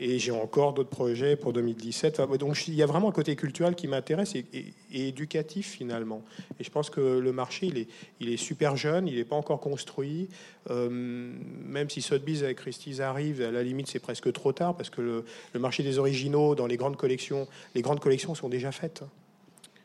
Et 0.00 0.18
j'ai 0.18 0.32
encore 0.32 0.72
d'autres 0.72 0.90
projets 0.90 1.36
pour 1.36 1.52
2017. 1.52 2.20
Enfin, 2.20 2.36
donc 2.36 2.66
il 2.68 2.74
y 2.74 2.82
a 2.82 2.86
vraiment 2.86 3.08
un 3.08 3.12
côté 3.12 3.36
culturel 3.36 3.74
qui 3.74 3.88
m'intéresse 3.88 4.34
et, 4.34 4.46
éducatif 4.92 5.70
finalement. 5.70 6.22
Et 6.58 6.64
je 6.64 6.70
pense 6.70 6.90
que 6.90 7.00
le 7.00 7.32
marché, 7.32 7.66
il 7.66 7.78
est, 7.78 7.88
il 8.20 8.28
est 8.30 8.36
super 8.36 8.76
jeune, 8.76 9.08
il 9.08 9.16
n'est 9.16 9.24
pas 9.24 9.36
encore 9.36 9.60
construit. 9.60 10.28
Euh, 10.70 10.88
même 10.90 11.90
si 11.90 12.02
Sotheby's 12.02 12.42
avec 12.42 12.58
Christie's 12.58 13.00
arrive, 13.00 13.42
à 13.42 13.50
la 13.50 13.62
limite 13.62 13.88
c'est 13.88 13.98
presque 13.98 14.32
trop 14.32 14.52
tard 14.52 14.76
parce 14.76 14.90
que 14.90 15.24
le 15.52 15.60
marché 15.60 15.82
des 15.82 15.98
originaux 15.98 16.54
dans 16.54 16.66
les 16.66 16.76
grandes 16.76 16.96
collections, 16.96 17.48
les 17.74 17.82
grandes 17.82 18.00
collections 18.00 18.34
sont 18.34 18.48
déjà 18.48 18.72
faites 18.72 19.02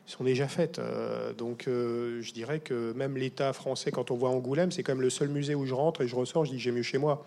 sont 0.08 0.24
déjà 0.24 0.48
faites. 0.48 0.78
Euh, 0.78 1.32
donc 1.34 1.68
euh, 1.68 2.22
je 2.22 2.32
dirais 2.32 2.60
que 2.60 2.92
même 2.94 3.16
l'État 3.16 3.52
français, 3.52 3.90
quand 3.90 4.10
on 4.10 4.16
voit 4.16 4.30
Angoulême, 4.30 4.72
c'est 4.72 4.82
quand 4.82 4.92
même 4.92 5.02
le 5.02 5.10
seul 5.10 5.28
musée 5.28 5.54
où 5.54 5.66
je 5.66 5.74
rentre 5.74 6.00
et 6.00 6.08
je 6.08 6.16
ressors, 6.16 6.46
je 6.46 6.52
dis 6.52 6.58
j'ai 6.58 6.72
mieux 6.72 6.82
chez 6.82 6.98
moi. 6.98 7.24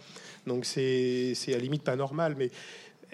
Donc 0.47 0.65
c'est 0.65 1.35
à 1.47 1.51
la 1.51 1.57
limite 1.59 1.83
pas 1.83 1.95
normal. 1.95 2.35
Mais 2.37 2.49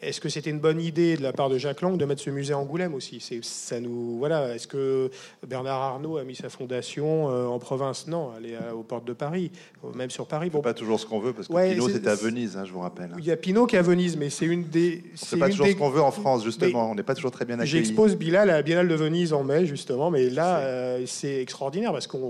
est-ce 0.02 0.22
que 0.22 0.30
c'était 0.30 0.50
une 0.50 0.60
bonne 0.60 0.80
idée 0.80 1.18
de 1.18 1.24
la 1.24 1.34
part 1.34 1.50
de 1.50 1.58
Jacques 1.58 1.82
Lang 1.82 1.98
de 1.98 2.06
mettre 2.06 2.22
ce 2.22 2.30
musée 2.30 2.54
à 2.54 2.58
Angoulême 2.60 2.94
aussi? 2.94 3.20
C'est 3.20 3.44
ça 3.44 3.80
nous 3.80 4.18
voilà. 4.18 4.54
Est-ce 4.56 4.68
que 4.68 5.10
Bernard 5.48 5.82
Arnault 5.82 6.18
a 6.18 6.24
mis 6.24 6.36
sa 6.36 6.50
fondation 6.50 7.30
euh, 7.32 7.46
en 7.48 7.60
province? 7.60 8.08
Non, 8.08 8.32
elle 8.38 8.52
est 8.52 8.56
à- 8.56 8.76
aux 8.76 8.84
portes 8.84 9.06
de 9.06 9.14
Paris, 9.14 9.52
euh, 9.84 9.92
même 9.94 10.10
sur 10.10 10.28
Paris. 10.28 10.50
On 10.54 10.58
Bon, 10.58 10.62
pas 10.62 10.74
toujours 10.74 11.00
ce 11.00 11.06
qu'on 11.06 11.20
veut 11.20 11.34
parce 11.34 11.48
que 11.48 11.54
Ouais, 11.54 11.72
Pinot 11.74 11.88
c'est- 11.88 11.94
c'était 11.96 12.10
à 12.10 12.16
Venise, 12.16 12.58
hein, 12.58 12.64
je 12.66 12.72
vous 12.74 12.80
rappelle. 12.80 13.12
il 13.18 13.26
y 13.26 13.32
a 13.32 13.38
Pinot 13.38 13.66
qui 13.66 13.76
est 13.76 13.80
à 13.80 13.84
Venise, 13.84 14.18
mais 14.18 14.30
c'est 14.30 14.46
une 14.46 14.64
des. 14.66 15.04
C'est 15.16 15.38
pas 15.38 15.50
toujours 15.50 15.66
des- 15.66 15.74
ce 15.74 15.78
qu'on 15.78 15.90
veut 15.90 16.02
en 16.02 16.12
France 16.12 16.44
justement. 16.44 16.92
On 16.92 16.96
n'est 16.96 17.04
pas 17.04 17.16
toujours 17.16 17.32
très 17.32 17.46
bien 17.46 17.56
accueillis. 17.56 17.72
J'expose 17.72 18.16
Bilal 18.16 18.50
à 18.50 18.54
la 18.58 18.62
Biennale 18.62 18.88
de 18.88 18.96
Venise 18.96 19.34
en 19.34 19.44
mai, 19.44 19.66
justement, 19.66 20.12
mais 20.12 20.30
là, 20.30 20.60
C'est- 20.60 20.66
euh, 20.66 21.06
c'est 21.08 21.42
extraordinaire 21.42 21.92
parce 21.92 22.08
qu'il 22.08 22.22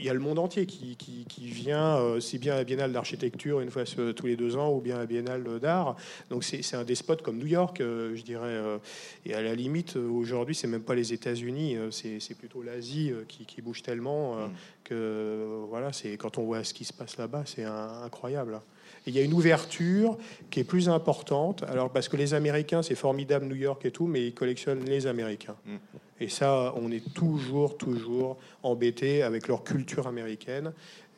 y 0.00 0.08
a 0.08 0.14
le 0.14 0.20
monde 0.20 0.38
entier 0.38 0.66
qui, 0.66 0.96
qui- 0.96 1.24
qui 1.28 1.46
vient, 1.46 1.96
euh, 1.96 2.20
si 2.20 2.38
bien 2.38 2.54
à 2.54 2.56
la 2.58 2.64
Biennale 2.64 2.92
d'architecture 2.92 3.60
une 3.60 3.70
fois 3.70 3.84
tous 3.84 4.26
les 4.26 4.36
deux 4.36 4.56
ans, 4.56 4.70
ou 4.72 4.80
bien 4.80 4.96
à 4.96 4.98
la 5.00 5.06
Biennale 5.06 5.44
d'art. 5.60 5.96
Donc 6.30 6.44
c'est 6.44 6.62
c'est 6.62 6.76
un 6.76 6.84
des 6.90 6.96
spots 6.96 7.22
comme 7.22 7.38
New 7.38 7.46
York, 7.46 7.80
euh, 7.80 8.16
je 8.16 8.22
dirais. 8.22 8.48
euh, 8.48 8.78
et 9.24 9.32
à 9.34 9.42
la 9.42 9.54
limite, 9.54 9.96
euh, 9.96 10.08
aujourd'hui, 10.08 10.56
c'est 10.56 10.66
même 10.66 10.82
pas 10.82 10.96
les 10.96 11.12
États-Unis, 11.12 11.76
c'est 11.92 12.36
plutôt 12.36 12.62
l'Asie 12.62 13.12
qui, 13.28 13.46
qui 13.46 13.62
bouge 13.62 13.82
tellement 13.82 14.20
Mm. 14.40 14.50
que 14.84 15.64
voilà, 15.68 15.92
c'est 15.92 16.16
quand 16.16 16.38
on 16.38 16.44
voit 16.44 16.64
ce 16.64 16.74
qui 16.74 16.84
se 16.84 16.92
passe 16.92 17.16
là-bas, 17.16 17.44
c'est 17.46 17.64
incroyable. 17.64 18.60
Et 19.06 19.10
il 19.10 19.16
y 19.16 19.20
a 19.20 19.22
une 19.22 19.32
ouverture 19.32 20.18
qui 20.50 20.60
est 20.60 20.64
plus 20.64 20.88
importante. 20.88 21.62
Alors, 21.68 21.90
parce 21.90 22.08
que 22.08 22.16
les 22.16 22.34
Américains, 22.34 22.82
c'est 22.82 22.96
formidable, 22.96 23.46
New 23.46 23.54
York 23.54 23.84
et 23.86 23.92
tout, 23.92 24.06
mais 24.06 24.26
ils 24.26 24.34
collectionnent 24.34 24.84
les 24.84 25.06
Américains. 25.06 25.56
Mm. 25.64 25.76
Et 26.22 26.28
ça, 26.28 26.74
on 26.76 26.90
est 26.90 27.14
toujours, 27.14 27.78
toujours 27.78 28.36
embêté 28.62 29.22
avec 29.22 29.48
leur 29.48 29.62
culture 29.62 30.06
américaine. 30.06 30.72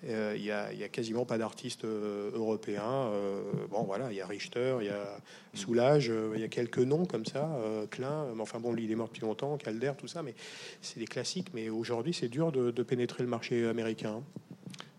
Euh, 0.09 0.35
Il 0.37 0.43
n'y 0.43 0.51
a, 0.51 0.73
il 0.73 0.79
y 0.79 0.85
a 0.85 0.89
quasiment 0.89 1.25
pas 1.25 1.39
d'artistes 1.39 1.85
euh, 1.85 2.31
européens. 2.35 2.83
Euh, 3.13 3.41
bon, 3.71 3.83
voilà, 3.85 4.11
il 4.11 4.17
y 4.17 4.21
a 4.21 4.27
Richter, 4.27 4.77
il 4.81 4.87
y 4.87 4.91
a 4.91 5.19
Soulage, 5.55 6.11
euh, 6.11 6.33
il 6.35 6.41
y 6.41 6.45
a 6.45 6.49
quelques 6.49 6.79
noms 6.79 7.05
comme 7.07 7.25
ça, 7.25 7.49
euh, 7.65 7.87
Klein. 7.87 8.27
Mais 8.35 8.43
enfin, 8.43 8.59
bon, 8.59 8.73
lui, 8.73 8.85
il 8.85 8.91
est 8.91 8.97
mort 8.97 9.09
depuis 9.09 9.23
longtemps, 9.23 9.57
Calder, 9.59 9.93
tout 9.97 10.09
ça. 10.09 10.23
Mais 10.23 10.35
c'est 10.81 10.99
des 10.99 11.07
classiques. 11.07 11.49
Mais 11.55 11.69
aujourd'hui, 11.69 12.13
c'est 12.15 12.29
dur 12.29 12.51
de, 12.51 12.71
de 12.71 12.83
pénétrer 12.83 13.23
le 13.23 13.29
marché 13.29 13.67
américain. 13.69 14.23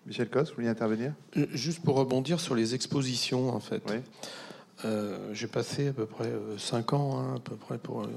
Michel 0.06 0.30
Cos, 0.30 0.44
vous 0.46 0.56
voulez 0.56 0.68
intervenir? 0.68 1.14
Euh, 1.38 1.48
Juste 1.52 1.82
pour 1.84 1.96
rebondir 1.96 2.40
sur 2.40 2.56
les 2.56 2.74
expositions, 2.76 3.50
en 3.50 3.60
fait. 3.60 3.82
Oui. 3.90 3.96
Euh, 4.86 5.34
J'ai 5.34 5.48
passé 5.48 5.88
à 5.90 5.94
peu 5.94 6.06
près 6.06 6.32
5 6.58 6.94
ans, 6.94 7.20
hein, 7.20 7.36
à 7.36 7.40
peu 7.40 7.56
près, 7.56 7.78
pour, 7.78 8.04
euh, 8.04 8.08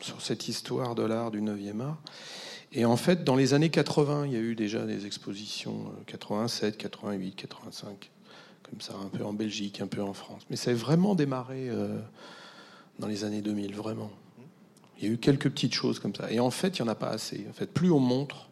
sur 0.00 0.20
cette 0.22 0.48
histoire 0.48 0.94
de 0.94 1.02
l'art 1.02 1.30
du 1.30 1.40
9e 1.40 1.80
art. 1.80 1.98
Et 2.72 2.84
en 2.84 2.96
fait, 2.96 3.24
dans 3.24 3.34
les 3.36 3.54
années 3.54 3.70
80, 3.70 4.26
il 4.26 4.32
y 4.32 4.36
a 4.36 4.40
eu 4.40 4.54
déjà 4.54 4.84
des 4.84 5.06
expositions, 5.06 5.86
euh, 5.86 6.04
87, 6.06 6.76
88, 6.76 7.34
85, 7.34 8.10
comme 8.62 8.80
ça, 8.80 8.94
un 8.94 9.08
peu 9.08 9.24
en 9.24 9.32
Belgique, 9.32 9.80
un 9.80 9.86
peu 9.86 10.02
en 10.02 10.12
France. 10.12 10.42
Mais 10.50 10.56
ça 10.56 10.70
a 10.70 10.74
vraiment 10.74 11.14
démarré 11.14 11.70
euh, 11.70 11.98
dans 12.98 13.06
les 13.06 13.24
années 13.24 13.40
2000, 13.40 13.74
vraiment. 13.74 14.10
Il 14.98 15.04
y 15.04 15.10
a 15.10 15.14
eu 15.14 15.18
quelques 15.18 15.50
petites 15.50 15.74
choses 15.74 15.98
comme 15.98 16.14
ça. 16.14 16.30
Et 16.30 16.40
en 16.40 16.50
fait, 16.50 16.78
il 16.78 16.82
n'y 16.82 16.88
en 16.88 16.92
a 16.92 16.94
pas 16.94 17.08
assez. 17.08 17.46
En 17.48 17.52
fait, 17.52 17.72
plus 17.72 17.90
on 17.90 18.00
montre, 18.00 18.50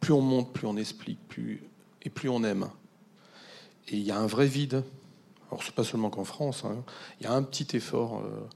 plus 0.00 0.12
on 0.12 0.22
montre, 0.22 0.50
plus 0.50 0.66
on 0.66 0.76
explique, 0.76 1.18
et 2.02 2.10
plus 2.10 2.28
on 2.28 2.42
aime. 2.42 2.68
Et 3.88 3.96
il 3.96 4.02
y 4.02 4.10
a 4.10 4.18
un 4.18 4.26
vrai 4.26 4.46
vide. 4.46 4.82
Alors, 5.50 5.62
c'est 5.62 5.74
pas 5.74 5.84
seulement 5.84 6.10
qu'en 6.10 6.24
France. 6.24 6.64
hein. 6.64 6.82
Il 7.20 7.24
y 7.24 7.26
a 7.26 7.32
un 7.32 7.42
petit 7.44 7.76
effort 7.76 8.18
euh, 8.24 8.48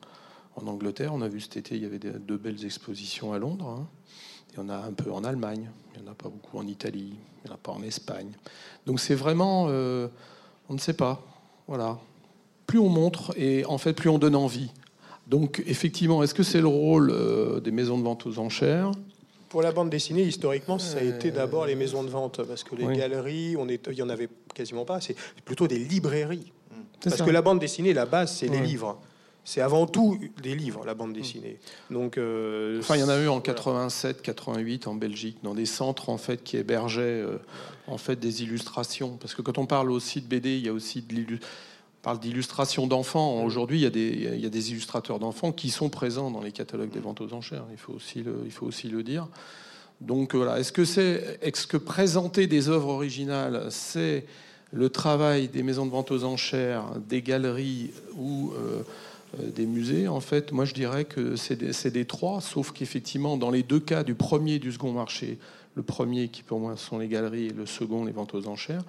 en 0.57 0.66
Angleterre. 0.66 1.14
On 1.14 1.20
a 1.20 1.28
vu 1.28 1.41
cet 1.41 1.57
été, 1.57 1.76
il 1.76 1.82
y 1.82 1.86
avait 1.86 2.01
deux 2.01 2.38
belles 2.38 2.64
expositions 2.64 3.32
à 3.32 3.38
Londres. 3.38 3.68
hein. 3.68 3.86
Il 4.53 4.57
y 4.57 4.61
en 4.61 4.68
a 4.68 4.76
un 4.76 4.92
peu 4.92 5.12
en 5.12 5.24
Allemagne. 5.24 5.70
Il 5.94 6.03
n'y 6.03 6.09
en 6.09 6.12
a 6.12 6.14
pas 6.14 6.28
beaucoup 6.28 6.59
en 6.59 6.66
Italie. 6.66 7.14
Il 7.44 7.46
n'y 7.46 7.51
en 7.51 7.55
a 7.55 7.59
pas 7.59 7.72
en 7.72 7.82
Espagne. 7.82 8.30
Donc, 8.86 9.01
c'est 9.01 9.14
vraiment. 9.14 9.66
euh, 9.68 10.09
on 10.68 10.74
ne 10.74 10.78
sait 10.78 10.92
pas. 10.94 11.22
Voilà. 11.68 11.98
Plus 12.66 12.78
on 12.78 12.88
montre, 12.88 13.32
et 13.36 13.64
en 13.64 13.78
fait, 13.78 13.92
plus 13.94 14.09
on 14.09 14.18
donne 14.18 14.36
envie. 14.36 14.70
Donc, 15.26 15.62
effectivement, 15.66 16.22
est-ce 16.22 16.34
que 16.34 16.42
c'est 16.42 16.61
le 16.61 16.66
rôle 16.68 17.11
euh, 17.12 17.61
des 17.61 17.70
maisons 17.70 17.98
de 17.98 18.03
vente 18.05 18.26
aux 18.26 18.38
enchères? 18.38 18.92
Pour 19.48 19.62
la 19.62 19.72
bande 19.72 19.90
dessinée, 19.90 20.22
historiquement, 20.22 20.78
ça 20.78 20.98
a 20.98 21.03
Euh, 21.03 21.16
été 21.16 21.30
d'abord 21.32 21.66
les 21.66 21.74
maisons 21.74 22.05
de 22.05 22.09
vente, 22.09 22.42
parce 22.44 22.62
que 22.62 22.76
les 22.76 22.84
oui. 22.86 22.96
galeries, 22.96 23.57
on 23.57 23.68
est, 23.68 23.84
il 23.90 23.94
y 23.98 24.03
en 24.03 24.09
avait 24.09 24.28
quasiment 24.55 24.84
pas. 24.84 25.01
C'est 25.01 25.16
plutôt 25.44 25.66
des 25.66 25.78
librairies. 25.78 26.53
Parce 27.03 27.16
ça. 27.16 27.24
que 27.24 27.30
la 27.30 27.42
bande 27.42 27.59
dessinée, 27.59 27.92
la 27.94 28.07
base, 28.07 28.36
c'est 28.36 28.46
les 28.48 28.59
Ouais. 28.59 28.66
livres. 28.66 29.01
C'est 29.45 29.61
avant 29.61 29.86
tout 29.86 30.18
des 30.43 30.55
livres, 30.55 30.84
la 30.84 30.95
bande 30.95 31.12
dessinée. 31.12 31.59
Donc, 31.91 32.18
euh, 32.18 32.78
Enfin, 32.80 32.97
il 32.97 33.01
y 33.01 33.03
en 33.03 33.09
a 33.09 33.18
eu 33.18 33.28
en 33.28 33.41
voilà. 33.41 33.55
87, 33.55 34.22
88 34.22 34.86
en 34.86 34.95
Belgique, 34.95 35.38
dans 35.43 35.55
des 35.55 35.66
centres 35.66 36.09
en 36.09 36.18
fait 36.18 36.43
qui 36.45 36.57
hébergeaient 36.57 37.01
euh, 37.01 37.38
en 37.86 37.99
fait 37.99 38.16
des 38.16 38.43
illustrations. 38.43 39.16
Parce 39.20 39.34
que 39.34 39.43
quand 39.43 39.59
on 39.59 39.66
parle 39.66 39.91
aussi 39.91 40.20
de 40.20 40.26
BD, 40.26 40.57
il 40.57 40.66
y 40.66 40.68
a 40.68 40.72
aussi 40.72 41.03
de 41.03 41.38
parle 42.03 42.18
d'illustration 42.18 42.86
d'enfants. 42.86 43.43
Aujourd'hui, 43.43 43.78
il 43.78 43.82
y 43.82 43.86
a 43.86 43.91
des 43.91 44.30
il 44.34 44.41
y 44.41 44.47
a 44.47 44.51
des 44.51 44.70
illustrateurs 44.70 45.18
d'enfants 45.18 45.53
qui 45.53 45.70
sont 45.70 45.88
présents 45.88 46.30
dans 46.30 46.43
les 46.43 46.53
catalogues 46.53 46.91
des 46.91 47.01
ventes 47.01 47.20
aux 47.20 47.32
enchères. 47.32 47.64
Il 47.72 47.78
faut 47.78 47.93
aussi 47.93 48.22
le 48.22 48.43
il 48.45 48.53
faut 48.53 48.66
aussi 48.66 48.88
le 48.88 49.03
dire. 49.03 49.28
Donc 50.01 50.34
voilà, 50.34 50.59
est-ce 50.59 50.72
que 50.72 50.84
c'est 50.84 51.38
est-ce 51.43 51.66
que 51.66 51.76
présenter 51.76 52.47
des 52.47 52.68
œuvres 52.68 52.88
originales, 52.88 53.66
c'est 53.70 54.24
le 54.72 54.88
travail 54.88 55.49
des 55.49 55.62
maisons 55.62 55.84
de 55.84 55.91
vente 55.91 56.11
aux 56.11 56.24
enchères, 56.24 56.84
des 57.09 57.22
galeries 57.22 57.91
ou 58.16 58.53
euh, 58.57 58.82
des 59.39 59.66
musées, 59.66 60.09
en 60.09 60.20
fait, 60.20 60.53
moi 60.53 60.64
je 60.64 60.74
dirais 60.74 61.05
que 61.05 61.37
c'est 61.37 61.57
des, 61.91 62.05
trois, 62.05 62.41
sauf 62.41 62.72
qu'effectivement, 62.72 63.37
dans 63.37 63.51
les 63.51 63.62
deux 63.62 63.81
cas 63.81 64.03
du 64.03 64.14
premier 64.14 64.55
et 64.55 64.59
du 64.59 64.72
second 64.72 64.93
marché, 64.93 65.39
le 65.74 65.83
premier 65.83 66.28
qui 66.28 66.43
pour 66.43 66.59
moi 66.59 66.76
sont 66.76 66.99
les 66.99 67.09
galeries 67.09 67.47
et 67.47 67.53
le 67.53 67.66
second 67.66 68.05
les 68.05 68.12
ventes 68.12 68.35
aux 68.35 68.47
enchères, 68.49 68.83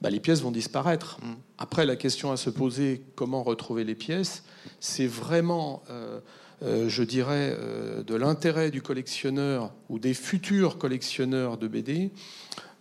bah, 0.00 0.10
les 0.10 0.20
pièces 0.20 0.42
vont 0.42 0.50
disparaître. 0.50 1.18
Mm. 1.22 1.34
Après, 1.58 1.86
la 1.86 1.96
question 1.96 2.32
à 2.32 2.36
se 2.36 2.50
poser, 2.50 3.02
comment 3.14 3.42
retrouver 3.42 3.84
les 3.84 3.94
pièces, 3.94 4.44
c'est 4.80 5.06
vraiment, 5.06 5.82
euh, 5.90 6.20
euh, 6.62 6.88
je 6.88 7.02
dirais, 7.02 7.54
euh, 7.58 8.02
de 8.02 8.14
l'intérêt 8.14 8.70
du 8.70 8.82
collectionneur 8.82 9.72
ou 9.88 9.98
des 9.98 10.14
futurs 10.14 10.78
collectionneurs 10.78 11.58
de 11.58 11.68
BD 11.68 12.10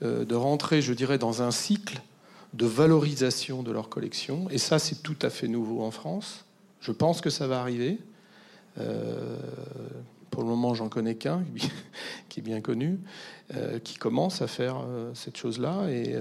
euh, 0.04 0.26
de 0.26 0.36
rentrer, 0.36 0.82
je 0.82 0.94
dirais, 0.94 1.18
dans 1.18 1.42
un 1.42 1.52
cycle 1.52 2.02
de 2.54 2.66
valorisation 2.66 3.64
de 3.64 3.72
leur 3.72 3.90
collection. 3.90 4.50
Et 4.50 4.58
ça, 4.58 4.80
c'est 4.80 5.02
tout 5.04 5.18
à 5.22 5.30
fait 5.30 5.48
nouveau 5.48 5.84
en 5.84 5.92
France. 5.92 6.45
Je 6.82 6.92
pense 6.92 7.22
que 7.22 7.30
ça 7.30 7.48
va 7.48 7.60
arriver. 7.60 8.00
Euh, 8.80 9.38
Pour 10.30 10.44
le 10.44 10.50
moment, 10.50 10.74
j'en 10.74 10.90
connais 10.90 11.16
qu'un 11.16 11.44
qui 12.30 12.40
est 12.40 12.44
bien 12.44 12.62
connu, 12.62 13.00
qui 13.84 13.96
commence 13.96 14.42
à 14.42 14.48
faire 14.48 14.84
cette 15.14 15.38
chose-là. 15.38 15.88
Et 15.90 16.16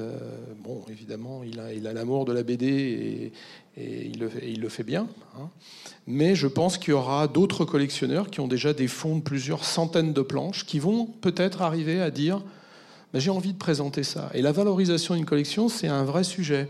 bon, 0.62 0.82
évidemment, 0.88 1.42
il 1.42 1.58
a, 1.58 1.92
l'amour 1.92 2.24
de 2.24 2.32
la 2.32 2.44
BD 2.44 3.32
et, 3.76 4.06
il, 4.06 4.20
le, 4.60 4.68
fait 4.68 4.84
bien. 4.84 5.08
Hein. 5.36 5.48
Mais 6.06 6.36
je 6.36 6.46
pense 6.46 6.78
qu'il 6.78 6.90
y 6.90 6.92
aura 6.92 7.26
d'autres 7.26 7.64
collectionneurs 7.64 8.30
qui 8.30 8.38
ont 8.38 8.46
déjà 8.46 8.72
des 8.72 8.86
fonds 8.86 9.16
de 9.16 9.22
plusieurs 9.22 9.64
centaines 9.64 10.12
de 10.12 10.22
planches 10.22 10.64
qui 10.64 10.78
vont 10.78 11.06
peut-être 11.06 11.62
arriver 11.62 12.00
à 12.00 12.12
dire 12.12 12.40
ben, 13.14 13.20
j'ai 13.20 13.30
envie 13.30 13.52
de 13.52 13.58
présenter 13.58 14.02
ça. 14.02 14.28
Et 14.34 14.42
la 14.42 14.50
valorisation 14.50 15.14
d'une 15.14 15.24
collection, 15.24 15.68
c'est 15.68 15.86
un 15.86 16.02
vrai 16.02 16.24
sujet. 16.24 16.68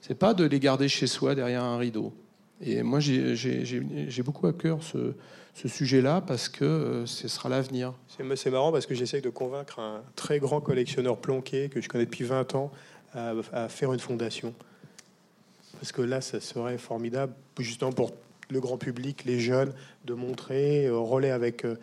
C'est 0.00 0.14
pas 0.14 0.32
de 0.32 0.44
les 0.44 0.60
garder 0.60 0.88
chez 0.88 1.08
soi 1.08 1.34
derrière 1.34 1.64
un 1.64 1.76
rideau. 1.78 2.12
Et 2.60 2.82
moi, 2.82 2.98
j'ai 3.00 4.22
beaucoup 4.24 4.46
à 4.46 4.52
cœur 4.52 4.82
ce, 4.82 5.14
ce 5.54 5.68
sujet-là 5.68 6.20
parce 6.20 6.48
que 6.48 6.64
euh, 6.64 7.06
ce 7.06 7.28
sera 7.28 7.48
l'avenir. 7.48 7.94
C'est 8.08 8.50
marrant 8.50 8.72
parce 8.72 8.86
que 8.86 8.94
j'essaie 8.94 9.20
de 9.20 9.30
convaincre 9.30 9.78
un 9.78 10.02
très 10.16 10.38
grand 10.38 10.60
collectionneur 10.60 11.18
plonqué 11.18 11.68
que 11.68 11.80
je 11.80 11.88
connais 11.88 12.04
depuis 12.04 12.24
20 12.24 12.54
ans 12.54 12.72
à, 13.14 13.32
à 13.52 13.68
faire 13.68 13.92
une 13.92 14.00
fondation. 14.00 14.54
Parce 15.80 15.92
que 15.92 16.02
là, 16.02 16.20
ça 16.20 16.40
serait 16.40 16.78
formidable, 16.78 17.32
justement 17.58 17.92
pour 17.92 18.10
le 18.50 18.60
grand 18.60 18.78
public, 18.78 19.24
les 19.24 19.40
jeunes, 19.40 19.72
de 20.04 20.14
montrer, 20.14 20.86
euh, 20.86 20.98
relais 20.98 21.30
avec 21.30 21.64
euh, 21.64 21.76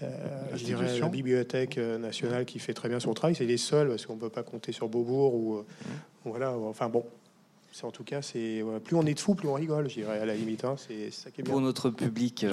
la, 0.00 0.56
je 0.56 0.64
dirais, 0.64 0.98
la 0.98 1.08
Bibliothèque 1.08 1.78
euh, 1.78 1.98
nationale 1.98 2.44
qui 2.44 2.58
fait 2.58 2.74
très 2.74 2.88
bien 2.88 3.00
son 3.00 3.14
travail. 3.14 3.34
C'est 3.34 3.44
les 3.44 3.56
seuls, 3.56 3.88
parce 3.88 4.06
qu'on 4.06 4.14
ne 4.14 4.20
peut 4.20 4.30
pas 4.30 4.42
compter 4.42 4.72
sur 4.72 4.88
Beaubourg. 4.88 5.34
Ou, 5.34 5.56
mmh. 5.58 5.64
voilà, 6.24 6.52
enfin 6.52 6.88
bon, 6.88 7.04
en 7.82 7.90
tout 7.90 8.04
cas, 8.04 8.22
c'est 8.22 8.62
plus 8.84 8.96
on 8.96 9.04
est 9.04 9.14
de 9.14 9.20
fous, 9.20 9.34
plus 9.34 9.48
on 9.48 9.54
rigole, 9.54 9.88
je 9.88 9.94
dirais 9.94 10.20
à 10.20 10.24
la 10.24 10.34
limite. 10.34 10.64
Hein, 10.64 10.76
c'est 10.76 11.10
ça 11.10 11.30
qui 11.30 11.40
est 11.40 11.44
bien. 11.44 11.52
Pour 11.52 11.60
notre 11.60 11.90
public, 11.90 12.46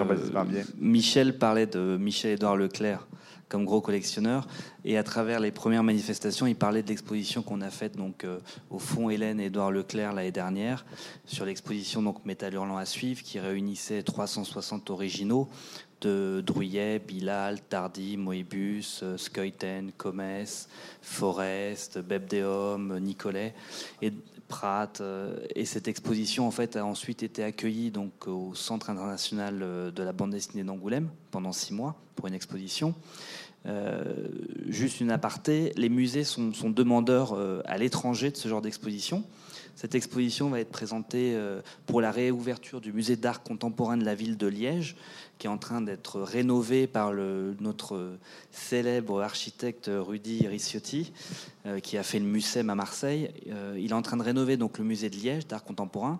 Michel 0.79 1.37
parlait 1.37 1.67
de 1.67 1.97
Michel-Édouard 1.97 2.57
Leclerc 2.57 3.07
comme 3.51 3.65
gros 3.65 3.81
collectionneur. 3.81 4.47
Et 4.85 4.97
à 4.97 5.03
travers 5.03 5.41
les 5.41 5.51
premières 5.51 5.83
manifestations, 5.83 6.47
il 6.47 6.55
parlait 6.55 6.81
de 6.81 6.87
l'exposition 6.87 7.43
qu'on 7.43 7.59
a 7.59 7.69
faite 7.69 7.97
donc 7.97 8.23
euh, 8.23 8.39
au 8.69 8.79
fond 8.79 9.09
Hélène 9.09 9.41
et 9.41 9.47
Édouard 9.47 9.71
Leclerc 9.71 10.13
l'année 10.13 10.31
dernière 10.31 10.85
sur 11.25 11.45
l'exposition 11.45 12.01
donc 12.01 12.25
Métal 12.25 12.53
Hurlant 12.53 12.77
à 12.77 12.85
suivre 12.85 13.21
qui 13.21 13.39
réunissait 13.39 14.03
360 14.03 14.89
originaux 14.89 15.49
de 15.99 16.41
Druyet, 16.43 16.99
Bilal, 16.99 17.61
Tardy, 17.61 18.17
Moebius, 18.17 19.01
euh, 19.03 19.17
Skeuten, 19.17 19.91
Comes, 19.97 20.45
Forest, 21.01 21.99
Bebdeum, 21.99 22.99
Nicolet 22.99 23.53
et 24.01 24.11
Pratt. 24.51 24.99
Euh, 25.01 25.37
et 25.55 25.65
cette 25.65 25.87
exposition 25.87 26.45
en 26.45 26.51
fait 26.51 26.75
a 26.75 26.85
ensuite 26.85 27.23
été 27.23 27.43
accueillie 27.43 27.89
donc 27.89 28.27
au 28.27 28.53
Centre 28.53 28.89
international 28.89 29.59
de 29.59 30.03
la 30.03 30.11
bande 30.11 30.31
dessinée 30.31 30.63
d'Angoulême 30.63 31.09
pendant 31.31 31.53
six 31.53 31.73
mois 31.73 31.95
pour 32.15 32.27
une 32.27 32.33
exposition. 32.33 32.93
Euh, 33.67 34.27
juste 34.67 35.01
une 35.01 35.11
aparté, 35.11 35.71
les 35.77 35.89
musées 35.89 36.23
sont, 36.23 36.51
demandeurs 36.69 37.33
euh, 37.33 37.61
à 37.65 37.77
l'étranger 37.77 38.31
de 38.31 38.37
ce 38.37 38.47
genre 38.47 38.61
d'exposition. 38.61 39.23
Cette 39.75 39.95
exposition 39.95 40.49
va 40.49 40.59
être 40.59 40.71
présentée 40.71 41.33
euh, 41.35 41.61
pour 41.85 42.01
la 42.01 42.11
réouverture 42.11 42.81
du 42.81 42.93
musée 42.93 43.15
d'art 43.15 43.43
contemporain 43.43 43.97
de 43.97 44.05
la 44.05 44.15
ville 44.15 44.37
de 44.37 44.47
Liège, 44.47 44.95
qui 45.37 45.47
est 45.47 45.49
en 45.49 45.57
train 45.57 45.81
d'être 45.81 46.21
rénové 46.21 46.85
par 46.87 47.13
notre 47.13 48.17
célèbre 48.51 49.21
architecte 49.21 49.89
Rudy 49.91 50.47
Ricciotti, 50.47 51.13
qui 51.81 51.97
a 51.97 52.03
fait 52.03 52.19
le 52.19 52.25
Mucem 52.25 52.69
à 52.69 52.75
Marseille. 52.75 53.31
il 53.75 53.89
est 53.89 53.93
en 53.93 54.03
train 54.03 54.17
de 54.17 54.21
rénover 54.21 54.57
donc 54.57 54.77
le 54.77 54.83
musée 54.83 55.09
de 55.09 55.15
Liège 55.15 55.47
d'art 55.47 55.63
contemporain, 55.63 56.19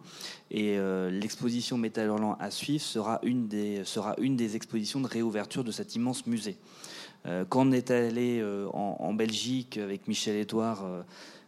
et 0.50 0.80
l'exposition 1.12 1.78
Métal 1.78 2.08
Hurlant 2.08 2.36
à 2.40 2.50
suivre 2.50 2.84
sera 2.84 3.20
une, 3.22 3.48
des, 3.48 3.86
sera 3.86 4.16
une 4.18 4.36
des 4.36 4.56
expositions 4.56 5.00
de 5.02 5.08
réouverture 5.08 5.64
de 5.64 5.72
cet 5.72 5.94
immense 5.94 6.26
musée. 6.26 6.58
Euh, 7.28 7.46
quand 7.48 7.68
on 7.68 7.72
est 7.72 7.92
allé 7.92 8.40
euh, 8.40 8.68
en, 8.74 9.14
Belgique 9.14 9.78
avec 9.78 10.08
Michel 10.08 10.38
Édouard 10.38 10.84
euh, 10.86 11.04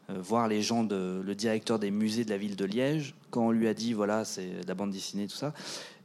voir 0.09 0.47
les 0.47 0.61
gens, 0.61 0.83
de, 0.83 1.21
le 1.23 1.35
directeur 1.35 1.79
des 1.79 1.91
musées 1.91 2.25
de 2.25 2.29
la 2.29 2.37
ville 2.37 2.55
de 2.55 2.65
Liège, 2.65 3.15
quand 3.31 3.47
on 3.47 3.51
lui 3.51 3.67
a 3.67 3.73
dit 3.73 3.93
voilà, 3.93 4.25
c'est 4.25 4.65
la 4.67 4.73
bande 4.73 4.91
dessinée, 4.91 5.27
tout 5.27 5.35
ça, 5.35 5.53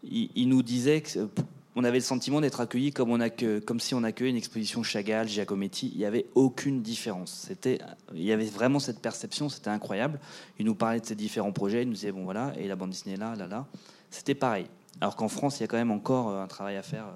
il, 0.05 0.49
nous 0.49 0.63
disait 0.63 1.01
que 1.01 1.29
on 1.77 1.85
avait 1.85 1.99
le 1.99 2.05
sentiment 2.05 2.41
d'être 2.41 2.61
accueilli 2.61 2.93
comme, 2.93 3.11
on 3.11 3.21
comme 3.65 3.79
si 3.79 3.95
on 3.95 4.03
accueillait 4.03 4.31
une 4.31 4.37
exposition 4.37 4.83
Chagall, 4.83 5.29
Giacometti. 5.29 5.93
Il 5.95 5.99
n'y 5.99 6.07
avait 6.07 6.27
aucune 6.35 6.83
différence. 6.83 7.45
C'était, 7.47 7.79
il 8.15 8.25
y 8.25 8.33
avait 8.33 8.47
vraiment 8.47 8.81
cette 8.81 9.01
perception, 9.01 9.49
c'était 9.49 9.71
incroyable. 9.71 10.19
Il 10.59 10.67
nous 10.67 10.75
parlait 10.75 10.99
de 10.99 11.07
ses 11.07 11.15
différents 11.15 11.53
projets, 11.53 11.83
il 11.83 11.89
nous 11.89 11.95
disait 11.95 12.11
bon 12.11 12.25
voilà, 12.25 12.53
et 12.59 12.67
la 12.67 12.75
bande 12.75 12.91
dessinée 12.91 13.17
là, 13.17 13.37
là, 13.37 13.47
là. 13.47 13.67
C'était 14.11 14.35
pareil. 14.35 14.67
Alors 15.01 15.15
qu'en 15.15 15.29
France, 15.29 15.59
il 15.59 15.61
y 15.61 15.65
a 15.65 15.67
quand 15.69 15.77
même 15.77 15.93
encore 15.93 16.31
un 16.31 16.49
travail 16.49 16.77
à 16.77 16.83
faire 16.83 17.07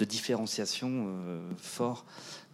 de 0.00 0.04
différenciation 0.06 0.88
euh, 1.06 1.40
fort, 1.58 2.04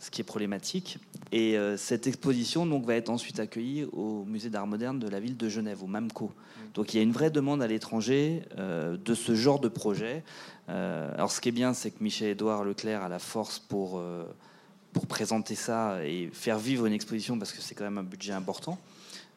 ce 0.06 0.10
qui 0.10 0.20
est 0.20 0.24
problématique. 0.24 0.98
Et 1.32 1.58
euh, 1.58 1.76
cette 1.76 2.06
exposition 2.06 2.64
donc, 2.64 2.86
va 2.86 2.94
être 2.94 3.10
ensuite 3.10 3.40
accueillie 3.40 3.84
au 3.92 4.24
musée 4.24 4.50
d'art 4.50 4.68
moderne 4.68 5.00
de 5.00 5.08
la 5.08 5.18
ville 5.18 5.36
de 5.36 5.48
Genève, 5.48 5.82
au 5.82 5.88
MAMCO. 5.88 6.30
Donc 6.74 6.94
il 6.94 6.98
y 6.98 7.00
a 7.00 7.02
une 7.02 7.10
vraie 7.10 7.30
demande 7.30 7.60
à 7.60 7.66
l'étranger 7.66 8.42
euh, 8.56 8.96
de 8.96 9.14
ce 9.14 9.34
genre 9.34 9.58
de 9.58 9.68
projet. 9.68 10.22
alors 10.68 11.32
ce 11.32 11.40
qui 11.40 11.48
est 11.48 11.52
bien, 11.52 11.74
c'est 11.74 11.90
que 11.90 12.02
Michel-Édouard 12.04 12.62
Leclerc 12.64 13.02
a 13.02 13.08
la 13.08 13.18
force 13.18 13.58
pour, 13.58 14.00
pour 14.92 15.06
présenter 15.06 15.54
ça 15.54 16.04
et 16.04 16.30
faire 16.32 16.58
vivre 16.58 16.86
une 16.86 16.92
exposition, 16.92 17.38
parce 17.38 17.52
que 17.52 17.60
c'est 17.60 17.74
quand 17.74 17.84
même 17.84 17.98
un 17.98 18.04
budget 18.04 18.32
important. 18.32 18.78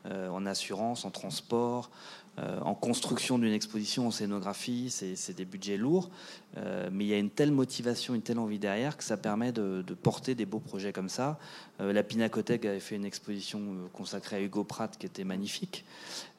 en 0.05 0.45
assurance, 0.45 1.05
en 1.05 1.11
transport, 1.11 1.89
euh, 2.28 2.28
en 2.37 2.73
construction 2.73 3.37
d'une 3.37 3.53
exposition, 3.53 4.07
en 4.07 4.11
scénographie, 4.11 4.89
c'est 4.89 5.35
des 5.35 5.45
budgets 5.45 5.77
lourds, 5.77 6.09
euh, 6.57 6.89
mais 6.91 7.05
il 7.05 7.07
y 7.07 7.13
a 7.13 7.17
une 7.17 7.29
telle 7.29 7.51
motivation, 7.51 8.15
une 8.15 8.21
telle 8.21 8.39
envie 8.39 8.59
derrière 8.59 8.97
que 8.97 9.03
ça 9.03 9.17
permet 9.17 9.51
de, 9.51 9.83
porter 10.01 10.35
des 10.35 10.45
beaux 10.45 10.59
projets 10.59 10.93
comme 10.93 11.09
ça. 11.09 11.37
Euh, 11.81 11.91
la 11.91 12.03
Pinacothèque 12.03 12.65
avait 12.65 12.79
fait 12.79 12.95
une 12.95 13.05
exposition 13.05 13.61
consacrée 13.93 14.37
à 14.37 14.41
Hugo 14.41 14.63
Pratt 14.63 14.95
qui 14.97 15.05
était 15.05 15.23
magnifique. 15.23 15.83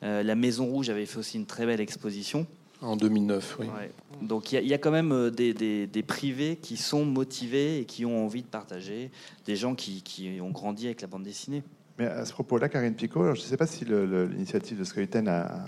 la 0.03 0.35
Maison 0.35 0.67
Rouge 0.67 0.89
avait 0.91 1.07
fait 1.07 1.19
aussi 1.19 1.37
une 1.37 1.47
très 1.47 1.67
belle 1.67 1.81
exposition. 1.81 2.47
En 2.83 2.97
2009, 2.97 3.59
oui. 3.61 3.67
Donc 4.23 4.53
il 4.53 4.67
y, 4.67 4.73
a 4.73 4.79
quand 4.79 4.91
même 4.91 5.31
des, 5.31 6.05
privés 6.07 6.57
qui 6.57 6.79
sont 6.79 7.05
motivés 7.05 7.81
et 7.81 7.85
qui 7.85 8.07
ont 8.07 8.25
envie 8.25 8.43
de 8.43 8.49
partager, 8.49 9.11
des 9.45 9.57
gens 9.57 9.75
qui, 9.75 10.03
qui 10.03 10.41
ont 10.41 10.51
grandi 10.51 10.87
avec 10.87 11.03
la 11.03 11.09
bande 11.09 11.25
dessinée. 11.25 11.63
Mais 12.01 12.07
à 12.07 12.25
ce 12.25 12.33
propos-là, 12.33 12.71
Karine 12.71 12.95
Picot, 12.95 13.35
je 13.35 13.43
ne 13.43 13.45
sais 13.45 13.59
pas 13.59 13.67
si 13.67 13.85
l'initiative 13.85 14.79
de 14.79 14.85
Skeuten 14.85 15.29
a, 15.29 15.67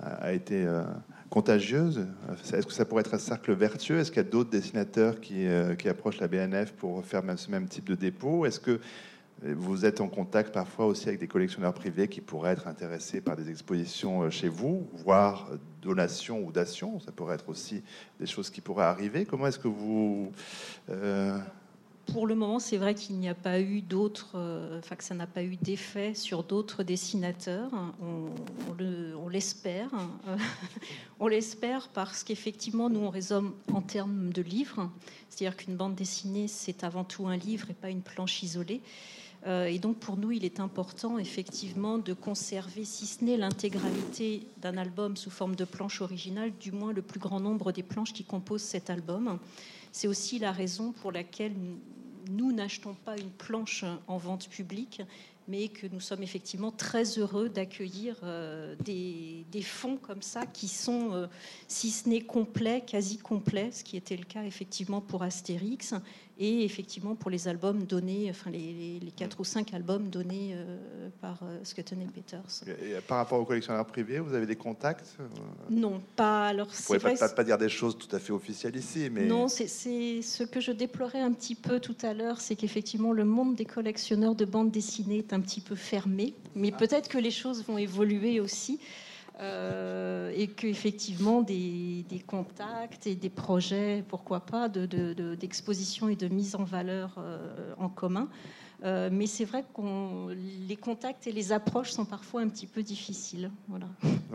a, 0.00 0.32
été 0.32 0.64
euh, 0.64 0.84
contagieuse. 1.28 2.06
Est-ce 2.54 2.66
que 2.66 2.72
ça 2.72 2.86
pourrait 2.86 3.02
être 3.02 3.12
un 3.12 3.18
cercle 3.18 3.52
vertueux? 3.52 3.98
Est-ce 3.98 4.10
qu'il 4.10 4.22
y 4.22 4.26
a 4.26 4.30
d'autres 4.30 4.48
dessinateurs 4.48 5.20
qui, 5.20 5.46
euh, 5.46 5.74
approchent 5.84 6.18
la 6.18 6.28
BNF 6.28 6.72
pour 6.72 7.04
faire 7.04 7.22
même, 7.22 7.36
ce 7.36 7.50
même 7.50 7.68
type 7.68 7.84
de 7.90 7.94
dépôt? 7.94 8.46
Est-ce 8.46 8.58
que 8.58 8.80
vous 9.42 9.84
êtes 9.84 10.00
en 10.00 10.08
contact 10.08 10.54
parfois 10.54 10.86
aussi 10.86 11.08
avec 11.08 11.20
des 11.20 11.28
collectionneurs 11.28 11.74
privés 11.74 12.08
qui 12.08 12.22
pourraient 12.22 12.52
être 12.52 12.68
intéressés 12.68 13.20
par 13.20 13.36
des 13.36 13.50
expositions 13.50 14.22
euh, 14.22 14.30
chez 14.30 14.48
vous, 14.48 14.88
voire 14.94 15.50
donation 15.82 16.42
ou 16.42 16.52
dation 16.52 17.00
Ça 17.00 17.12
pourrait 17.12 17.34
être 17.34 17.50
aussi 17.50 17.82
des 18.18 18.24
choses 18.24 18.48
qui 18.48 18.62
pourraient 18.62 18.86
arriver. 18.86 19.26
Comment 19.26 19.46
est-ce 19.46 19.58
que 19.58 19.68
vous 19.68 20.32
pour 22.12 22.26
le 22.26 22.34
moment, 22.34 22.58
c'est 22.58 22.76
vrai 22.76 22.94
qu'il 22.94 23.16
n'y 23.18 23.28
a 23.28 23.34
pas 23.34 23.60
eu 23.60 23.82
d'autres, 23.82 24.32
euh, 24.34 24.78
enfin 24.78 24.96
que 24.96 25.04
ça 25.04 25.14
n'a 25.14 25.26
pas 25.26 25.42
eu 25.42 25.56
d'effet 25.56 26.14
sur 26.14 26.42
d'autres 26.42 26.82
dessinateurs. 26.82 27.70
On, 28.00 29.28
l'espère. 29.28 29.90
on 31.20 31.28
l'espère 31.28 31.88
parce 31.88 32.24
qu'effectivement, 32.24 32.88
nous, 32.88 33.00
on 33.00 33.10
raisonne 33.10 33.52
en 33.72 33.82
termes 33.82 34.32
de 34.32 34.40
livres. 34.40 34.90
C'est-à-dire 35.28 35.56
qu'une 35.56 35.76
bande 35.76 35.94
dessinée, 35.94 36.48
c'est 36.48 36.82
avant 36.82 37.04
tout 37.04 37.26
un 37.26 37.36
livre 37.36 37.70
et 37.70 37.74
pas 37.74 37.90
une 37.90 38.02
planche 38.02 38.42
isolée. 38.42 38.80
Euh, 39.46 39.66
et 39.66 39.78
donc, 39.78 39.98
pour 39.98 40.16
nous, 40.16 40.32
il 40.32 40.44
est 40.44 40.60
important, 40.60 41.18
effectivement, 41.18 41.98
de 41.98 42.12
conserver, 42.14 42.84
si 42.84 43.06
ce 43.06 43.24
n'est 43.24 43.36
l'intégralité 43.36 44.46
d'un 44.62 44.76
album 44.78 45.16
sous 45.16 45.30
forme 45.30 45.56
de 45.56 45.64
planche 45.64 46.00
originale, 46.00 46.52
du 46.58 46.72
moins 46.72 46.92
le 46.92 47.02
plus 47.02 47.20
grand 47.20 47.38
nombre 47.38 47.70
des 47.70 47.82
planches 47.82 48.12
qui 48.12 48.24
composent 48.24 48.62
cet 48.62 48.90
album. 48.90 49.38
C'est 50.00 50.06
aussi 50.06 50.38
la 50.38 50.52
raison 50.52 50.92
pour 50.92 51.10
laquelle 51.10 51.54
nous 52.30 52.52
n'achetons 52.52 52.94
pas 52.94 53.18
une 53.18 53.30
planche 53.30 53.84
en 54.06 54.16
vente 54.16 54.48
publique, 54.48 55.02
mais 55.48 55.66
que 55.66 55.88
nous 55.88 55.98
sommes 55.98 56.22
effectivement 56.22 56.70
très 56.70 57.18
heureux 57.18 57.48
d'accueillir 57.48 58.14
euh, 58.22 58.76
des, 58.84 59.44
fonds 59.60 59.96
comme 59.96 60.22
ça 60.22 60.46
qui 60.46 60.68
sont, 60.68 61.14
euh, 61.14 61.26
si 61.66 61.90
ce 61.90 62.08
n'est 62.08 62.20
complets, 62.20 62.84
quasi 62.86 63.18
complets, 63.18 63.72
ce 63.72 63.82
qui 63.82 63.96
était 63.96 64.16
le 64.16 64.22
cas 64.22 64.44
effectivement 64.44 65.00
pour 65.00 65.24
Astérix, 65.24 65.94
et 66.38 66.64
effectivement 66.64 67.14
pour 67.14 67.30
les 67.30 67.48
albums 67.48 67.84
donnés, 67.84 68.28
enfin 68.30 68.50
les, 68.50 69.00
les, 69.00 69.10
quatre 69.10 69.40
ou 69.40 69.44
cinq 69.44 69.74
albums 69.74 70.08
donnés 70.08 70.52
euh, 70.54 71.08
par 71.20 71.40
euh, 71.42 71.58
et 71.60 72.20
Peters. 72.20 72.62
Et 72.66 73.00
par 73.06 73.18
rapport 73.18 73.40
aux 73.40 73.44
collectionneurs 73.44 73.86
privés, 73.86 74.20
vous 74.20 74.34
avez 74.34 74.46
des 74.46 74.56
contacts 74.56 75.16
euh? 75.20 75.24
Non, 75.70 76.00
pas. 76.14 76.48
Alors, 76.48 76.68
vous 76.68 76.94
ne 76.94 76.98
pouvez 76.98 77.14
pas, 77.16 77.28
pas, 77.28 77.44
dire 77.44 77.58
des 77.58 77.68
choses 77.68 77.98
tout 77.98 78.14
à 78.14 78.18
fait 78.18 78.32
officielles 78.32 78.76
ici, 78.76 79.08
mais 79.10 79.26
non, 79.26 79.48
c'est 79.48 79.66
ce 79.66 80.42
que 80.44 80.60
je 80.60 80.70
déplorais 80.72 81.20
un 81.20 81.32
petit 81.32 81.54
peu 81.54 81.80
tout 81.80 81.96
à 82.02 82.14
l'heure, 82.14 82.40
c'est 82.40 82.54
qu'effectivement 82.54 83.12
le 83.12 83.24
monde 83.24 83.56
des 83.56 83.64
collectionneurs 83.64 84.34
de 84.34 84.44
bandes 84.44 84.70
dessinées 84.70 85.18
est 85.18 85.32
un 85.32 85.40
petit 85.40 85.60
peu 85.60 85.74
fermé, 85.74 86.34
mais 86.54 86.70
peut-être 86.70 87.08
que 87.08 87.18
les 87.18 87.30
choses 87.30 87.64
vont 87.64 87.78
évoluer 87.78 88.40
aussi. 88.40 88.78
Euh, 89.40 90.32
et 90.34 90.48
qu'effectivement 90.48 91.42
des, 91.42 92.04
des 92.08 92.18
contacts 92.18 93.06
et 93.06 93.14
des 93.14 93.28
projets, 93.28 94.02
pourquoi 94.08 94.40
pas, 94.40 94.68
d'exposition 94.68 96.06
de, 96.06 96.14
de, 96.14 96.16
et 96.16 96.28
de 96.28 96.34
mise 96.34 96.56
en 96.56 96.64
valeur 96.64 97.14
euh, 97.18 97.72
en 97.78 97.88
commun 97.88 98.28
euh, 98.84 99.08
mais 99.10 99.26
c'est 99.26 99.44
vrai 99.44 99.64
que 99.74 100.32
les 100.68 100.76
contacts 100.76 101.26
et 101.26 101.32
les 101.32 101.50
approches 101.50 101.90
sont 101.90 102.04
parfois 102.04 102.42
un 102.42 102.48
petit 102.48 102.68
peu 102.68 102.84
difficiles. 102.84 103.50
Voilà. 103.66 103.86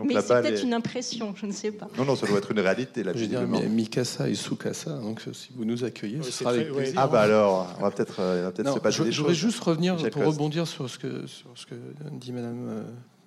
mais 0.04 0.20
c'est 0.20 0.42
peut-être 0.42 0.62
une 0.62 0.74
impression, 0.74 1.34
je 1.34 1.46
ne 1.46 1.52
sais 1.52 1.70
pas. 1.70 1.88
Non, 1.96 2.04
non, 2.04 2.14
ça 2.14 2.26
doit 2.26 2.36
être 2.36 2.50
une 2.50 2.60
réalité. 2.60 3.02
Là, 3.02 3.12
je 3.14 3.20
veux 3.20 3.26
dire, 3.26 3.40
Mikasa 3.40 4.28
et 4.28 4.34
Sukasa, 4.34 4.98
donc 4.98 5.22
si 5.32 5.50
vous 5.56 5.64
nous 5.64 5.82
accueillez, 5.82 6.22
ce 6.22 6.30
sera 6.30 6.50
avec 6.50 6.70
plaisir. 6.70 6.94
Ah 6.98 7.06
bah 7.06 7.22
alors, 7.22 7.74
on 7.78 7.82
va 7.82 7.90
peut-être 7.90 8.52
peut 8.52 8.64
se 8.64 8.78
passer 8.80 9.04
des 9.04 9.06
choses. 9.06 9.14
Je 9.14 9.20
voudrais 9.20 9.34
juste 9.34 9.60
revenir 9.60 9.96
pour 10.10 10.24
rebondir 10.26 10.66
sur 10.66 10.90
ce 10.90 10.98
que, 10.98 11.26
sur 11.26 11.48
ce 11.54 11.64
que 11.64 11.74
dit 12.12 12.32
Madame 12.32 12.84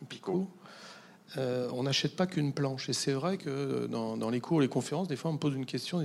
Picot. 0.07 0.47
Euh, 1.37 1.69
on 1.73 1.83
n'achète 1.83 2.15
pas 2.15 2.25
qu'une 2.25 2.53
planche. 2.53 2.89
Et 2.89 2.93
c'est 2.93 3.11
vrai 3.11 3.37
que 3.37 3.87
dans, 3.87 4.29
les 4.29 4.39
cours, 4.39 4.61
les 4.61 4.67
conférences, 4.67 5.07
des 5.07 5.15
fois, 5.15 5.31
on 5.31 5.33
me 5.33 5.39
pose 5.39 5.55
une 5.55 5.65
question. 5.65 6.03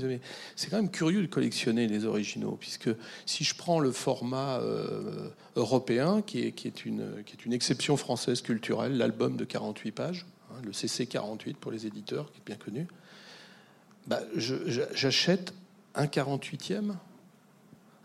c'est 0.57 0.71
quand 0.71 0.77
même 0.77 0.91
curieux 0.91 1.23
de 1.23 1.27
collectionner 1.27 1.87
les 1.87 2.05
originaux, 2.05 2.57
puisque 2.59 2.91
si 3.25 3.45
je 3.45 3.55
prends 3.55 3.79
le 3.79 3.93
format 3.93 4.59
euh, 4.61 5.29
européen, 5.57 6.23
qui 6.23 6.41
est, 6.41 6.85
une, 6.85 7.23
exception 7.51 7.97
française 7.97 8.43
culturelle, 8.43 8.97
l'album 8.97 9.37
de 9.37 9.45
48 9.45 9.93
pages, 9.93 10.27
hein, 10.51 10.61
le 10.65 10.73
CC 10.73 11.07
48 11.07 11.57
pour 11.57 11.71
les 11.71 11.87
éditeurs, 11.87 12.33
qui 12.33 12.39
est 12.39 12.47
bien 12.47 12.57
connu, 12.57 12.89
bah, 14.09 14.21
j'achète 14.35 15.55
un 15.95 16.07
48e 16.07 16.95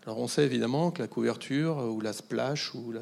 alors 0.07 0.19
on 0.19 0.27
sait 0.29 0.45
évidemment 0.45 0.89
que 0.89 1.01
la 1.01 1.09
couverture 1.09 1.79
ou 1.79 1.99
la 1.99 2.13
splash 2.13 2.73
ou, 2.73 2.93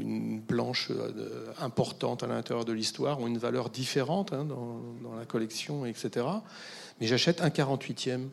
une 0.00 0.40
planche 0.40 0.88
euh, 0.90 1.52
importante 1.60 2.22
à 2.22 2.26
l'intérieur 2.28 2.64
de 2.64 2.72
l'histoire 2.72 3.20
ont 3.20 3.26
une 3.26 3.36
valeur 3.36 3.68
différente 3.68 4.32
hein, 4.32 4.46
dans, 4.46 5.14
la 5.18 5.26
collection, 5.26 5.84
etc. 5.84 6.24
Mais 6.98 7.06
j'achète 7.06 7.42
un 7.42 7.50
48e. 7.50 8.28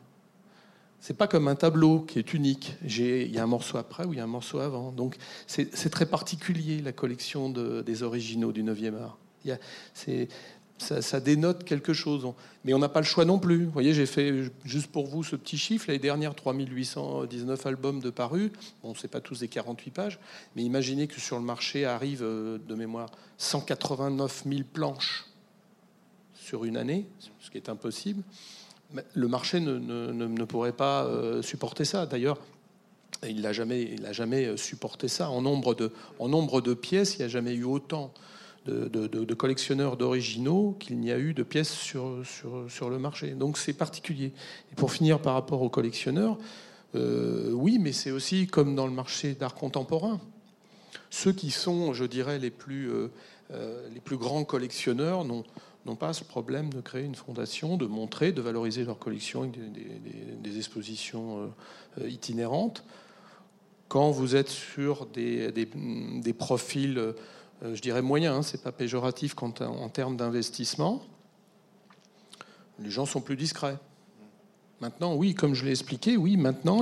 C'est 1.02 1.16
pas 1.18 1.28
comme 1.28 1.50
un 1.50 1.56
tableau 1.56 2.00
qui 2.00 2.18
est 2.18 2.34
unique. 2.34 2.76
Il 2.82 3.30
y 3.30 3.40
a 3.40 3.44
un 3.44 3.48
morceau 3.48 3.78
après 3.78 4.06
ou 4.06 4.14
il 4.14 4.18
y 4.18 4.22
a 4.22 4.24
un 4.24 4.28
morceau 4.28 4.60
avant. 4.60 4.94
Donc 4.94 5.18
c'est 5.46 5.90
très 5.90 6.06
particulier 6.06 6.82
la 6.82 6.94
collection 6.94 7.50
des 7.50 8.04
originaux 8.04 8.54
du 8.54 8.64
9e 8.64 8.96
art. 9.02 9.18
Ça, 10.78 11.20
dénote 11.20 11.64
quelque 11.64 11.94
chose. 11.94 12.28
Mais 12.64 12.74
on 12.74 12.80
n'a 12.80 12.90
pas 12.90 13.00
le 13.00 13.06
choix 13.06 13.26
non 13.26 13.40
plus. 13.40 13.66
Vous 13.66 13.72
voyez, 13.72 13.94
j'ai 13.94 14.06
fait 14.06 14.52
juste 14.64 14.88
pour 14.88 15.08
vous 15.08 15.24
ce 15.24 15.36
petit 15.36 15.58
chiffre. 15.58 15.86
L'année 15.88 16.00
dernière, 16.00 16.36
3819 16.36 17.66
albums 17.66 18.00
de 18.00 18.10
parus. 18.10 18.52
Bon, 18.84 18.94
c'est 18.96 19.08
pas 19.08 19.22
tous 19.22 19.40
des 19.40 19.48
48 19.48 19.92
pages, 19.92 20.20
mais 20.56 20.64
imaginez 20.64 21.08
que 21.08 21.20
sur 21.20 21.38
le 21.38 21.44
marché 21.44 21.86
arrive, 21.86 22.24
euh, 22.24 22.58
de 22.68 22.76
mémoire, 22.76 23.10
189 23.38 24.44
000 24.48 24.62
planches 24.72 25.26
sur 26.34 26.64
une 26.64 26.78
année, 26.78 27.06
ce 27.40 27.50
qui 27.50 27.58
est 27.58 27.70
impossible. 27.70 28.24
Le 29.14 29.28
marché 29.28 29.60
ne, 29.60 30.46
pourrait 30.46 30.72
pas 30.72 31.06
euh, 31.06 31.42
supporter 31.42 31.84
ça. 31.84 32.06
D'ailleurs, 32.06 32.40
il 33.28 33.42
n'a 33.42 33.52
jamais, 33.52 33.96
jamais 34.12 34.56
supporté 34.56 35.08
ça. 35.08 35.30
En 35.30 35.42
nombre, 35.42 35.74
de, 35.76 35.92
en 36.20 36.30
nombre 36.30 36.62
de 36.62 36.74
pièces, 36.74 37.16
il 37.16 37.20
n'y 37.20 37.26
a 37.26 37.30
jamais 37.30 37.54
eu 37.54 37.64
autant 37.64 38.14
de, 38.68 39.34
collectionneurs 39.34 39.98
d'originaux 39.98 40.76
qu'il 40.80 41.00
n'y 41.00 41.12
a 41.12 41.18
eu 41.18 41.34
de 41.34 41.44
pièces 41.44 41.72
sur, 41.72 42.22
sur, 42.68 42.90
le 42.90 43.00
marché. 43.00 43.32
Donc 43.32 43.58
c'est 43.58 43.74
particulier. 43.74 44.34
Et 44.72 44.76
pour 44.76 44.92
finir 44.92 45.20
par 45.20 45.34
rapport 45.34 45.62
aux 45.62 45.70
collectionneurs, 45.70 46.38
euh, 46.96 47.52
oui, 47.52 47.78
mais 47.80 47.92
c'est 47.92 48.12
aussi 48.12 48.48
comme 48.48 48.76
dans 48.76 48.88
le 48.88 48.94
marché 48.94 49.34
d'art 49.34 49.56
contemporain. 49.56 50.20
Ceux 51.10 51.32
qui 51.32 51.52
sont, 51.52 51.94
je 51.94 52.06
dirais, 52.06 52.40
les 52.40 52.52
plus, 52.52 52.90
euh, 52.90 53.08
euh, 53.52 53.88
les 53.94 54.00
plus 54.00 54.18
grands 54.18 54.44
collectionneurs 54.44 55.26
n'ont 55.26 55.44
n'ont 55.86 55.96
pas 55.96 56.12
ce 56.12 56.26
problème 56.26 56.70
de 56.74 56.82
créer 56.82 57.06
une 57.06 57.16
fondation, 57.16 57.78
de 57.78 57.86
montrer, 57.86 58.34
de 58.34 58.42
valoriser 58.42 58.84
leur 58.84 59.00
collection 59.00 59.44
avec 59.44 59.58
des, 60.42 60.58
expositions 60.58 61.50
itinérantes. 62.06 62.84
Quand 63.88 64.12
vous 64.12 64.36
êtes 64.36 64.50
sur 64.50 65.06
des, 65.06 65.50
des 65.50 66.34
profils 66.34 67.16
je 67.62 67.82
dirais 67.82 68.02
moyen, 68.02 68.36
hein, 68.36 68.42
c'est 68.42 68.62
pas 68.62 68.72
péjoratif 68.72 69.36
en 69.42 69.90
termes 69.90 70.18
d'investissement, 70.18 71.04
les 72.80 72.90
gens 72.90 73.06
sont 73.06 73.22
plus 73.22 73.36
discrets. 73.36 73.78
Maintenant, 74.80 75.16
oui, 75.16 75.34
comme 75.34 75.56
je 75.56 75.66
l'ai 75.66 75.72
expliqué, 75.72 76.18
oui, 76.18 76.38
maintenant, 76.38 76.82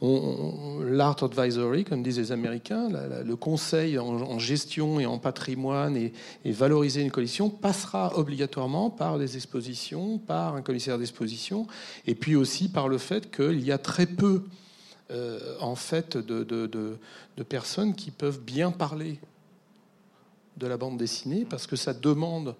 l'art 0.00 1.22
advisory, 1.22 1.84
comme 1.84 2.02
disent 2.02 2.18
les 2.18 2.32
Américains, 2.32 2.88
le 2.88 3.36
conseil 3.36 3.98
en, 3.98 4.38
gestion 4.38 5.00
et 5.00 5.04
en 5.04 5.18
patrimoine 5.18 5.98
et, 5.98 6.12
valoriser 6.46 7.02
une 7.02 7.10
collection 7.10 7.50
passera 7.50 8.16
obligatoirement 8.16 8.88
par 8.88 9.18
des 9.18 9.36
expositions, 9.36 10.16
par 10.16 10.56
un 10.56 10.62
commissaire 10.62 10.98
d'exposition, 10.98 11.66
et 12.06 12.14
puis 12.14 12.36
aussi 12.36 12.70
par 12.70 12.88
le 12.88 12.96
fait 12.96 13.30
qu'il 13.30 13.60
y 13.60 13.70
a 13.70 13.76
très 13.76 14.06
peu, 14.06 14.44
euh, 15.10 15.56
en 15.60 15.74
fait, 15.74 16.16
de 16.16 16.98
personnes 17.46 17.94
qui 17.94 18.10
peuvent 18.10 18.40
bien 18.40 18.70
parler 18.70 19.18
de 20.56 20.66
la 20.66 20.76
bande 20.76 20.96
dessinée, 20.96 21.46
parce 21.48 21.66
que 21.66 21.76
ça 21.76 21.92
demande 21.92 22.54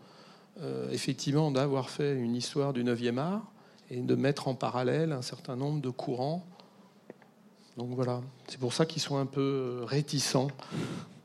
euh, 0.61 0.91
effectivement 0.91 1.51
d'avoir 1.51 1.91
fait 1.91 2.15
une 2.15 2.35
histoire 2.35 2.73
du 2.73 2.85
9e 2.85 3.19
art 3.19 3.51
et 3.91 4.01
de 4.01 4.15
mettre 4.15 4.49
en 4.49 4.55
parallèle 4.55 5.13
un 5.13 5.23
certain 5.23 5.57
nombre 5.57 5.81
de 5.81 5.91
courants. 5.91 6.45
Donc 7.77 7.91
voilà, 7.91 8.23
c'est 8.49 8.59
pour 8.59 8.73
ça 8.73 8.87
qu'ils 8.87 9.03
sont 9.03 9.17
un 9.17 9.27
peu 9.27 9.81
réticents, 9.85 10.49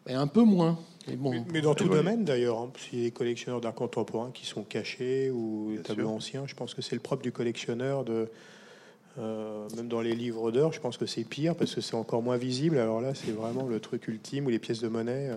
et 0.08 0.14
un 0.14 0.28
peu 0.28 0.44
moins. 0.44 0.78
Mais, 1.08 1.16
bon, 1.16 1.46
mais, 1.52 1.62
dans 1.62 1.74
tout 1.74 1.88
domaine 1.88 2.26
d'ailleurs, 2.26 2.60
hein, 2.60 2.72
si 2.78 2.98
les 2.98 3.12
collectionneurs 3.12 3.60
d'art 3.60 3.74
contemporain 3.74 4.30
qui 4.32 4.46
sont 4.46 4.64
cachés 4.64 5.32
ou 5.32 5.72
des 5.76 5.82
tableaux 5.82 6.10
anciens, 6.10 6.44
je 6.46 6.54
pense 6.54 6.74
que 6.74 6.82
c'est 6.82 6.96
le 6.96 7.02
propre 7.02 7.24
du 7.24 7.32
collectionneur 7.32 8.04
de, 8.04 8.30
euh, 9.18 9.68
même 9.76 9.88
dans 9.88 10.02
les 10.02 10.14
livres 10.14 10.52
d'heures, 10.52 10.74
je 10.74 10.80
pense 10.80 10.98
que 10.98 11.06
c'est 11.06 11.24
pire 11.24 11.56
parce 11.56 11.74
que 11.74 11.82
c'est 11.82 11.96
encore 11.96 12.22
moins 12.22 12.38
visible. 12.38 12.78
Alors 12.78 13.02
là, 13.02 13.16
c'est 13.16 13.32
vraiment 13.32 13.66
le 13.66 13.80
truc 13.80 14.08
ultime 14.08 14.46
ou 14.46 14.50
les 14.50 14.60
pièces 14.60 14.82
de 14.82 14.90
monnaie. 14.90 15.32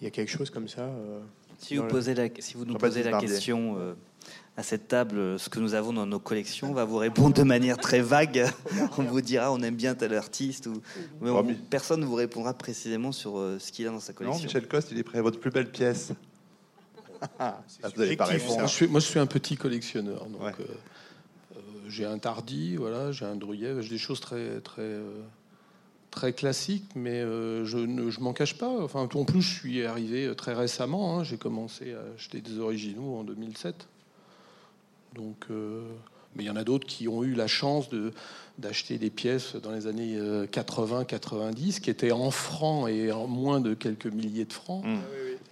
Il 0.00 0.04
y 0.04 0.06
a 0.06 0.10
quelque 0.10 0.30
chose 0.30 0.50
comme 0.50 0.68
ça. 0.68 0.82
Euh, 0.82 1.20
si, 1.58 1.76
vous 1.76 1.86
posez 1.86 2.14
la, 2.14 2.28
si 2.38 2.54
vous 2.54 2.64
nous 2.64 2.74
posez 2.74 3.02
la 3.02 3.18
question 3.18 3.76
euh, 3.78 3.94
à 4.56 4.62
cette 4.62 4.88
table, 4.88 5.38
ce 5.38 5.48
que 5.48 5.60
nous 5.60 5.74
avons 5.74 5.92
dans 5.92 6.06
nos 6.06 6.18
collections, 6.18 6.70
on 6.70 6.74
va 6.74 6.84
vous 6.84 6.98
répondre 6.98 7.34
de 7.34 7.42
manière 7.42 7.78
très 7.78 8.00
vague. 8.00 8.46
on 8.98 9.02
vous 9.02 9.20
dira 9.20 9.52
on 9.52 9.60
aime 9.60 9.76
bien 9.76 9.94
tel 9.94 10.14
artiste. 10.14 10.66
Ou... 10.66 10.82
Mais 11.20 11.30
personne 11.70 12.00
ne 12.00 12.06
vous 12.06 12.14
répondra 12.14 12.54
précisément 12.54 13.12
sur 13.12 13.38
euh, 13.38 13.58
ce 13.58 13.72
qu'il 13.72 13.86
a 13.86 13.90
dans 13.90 14.00
sa 14.00 14.12
collection. 14.12 14.40
Non, 14.40 14.44
Michel 14.44 14.66
Coste, 14.68 14.90
il 14.90 14.98
est 14.98 15.04
prêt 15.04 15.18
à 15.18 15.22
votre 15.22 15.40
plus 15.40 15.50
belle 15.50 15.70
pièce. 15.70 16.12
Ah, 17.38 17.62
vous 17.82 18.02
n'allez 18.02 18.18
pas 18.18 18.26
répondre. 18.26 18.58
Moi 18.58 18.66
je, 18.66 18.74
suis, 18.74 18.86
moi, 18.86 19.00
je 19.00 19.06
suis 19.06 19.18
un 19.18 19.24
petit 19.24 19.56
collectionneur. 19.56 20.26
Donc, 20.26 20.42
j'ai 21.88 22.04
un 22.04 22.18
Tardy, 22.18 22.76
voilà, 22.76 23.12
j'ai 23.12 23.24
un 23.24 23.34
Druyet, 23.34 23.80
j'ai 23.80 23.88
des 23.88 23.98
choses 23.98 24.20
très, 24.20 24.60
très, 24.60 24.98
très 26.14 26.32
classique, 26.32 26.84
mais 26.94 27.20
euh, 27.20 27.64
je 27.64 27.78
ne 27.78 28.08
je 28.08 28.20
m'en 28.20 28.32
cache 28.32 28.56
pas. 28.56 28.70
Enfin, 28.82 29.08
en 29.12 29.24
plus, 29.24 29.42
je 29.42 29.52
suis 29.52 29.84
arrivé 29.84 30.26
euh, 30.26 30.34
très 30.34 30.54
récemment. 30.54 31.18
Hein. 31.18 31.24
J'ai 31.24 31.36
commencé 31.36 31.92
à 31.92 32.14
acheter 32.14 32.40
des 32.40 32.60
originaux 32.60 33.16
en 33.16 33.24
2007. 33.24 33.88
Donc, 35.16 35.46
euh, 35.50 35.82
mais 36.36 36.44
il 36.44 36.46
y 36.46 36.50
en 36.50 36.56
a 36.56 36.62
d'autres 36.62 36.86
qui 36.86 37.08
ont 37.08 37.24
eu 37.24 37.34
la 37.34 37.48
chance 37.48 37.88
de 37.88 38.12
d'acheter 38.58 38.98
des 38.98 39.10
pièces 39.10 39.56
dans 39.56 39.72
les 39.72 39.88
années 39.88 40.16
80-90 40.16 41.80
qui 41.80 41.90
étaient 41.90 42.12
en 42.12 42.30
francs 42.30 42.88
et 42.88 43.10
en 43.10 43.26
moins 43.26 43.60
de 43.60 43.74
quelques 43.74 44.06
milliers 44.06 44.44
de 44.44 44.52
francs. 44.52 44.84
Mmh. 44.84 44.98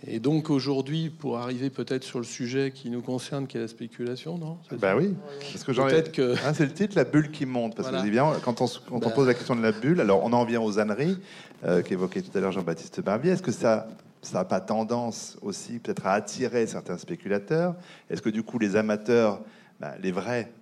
Et 0.07 0.19
donc 0.19 0.51
aujourd'hui, 0.51 1.11
pour 1.11 1.39
arriver 1.39 1.71
peut-être 1.71 2.03
sur 2.03 2.19
le 2.19 2.25
sujet 2.25 2.73
qui 2.73 2.91
nous 2.91 3.03
concerne, 3.03 3.47
qui 3.47 3.57
est 3.57 3.61
la 3.61 3.69
spéculation, 3.69 4.37
non? 4.37 4.59
Bah 4.81 4.97
oui, 4.97 5.15
parce 5.53 5.65
que 5.65 5.73
peut-être 5.73 6.13
que 6.13 6.35
ah, 6.45 6.53
c'est 6.55 6.67
le 6.67 6.73
titre, 6.73 6.97
la 6.97 7.05
bulle 7.05 7.31
qui 7.31 7.47
monte. 7.47 7.77
Parce 7.77 7.91
que 7.91 8.11
bien, 8.11 8.33
quand 8.45 8.61
on, 8.61 8.67
quand 8.67 8.97
on 8.97 8.99
bah. 8.99 9.11
pose 9.11 9.27
la 9.29 9.35
question 9.35 9.55
de 9.55 9.63
la 9.63 9.73
bulle, 9.73 10.01
alors 10.01 10.25
on 10.25 10.33
en 10.33 10.45
vient 10.45 10.61
aux 10.61 10.79
âneries 10.79 11.19
euh, 11.65 11.83
qu'évoquait 11.83 12.23
tout 12.23 12.37
à 12.37 12.41
l'heure 12.41 12.53
Jean-Baptiste 12.53 13.01
Barbier. 13.01 13.33
Est-ce 13.33 13.43
que 13.43 13.53
ça 13.53 13.89
ça 14.23 14.39
n'a 14.39 14.45
pas 14.45 14.61
tendance 14.61 15.37
aussi 15.43 15.81
peut-être 15.81 16.07
à 16.07 16.13
attirer 16.13 16.67
certains 16.67 16.97
spéculateurs? 16.97 17.75
Est-ce 18.09 18.23
que 18.23 18.31
du 18.31 18.43
coup 18.43 18.59
les 18.59 18.77
amateurs, 18.77 19.41
bah, 19.81 19.95
les 20.01 20.13
vrais, 20.13 20.53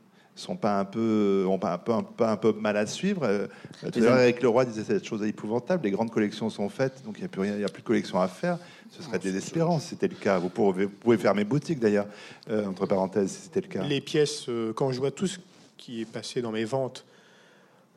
sont 0.40 0.56
pas 0.56 0.78
un 0.78 0.84
peu, 0.84 1.44
ont 1.48 1.58
pas 1.58 1.74
un 1.74 1.78
peu, 1.78 1.92
un 1.92 2.02
peu, 2.02 2.24
un 2.24 2.36
peu 2.36 2.52
mal 2.52 2.76
à 2.76 2.86
suivre. 2.86 3.22
Euh, 3.24 3.46
tout 3.82 3.98
à 3.98 4.00
l'heure, 4.00 4.18
Eric 4.18 4.42
Leroy 4.42 4.64
disait 4.64 4.84
cette 4.84 5.04
chose 5.04 5.22
épouvantable. 5.22 5.84
Les 5.84 5.90
grandes 5.90 6.10
collections 6.10 6.50
sont 6.50 6.68
faites, 6.68 7.02
donc 7.04 7.16
il 7.18 7.20
n'y 7.20 7.26
a 7.26 7.28
plus 7.28 7.42
rien, 7.42 7.56
il 7.56 7.64
a 7.64 7.68
plus 7.68 7.82
de 7.82 7.86
collections 7.86 8.20
à 8.20 8.28
faire. 8.28 8.58
Ce 8.90 9.02
serait 9.02 9.18
désespérant 9.18 9.78
si 9.78 9.88
c'était 9.88 10.08
le 10.08 10.16
cas. 10.16 10.38
Vous 10.38 10.48
pouvez, 10.48 10.86
vous 10.86 10.90
pouvez 10.90 11.18
fermer 11.18 11.44
boutique 11.44 11.78
d'ailleurs, 11.78 12.06
euh, 12.48 12.66
entre 12.66 12.86
parenthèses, 12.86 13.30
si 13.30 13.42
c'était 13.42 13.60
le 13.60 13.68
cas. 13.68 13.82
Les 13.82 14.00
pièces, 14.00 14.48
euh, 14.48 14.72
quand 14.72 14.90
je 14.92 14.98
vois 14.98 15.10
tout 15.10 15.26
ce 15.26 15.38
qui 15.76 16.00
est 16.00 16.10
passé 16.10 16.42
dans 16.42 16.52
mes 16.52 16.64
ventes, 16.64 17.04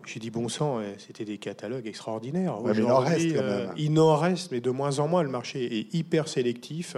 j'ai 0.06 0.20
dit 0.20 0.30
bon 0.30 0.49
sang, 0.49 0.82
c'était 0.97 1.26
des 1.26 1.38
catalogues 1.38 1.88
extraordinaires. 1.88 2.58
il 2.76 2.84
en 2.84 2.97
reste 2.97 3.36
il 3.78 3.99
en 3.99 4.16
reste, 4.16 4.51
mais 4.51 4.62
de 4.62 4.70
moins 4.70 4.99
en 4.99 5.08
moins. 5.08 5.24
Le 5.24 5.30
marché 5.30 5.80
est 5.80 5.93
hyper 5.93 6.28
sélectif 6.28 6.95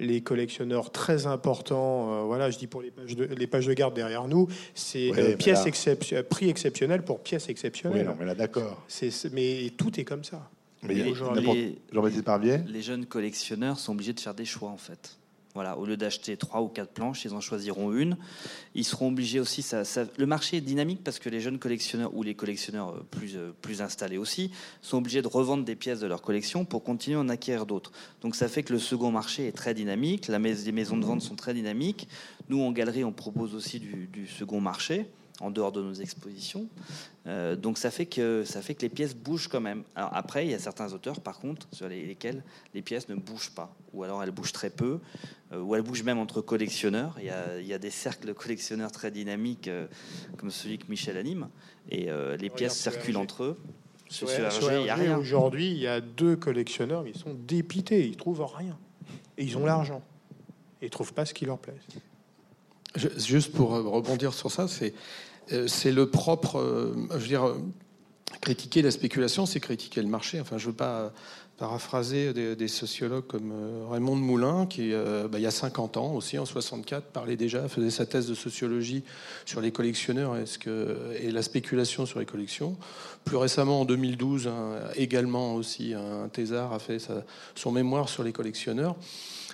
les 0.00 0.22
collectionneurs 0.22 0.90
très 0.90 1.26
importants, 1.26 2.12
euh, 2.12 2.22
voilà, 2.22 2.50
je 2.50 2.58
dis 2.58 2.66
pour 2.66 2.82
les 2.82 2.90
pages 2.90 3.14
de, 3.14 3.24
les 3.24 3.46
pages 3.46 3.66
de 3.66 3.74
garde 3.74 3.94
derrière 3.94 4.26
nous, 4.26 4.48
c'est 4.74 5.12
euh, 5.16 5.36
pièce 5.36 5.64
prix 6.28 6.48
exceptionnel 6.48 7.04
pour 7.04 7.20
pièce 7.20 7.48
exceptionnelle. 7.48 8.02
Oui, 8.02 8.08
non, 8.08 8.16
mais 8.18 8.26
là, 8.26 8.34
d'accord. 8.34 8.84
mais 9.32 9.72
tout 9.76 10.00
est 10.00 10.04
comme 10.04 10.24
ça. 10.24 10.50
Mais 10.82 10.94
les, 10.94 11.14
Jean-Baptiste 11.14 12.26
Les 12.68 12.80
jeunes 12.80 13.04
collectionneurs 13.04 13.78
sont 13.78 13.92
obligés 13.92 14.14
de 14.14 14.20
faire 14.20 14.34
des 14.34 14.46
choix, 14.46 14.70
en 14.70 14.78
fait. 14.78 15.18
Voilà, 15.54 15.76
au 15.76 15.84
lieu 15.84 15.96
d'acheter 15.96 16.36
trois 16.36 16.62
ou 16.62 16.68
quatre 16.68 16.92
planches, 16.92 17.24
ils 17.24 17.34
en 17.34 17.40
choisiront 17.40 17.92
une. 17.92 18.16
Ils 18.76 18.84
seront 18.84 19.08
obligés 19.08 19.40
aussi. 19.40 19.66
Le 20.16 20.26
marché 20.26 20.58
est 20.58 20.60
dynamique 20.60 21.02
parce 21.02 21.18
que 21.18 21.28
les 21.28 21.40
jeunes 21.40 21.58
collectionneurs 21.58 22.14
ou 22.14 22.22
les 22.22 22.34
collectionneurs 22.34 22.90
euh, 22.90 23.06
plus, 23.10 23.36
euh, 23.36 23.52
plus 23.60 23.82
installés 23.82 24.16
aussi 24.16 24.52
sont 24.80 24.98
obligés 24.98 25.22
de 25.22 25.26
revendre 25.26 25.64
des 25.64 25.74
pièces 25.74 25.98
de 25.98 26.06
leur 26.06 26.22
collection 26.22 26.64
pour 26.64 26.84
continuer 26.84 27.16
à 27.16 27.20
en 27.20 27.28
acquérir 27.28 27.66
d'autres. 27.66 27.90
Donc 28.22 28.36
ça 28.36 28.48
fait 28.48 28.62
que 28.62 28.72
le 28.72 28.78
second 28.78 29.10
marché 29.10 29.48
est 29.48 29.56
très 29.56 29.74
dynamique. 29.74 30.28
Les 30.28 30.72
maisons 30.72 30.96
de 30.96 31.04
vente 31.04 31.22
sont 31.22 31.34
très 31.34 31.52
dynamiques. 31.52 32.06
Nous, 32.48 32.60
en 32.62 32.70
galerie, 32.70 33.02
on 33.02 33.12
propose 33.12 33.54
aussi 33.56 33.80
du 33.80 34.26
second 34.28 34.60
marché 34.60 35.06
en 35.40 35.50
dehors 35.50 35.72
de 35.72 35.82
nos 35.82 35.94
expositions. 35.94 36.68
Euh, 37.26 37.56
donc 37.56 37.78
ça 37.78 37.90
fait, 37.90 38.06
que, 38.06 38.44
ça 38.44 38.62
fait 38.62 38.74
que 38.74 38.82
les 38.82 38.88
pièces 38.88 39.14
bougent 39.14 39.48
quand 39.48 39.60
même. 39.60 39.82
Alors 39.94 40.10
après, 40.12 40.46
il 40.46 40.50
y 40.50 40.54
a 40.54 40.58
certains 40.58 40.92
auteurs, 40.92 41.20
par 41.20 41.38
contre, 41.38 41.66
sur 41.72 41.88
lesquels 41.88 42.42
les 42.74 42.82
pièces 42.82 43.08
ne 43.08 43.14
bougent 43.14 43.50
pas, 43.50 43.74
ou 43.92 44.04
alors 44.04 44.22
elles 44.22 44.30
bougent 44.30 44.52
très 44.52 44.70
peu, 44.70 45.00
euh, 45.52 45.60
ou 45.60 45.74
elles 45.74 45.82
bougent 45.82 46.04
même 46.04 46.18
entre 46.18 46.40
collectionneurs. 46.40 47.16
Il 47.18 47.26
y 47.26 47.30
a, 47.30 47.58
il 47.58 47.66
y 47.66 47.74
a 47.74 47.78
des 47.78 47.90
cercles 47.90 48.28
de 48.28 48.32
collectionneurs 48.32 48.92
très 48.92 49.10
dynamiques, 49.10 49.68
euh, 49.68 49.86
comme 50.36 50.50
celui 50.50 50.78
que 50.78 50.88
Michel 50.88 51.16
anime, 51.16 51.48
et 51.90 52.08
les 52.38 52.50
pièces 52.50 52.78
circulent 52.78 53.16
entre 53.16 53.42
eux. 53.42 53.58
Sur. 54.08 54.28
Aujourd'hui, 55.18 55.70
il 55.70 55.78
y 55.78 55.86
a 55.86 56.00
deux 56.00 56.36
collectionneurs, 56.36 57.06
ils 57.06 57.16
sont 57.16 57.34
dépités, 57.34 58.06
ils 58.06 58.16
trouvent 58.16 58.44
rien. 58.44 58.78
Et 59.38 59.44
ils 59.44 59.56
ont 59.56 59.64
l'argent. 59.64 60.02
Et 60.82 60.86
ils 60.86 60.90
trouvent 60.90 61.12
pas 61.12 61.24
ce 61.24 61.34
qui 61.34 61.46
leur 61.46 61.58
plaît. 61.58 61.74
Juste 62.96 63.52
pour 63.52 63.70
rebondir 63.70 64.34
sur 64.34 64.50
ça, 64.50 64.66
c'est 64.66 64.92
euh, 64.92 65.29
c'est 65.66 65.92
le 65.92 66.06
propre. 66.08 66.58
Euh, 66.58 66.94
je 67.12 67.16
veux 67.16 67.28
dire, 67.28 67.54
critiquer 68.40 68.82
la 68.82 68.90
spéculation, 68.90 69.46
c'est 69.46 69.60
critiquer 69.60 70.02
le 70.02 70.08
marché. 70.08 70.40
Enfin, 70.40 70.58
je 70.58 70.66
veux 70.66 70.74
pas 70.74 71.12
paraphraser 71.58 72.32
des, 72.32 72.68
sociologues 72.68 73.26
comme 73.26 73.52
euh, 73.52 73.84
Raymond 73.90 74.16
de 74.16 74.22
Moulin, 74.22 74.64
qui, 74.64 74.92
bah, 74.92 75.38
il 75.38 75.42
y 75.42 75.46
a 75.46 75.50
50 75.50 75.98
ans 75.98 76.14
aussi, 76.14 76.38
en 76.38 76.46
64, 76.46 77.08
parlait 77.08 77.36
déjà, 77.36 77.68
faisait 77.68 77.90
sa 77.90 78.06
thèse 78.06 78.26
de 78.28 78.34
sociologie 78.34 79.04
sur 79.44 79.60
les 79.60 79.70
collectionneurs 79.70 80.36
est-ce 80.38 80.58
que, 80.58 80.96
et 81.20 81.30
la 81.30 81.42
spéculation 81.42 82.06
sur 82.06 82.18
les 82.18 82.24
collections. 82.24 82.78
Plus 83.24 83.36
récemment, 83.36 83.82
en 83.82 83.84
2012, 83.84 84.48
également 84.96 85.54
aussi, 85.54 85.92
un 85.92 86.30
a 86.32 86.78
fait 86.78 86.98
son 87.54 87.72
mémoire 87.72 88.08
sur 88.08 88.22
les 88.22 88.32
collectionneurs. 88.32 88.96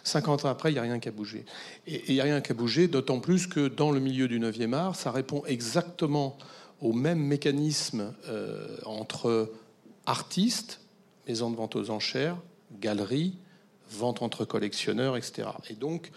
50 0.06 0.44
ans 0.44 0.48
après, 0.48 0.70
il 0.70 0.74
n'y 0.74 0.78
a 0.78 0.82
rien 0.82 0.98
qui 0.98 1.08
a 1.08 1.12
bougé. 1.12 1.44
Et 1.86 2.02
il 2.08 2.14
n'y 2.14 2.20
a 2.20 2.24
rien 2.24 2.40
qui 2.40 2.52
a 2.52 2.54
bougé, 2.54 2.88
d'autant 2.88 3.20
plus 3.20 3.46
que 3.46 3.68
dans 3.68 3.90
le 3.90 4.00
milieu 4.00 4.28
du 4.28 4.38
9e 4.38 4.72
art, 4.72 4.96
ça 4.96 5.10
répond 5.10 5.42
exactement 5.46 6.38
au 6.80 6.92
même 6.92 7.18
mécanisme 7.18 8.14
euh, 8.28 8.76
entre 8.84 9.50
artistes, 10.04 10.80
maisons 11.26 11.50
de 11.50 11.56
vente 11.56 11.74
aux 11.74 11.90
enchères, 11.90 12.36
galeries, 12.80 13.36
vente 13.90 14.22
entre 14.22 14.44
collectionneurs, 14.44 15.16
etc. 15.16 15.48
Et 15.70 15.74
donc, 15.74 16.12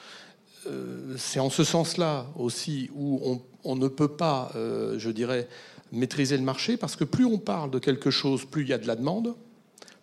euh, 0.67 1.15
c'est 1.17 1.39
en 1.39 1.49
ce 1.49 1.63
sens-là 1.63 2.27
aussi 2.37 2.89
où 2.93 3.41
on, 3.63 3.75
ne 3.75 3.87
peut 3.87 4.09
pas, 4.09 4.51
euh, 4.55 4.99
je 4.99 5.09
dirais, 5.09 5.47
maîtriser 5.91 6.37
le 6.37 6.43
marché, 6.43 6.77
parce 6.77 6.95
que 6.95 7.05
plus 7.05 7.25
on 7.25 7.39
parle 7.39 7.71
de 7.71 7.79
quelque 7.79 8.11
chose, 8.11 8.45
plus 8.45 8.63
il 8.63 8.69
y 8.69 8.73
a 8.73 8.77
de 8.77 8.87
la 8.87 8.95
demande. 8.95 9.35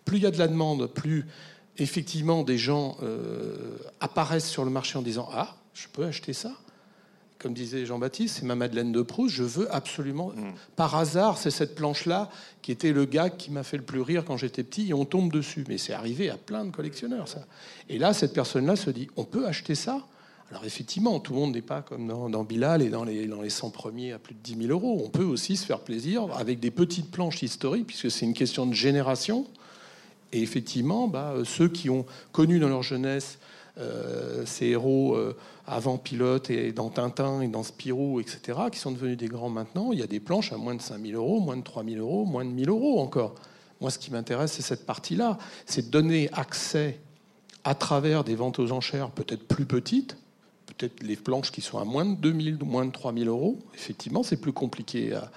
Plus 0.03 0.17
il 0.17 0.23
y 0.23 0.25
a 0.25 0.31
de 0.31 0.39
la 0.39 0.47
demande, 0.47 0.87
plus 0.87 1.25
effectivement, 1.77 2.43
des 2.43 2.57
gens 2.57 2.97
euh, 3.03 3.77
apparaissent 3.99 4.49
sur 4.49 4.65
le 4.65 4.71
marché 4.71 4.97
en 4.97 5.01
disant 5.01 5.29
Ah, 5.33 5.55
je 5.73 5.87
peux 5.87 6.05
acheter 6.05 6.33
ça? 6.33 6.51
Comme 7.39 7.53
disait 7.53 7.85
Jean-Baptiste, 7.85 8.37
c'est 8.39 8.45
ma 8.45 8.55
Madeleine 8.55 8.91
de 8.91 9.01
Proust, 9.03 9.35
je 9.35 9.43
veux 9.43 9.73
absolument. 9.73 10.29
Mm. 10.29 10.53
Par 10.75 10.95
hasard, 10.95 11.37
c'est 11.37 11.51
cette 11.51 11.75
planche-là 11.75 12.31
qui 12.63 12.71
était 12.71 12.91
le 12.91 13.05
gars 13.05 13.29
qui 13.29 13.51
m'a 13.51 13.61
fait 13.61 13.77
le 13.77 13.83
plus 13.83 14.01
rire 14.01 14.25
quand 14.25 14.37
j'étais 14.37 14.63
petit 14.63 14.89
et 14.89 14.93
on 14.95 15.05
tombe 15.05 15.31
dessus. 15.31 15.63
Mais 15.67 15.77
c'est 15.77 15.93
arrivé 15.93 16.31
à 16.31 16.37
plein 16.37 16.65
de 16.65 16.71
collectionneurs, 16.71 17.27
ça. 17.27 17.45
Et 17.89 17.99
là, 17.99 18.13
cette 18.13 18.33
personne-là 18.33 18.75
se 18.75 18.89
dit 18.89 19.07
On 19.15 19.23
peut 19.23 19.45
acheter 19.45 19.75
ça? 19.75 20.07
Alors 20.49 20.63
effectivement, 20.63 21.19
tout 21.19 21.33
le 21.33 21.39
monde 21.39 21.53
n'est 21.53 21.61
pas 21.61 21.81
comme 21.81 22.07
dans, 22.07 22.43
Bilal 22.43 22.81
et 22.81 22.89
dans 22.89 23.03
les, 23.03 23.27
dans 23.27 23.41
les 23.41 23.49
100 23.49 23.69
premiers 23.71 24.13
à 24.13 24.19
plus 24.19 24.33
de 24.33 24.39
10 24.39 24.67
000 24.67 24.71
euros. 24.71 25.01
On 25.03 25.09
peut 25.09 25.25
aussi 25.25 25.57
se 25.57 25.65
faire 25.65 25.81
plaisir 25.81 26.27
avec 26.37 26.59
des 26.59 26.71
petites 26.71 27.11
planches 27.11 27.43
historiques, 27.43 27.87
puisque 27.87 28.09
c'est 28.09 28.25
une 28.25 28.33
question 28.33 28.65
de 28.65 28.73
génération. 28.73 29.45
Et 30.31 30.41
effectivement, 30.41 31.07
bah, 31.07 31.33
euh, 31.35 31.43
ceux 31.45 31.69
qui 31.69 31.89
ont 31.89 32.05
connu 32.31 32.59
dans 32.59 32.69
leur 32.69 32.83
jeunesse 32.83 33.39
euh, 33.79 34.43
ces 34.45 34.67
héros 34.67 35.15
euh, 35.15 35.35
avant 35.67 35.97
pilote 35.97 36.49
et 36.49 36.71
dans 36.71 36.89
Tintin 36.89 37.41
et 37.41 37.47
dans 37.47 37.63
Spirou, 37.63 38.19
etc., 38.19 38.59
qui 38.71 38.79
sont 38.79 38.91
devenus 38.91 39.17
des 39.17 39.27
grands 39.27 39.49
maintenant, 39.49 39.91
il 39.91 39.99
y 39.99 40.03
a 40.03 40.07
des 40.07 40.19
planches 40.19 40.51
à 40.51 40.57
moins 40.57 40.73
de 40.73 40.81
5 40.81 40.99
000 40.99 41.21
euros, 41.21 41.39
moins 41.39 41.57
de 41.57 41.61
3 41.61 41.83
000 41.83 41.97
euros, 41.97 42.25
moins 42.25 42.43
de 42.43 42.49
1 42.49 42.65
000 42.65 42.75
euros 42.75 42.99
encore. 42.99 43.35
Moi, 43.79 43.91
ce 43.91 43.99
qui 43.99 44.11
m'intéresse, 44.11 44.53
c'est 44.53 44.63
cette 44.63 44.85
partie-là. 44.85 45.37
C'est 45.67 45.87
de 45.87 45.91
donner 45.91 46.29
accès 46.33 46.99
à 47.63 47.75
travers 47.75 48.23
des 48.23 48.33
ventes 48.33 48.57
aux 48.57 48.71
enchères 48.71 49.11
peut-être 49.11 49.47
plus 49.47 49.65
petites, 49.65 50.17
peut-être 50.65 51.03
les 51.03 51.15
planches 51.15 51.51
qui 51.51 51.61
sont 51.61 51.77
à 51.77 51.85
moins 51.85 52.05
de 52.05 52.15
2 52.15 52.41
000, 52.57 52.65
moins 52.65 52.85
de 52.85 52.91
3 52.91 53.13
000 53.13 53.25
euros. 53.25 53.59
Effectivement, 53.75 54.23
c'est 54.23 54.37
plus 54.37 54.53
compliqué 54.53 55.13
à, 55.13 55.29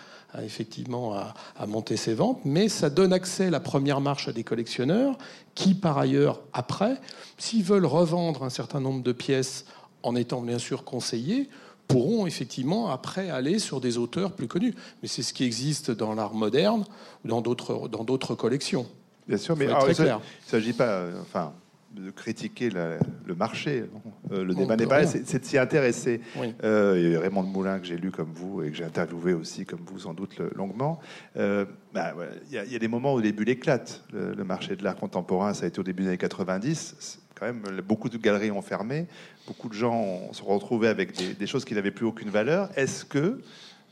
effectivement 0.42 1.14
à, 1.14 1.66
monter 1.66 1.96
ses 1.96 2.14
ventes, 2.14 2.40
mais 2.44 2.68
ça 2.68 2.90
donne 2.90 3.12
accès 3.12 3.46
à 3.46 3.50
la 3.50 3.60
première 3.60 4.00
marche 4.00 4.28
à 4.28 4.32
des 4.32 4.44
collectionneurs 4.44 5.16
qui, 5.54 5.74
par 5.74 5.98
ailleurs, 5.98 6.40
après, 6.52 7.00
s'ils 7.38 7.64
veulent 7.64 7.86
revendre 7.86 8.44
un 8.44 8.50
certain 8.50 8.80
nombre 8.80 9.02
de 9.02 9.12
pièces 9.12 9.64
en 10.02 10.16
étant 10.16 10.40
bien 10.40 10.58
sûr 10.58 10.84
conseillés, 10.84 11.48
pourront 11.88 12.26
effectivement 12.26 12.90
après 12.90 13.30
aller 13.30 13.58
sur 13.58 13.80
des 13.80 13.98
auteurs 13.98 14.32
plus 14.32 14.46
connus. 14.46 14.74
Mais 15.02 15.08
c'est 15.08 15.22
ce 15.22 15.34
qui 15.34 15.44
existe 15.44 15.90
dans 15.90 16.14
l'art 16.14 16.34
moderne 16.34 16.84
ou 17.24 17.28
dans 17.28 17.40
d'autres 17.42 18.34
collections. 18.34 18.86
Bien 19.26 19.38
sûr, 19.38 19.56
mais 19.56 19.66
il 19.66 20.04
ne 20.04 20.18
s'agit 20.46 20.72
pas, 20.72 20.88
euh, 20.88 21.20
enfin, 21.22 21.52
de 21.92 22.10
critiquer 22.10 22.70
le 22.70 23.34
marché. 23.34 23.84
Euh, 24.30 24.44
le 24.44 24.54
débat 24.54 24.76
n'est 24.76 24.86
pas 24.86 25.06
c'est 25.06 25.38
de 25.38 25.44
s'y 25.44 25.58
intéresser. 25.58 26.20
Euh, 26.62 27.18
Raymond 27.20 27.42
de 27.42 27.48
Moulin, 27.48 27.78
que 27.80 27.86
j'ai 27.86 27.96
lu 27.96 28.10
comme 28.10 28.32
vous 28.32 28.62
et 28.62 28.70
que 28.70 28.76
j'ai 28.76 28.84
interviewé 28.84 29.32
aussi 29.32 29.66
comme 29.66 29.80
vous, 29.84 29.98
sans 29.98 30.14
doute 30.14 30.40
longuement. 30.54 31.00
Euh, 31.36 31.64
bah, 31.92 32.14
il 32.50 32.72
y, 32.72 32.76
a 32.76 32.78
des 32.78 32.88
moments 32.88 33.14
où 33.14 33.18
les 33.18 33.32
bulles 33.32 33.50
éclatent. 33.50 34.04
Le, 34.12 34.44
marché 34.44 34.76
de 34.76 34.84
l'art 34.84 34.96
contemporain, 34.96 35.54
ça 35.54 35.64
a 35.64 35.68
été 35.68 35.80
au 35.80 35.84
début 35.84 36.02
des 36.02 36.08
années 36.10 36.18
90. 36.18 37.20
Quand 37.34 37.46
même, 37.46 37.62
beaucoup 37.86 38.08
de 38.08 38.18
galeries 38.18 38.50
ont 38.50 38.62
fermé. 38.62 39.06
Beaucoup 39.46 39.68
de 39.68 39.74
gens 39.74 40.32
se 40.32 40.38
sont 40.38 40.46
retrouvés 40.46 40.88
avec 40.88 41.16
des, 41.16 41.34
des 41.34 41.46
choses 41.46 41.64
qui 41.64 41.74
n'avaient 41.74 41.90
plus 41.90 42.06
aucune 42.06 42.30
valeur. 42.30 42.70
Est-ce 42.76 43.04
que 43.04 43.40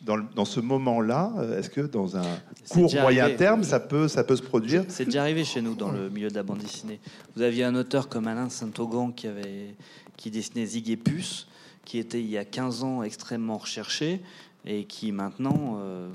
dans, 0.01 0.45
ce 0.45 0.61
moment-là, 0.61 1.33
euh, 1.39 1.59
est-ce 1.59 1.71
que 1.71 1.81
dans 1.81 2.17
un 2.17 2.41
court 2.71 2.93
moyen 2.95 3.31
terme, 3.31 3.65
ça 3.65 3.81
peut, 3.81 4.09
ça 4.09 4.25
peut 4.25 4.37
se 4.37 4.43
produire 4.43 4.85
C'est 4.89 5.05
déjà 5.05 5.23
arrivé 5.23 5.45
chez 5.45 5.61
nous 5.61 5.75
dans 5.75 5.91
le 5.91 6.09
milieu 6.09 6.31
de 6.31 6.35
la 6.35 6.43
bande 6.43 6.59
dessinée. 6.59 7.01
Vous 7.35 7.43
aviez 7.43 7.65
un 7.65 7.75
auteur 7.75 8.09
comme 8.09 8.27
Alain 8.27 8.49
Saint-Augan 8.49 9.11
qui, 9.11 9.27
avait, 9.27 9.75
qui 10.17 10.31
dessinait 10.31 10.67
Zig 10.67 10.89
et 10.91 10.97
Puce, 10.97 11.49
qui 11.85 11.99
était 11.99 12.21
il 12.21 12.29
y 12.29 12.39
a 12.39 12.45
15 12.45 12.85
ans 12.85 13.03
extrêmement 13.03 13.59
recherché 13.59 14.21
et 14.65 14.85
qui 14.85 15.13
maintenant 15.13 15.79
euh, 15.81 16.09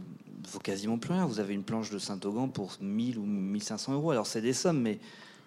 vaut 0.51 0.59
quasiment 0.59 0.97
plus 0.97 1.13
rien. 1.13 1.25
Vous 1.25 1.39
avez 1.39 1.53
une 1.53 1.63
planche 1.63 1.89
de 1.89 1.99
Saint-Augan 1.99 2.47
pour 2.47 2.77
1000 2.81 3.17
ou 3.17 3.25
1500 3.25 3.93
euros. 3.93 4.11
Alors 4.11 4.27
c'est 4.27 4.41
des 4.41 4.53
sommes, 4.53 4.81
mais 4.81 4.99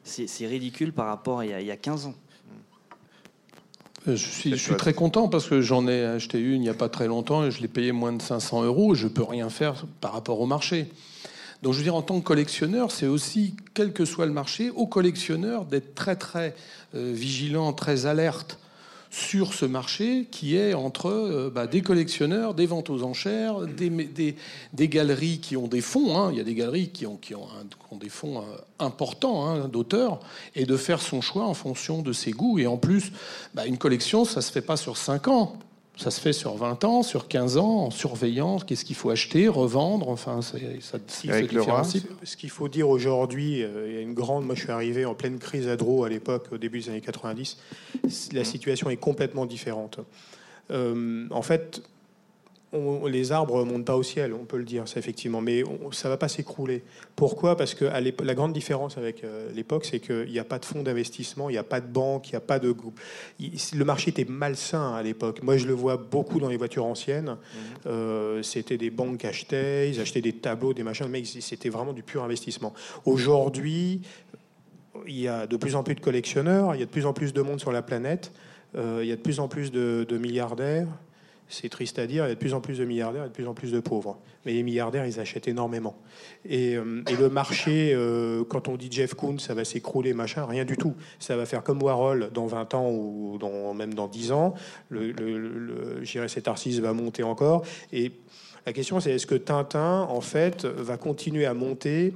c'est 0.05 0.47
ridicule 0.47 0.93
par 0.93 1.07
rapport 1.07 1.41
à 1.41 1.47
il 1.47 1.51
y 1.51 1.55
a, 1.55 1.61
il 1.61 1.67
y 1.67 1.71
a 1.71 1.77
15 1.77 2.07
ans. 2.07 2.15
Je 4.07 4.15
suis, 4.15 4.51
je 4.51 4.57
suis 4.57 4.77
très 4.77 4.95
content 4.95 5.29
parce 5.29 5.49
que 5.49 5.61
j'en 5.61 5.89
ai 5.89 6.05
acheté 6.05 6.39
une 6.39 6.55
il 6.55 6.61
n'y 6.61 6.69
a 6.69 6.75
pas 6.75 6.89
très 6.89 7.09
longtemps 7.09 7.45
et 7.45 7.51
je 7.51 7.61
l'ai 7.61 7.69
payé 7.69 7.91
moins 7.91 8.13
de 8.13 8.23
500 8.23 8.63
euros 8.63 8.95
et 8.95 8.97
je 8.97 9.05
ne 9.05 9.09
peux 9.09 9.25
rien 9.25 9.51
faire 9.51 9.85
par 10.01 10.13
rapport 10.13 10.41
au 10.41 10.47
marché. 10.47 10.89
Donc 11.63 11.73
je 11.73 11.79
veux 11.79 11.85
dire, 11.85 11.97
en 11.97 12.03
tant 12.03 12.21
que 12.21 12.25
collectionneur, 12.25 12.93
c'est 12.93 13.07
aussi, 13.07 13.55
quel 13.75 13.93
que 13.93 14.05
soit 14.05 14.27
le 14.27 14.33
marché, 14.33 14.71
au 14.71 14.87
collectionneur 14.87 15.65
d'être 15.65 15.95
très 15.95 16.15
très 16.15 16.55
euh, 16.95 17.13
vigilant, 17.13 17.73
très 17.73 18.07
alerte 18.07 18.59
sur 19.17 19.55
ce 19.55 19.65
marché 19.65 20.29
qui 20.31 20.57
est 20.57 20.75
entre 20.75 21.09
euh, 21.09 21.51
bah, 21.53 21.67
des 21.67 21.81
collectionneurs, 21.81 22.53
des 22.53 22.67
ventes 22.67 22.91
aux 22.91 23.03
enchères, 23.03 23.61
des, 23.63 24.89
galeries 24.89 25.39
qui 25.39 25.57
ont 25.57 25.69
des 25.69 25.81
fonds. 25.81 26.19
Hein. 26.19 26.29
Il 26.33 26.37
y 26.37 26.41
a 26.41 26.45
des 26.45 26.55
galeries 26.55 26.91
qui 26.91 27.07
ont, 27.07 27.19
des 27.93 28.11
fonds 28.11 28.41
euh, 28.41 28.57
importants 28.79 29.47
hein, 29.47 29.69
d'auteurs 29.69 30.21
et 30.55 30.67
de 30.67 30.77
faire 30.77 31.01
son 31.01 31.23
choix 31.23 31.47
en 31.47 31.55
fonction 31.55 32.03
de 32.03 32.13
ses 32.13 32.33
goûts. 32.33 32.59
Et 32.59 32.67
en 32.67 32.77
plus, 32.77 33.11
bah, 33.55 33.65
une 33.65 33.79
collection, 33.79 34.27
ça 34.27 34.43
se 34.43 34.53
fait 34.53 34.61
pas 34.61 34.77
sur 34.77 34.99
5 34.99 35.29
ans. 35.29 35.57
Ça 35.97 36.11
se 36.11 36.21
fait 36.21 36.35
sur 36.35 36.55
20 36.57 36.85
ans, 36.85 37.03
sur 37.03 37.27
15 37.27 37.57
ans, 37.57 37.87
en 37.87 37.91
surveillant 37.91 38.59
qu'est-ce 38.59 38.85
qu'il 38.85 38.97
faut 38.97 39.09
acheter, 39.09 39.49
revendre. 39.49 40.11
Enfin, 40.11 40.43
ça, 40.43 40.59
ça, 40.81 40.99
Ce 42.23 42.37
qu'il 42.37 42.51
faut 42.51 42.69
dire 42.69 42.91
aujourd'hui, 42.91 43.63
euh, 43.63 43.89
il 43.89 43.95
y 43.95 43.99
a 43.99 44.03
une 44.03 44.13
grande. 44.13 44.45
Moi, 44.45 44.55
je 44.55 44.61
suis 44.61 44.71
arrivé 44.71 45.07
en 45.07 45.15
pleine 45.15 45.39
crise 45.39 45.69
Adro 45.69 46.05
à 46.05 46.11
l'époque, 46.11 46.49
au 46.53 46.59
début 46.59 46.81
des 46.81 46.91
années 46.91 47.01
90. 47.01 47.57
La 48.33 48.45
situation 48.45 48.91
est 48.91 48.99
complètement 48.99 49.47
différente. 49.47 50.01
Euh, 50.71 51.27
en 51.31 51.43
fait, 51.43 51.83
les 53.07 53.33
arbres 53.33 53.65
montent 53.65 53.85
pas 53.85 53.97
au 53.97 54.03
ciel, 54.03 54.33
on 54.35 54.45
peut 54.45 54.57
le 54.57 54.65
dire, 54.65 54.87
ça 54.89 54.99
effectivement, 54.99 55.41
mais 55.41 55.63
ça 55.93 56.09
va 56.09 56.17
pas 56.17 56.29
s'écrouler. 56.29 56.83
Pourquoi? 57.15 57.57
Parce 57.57 57.75
que 57.75 57.85
la 57.85 58.35
grande 58.35 58.53
différence 58.53 58.99
avec 58.99 59.25
euh, 59.25 59.51
l'époque, 59.53 59.85
c'est 59.85 60.01
qu'il 60.01 60.31
n'y 60.31 60.39
a 60.39 60.45
pas 60.45 60.59
de 60.59 60.65
fonds 60.65 60.83
d'investissement, 60.83 61.49
il 61.49 61.53
n'y 61.53 61.59
a 61.59 61.65
pas 61.65 61.81
de 61.81 61.87
banque, 61.87 62.29
il 62.29 62.33
n'y 62.33 62.37
a 62.37 62.41
pas 62.41 62.59
de 62.59 62.71
groupe. 62.71 62.99
Le 63.41 63.85
marché 63.85 64.11
était 64.11 64.25
malsain 64.25 64.95
à 64.95 65.03
l'époque. 65.03 65.43
Moi, 65.43 65.57
je 65.57 65.67
le 65.67 65.75
vois 65.75 65.97
beaucoup 65.97 66.41
dans 66.41 66.49
les 66.49 66.57
voitures 66.57 66.85
anciennes. 66.85 67.31
Mmh. 67.31 67.59
Euh, 67.87 68.43
c'était 68.43 68.77
des 68.77 68.91
banques 68.91 69.19
qui 69.19 69.27
achetaient, 69.27 69.91
ils 69.91 70.01
achetaient 70.01 70.21
des 70.21 70.35
tableaux, 70.35 70.75
des 70.75 70.83
machins, 70.83 71.09
mais 71.09 71.25
c'était 71.25 71.69
vraiment 71.69 71.93
du 71.93 72.03
pur 72.03 72.23
investissement. 72.23 72.75
Aujourd'hui, 73.05 74.03
il 75.07 75.19
y 75.19 75.29
a 75.29 75.47
de 75.47 75.57
plus 75.57 75.77
en 75.77 75.83
plus 75.83 75.95
de 75.95 76.01
collectionneurs, 76.01 76.75
il 76.75 76.81
y 76.81 76.83
a 76.83 76.87
de 76.87 76.91
plus 76.91 77.07
en 77.07 77.13
plus 77.13 77.33
de 77.33 77.43
monde 77.43 77.61
sur 77.61 77.73
la 77.73 77.83
planète. 77.83 78.33
il 78.75 79.07
y 79.07 79.13
a 79.13 79.17
de 79.17 79.21
plus 79.21 79.41
en 79.41 79.49
plus 79.49 79.71
de, 79.71 80.19
milliardaires. 80.19 80.89
C'est 81.49 81.69
triste 81.69 81.99
à 81.99 82.07
dire, 82.07 82.25
il 82.25 82.29
y 82.29 82.33
a 82.33 82.35
de 82.35 82.39
plus 82.39 82.55
en 82.55 82.61
plus 82.61 82.79
de 82.79 82.85
milliardaires 82.85 83.25
et 83.25 83.29
de 83.29 83.33
plus 83.33 83.47
en 83.47 83.55
plus 83.55 83.73
de 83.73 83.81
pauvres. 83.81 84.19
Mais 84.45 84.53
les 84.53 84.63
milliardaires, 84.63 85.07
ils 85.07 85.21
achètent 85.21 85.49
énormément. 85.49 85.97
Et, 86.45 86.75
le 86.75 87.29
marché, 87.29 87.97
quand 88.49 88.69
on 88.69 88.77
dit 88.77 88.89
Jeff 88.91 89.15
Koons, 89.15 89.39
ça 89.39 89.55
va 89.55 89.65
s'écrouler, 89.65 90.13
machin, 90.13 90.45
rien 90.45 90.65
du 90.65 90.77
tout. 90.77 90.95
Ça 91.19 91.37
va 91.37 91.47
faire 91.47 91.63
comme 91.63 91.83
Warhol 91.83 92.31
dans 92.33 92.47
20 92.47 92.75
ans 92.75 92.91
ou 92.91 93.39
même 93.75 93.95
dans 93.95 94.09
10 94.09 94.33
ans. 94.33 94.55
Le, 94.89 95.15
cet 96.29 96.49
artiste 96.49 96.81
va 96.81 96.93
monter 96.93 97.23
encore. 97.23 97.65
Et 97.93 98.13
la 98.67 98.73
question, 98.73 98.99
c'est 98.99 99.13
est-ce 99.13 99.27
que 99.27 99.37
Tintin, 99.37 100.03
en 100.11 100.21
fait, 100.21 100.65
va 100.65 100.97
continuer 100.97 101.47
à 101.47 101.55
monter? 101.55 102.13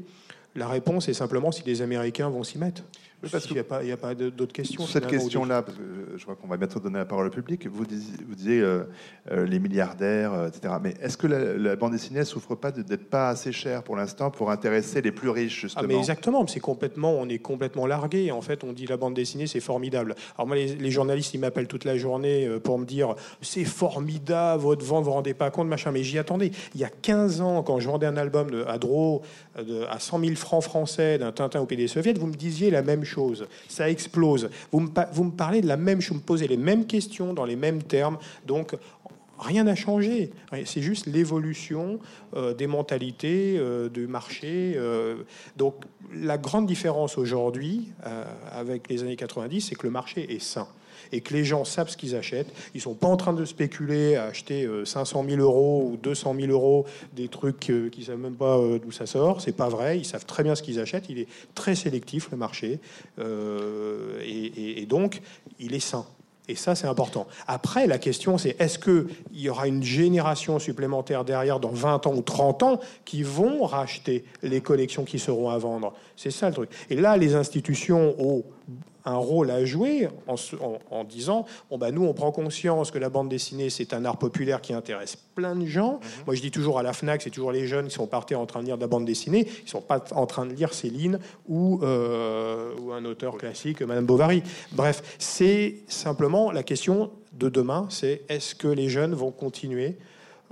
La 0.57 0.67
réponse 0.67 1.09
est 1.09 1.15
simplement 1.15 1.53
si 1.53 1.63
les 1.65 1.83
Américains 1.83 2.29
vont 2.29 2.43
s'y 2.43 2.59
mettre 2.59 2.83
parce 3.29 3.47
qu'il 3.47 3.55
n'y 3.55 3.61
a 3.61 3.65
pas, 3.65 3.81
a 3.81 3.97
pas 3.97 4.15
d'autres 4.15 4.53
questions. 4.53 4.87
Cette 4.87 5.07
question-là, 5.07 5.63
parce 5.63 5.77
que 5.77 6.17
je 6.17 6.25
vois 6.25 6.37
qu'on 6.37 6.49
va 6.49 6.57
bientôt 6.57 6.81
donner 6.81 6.99
la 6.99 7.05
parole 7.05 7.27
au 7.27 7.31
public, 7.31 7.67
vous 7.67 7.85
disiez, 7.85 8.17
vous 8.27 8.35
disiez 8.35 8.61
euh, 8.61 8.85
euh, 9.31 9.47
les 9.47 9.59
milliardaires, 9.59 10.33
euh, 10.33 10.49
etc. 10.49 10.75
Mais 10.83 10.95
est-ce 11.03 11.17
que 11.17 11.27
la, 11.27 11.77
bande 11.77 11.93
dessinée 11.93 12.21
ne 12.21 12.25
souffre 12.25 12.55
pas 12.55 12.73
d'être 12.73 13.09
pas 13.09 13.29
assez 13.29 13.53
chère 13.53 13.83
pour 13.83 13.97
l'instant 13.97 14.31
pour 14.31 14.51
intéresser 14.51 15.03
les 15.03 15.13
plus 15.13 15.29
riches, 15.29 15.61
justement 15.61 15.85
ah, 15.85 15.87
mais 15.87 15.99
Exactement, 15.99 16.47
c'est 16.47 16.61
complètement, 16.61 17.13
on 17.13 17.29
est 17.29 17.39
complètement 17.39 17.87
largué. 17.87 18.31
En 18.33 18.41
fait, 18.41 18.65
on 18.65 18.73
dit 18.73 18.87
la 18.87 18.97
bande 18.97 19.15
dessinée, 19.15 19.47
c'est 19.47 19.61
formidable. 19.61 20.15
Alors 20.37 20.47
moi, 20.47 20.57
les, 20.57 20.91
journalistes, 20.91 21.35
ils 21.35 21.41
m'appellent 21.41 21.69
toute 21.69 21.85
la 21.85 21.97
journée 21.97 22.49
pour 22.65 22.79
me 22.79 22.85
dire 22.85 23.15
c'est 23.43 23.65
formidable, 23.65 24.63
votre 24.63 24.85
vent, 24.85 24.99
vous 24.99 25.07
vous 25.07 25.11
rendez 25.13 25.35
pas 25.35 25.51
compte, 25.51 25.69
machin. 25.69 25.91
Mais 25.93 26.03
j'y 26.03 26.19
attendais. 26.19 26.51
Il 26.75 26.81
y 26.81 26.85
a 26.85 26.91
15 26.91 27.41
ans, 27.41 27.63
quand 27.63 27.81
je 27.81 27.89
vendais 27.89 28.07
un 28.07 28.17
album 28.17 28.51
de, 28.51 28.65
à 28.65 28.79
à 29.91 29.99
100 29.99 30.21
000 30.21 30.35
francs 30.37 30.65
français 30.65 31.19
d'un 31.19 31.33
Tintin 31.33 31.61
au 31.61 31.67
PD 31.67 31.87
soviétique, 31.87 32.21
vous 32.21 32.29
me 32.29 32.35
disiez 32.35 32.71
la 32.71 32.83
même 32.83 33.05
chose 33.05 33.10
Ça 33.69 33.91
explose. 33.91 34.51
Vous 34.73 34.81
me, 34.81 34.89
vous 35.13 35.25
me 35.25 35.31
parlez 35.31 35.61
de 35.61 35.67
la 35.67 35.77
même 35.77 36.01
chose, 36.01 36.11
vous 36.11 36.23
me 36.23 36.27
posez 36.27 36.49
les 36.49 36.57
mêmes 36.57 36.87
questions 36.87 37.35
dans 37.35 37.45
les 37.45 37.57
mêmes 37.57 37.83
termes. 37.83 38.19
Donc, 38.47 38.75
rien 39.41 39.65
n'a 39.65 39.75
changé. 39.75 40.31
C'est 40.65 40.83
juste 40.83 41.07
l'évolution 41.07 41.99
euh, 42.35 42.55
des 42.55 42.67
mentalités, 42.67 43.57
euh, 43.59 43.89
du 43.89 44.07
marché. 44.07 44.75
Euh. 44.77 45.25
donc, 45.57 45.75
la 46.13 46.39
grande 46.39 46.67
différence 46.67 47.19
aujourd'hui 47.19 47.93
avec 48.51 48.89
les 48.89 49.03
années 49.03 49.15
90, 49.15 49.61
c'est 49.61 49.77
que 49.77 49.87
le 49.87 49.93
marché 49.93 50.35
est 50.35 50.41
sain 50.41 50.67
et 51.13 51.21
que 51.21 51.35
les 51.35 51.45
gens 51.45 51.65
savent 51.65 51.89
ce 51.89 51.97
qu'ils 51.97 52.17
achètent. 52.17 52.53
Ils 52.75 52.81
sont 52.81 52.95
pas 52.95 53.09
en 53.09 53.17
train 53.17 53.33
de 53.33 53.45
spéculer 53.45 54.17
à 54.17 54.25
acheter 54.25 54.69
500 54.85 55.25
euh, 55.25 55.31
000 55.31 55.43
euros 55.43 55.91
ou 55.93 55.97
200 55.97 56.35
000 56.39 56.53
euros 56.53 56.87
des 57.15 57.29
trucs 57.29 57.71
euh, 57.71 57.89
qu'ils 57.89 58.05
savent 58.05 58.19
même 58.19 58.37
pas 58.37 58.59
euh, 58.59 58.79
d'où 58.79 58.93
ça 58.93 59.07
sort. 59.07 59.41
C'est 59.41 59.57
pas 59.57 59.69
vrai. 59.69 59.99
Ils 59.99 60.05
savent 60.05 60.27
très 60.27 60.43
bien 60.43 60.55
ce 60.55 60.63
qu'ils 60.63 60.81
achètent. 60.81 61.09
Il 61.09 61.19
est 61.19 61.29
très 61.55 61.75
sélectif 61.75 62.31
le 62.31 62.37
marché 62.37 62.81
et, 63.19 64.87
donc 64.87 65.21
il 65.59 65.75
est 65.75 65.81
sain. 65.81 66.07
Et 66.49 66.57
ça, 66.57 66.75
c'est 66.75 66.89
important. 66.89 67.29
Après, 67.47 67.87
la 67.87 67.99
question, 67.99 68.37
c'est 68.37 68.61
est-ce 68.61 68.79
qu'il 68.79 69.07
y 69.33 69.49
aura 69.49 69.69
une 69.69 69.85
génération 69.85 70.59
supplémentaire 70.59 71.25
derrière, 71.25 71.61
dans 71.61 71.71
20 71.71 72.09
ans 72.09 72.15
ou 72.15 72.23
30 72.23 72.63
ans, 72.65 72.81
qui 73.05 73.23
vont 73.23 73.65
racheter 73.65 74.25
les 74.43 74.61
collections 74.61 75.05
qui 75.05 75.21
seront 75.21 75.51
à 75.51 75.59
vendre? 75.59 75.93
C'est 76.17 76.33
ça 76.33 76.49
le 76.49 76.55
truc. 76.55 76.71
Et 76.89 76.97
là, 76.97 77.17
les 77.17 77.37
institutions 77.37 78.17
ont 78.19 78.43
un 79.05 79.17
rôle 79.17 79.51
à 79.51 79.65
jouer 79.65 80.09
en, 80.27 81.05
disant 81.05 81.47
bon 81.71 81.79
bah 81.79 81.91
nous 81.91 82.05
on 82.05 82.13
prend 82.13 82.33
conscience 82.33 82.91
que 82.91 82.99
la 82.99 83.09
bande 83.09 83.29
dessinée 83.29 83.71
c'est 83.71 83.95
un 83.95 84.05
art 84.05 84.19
populaire 84.19 84.61
qui 84.61 84.73
intéresse 84.73 85.17
plein 85.35 85.57
de 85.57 85.67
gens. 85.67 85.95
Mhm. 85.95 86.25
Moi 86.27 86.35
je 86.35 86.41
dis 86.41 86.51
toujours 86.51 86.79
à 86.79 86.83
la 86.83 86.93
Fnac 86.93 87.23
c'est 87.23 87.31
toujours 87.31 87.53
les 87.53 87.67
jeunes 87.67 87.89
qui 87.89 87.95
sont 87.95 88.07
partis 88.07 88.35
en 88.35 88.47
train 88.47 88.61
de 88.61 88.67
lire 88.67 88.77
de 88.77 88.83
la 88.83 88.89
bande 88.89 89.05
dessinée, 89.05 89.47
ils 89.65 89.69
sont 89.69 89.81
pas 89.81 90.05
en 90.13 90.27
train 90.27 90.47
de 90.47 90.53
lire 90.53 90.75
Céline 90.75 91.19
ou 91.49 91.81
euh, 91.83 92.75
ou 92.81 92.93
un 92.93 93.05
auteur 93.05 93.37
classique 93.37 93.83
Madame 93.83 94.07
Bovary. 94.07 94.43
Bref 94.73 95.17
c'est 95.19 95.77
simplement 95.89 96.51
la 96.51 96.63
question 96.63 97.11
de 97.33 97.49
demain 97.49 97.87
c'est 97.91 98.23
est-ce 98.29 98.55
que 98.55 98.69
les 98.69 98.89
jeunes 98.89 99.15
vont 99.15 99.31
continuer 99.31 99.97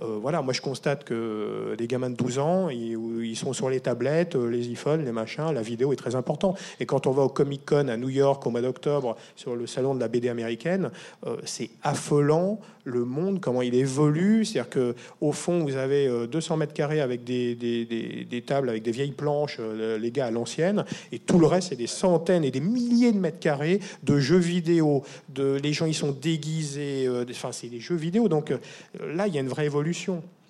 euh, 0.00 0.18
voilà, 0.20 0.42
moi 0.42 0.52
je 0.52 0.60
constate 0.60 1.04
que 1.04 1.74
les 1.78 1.86
gamins 1.88 2.10
de 2.10 2.16
12 2.16 2.38
ans, 2.38 2.68
ils, 2.68 3.36
sont 3.36 3.52
sur 3.52 3.68
les 3.68 3.80
tablettes, 3.80 4.36
euh, 4.36 4.48
les 4.48 4.68
iPhones, 4.68 5.04
les 5.04 5.12
machins, 5.12 5.52
la 5.52 5.62
vidéo 5.62 5.92
est 5.92 5.96
très 5.96 6.14
importante. 6.14 6.58
Et 6.78 6.86
quand 6.86 7.06
on 7.06 7.10
va 7.10 7.22
au 7.22 7.28
Comic 7.28 7.64
Con 7.66 7.88
à 7.88 7.96
New 7.96 8.08
York 8.08 8.46
au 8.46 8.50
mois 8.50 8.62
d'octobre, 8.62 9.16
sur 9.34 9.56
le 9.56 9.66
salon 9.66 9.94
de 9.94 10.00
la 10.00 10.08
BD 10.08 10.28
américaine, 10.28 10.90
euh, 11.26 11.36
c'est 11.44 11.70
affolant 11.82 12.60
le 12.84 13.04
monde, 13.04 13.40
comment 13.40 13.60
il 13.60 13.74
évolue. 13.74 14.44
C'est-à-dire 14.44 14.70
qu'au 14.70 15.32
fond, 15.32 15.62
vous 15.64 15.76
avez 15.76 16.26
200 16.26 16.56
mètres 16.56 16.72
carrés 16.72 17.02
avec 17.02 17.22
des, 17.22 17.54
des, 17.54 18.42
tables, 18.46 18.70
avec 18.70 18.82
des 18.82 18.92
vieilles 18.92 19.12
planches, 19.12 19.58
les 19.60 20.10
gars 20.10 20.26
à 20.26 20.30
l'ancienne, 20.30 20.86
et 21.12 21.18
tout 21.18 21.38
le 21.38 21.46
reste, 21.46 21.68
c'est 21.68 21.76
des 21.76 21.86
centaines 21.86 22.44
et 22.44 22.50
des 22.50 22.60
milliers 22.60 23.12
de 23.12 23.18
mètres 23.18 23.40
carrés 23.40 23.80
de 24.04 24.18
jeux 24.18 24.38
vidéo. 24.38 25.02
De, 25.28 25.60
les 25.62 25.74
gens, 25.74 25.84
ils 25.84 25.94
sont 25.94 26.12
déguisés, 26.12 27.06
enfin, 27.28 27.52
c'est 27.52 27.68
des 27.68 27.80
jeux 27.80 27.94
vidéo. 27.94 28.26
Donc 28.28 28.54
là, 28.98 29.26
il 29.26 29.34
y 29.34 29.36
a 29.36 29.42
une 29.42 29.48
vraie 29.48 29.66
évolution 29.66 29.87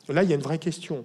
Là, 0.09 0.23
il 0.23 0.31
y 0.31 0.33
a 0.33 0.37
une 0.37 0.43
vraie 0.43 0.59
question. 0.59 1.05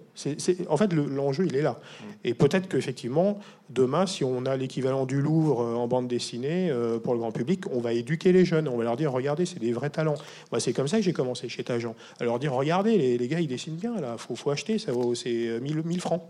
en 0.70 0.78
fait, 0.78 0.94
l'enjeu, 0.94 1.46
il 1.46 1.56
est 1.56 1.62
là. 1.62 1.80
Mm. 1.82 2.06
Et 2.24 2.34
peut-être 2.34 2.70
qu'effectivement, 2.70 3.40
demain, 3.70 4.06
si 4.06 4.24
on 4.24 4.46
a 4.46 4.56
l'équivalent 4.56 5.06
du 5.06 5.22
Louvre 5.22 5.62
euh, 5.62 5.76
en 5.76 5.88
bande 5.88 6.08
dessinée 6.08 6.70
euh, 6.72 7.00
pour 7.00 7.14
le 7.14 7.20
grand 7.20 7.32
public, 7.32 7.66
on 7.72 7.80
va 7.80 7.92
éduquer 7.94 8.32
les 8.32 8.46
jeunes. 8.46 8.68
On 8.70 8.78
va 8.78 8.86
leur 8.86 8.96
dire, 8.96 9.12
regardez, 9.12 9.46
c'est 9.46 9.60
des 9.60 9.74
vrais 9.74 9.90
talents. 9.90 10.16
Moi, 10.52 10.62
c'est 10.62 10.72
comme 10.72 10.88
ça 10.88 10.98
que 10.98 11.04
j'ai 11.04 11.14
commencé 11.14 11.50
chez 11.50 11.64
Tajan. 11.64 11.96
À 12.20 12.24
leur 12.24 12.40
dire, 12.40 12.54
regardez, 12.54 13.18
les, 13.18 13.28
gars, 13.28 13.42
ils 13.42 13.48
dessinent 13.48 13.76
bien, 13.76 14.00
là. 14.00 14.18
Faut, 14.18 14.36
faut 14.36 14.52
acheter, 14.52 14.80
ça 14.80 14.94
vaut 14.94 15.16
c'est 15.16 15.60
1000, 15.60 15.80
euh, 15.80 15.84
1000 15.84 16.02
francs. 16.02 16.24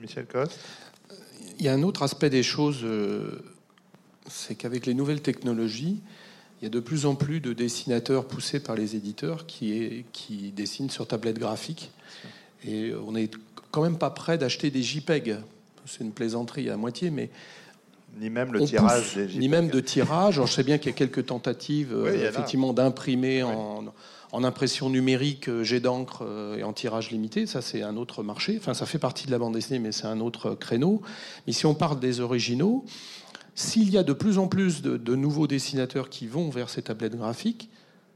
Michel 0.00 0.26
Coste 0.26 0.58
Il 1.58 1.64
y 1.64 1.68
a 1.68 1.72
un 1.72 1.82
autre 1.82 2.02
aspect 2.02 2.30
des 2.30 2.44
choses, 2.44 2.84
c'est 4.28 4.54
qu'avec 4.54 4.86
les 4.86 4.94
nouvelles 4.94 5.22
technologies, 5.22 6.02
il 6.60 6.64
y 6.64 6.66
a 6.66 6.70
de 6.70 6.80
plus 6.80 7.06
en 7.06 7.14
plus 7.14 7.40
de 7.40 7.52
dessinateurs 7.52 8.26
poussés 8.26 8.60
par 8.60 8.74
les 8.74 8.96
éditeurs 8.96 9.46
qui, 9.46 10.04
qui 10.12 10.52
dessinent 10.52 10.90
sur 10.90 11.06
tablette 11.06 11.38
graphique. 11.38 11.90
Et 12.66 12.92
on 13.06 13.12
n'est 13.12 13.30
quand 13.70 13.82
même 13.82 13.98
pas 13.98 14.10
prêt 14.10 14.38
d'acheter 14.38 14.70
des 14.70 14.82
JPEG. 14.82 15.36
C'est 15.86 16.02
une 16.02 16.12
plaisanterie 16.12 16.68
à 16.68 16.76
moitié, 16.76 17.10
mais 17.10 17.30
ni 18.20 18.30
même 18.30 18.52
le 18.52 18.64
tirage 18.64 19.16
ni 19.36 19.48
même 19.48 19.68
de 19.68 19.80
tirage. 19.80 20.40
je 20.44 20.52
sais 20.52 20.62
bien 20.62 20.78
qu'il 20.78 20.90
y 20.90 20.94
a 20.94 20.96
quelques 20.96 21.26
tentatives 21.26 21.92
euh, 21.94 22.28
effectivement 22.28 22.72
d'imprimer 22.72 23.42
en, 23.42 23.84
en, 24.32 24.44
impression 24.44 24.90
numérique, 24.90 25.48
euh, 25.48 25.62
jet 25.62 25.80
d'encre 25.80 26.24
euh, 26.26 26.56
et 26.56 26.62
en 26.62 26.72
tirage 26.72 27.10
limité. 27.10 27.46
Ça, 27.46 27.62
c'est 27.62 27.82
un 27.82 27.96
autre 27.96 28.22
marché. 28.22 28.56
Enfin, 28.58 28.74
ça 28.74 28.86
fait 28.86 28.98
partie 28.98 29.26
de 29.26 29.30
la 29.30 29.38
bande 29.38 29.54
dessinée, 29.54 29.78
mais 29.78 29.92
c'est 29.92 30.06
un 30.06 30.20
autre 30.20 30.54
créneau. 30.54 31.02
Mais 31.46 31.52
si 31.52 31.66
on 31.66 31.74
parle 31.74 32.00
des 32.00 32.20
originaux, 32.20 32.84
s'il 33.58 33.90
y 33.90 33.98
a 33.98 34.04
de 34.04 34.12
plus 34.12 34.38
en 34.38 34.46
plus 34.46 34.82
de, 34.82 35.16
nouveaux 35.16 35.48
dessinateurs 35.48 36.10
qui 36.10 36.28
vont 36.28 36.48
vers 36.48 36.70
ces 36.70 36.82
tablettes 36.82 37.16
graphiques, 37.16 37.68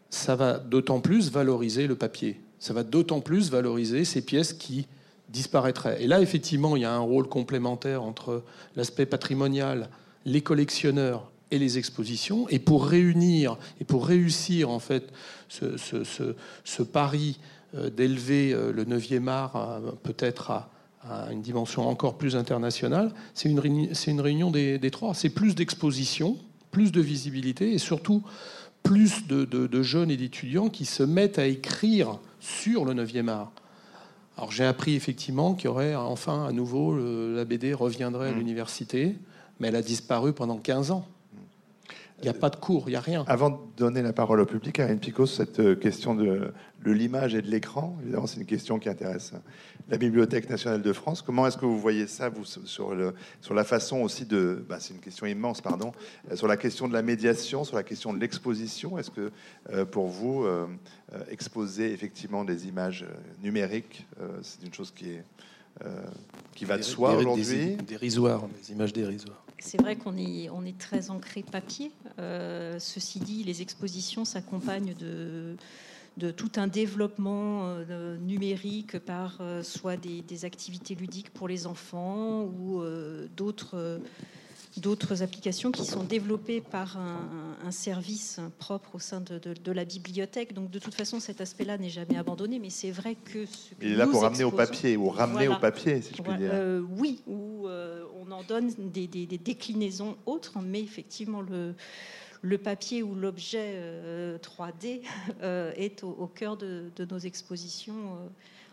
ça 0.08 0.36
va 0.36 0.60
d'autant 0.60 1.00
plus 1.00 1.32
valoriser 1.32 1.88
le 1.88 1.96
papier. 1.96 2.40
Ça 2.60 2.72
va 2.72 2.84
d'autant 2.84 3.20
plus 3.20 3.50
valoriser 3.50 4.04
ces 4.04 4.22
pièces 4.22 4.52
qui 4.52 4.86
disparaîtraient. 5.30 6.00
Et 6.00 6.06
là, 6.06 6.20
effectivement, 6.20 6.76
il 6.76 6.82
y 6.82 6.84
a 6.84 6.94
un 6.94 7.00
rôle 7.00 7.28
complémentaire 7.28 8.04
entre 8.04 8.44
l'aspect 8.76 9.04
patrimonial, 9.04 9.88
les 10.26 10.42
collectionneurs 10.42 11.32
et 11.50 11.58
les 11.58 11.76
expositions. 11.76 12.48
Et 12.48 12.60
pour 12.60 12.86
réunir 12.86 13.58
et 13.80 13.84
pour 13.84 14.06
réussir 14.06 14.70
en 14.70 14.78
fait 14.78 15.12
ce, 15.48 16.82
pari 16.84 17.40
euh, 17.74 17.90
d'élever 17.90 18.52
euh, 18.52 18.70
le 18.72 18.84
9e 18.84 19.26
art 19.26 19.80
peut-être 20.04 20.52
à 20.52 20.70
à 21.08 21.32
une 21.32 21.42
dimension 21.42 21.88
encore 21.88 22.16
plus 22.16 22.36
internationale, 22.36 23.12
c'est 23.34 23.48
une, 23.48 23.60
une, 24.06 24.20
réunion 24.20 24.50
des, 24.50 24.90
trois. 24.90 25.14
C'est 25.14 25.30
plus 25.30 25.54
d'exposition, 25.54 26.36
plus 26.70 26.92
de 26.92 27.00
visibilité 27.00 27.72
et 27.72 27.78
surtout 27.78 28.22
plus 28.82 29.26
de, 29.26 29.82
jeunes 29.82 30.10
et 30.10 30.16
d'étudiants 30.16 30.68
qui 30.68 30.84
se 30.84 31.02
mettent 31.02 31.38
à 31.38 31.46
écrire 31.46 32.18
sur 32.40 32.84
le 32.84 32.94
9e 32.94 33.28
art. 33.28 33.52
Alors 34.36 34.50
j'ai 34.50 34.64
appris 34.64 34.94
effectivement 34.94 35.54
qu'il 35.54 35.66
y 35.66 35.68
aurait 35.68 35.94
enfin 35.94 36.46
à 36.46 36.52
nouveau 36.52 36.96
la 36.96 37.44
BD 37.44 37.74
reviendrait 37.74 38.30
à 38.30 38.32
mmh. 38.32 38.38
l'université, 38.38 39.16
mais 39.60 39.68
elle 39.68 39.76
a 39.76 39.82
disparu 39.82 40.32
pendant 40.32 40.56
15 40.56 40.90
ans. 40.90 41.06
Il 42.22 42.26
n'y 42.26 42.30
a 42.30 42.34
pas 42.34 42.50
de 42.50 42.56
cours, 42.56 42.84
il 42.86 42.90
n'y 42.90 42.96
a 42.96 43.00
rien. 43.00 43.24
Avant 43.26 43.50
de 43.50 43.56
donner 43.76 44.00
la 44.00 44.12
parole 44.12 44.38
au 44.38 44.46
public, 44.46 44.76
Karine 44.76 45.00
Picot, 45.00 45.26
cette 45.26 45.58
euh, 45.58 45.74
question 45.74 46.14
de, 46.14 46.52
l'image 46.86 47.34
et 47.34 47.42
de 47.42 47.50
l'écran, 47.50 47.96
évidemment, 48.00 48.28
c'est 48.28 48.38
une 48.38 48.46
question 48.46 48.78
qui 48.78 48.88
intéresse 48.88 49.32
la 49.88 49.96
Bibliothèque 49.96 50.48
nationale 50.48 50.82
de 50.82 50.92
France. 50.92 51.22
Comment 51.22 51.46
est-ce 51.46 51.56
que 51.56 51.64
vous 51.64 51.78
voyez 51.78 52.06
ça, 52.06 52.28
vous, 52.28 52.44
sur, 52.44 52.94
le, 52.94 53.14
sur 53.40 53.54
la 53.54 53.64
façon 53.64 54.00
aussi 54.00 54.24
de. 54.24 54.64
Bah, 54.68 54.78
c'est 54.80 54.94
une 54.94 55.00
question 55.00 55.26
immense, 55.26 55.60
pardon. 55.60 55.92
Euh, 56.30 56.36
sur 56.36 56.46
la 56.46 56.56
question 56.56 56.88
de 56.88 56.92
la 56.92 57.02
médiation, 57.02 57.64
sur 57.64 57.76
la 57.76 57.82
question 57.82 58.12
de 58.12 58.18
l'exposition? 58.18 58.98
Est-ce 58.98 59.10
que, 59.10 59.30
euh, 59.70 59.84
pour 59.84 60.08
vous, 60.08 60.46
exposer 61.30 61.92
effectivement 61.92 62.44
des 62.44 62.66
images 62.68 63.04
numériques, 63.42 64.06
c'est 64.42 64.64
une 64.64 64.72
chose 64.72 64.92
qui 64.94 65.10
est. 65.10 65.24
qui 66.54 66.64
va 66.64 66.78
de 66.78 66.82
soi 66.82 67.14
aujourd'hui? 67.14 67.76
Dérisoire, 67.86 68.48
des 68.48 68.72
images 68.72 68.92
dérisoires. 68.92 69.42
C'est 69.64 69.80
vrai 69.80 69.94
qu'on 69.94 70.16
est, 70.16 70.50
on 70.50 70.64
est 70.64 70.76
très 70.76 71.10
ancré 71.10 71.44
papier. 71.44 71.92
Euh, 72.18 72.80
ceci 72.80 73.20
dit, 73.20 73.44
les 73.44 73.62
expositions 73.62 74.24
s'accompagnent 74.24 74.94
de, 74.94 75.56
de 76.16 76.30
tout 76.30 76.52
un 76.56 76.66
développement 76.66 77.62
euh, 77.64 78.16
numérique 78.18 78.98
par 78.98 79.38
euh, 79.40 79.62
soit 79.62 79.96
des, 79.96 80.44
activités 80.44 80.94
ludiques 80.94 81.30
pour 81.30 81.48
les 81.48 81.66
enfants 81.66 82.42
ou 82.42 82.82
d'autres 83.36 84.00
d'autres 84.78 85.22
applications 85.22 85.70
qui 85.70 85.84
sont 85.84 86.04
développées 86.04 86.60
par 86.60 86.96
un, 86.96 87.70
service 87.70 88.40
propre 88.58 88.96
au 88.96 88.98
sein 88.98 89.20
de, 89.20 89.72
la 89.72 89.84
bibliothèque. 89.84 90.52
Donc 90.52 90.70
de 90.70 90.78
toute 90.78 90.94
façon, 90.94 91.20
cet 91.20 91.40
aspect-là 91.40 91.78
n'est 91.78 91.90
jamais 91.90 92.16
abandonné, 92.16 92.58
mais 92.58 92.70
c'est 92.70 92.90
vrai 92.90 93.14
que... 93.14 93.46
Ce 93.46 93.70
Il 93.80 93.92
est 93.92 93.96
là 93.96 94.06
pour 94.06 94.22
ramener 94.22 94.44
au 94.44 94.50
papier, 94.50 94.96
ou 94.96 95.08
ramener 95.08 95.48
au 95.48 95.56
papier, 95.56 96.02
si 96.02 96.14
je 96.14 96.22
puis 96.22 96.36
dire. 96.36 96.50
Euh, 96.52 96.82
oui, 96.98 97.22
ou 97.26 97.66
euh, 97.66 98.04
on 98.20 98.30
en 98.30 98.42
donne 98.42 98.70
des, 98.92 99.06
déclinaisons 99.06 100.16
autres, 100.26 100.58
mais 100.60 100.80
effectivement, 100.80 101.40
le, 101.40 101.74
le 102.42 102.58
papier 102.58 103.02
ou 103.02 103.14
l'objet 103.14 103.80
3D 104.42 105.00
euh, 105.42 105.72
est 105.76 106.02
au, 106.02 106.26
cœur 106.26 106.56
de, 106.56 106.90
nos 107.08 107.18
expositions 107.18 108.30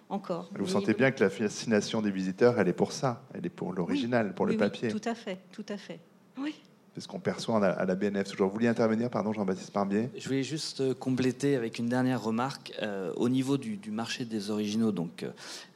encore. 0.10 0.50
Vous 0.58 0.68
sentez 0.68 0.94
bien 0.94 1.12
que 1.12 1.24
la 1.24 1.30
fascination 1.30 2.02
des 2.02 2.12
visiteurs, 2.12 2.60
elle 2.60 2.68
est 2.68 2.74
pour 2.74 2.92
ça, 2.92 3.24
elle 3.34 3.46
est 3.46 3.50
pour 3.50 3.74
l'original, 3.74 4.34
pour 4.34 4.46
le 4.46 4.58
papier. 4.58 4.90
tout 4.90 5.02
à 5.06 5.16
fait, 5.16 5.40
tout 5.52 5.66
à 5.70 5.78
fait. 5.78 6.00
Oui. 6.38 6.56
C'est 7.00 7.04
ce 7.04 7.08
qu'on 7.08 7.22
perçoit 7.22 7.66
à 7.66 7.86
la 7.86 7.95
BNF. 7.95 8.36
Vous 8.36 8.68
intervenir, 8.68 9.10
pardon, 9.10 9.32
Jean-Baptiste 9.32 9.74
Barbier? 9.74 10.10
Je 10.18 10.28
voulais 10.28 10.43
juste 10.43 10.82
euh, 10.82 10.93
compléter 10.93 11.56
avec 11.56 11.80
une 11.80 11.88
dernière 11.88 12.22
remarque. 12.22 12.74
Euh, 12.82 13.14
au 13.16 13.30
niveau 13.30 13.58
du, 13.58 13.80
marché 13.89 14.26
des 14.26 14.50
originaux, 14.50 14.91
donc, 14.91 15.26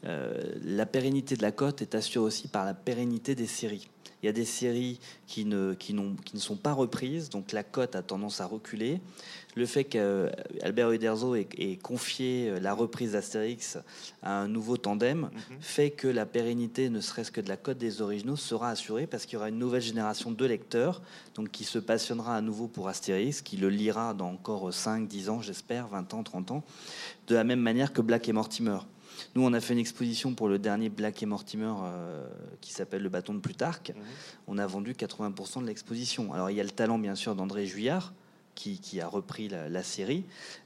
euh, 0.04 0.44
la 0.66 0.86
pérennité 0.86 1.38
de 1.38 1.42
la 1.42 1.54
cote 1.54 1.82
est 1.82 1.96
assurée 1.96 2.26
aussi 2.26 2.50
par 2.50 2.66
la 2.66 2.74
pérennité 2.74 3.36
des 3.36 3.48
séries. 3.48 3.88
Il 4.22 4.26
y 4.26 4.30
a 4.30 4.34
des 4.34 4.44
séries 4.44 5.00
qui 5.26 5.46
ne 5.46 5.76
sont 6.36 6.58
pas 6.58 6.74
reprises, 6.74 7.30
donc 7.30 7.54
la 7.54 7.64
cote 7.64 7.96
a 7.96 8.02
tendance 8.02 8.42
à 8.42 8.46
reculer 8.46 9.00
le 9.56 9.66
fait 9.66 9.84
qu'Albert 9.84 10.92
Uderzo 10.92 11.36
ait, 11.36 11.80
confié 11.82 12.50
euh, 12.50 12.60
la 12.60 12.74
reprise 12.74 13.14
d'Astérix 13.14 13.78
à 14.22 14.40
un 14.40 14.48
nouveau 14.48 14.78
tandem 14.78 15.22
mhm. 15.22 15.58
fait 15.60 15.92
que 15.92 16.08
la 16.08 16.26
pérennité, 16.26 16.90
ne 16.90 17.02
serait-ce 17.02 17.32
que 17.32 17.42
de 17.42 17.50
la 17.50 17.58
cote 17.58 17.78
des 17.78 18.02
originaux, 18.02 18.36
sera 18.36 18.70
assurée 18.70 19.08
parce 19.08 19.26
qu'il 19.26 19.34
y 19.34 19.38
aura 19.38 19.50
une 19.50 19.60
nouvelle 19.60 19.82
génération 19.82 20.32
de 20.32 20.46
lecteurs 20.46 21.02
donc 21.36 21.52
qui 21.52 21.64
se 21.64 21.80
passionnera 21.80 22.36
à 22.36 22.42
nouveau 22.42 22.68
pour 22.68 22.88
Astérix, 22.88 23.42
qui 23.42 23.58
le 23.58 23.70
lira 23.70 24.14
dans 24.14 24.30
encore 24.30 24.74
5, 24.74 25.08
10 25.08 25.30
ans, 25.30 25.42
j'espère, 25.42 25.88
20 25.88 26.14
ans, 26.14 26.24
30 26.24 26.52
ans, 26.52 26.64
de 27.28 27.36
la 27.36 27.44
même 27.44 27.60
manière 27.60 27.94
que 27.94 28.02
Black 28.02 28.28
et 28.30 28.34
Mortimer. 28.34 28.80
Nous, 29.36 29.44
on 29.44 29.54
a 29.54 29.60
fait 29.60 29.74
une 29.74 29.80
exposition 29.80 30.34
pour 30.34 30.48
le 30.48 30.60
dernier 30.60 30.90
Black 30.90 31.24
et 31.24 31.26
Mortimer 31.26 31.74
euh, 31.84 32.28
qui 32.62 32.74
s'appelle 32.74 33.02
Le 33.02 33.10
bâton 33.10 33.34
de 33.34 33.40
Plutarque. 33.40 33.90
Mhm. 33.96 34.04
On 34.48 34.58
a 34.58 34.68
vendu 34.68 34.94
80% 34.94 35.62
de 35.62 35.68
l'exposition. 35.68 36.34
Alors, 36.34 36.50
il 36.50 36.58
y 36.58 36.62
a 36.62 36.64
le 36.64 36.72
talent, 36.72 37.00
bien 37.00 37.16
sûr, 37.16 37.36
d'André 37.36 37.66
Juillard, 37.66 38.14
qui, 38.56 39.02
a 39.02 39.08
repris 39.08 39.50
la, 39.50 39.84
série, 39.84 40.24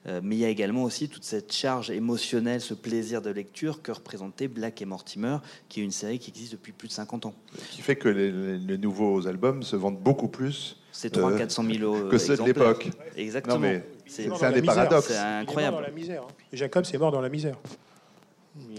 euh, 0.08 0.22
mais 0.24 0.36
il 0.36 0.40
y 0.40 0.46
a 0.46 0.50
également 0.50 0.84
aussi 0.84 1.10
toute 1.10 1.24
cette 1.24 1.52
charge 1.52 1.90
émotionnelle, 1.90 2.62
ce 2.62 2.74
plaisir 2.74 3.22
de 3.22 3.30
lecture 3.30 3.82
que 3.82 3.92
représentait 3.92 4.48
Black 4.48 4.82
et 4.82 4.86
Mortimer, 4.86 5.38
qui 5.70 5.82
est 5.82 5.84
une 5.84 5.92
série 5.92 6.20
qui 6.20 6.30
existe 6.30 6.52
depuis 6.52 6.72
plus 6.72 6.88
de 6.88 6.94
50 6.94 7.28
ans. 7.28 7.34
Qui 7.72 7.82
fait 7.82 7.96
que 7.96 8.10
les, 8.10 8.78
nouveaux 8.78 9.28
albums 9.28 9.64
se 9.64 9.76
vendent 9.76 10.00
beaucoup 10.00 10.28
plus. 10.28 10.78
C'est 10.92 11.10
300 11.10 11.38
400 11.38 11.64
000 11.64 12.10
que 12.10 12.18
ceux 12.18 12.38
de 12.38 12.44
l'époque. 12.44 12.90
Exactement. 13.16 13.80
C'est 14.06 14.30
un 14.44 14.52
des 14.52 14.62
paradoxes. 14.62 15.08
C'est 15.08 15.18
incroyable. 15.18 15.78
Hein. 15.86 16.22
Jacob, 16.54 16.86
c'est 16.86 16.98
mort 16.98 17.12
dans 17.12 17.22
la 17.22 17.30
misère. 17.30 17.58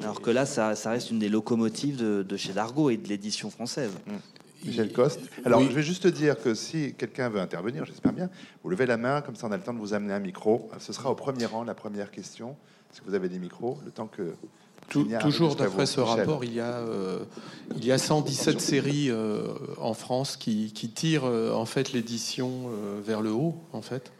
Alors 0.03 0.21
que 0.21 0.31
là, 0.31 0.47
ça, 0.47 0.75
reste 0.87 1.11
une 1.11 1.19
des 1.19 1.29
locomotives 1.29 1.97
de, 1.97 2.37
chez 2.37 2.53
Dargaud 2.53 2.91
et 2.91 2.97
de 2.97 3.09
l'édition 3.09 3.51
française. 3.51 3.93
Michel 4.65 4.93
Coste. 4.93 5.21
Alors, 5.45 5.63
je 5.63 5.69
vais 5.69 5.83
juste 5.83 6.07
dire 6.07 6.41
que 6.41 6.55
si 6.55 6.95
quelqu'un 6.95 7.29
veut 7.29 7.41
intervenir, 7.41 7.85
j'espère 7.85 8.13
bien, 8.13 8.29
vous 8.63 8.71
levez 8.71 8.87
la 8.87 8.97
main, 8.97 9.21
comme 9.21 9.37
ça 9.37 9.47
on 9.47 9.53
a 9.53 9.57
le 9.57 9.63
temps 9.63 9.75
de 9.75 9.79
vous 9.79 9.95
amener 9.95 10.13
un 10.13 10.21
micro. 10.21 10.71
Ce 10.79 10.93
sera 10.93 11.11
au 11.11 11.15
premier 11.15 11.47
rang 11.47 11.65
la 11.65 11.75
première 11.75 12.11
question. 12.11 12.57
Est-ce 12.91 13.01
que 13.01 13.07
vous 13.07 13.15
avez 13.15 13.29
des 13.29 13.39
micros 13.39 13.79
Le 13.85 13.91
temps 13.91 14.07
que. 14.09 14.35
toujours 15.21 15.57
d'après 15.57 15.87
ce 15.87 16.01
rapport, 16.01 16.45
il 16.45 16.55
y, 16.55 16.61
a, 16.61 16.79
euh, 16.79 17.25
il 17.77 17.85
y 17.85 17.93
a 17.93 17.99
117 17.99 18.61
séries 18.61 19.11
euh, 19.11 19.55
en 19.79 19.95
France 19.95 20.37
qui, 20.37 20.73
tirent 20.73 21.25
euh, 21.25 21.53
en 21.53 21.67
fait 21.67 21.93
l'édition 21.93 22.71
vers 23.05 23.21
le 23.21 23.31
haut, 23.31 23.55
en 23.73 23.83
fait, 23.83 24.13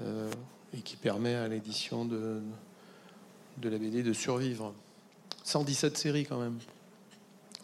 et 0.00 0.80
qui 0.82 0.96
permet 0.96 1.34
à 1.34 1.48
l'édition 1.48 2.04
de, 2.04 2.40
de 3.58 3.68
la 3.68 3.78
BD 3.78 4.02
de 4.02 4.12
survivre. 4.12 4.72
117 5.44 5.98
séries 5.98 6.24
quand 6.24 6.40
même. 6.40 6.58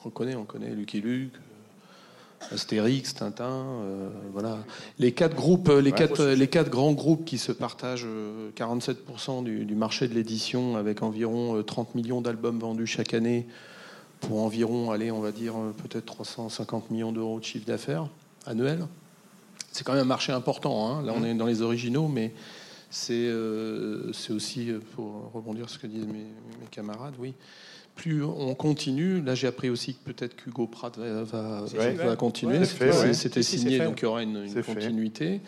On 0.04 0.10
connaît, 0.10 0.34
on 0.34 0.44
connaît 0.44 0.70
Lucky 0.70 1.00
Luke, 1.00 1.34
Astérix, 2.52 3.14
Tintin, 3.14 3.44
euh, 3.44 4.08
voilà. 4.32 4.58
Les 4.98 5.12
quatre 5.12 5.36
groupes, 5.36 5.68
les 5.68 5.92
quatre, 5.92 6.24
les 6.24 6.48
quatre 6.48 6.70
grands 6.70 6.92
groupes 6.92 7.24
qui 7.24 7.38
se 7.38 7.52
partagent 7.52 8.06
47% 8.56 9.46
euh, 9.46 9.64
du, 9.64 9.74
marché 9.74 10.08
de 10.08 10.14
l'édition, 10.14 10.76
avec 10.76 11.02
environ 11.02 11.62
30 11.62 11.88
euh, 11.88 11.90
millions 11.94 12.20
d'albums 12.20 12.58
vendus 12.58 12.86
chaque 12.86 13.14
année, 13.14 13.46
pour 14.20 14.42
environ, 14.42 14.90
allez, 14.90 15.10
on 15.10 15.20
va 15.20 15.32
dire 15.32 15.54
peut-être 15.82 16.06
350 16.06 16.90
millions 16.90 17.12
d'euros 17.12 17.38
de 17.38 17.44
chiffre 17.44 17.66
d'affaires 17.66 18.08
annuel. 18.46 18.86
C'est 19.72 19.84
quand 19.84 19.92
même 19.92 20.02
un 20.02 20.06
marché 20.06 20.32
important. 20.32 20.88
Hein. 20.88 21.02
Là, 21.02 21.12
on 21.14 21.20
mmh. 21.20 21.26
est 21.26 21.34
dans 21.34 21.46
les 21.46 21.62
originaux, 21.62 22.08
mais 22.08 22.32
c'est 22.90 23.30
aussi, 24.30 24.72
pour 24.96 25.30
rebondir 25.32 25.68
sur 25.68 25.78
ce 25.78 25.82
que 25.82 25.86
disent 25.86 26.06
mes, 26.06 26.24
mes 26.60 26.66
camarades, 26.70 27.14
oui 27.18 27.34
plus 28.00 28.24
on 28.24 28.54
continue, 28.54 29.20
là 29.20 29.34
j'ai 29.34 29.46
appris 29.46 29.68
aussi 29.68 29.94
que 29.94 30.10
peut-être 30.10 30.34
qu'Hugo 30.34 30.66
Pratt 30.66 30.96
va, 30.98 32.16
continuer. 32.16 32.64
C'était 32.64 33.42
signé, 33.42 33.78
donc 33.78 34.00
il 34.00 34.04
y 34.04 34.06
aura 34.06 34.22
une, 34.22 34.48
continuité. 34.64 35.42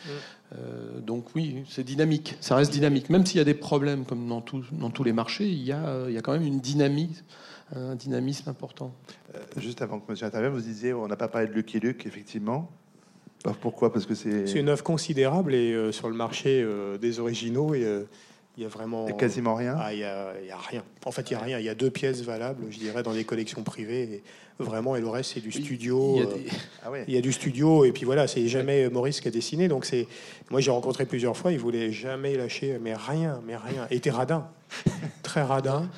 Euh, 0.55 1.00
donc 1.00 1.34
oui, 1.34 1.64
c'est 1.70 1.82
dynamique. 1.82 2.36
Ça 2.40 2.55
reste 2.55 2.70
dynamique. 2.70 3.09
Même 3.09 3.24
s'il 3.24 3.38
y 3.38 3.40
a 3.40 3.44
des 3.44 3.55
problèmes, 3.55 4.05
comme 4.05 4.28
dans, 4.28 4.44
dans 4.72 4.90
tous 4.90 5.05
les 5.05 5.14
marchés, 5.14 5.48
il 5.48 5.62
y, 5.62 5.72
a, 5.72 6.05
il 6.09 6.12
y 6.12 6.18
a 6.18 6.20
quand 6.20 6.32
même 6.32 6.44
une 6.44 6.61
dynamique, 6.61 7.16
un 7.74 7.94
dynamisme 7.94 8.50
important. 8.50 8.92
Euh, 9.34 9.38
juste 9.57 9.80
avant 9.80 9.98
que 9.98 10.12
monsieur 10.12 10.26
intervienne, 10.26 10.53
vous 10.53 10.61
disiez, 10.61 10.92
on 10.92 11.09
n'a 11.09 11.16
pas 11.16 11.28
parlé 11.28 11.46
de 11.46 11.55
Lucky 11.55 11.80
Luke, 11.80 12.05
effectivement. 12.05 12.70
Pourquoi? 13.62 13.94
Parce 13.94 14.05
que 14.05 14.14
c'est... 14.14 14.46
C'est 14.46 14.61
une 14.61 14.68
œuvre 14.68 14.84
considérable 14.84 15.55
et 15.55 15.72
euh, 15.72 15.90
sur 15.90 16.11
le 16.11 16.14
marché 16.14 16.66
des 17.00 17.18
originaux 17.18 17.74
et 17.74 18.05
il 18.57 18.62
y 18.62 18.66
a 18.66 18.68
vraiment. 18.68 19.07
quasiment 19.12 19.55
rien 19.55 19.76
ah, 19.78 19.92
Il 19.92 19.98
n'y 19.98 20.05
a, 20.05 20.28
a, 20.28 20.59
rien. 20.59 20.82
En 21.05 21.11
fait, 21.11 21.30
il 21.30 21.34
n'y 21.34 21.40
a 21.40 21.42
rien. 21.42 21.59
Il 21.59 21.64
y 21.64 21.68
a 21.68 21.74
deux 21.74 21.90
pièces 21.90 22.22
valables, 22.22 22.64
je 22.70 22.78
dirais, 22.78 23.03
dans 23.03 23.14
des 23.14 23.24
collections 23.24 23.62
privées. 23.62 24.22
vraiment, 24.59 24.94
et 24.94 25.00
le 25.00 25.09
reste, 25.09 25.32
c'est 25.34 25.40
du 25.40 25.50
studio. 25.50 26.20
Euh, 26.20 26.36
ah 26.84 26.90
il 27.09 27.14
y, 27.14 27.16
a 27.16 27.22
du 27.22 27.32
studio, 27.32 27.84
et 27.84 27.92
puis 27.92 28.05
voilà, 28.05 28.28
c'est 28.28 28.46
jamais 28.48 28.88
Maurice 28.90 29.20
qui 29.20 29.28
a 29.28 29.30
dessiné. 29.30 29.68
Donc, 29.68 29.86
c'est. 29.86 30.07
Moi, 30.50 30.61
j'ai 30.61 30.70
rencontré 30.70 31.07
plusieurs 31.07 31.36
fois, 31.36 31.53
il 31.53 31.59
voulait 31.59 31.92
jamais 31.92 32.36
lâcher, 32.36 32.78
mais 32.80 32.94
rien, 32.94 33.40
mais 33.46 33.57
rien. 33.57 33.86
Il 33.90 33.96
était 33.96 34.11
radin. 34.11 34.48
très 35.23 35.43
radin. 35.43 35.89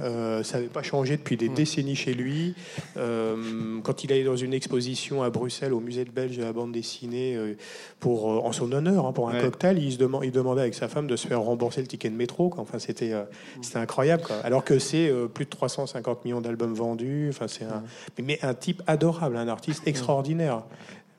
Euh, 0.00 0.42
ça 0.42 0.56
n'avait 0.56 0.68
pas 0.68 0.82
changé 0.82 1.16
depuis 1.16 1.36
des 1.36 1.48
mm. 1.48 1.54
décennies 1.54 1.96
chez 1.96 2.14
lui. 2.14 2.54
Euh, 2.96 3.80
quand 3.82 4.04
il 4.04 4.12
allait 4.12 4.24
dans 4.24 4.36
une 4.36 4.54
exposition 4.54 5.22
à 5.22 5.30
Bruxelles, 5.30 5.72
au 5.72 5.80
musée 5.80 6.04
de 6.04 6.10
Belge 6.10 6.36
de 6.36 6.42
la 6.42 6.52
bande 6.52 6.72
dessinée, 6.72 7.36
euh, 7.36 7.56
pour, 8.00 8.26
en 8.26 8.52
son 8.52 8.72
honneur, 8.72 9.06
hein, 9.06 9.12
pour 9.12 9.28
un 9.28 9.40
cocktail, 9.40 9.78
il, 9.78 9.92
se 9.92 9.98
demandait, 9.98 10.28
il 10.28 10.32
demandait 10.32 10.62
avec 10.62 10.74
sa 10.74 10.88
femme 10.88 11.06
de 11.06 11.16
se 11.16 11.26
faire 11.26 11.40
rembourser 11.40 11.80
le 11.80 11.86
ticket 11.86 12.10
de 12.10 12.16
métro. 12.16 12.52
Enfin, 12.56 12.78
c'était, 12.78 13.12
c'était 13.60 13.78
incroyable. 13.78 14.24
Alors 14.44 14.64
que 14.64 14.78
c'est 14.78 15.12
plus 15.34 15.44
de 15.44 15.50
350 15.50 16.24
millions 16.24 16.40
d'albums 16.40 16.74
vendus. 16.74 17.28
Enfin, 17.30 17.48
c'est 17.48 17.64
un, 17.64 17.80
mm. 18.18 18.24
mais 18.24 18.38
un 18.42 18.54
type 18.54 18.82
adorable, 18.86 19.36
un 19.36 19.48
artiste 19.48 19.86
extraordinaire. 19.86 20.62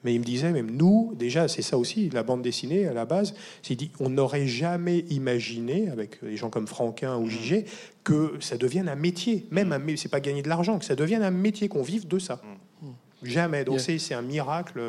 Mais 0.04 0.14
il 0.14 0.20
me 0.20 0.26
disait, 0.26 0.52
même 0.52 0.72
nous, 0.72 1.14
déjà, 1.18 1.48
c'est 1.48 1.62
ça 1.62 1.78
aussi, 1.78 2.10
la 2.10 2.24
bande 2.24 2.42
dessinée, 2.42 2.88
à 2.88 2.94
la 2.94 3.06
base, 3.06 3.34
c'est 3.62 3.76
dit, 3.76 3.92
on 4.00 4.10
n'aurait 4.10 4.48
jamais 4.48 5.00
imaginé, 5.10 5.90
avec 5.90 6.24
des 6.24 6.38
gens 6.38 6.50
comme 6.50 6.68
Franquin 6.68 7.18
ou 7.18 7.30
Gigé, 7.30 7.66
que 8.04 8.34
ça 8.40 8.58
devienne 8.58 8.90
un 8.90 8.96
métier. 8.96 9.48
Même, 9.52 9.72
un, 9.72 9.82
c'est 9.96 10.10
pas 10.10 10.20
gagner 10.20 10.42
de 10.42 10.50
l'argent, 10.50 10.80
que 10.80 10.86
ça 10.86 10.96
devienne 10.96 11.24
un 11.24 11.32
métier, 11.32 11.70
qu'on 11.70 11.84
vive 11.84 12.08
de 12.08 12.20
ça. 12.20 12.42
Mm. 12.82 12.88
Jamais. 13.24 13.64
Donc 13.64 13.80
c'est 13.80 14.14
un 14.14 14.22
miracle. 14.22 14.82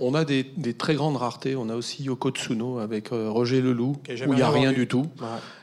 On, 0.00 0.14
a 0.14 0.24
des, 0.24 0.44
très 0.76 0.94
grandes 0.94 1.16
raretés. 1.16 1.56
On 1.56 1.68
a 1.68 1.74
aussi 1.74 2.04
Yoko 2.04 2.30
Tsuno 2.30 2.78
avec 2.78 3.12
euh, 3.12 3.30
Roger 3.30 3.60
Leloup, 3.60 3.96
où 4.26 4.32
il 4.32 4.34
n'y 4.34 4.42
a 4.42 4.50
rien 4.50 4.72
du 4.72 4.86
tout. 4.86 5.06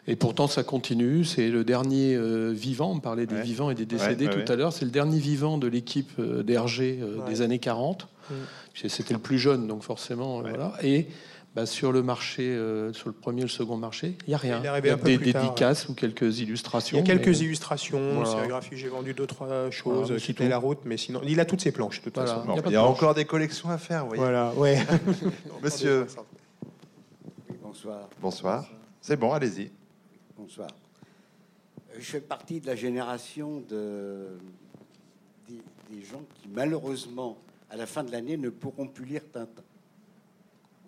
Et 0.07 0.15
pourtant, 0.15 0.47
ça 0.47 0.63
continue. 0.63 1.23
C'est 1.25 1.49
le 1.49 1.63
dernier 1.63 2.15
euh, 2.15 2.51
vivant. 2.51 2.91
On 2.91 2.99
parlait 2.99 3.25
des 3.25 3.41
vivants 3.41 3.69
et 3.69 3.75
des 3.75 3.85
décédés 3.85 4.29
tout 4.29 4.51
à 4.51 4.55
l'heure. 4.55 4.73
C'est 4.73 4.85
le 4.85 4.91
dernier 4.91 5.19
vivant 5.19 5.57
de 5.57 5.67
l'équipe 5.67 6.11
euh, 6.19 6.43
d'Hergé 6.43 6.99
des 7.27 7.41
années 7.41 7.59
40. 7.59 8.07
Mm. 8.29 8.33
C'était 8.87 9.13
le 9.13 9.19
plus 9.19 9.37
jeune, 9.37 9.67
donc 9.67 9.83
forcément. 9.83 10.41
Voilà. 10.41 10.73
Et 10.83 11.07
bah, 11.53 11.65
sur 11.65 11.91
le 11.91 12.01
marché, 12.01 12.43
euh, 12.43 12.93
sur 12.93 13.09
le 13.09 13.13
premier 13.13 13.41
et 13.41 13.43
le 13.43 13.49
second 13.49 13.75
marché, 13.75 14.17
il 14.25 14.29
n'y 14.29 14.33
a 14.33 14.37
rien. 14.37 14.59
Il, 14.59 14.65
y 14.65 14.89
a 14.89 14.95
des 14.95 15.17
dédicaces 15.17 15.89
ou 15.89 15.93
quelques 15.93 16.39
illustrations. 16.39 16.97
Il 16.97 17.05
y 17.05 17.11
a 17.11 17.17
quelques 17.17 17.41
illustrations. 17.41 18.23
J'ai 18.71 18.87
vendu 18.87 19.13
deux, 19.13 19.27
trois 19.27 19.69
choses 19.69 20.15
qui 20.23 20.33
tenaient 20.33 20.49
la 20.49 20.57
route, 20.57 20.79
mais 20.85 20.95
sinon, 20.95 21.21
il 21.25 21.39
a 21.41 21.45
toutes 21.45 21.61
ses 21.61 21.73
planches. 21.73 21.99
De 21.99 22.05
toute 22.05 22.15
façon. 22.15 22.43
il 22.65 22.71
y 22.71 22.75
a, 22.75 22.83
encore 22.83 23.15
des 23.15 23.25
collections 23.25 23.69
à 23.69 23.77
faire. 23.77 24.05
Voyez. 24.05 24.21
Voilà, 24.21 24.53
ouais. 24.53 24.79
Monsieur. 25.61 26.07
bonsoir. 27.61 28.07
Bonsoir. 28.21 28.69
C'est 29.01 29.17
bon, 29.17 29.33
allez-y. 29.33 29.71
Bonsoir. 30.37 30.69
Euh, 30.69 31.97
je 31.99 32.05
fais 32.05 32.21
partie 32.21 32.61
de 32.61 32.67
la 32.67 32.75
génération 32.75 33.61
de, 33.67 34.27
des 35.49 36.03
gens 36.03 36.21
qui, 36.35 36.47
malheureusement, 36.53 37.37
à 37.69 37.75
la 37.75 37.87
fin 37.87 38.03
de 38.03 38.11
l'année, 38.11 38.37
ne 38.37 38.49
pourront 38.49 38.87
plus 38.87 39.05
lire 39.05 39.23
Tintin 39.33 39.63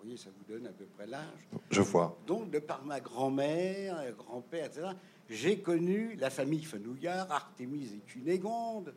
voyez, 0.04 0.16
ça 0.16 0.30
vous 0.36 0.52
donne 0.52 0.66
à 0.66 0.72
peu 0.72 0.84
près 0.84 1.06
l'âge. 1.06 1.48
Je 1.70 1.80
vois. 1.80 2.16
Donc, 2.26 2.50
de 2.50 2.58
par 2.58 2.84
ma 2.84 3.00
grand-mère, 3.00 3.96
grand-père, 4.16 4.66
etc., 4.66 4.88
j'ai 5.30 5.58
connu 5.58 6.16
la 6.16 6.28
famille 6.30 6.62
Fenouillard, 6.64 7.30
Artémise 7.32 7.94
et 7.94 8.00
Cunégonde. 8.06 8.92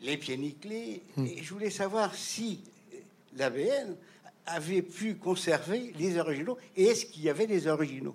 les 0.00 0.16
pieds 0.16 0.36
nickelés. 0.36 1.02
Et 1.18 1.42
je 1.42 1.52
voulais 1.52 1.70
savoir 1.70 2.14
si 2.14 2.60
l'ABN 3.36 3.96
avait 4.46 4.82
pu 4.82 5.16
conserver 5.16 5.92
les 5.98 6.18
originaux 6.18 6.56
et 6.76 6.84
est-ce 6.84 7.06
qu'il 7.06 7.22
y 7.22 7.28
avait 7.28 7.46
des 7.48 7.66
originaux 7.66 8.14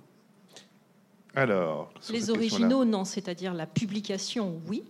Alors, 1.35 1.93
Les 2.09 2.29
originaux, 2.29 2.85
non, 2.85 3.03
c'est-à-dire 3.05 3.53
la 3.53 3.67
publication, 3.67 4.61
oui. 4.67 4.83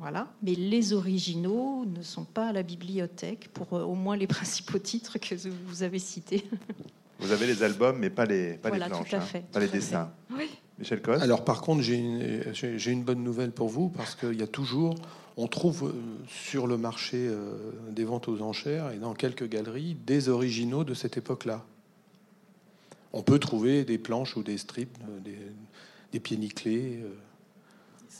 Voilà, 0.00 0.32
mais 0.42 0.54
les 0.54 0.94
originaux 0.94 1.84
ne 1.84 2.02
sont 2.02 2.24
pas 2.24 2.48
à 2.48 2.52
la 2.52 2.62
bibliothèque 2.62 3.50
pour 3.52 3.74
euh, 3.74 3.82
au 3.84 3.94
moins 3.94 4.16
les 4.16 4.26
principaux 4.38 4.78
titres 4.78 5.18
que 5.18 5.34
vous 5.66 5.82
avez 5.82 5.98
cités. 5.98 6.44
Vous 7.18 7.32
avez 7.32 7.46
les 7.46 7.62
albums, 7.62 7.98
mais 7.98 8.08
pas 8.08 8.24
les, 8.24 8.54
pas 8.54 8.70
Voilà, 8.70 8.86
les 8.86 8.90
planches, 8.92 9.10
tout 9.10 9.16
à 9.16 9.18
hein, 9.18 9.22
fait, 9.22 9.40
pas 9.52 9.60
tout 9.60 9.66
les 9.66 9.68
dessins. 9.68 10.10
Oui. 10.34 10.48
Michel 10.78 11.02
Cos 11.02 11.12
Alors 11.12 11.44
par 11.44 11.60
contre, 11.60 11.82
j'ai 11.82 11.96
une, 11.96 12.42
j'ai- 12.54 12.90
une 12.90 13.02
bonne 13.04 13.22
nouvelle 13.22 13.52
pour 13.52 13.68
vous 13.68 13.90
parce 13.90 14.14
qu'il 14.14 14.40
y 14.40 14.42
a 14.42 14.46
toujours, 14.46 14.94
on 15.36 15.46
trouve 15.46 15.88
euh, 15.88 15.92
sur 16.26 16.66
le 16.66 16.78
marché 16.78 17.18
euh, 17.28 17.58
des 17.90 18.04
ventes 18.04 18.26
aux 18.28 18.40
enchères 18.40 18.90
et 18.92 18.96
dans 18.96 19.12
quelques 19.12 19.46
galeries 19.50 19.94
des 20.06 20.30
originaux 20.30 20.82
de 20.82 20.94
cette 20.94 21.18
époque-là. 21.18 21.62
On 23.12 23.22
peut 23.22 23.38
trouver 23.38 23.84
des 23.84 23.98
planches 23.98 24.36
ou 24.38 24.42
des 24.42 24.56
strips, 24.56 24.96
des, 25.22 25.36
des 26.12 26.20
pieds 26.20 26.38
nickelés. 26.38 27.00
euh. 27.02 27.08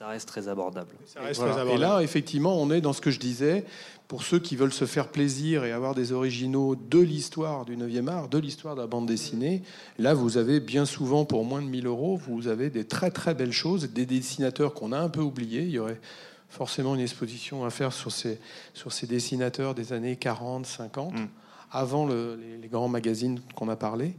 Ça 0.01 0.09
reste 0.09 0.29
très 0.29 0.49
abordable. 0.49 0.89
Ça 1.05 1.21
reste 1.21 1.41
Voilà. 1.41 1.63
très 1.63 1.75
Et 1.75 1.77
là, 1.77 2.01
effectivement, 2.01 2.57
on 2.57 2.71
est 2.71 2.81
dans 2.81 2.95
ce 2.95 3.03
que 3.03 3.11
je 3.11 3.21
disais. 3.21 3.67
Pour 4.09 4.23
ceux 4.23 4.39
qui 4.39 4.57
veulent 4.57 4.73
se 4.73 4.87
faire 4.87 5.09
plaisir 5.09 5.63
et 5.67 5.73
avoir 5.73 5.95
des 5.95 6.13
originaux 6.13 6.75
de 6.75 6.99
l'histoire 7.01 7.67
du 7.67 7.77
9e 7.77 8.09
art, 8.09 8.29
de 8.31 8.39
l'histoire 8.39 8.75
de 8.77 8.81
la 8.81 8.87
bande 8.87 9.05
dessinée, 9.07 9.63
là, 9.99 10.15
vous 10.15 10.39
avez 10.39 10.59
bien 10.59 10.87
souvent, 10.87 11.27
pour 11.27 11.45
moins 11.45 11.61
de 11.61 11.67
1000 11.69 11.87
euros, 11.87 12.17
vous 12.17 12.49
avez 12.49 12.71
des 12.71 12.85
très 12.87 13.11
très 13.11 13.35
belles 13.35 13.53
choses, 13.53 13.91
des 13.91 14.07
dessinateurs 14.07 14.73
qu'on 14.73 14.93
a 14.93 14.99
un 14.99 15.11
peu 15.11 15.21
oubliés. 15.21 15.65
Il 15.65 15.71
y 15.71 15.79
aurait 15.79 16.01
forcément 16.49 16.95
une 16.95 17.03
exposition 17.03 17.67
à 17.67 17.71
faire 17.71 17.93
sur 17.93 18.11
ces, 18.11 18.39
sur 18.73 18.93
ces 18.95 19.07
dessinateurs 19.07 19.75
des 19.75 19.93
années 19.93 20.17
40, 20.17 20.65
50, 20.65 21.13
Mm. 21.13 21.27
avant 21.73 22.07
le- 22.07 22.37
les, 22.43 22.57
les 22.57 22.69
grands 22.69 22.89
magazines 22.89 23.39
qu'on 23.55 23.69
a 23.69 23.77
parlé. 23.77 24.15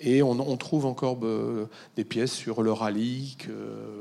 Et 0.00 0.22
on, 0.22 0.32
on 0.32 0.56
trouve 0.56 0.86
encore 0.86 1.18
euh, 1.22 1.66
des 1.96 2.04
pièces 2.04 2.32
sur 2.32 2.62
le 2.62 2.72
rallye, 2.72 3.36
que, 3.38 3.52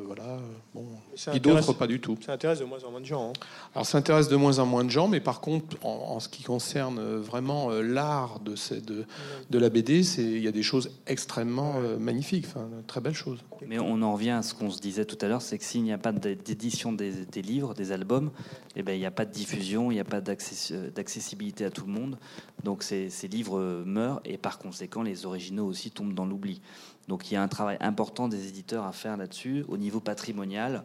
voilà, 0.08 0.40
bon, 0.74 0.86
et 1.34 1.40
d'autres 1.40 1.74
pas 1.74 1.86
du 1.88 2.00
tout. 2.02 2.18
Ça 2.26 2.34
intéresse 2.34 2.60
de 2.60 2.66
moins 2.66 2.84
en 2.84 2.90
moins 2.92 3.00
de 3.00 3.06
gens. 3.06 3.30
hein. 3.30 3.34
Alors 3.76 3.86
ça 3.86 4.00
intéresse 4.00 4.28
de 4.28 4.36
moins 4.36 4.58
en 4.58 4.66
moins 4.66 4.84
de 4.84 4.90
gens, 4.90 5.08
mais 5.08 5.20
par 5.20 5.40
contre, 5.40 5.78
en, 5.84 5.90
en 6.16 6.20
ce 6.20 6.30
qui 6.30 6.42
concerne 6.44 6.98
euh, 6.98 7.20
vraiment 7.22 7.70
euh, 7.70 7.82
l'art 7.84 8.40
de, 8.40 8.56
de, 8.82 9.06
de 9.50 9.60
la 9.60 9.70
BD, 9.70 10.02
c'est- 10.04 10.24
il 10.24 10.42
y 10.42 10.48
a 10.48 10.52
des 10.52 10.64
choses 10.64 10.90
extrêmement 11.06 11.76
euh, 11.78 11.98
magnifiques, 12.00 12.48
très 12.88 13.00
belles 13.00 13.14
choses. 13.14 13.40
Mais 13.66 13.80
on 13.80 14.02
en 14.02 14.14
revient 14.14 14.32
à 14.32 14.42
ce 14.42 14.54
qu'on 14.56 14.72
se 14.72 14.82
disait 14.82 15.06
tout 15.06 15.18
à 15.22 15.28
l'heure, 15.28 15.42
c'est 15.42 15.58
que 15.58 15.64
s'il 15.64 15.84
n'y 15.84 15.94
a 15.94 15.98
pas 15.98 16.12
d'édition 16.12 16.92
des, 16.92 17.12
des 17.32 17.42
livres, 17.42 17.74
des 17.76 17.92
albums, 17.94 18.32
eh 18.76 18.82
ben, 18.84 18.94
il 18.94 19.00
n'y 19.00 19.06
a 19.06 19.12
pas 19.12 19.26
de 19.26 19.32
diffusion, 19.32 19.90
il 19.92 19.94
n'y 19.94 20.00
a 20.02 20.04
pas 20.06 20.20
d'access- 20.22 20.72
euh, 20.74 20.90
d'accessibilité 20.90 21.64
à 21.66 21.70
tout 21.70 21.86
le 21.86 21.94
monde. 21.94 22.18
Donc 22.64 22.84
ces, 22.84 23.10
ces 23.10 23.28
livres 23.28 23.60
euh, 23.60 23.84
meurent 23.86 24.22
et 24.26 24.38
par 24.38 24.58
conséquent 24.58 25.02
les 25.04 25.26
originaux 25.26 25.66
aussi 25.68 25.92
tombent 25.94 26.14
dans 26.14 26.26
l'oubli. 26.26 26.62
Donc 27.08 27.30
il 27.30 27.34
y 27.34 27.38
a 27.38 27.44
un 27.44 27.48
travail 27.48 27.78
important 27.82 28.28
des 28.30 28.48
éditeurs 28.48 28.86
à 28.86 28.92
faire 28.94 29.18
là-dessus 29.18 29.66
au 29.68 29.78
niveau 29.78 30.00
patrimonial, 30.00 30.84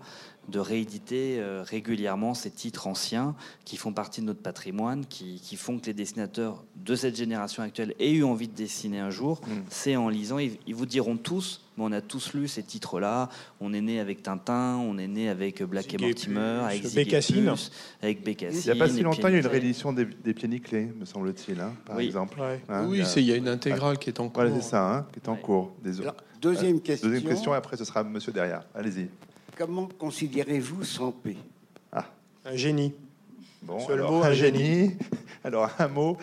de 0.49 0.59
rééditer 0.59 1.37
euh, 1.41 1.63
régulièrement 1.63 2.33
ces 2.33 2.51
titres 2.51 2.87
anciens 2.87 3.35
qui 3.67 3.77
font 3.77 3.93
partie 3.93 4.23
de 4.23 4.27
notre 4.27 4.41
patrimoine, 4.41 5.05
qui, 5.07 5.41
qui 5.43 5.57
font 5.57 5.79
que 5.79 5.87
les 5.87 5.93
dessinateurs 5.93 6.65
de 6.77 6.95
cette 6.97 7.17
génération 7.17 7.63
actuelle 7.63 7.95
aient 8.01 8.13
eu 8.13 8.25
envie 8.25 8.49
de 8.49 8.55
dessiner 8.55 8.99
un 8.99 9.11
jour. 9.11 9.43
Mm. 9.47 9.51
C'est 9.69 9.97
en 9.97 10.09
lisant, 10.09 10.39
ils, 10.39 10.53
ils 10.67 10.75
vous 10.75 10.87
diront 10.87 11.19
tous, 11.19 11.61
mais 11.77 11.85
on 11.87 11.93
a 11.93 12.01
tous 12.01 12.33
lu 12.33 12.49
ces 12.49 12.63
titres-là. 12.63 13.29
On 13.61 13.75
est 13.75 13.83
né 13.83 14.01
avec 14.01 14.23
Tintin, 14.23 14.77
on 14.79 14.97
est 14.97 15.07
né 15.07 15.29
avec 15.29 15.63
Black 15.63 15.93
et 15.93 15.99
Mortimer, 15.99 16.41
avec 16.65 16.95
Bécassine. 16.95 17.55
Avec 18.03 18.25
Bécassine. 18.25 18.63
Il 18.65 18.73
n'y 18.75 18.81
a 18.81 18.85
pas 18.87 18.91
si 18.91 19.03
longtemps, 19.03 19.29
il 19.29 19.33
y 19.33 19.35
a 19.35 19.37
eu 19.37 19.41
une 19.43 19.47
réédition 19.49 19.93
des, 19.93 20.07
des 20.07 20.33
pieds 20.33 20.49
nickelés, 20.49 20.91
me 20.99 21.05
semble-t-il, 21.05 21.61
hein, 21.61 21.75
par 21.85 21.97
Oui. 21.99 22.07
exemple. 22.07 22.41
Ouais. 22.41 22.63
Hein, 22.71 22.87
oui, 22.89 22.97
il 22.97 23.01
y 23.01 23.03
a- 23.03 23.05
c'est- 23.05 23.21
il 23.21 23.27
y 23.29 23.33
a 23.33 23.37
une 23.37 23.49
intégrale 23.49 23.99
qui 23.99 24.09
est 24.09 24.19
en 24.19 24.31
cours. 24.31 24.43
Voilà, 24.45 24.55
c'est 24.63 24.71
ça, 24.71 24.95
hein, 24.97 25.07
qui 25.13 25.21
est 25.21 25.29
en 25.29 25.35
Ouais. 25.35 25.41
cours. 25.41 25.73
Désolé. 25.85 26.08
Alors, 26.43 26.55
deuxième 26.55 26.81
question. 26.81 27.09
Deuxième 27.09 27.29
question, 27.31 27.55
et 27.55 27.57
après 27.57 27.77
ce 27.77 27.85
sera 27.85 28.03
monsieur 28.05 28.33
derrière. 28.33 28.63
Allez-y. 28.75 29.09
Comment 29.57 29.89
considérez-vous 29.99 30.85
Sampé 30.85 31.37
Un 31.93 32.55
génie. 32.57 32.95
Bon, 33.63 33.81
Seul 33.81 33.99
alors, 33.99 34.13
mot, 34.13 34.23
un 34.23 34.33
génie. 34.33 34.93
Alors, 35.45 35.69
un 35.79 35.89
mot. 35.89 36.17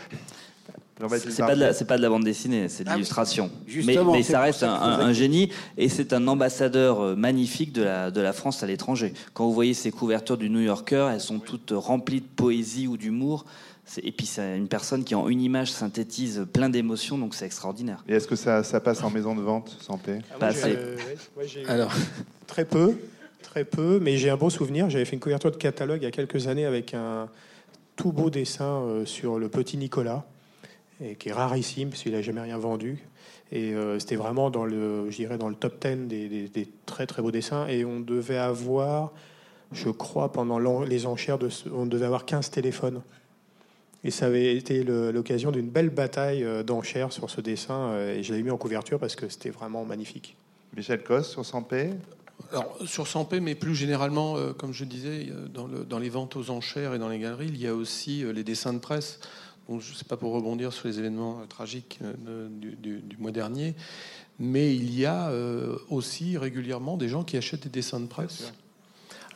C'est 1.20 1.38
pas, 1.40 1.56
de 1.56 1.60
la- 1.60 1.74
pas 1.74 1.98
de 1.98 2.02
la 2.02 2.10
bande 2.10 2.24
dessinée, 2.24 2.70
c'est 2.70 2.86
de 2.86 2.90
Ah 2.90 2.94
l'illustration. 2.96 3.52
Mais, 3.68 3.72
Justement, 3.72 4.14
mais 4.14 4.24
c'est 4.24 4.32
ça 4.32 4.40
reste 4.40 4.60
ça 4.60 4.74
un 4.82 5.12
génie 5.12 5.52
et 5.78 5.90
c'est 5.90 6.14
un 6.14 6.26
ambassadeur 6.30 7.02
euh, 7.02 7.16
magnifique 7.18 7.74
de 7.74 7.84
la, 7.84 8.12
de 8.12 8.22
la 8.22 8.32
France 8.32 8.64
à 8.64 8.66
l'étranger. 8.68 9.14
Quand 9.34 9.46
vous 9.46 9.54
voyez 9.54 9.74
ces 9.74 9.92
couvertures 9.92 10.38
du 10.38 10.50
New 10.50 10.62
Yorker, 10.62 11.10
elles 11.12 11.20
sont 11.20 11.40
toutes 11.40 11.74
remplies 11.76 12.22
de 12.22 12.26
poésie 12.28 12.88
ou 12.88 12.96
d'humour. 12.96 13.44
C'est- 13.86 14.04
Et 14.06 14.12
puis 14.12 14.26
c'est 14.26 14.58
une 14.58 14.68
personne 14.68 15.04
qui 15.04 15.14
en 15.16 15.28
une 15.30 15.42
image 15.42 15.72
synthétise 15.72 16.46
plein 16.52 16.70
d'émotions, 16.70 17.18
donc 17.18 17.36
c'est 17.36 17.46
extraordinaire. 17.46 18.04
Et 18.08 18.14
est-ce 18.14 18.28
que 18.28 18.36
ça, 18.36 18.64
ça 18.64 18.80
passe 18.80 19.04
en 19.04 19.10
maison 19.12 19.36
de 19.36 19.42
vente, 19.42 19.78
sans 19.80 19.98
paix 19.98 20.20
Ah, 20.34 20.38
Pas 20.40 20.48
assez. 20.48 20.76
euh, 20.76 20.96
ouais, 20.98 21.18
moi, 21.36 21.46
j'ai- 21.46 21.66
Alors, 21.68 21.92
Très 22.48 22.66
peu, 22.66 22.96
très 23.42 23.66
peu, 23.66 24.00
mais 24.02 24.18
j'ai 24.18 24.30
un 24.30 24.38
beau 24.38 24.50
souvenir. 24.52 24.90
J'avais 24.90 25.06
fait 25.06 25.14
une 25.16 25.20
couverture 25.20 25.52
de 25.52 25.56
catalogue 25.58 26.00
il 26.02 26.06
y 26.06 26.08
a 26.08 26.12
quelques 26.12 26.48
années 26.48 26.66
avec 26.66 26.94
un 26.94 27.28
tout 27.96 28.12
beau 28.12 28.30
dessin 28.30 28.82
euh, 28.84 29.06
sur 29.06 29.40
le 29.40 29.50
petit 29.50 29.78
Nicolas, 29.78 30.26
et 31.04 31.16
qui 31.16 31.30
est 31.30 31.34
rarissime 31.34 31.90
parce 31.90 32.02
qu'il 32.04 32.12
n'a 32.14 32.22
jamais 32.22 32.42
rien 32.42 32.58
vendu. 32.58 33.00
Et 33.52 33.74
euh, 33.74 34.00
c'était 34.00 34.16
vraiment 34.16 34.50
dans 34.52 34.66
le, 34.66 35.10
je 35.10 35.16
dirais, 35.18 35.38
dans 35.38 35.50
le 35.50 35.56
top 35.56 35.80
10 35.82 36.08
des, 36.08 36.28
des- 36.30 36.48
des 36.50 36.68
très 36.86 37.06
très 37.08 37.22
beaux 37.22 37.32
dessins. 37.32 37.68
Et 37.68 37.84
on 37.86 38.00
devait 38.00 38.38
avoir, 38.38 39.12
je 39.72 39.90
crois, 39.90 40.32
pendant 40.32 40.60
les 40.84 41.06
enchères, 41.06 41.38
de, 41.38 41.50
on 41.74 41.86
devait 41.86 42.06
avoir 42.06 42.26
15 42.26 42.50
téléphones. 42.52 43.02
Et 44.06 44.12
ça 44.12 44.28
avait 44.28 44.56
été 44.56 44.84
l'occasion 44.84 45.52
d'une 45.52 45.70
belle 45.70 45.90
bataille 45.90 46.44
euh, 46.44 46.62
d'enchères 46.64 47.12
sur 47.12 47.30
ce 47.30 47.42
dessin. 47.42 47.90
euh, 47.90 48.16
Et 48.18 48.24
je 48.24 48.32
l'avais 48.32 48.44
mis 48.44 48.52
en 48.52 48.58
couverture 48.58 49.00
parce 49.00 49.16
que 49.16 49.28
c'était 49.28 49.50
vraiment 49.50 49.84
magnifique. 49.84 50.38
Michel 50.78 51.04
Cos 51.04 51.24
sur 51.24 51.44
sans 51.46 51.64
paix 51.64 51.92
alors, 52.52 52.78
sur 52.86 53.06
100p, 53.06 53.40
mais 53.40 53.56
plus 53.56 53.74
généralement, 53.76 54.36
euh, 54.38 54.52
comme 54.52 54.74
je 54.74 54.84
disais, 54.84 55.30
dans, 55.54 55.68
le- 55.68 55.86
dans 55.86 56.00
les 56.00 56.10
ventes 56.10 56.36
aux 56.36 56.50
enchères 56.50 56.94
et 56.94 57.00
dans 57.00 57.08
les 57.08 57.18
galeries, 57.18 57.48
il 57.48 57.58
y 57.58 57.66
a 57.66 57.74
aussi 57.74 58.24
euh, 58.26 58.34
les 58.34 58.44
dessins 58.44 58.74
de 58.74 58.80
presse. 58.80 59.22
Donc, 59.70 59.82
je 59.82 59.92
ne 59.92 59.96
sais 59.96 60.04
pas 60.04 60.18
pour 60.18 60.34
rebondir 60.34 60.74
sur 60.74 60.88
les 60.90 61.00
événements 61.00 61.40
euh, 61.40 61.46
tragiques 61.48 62.00
euh, 62.04 62.48
du, 62.50 62.76
du- 62.76 63.00
du 63.00 63.18
mois 63.18 63.32
dernier, 63.32 63.74
mais 64.38 64.76
il 64.76 64.94
y 65.00 65.06
a 65.06 65.30
euh, 65.30 65.78
aussi 65.90 66.38
régulièrement 66.38 66.98
des 66.98 67.08
gens 67.08 67.24
qui 67.24 67.38
achètent 67.38 67.64
des 67.64 67.70
dessins 67.70 68.02
de 68.02 68.08
presse. 68.08 68.52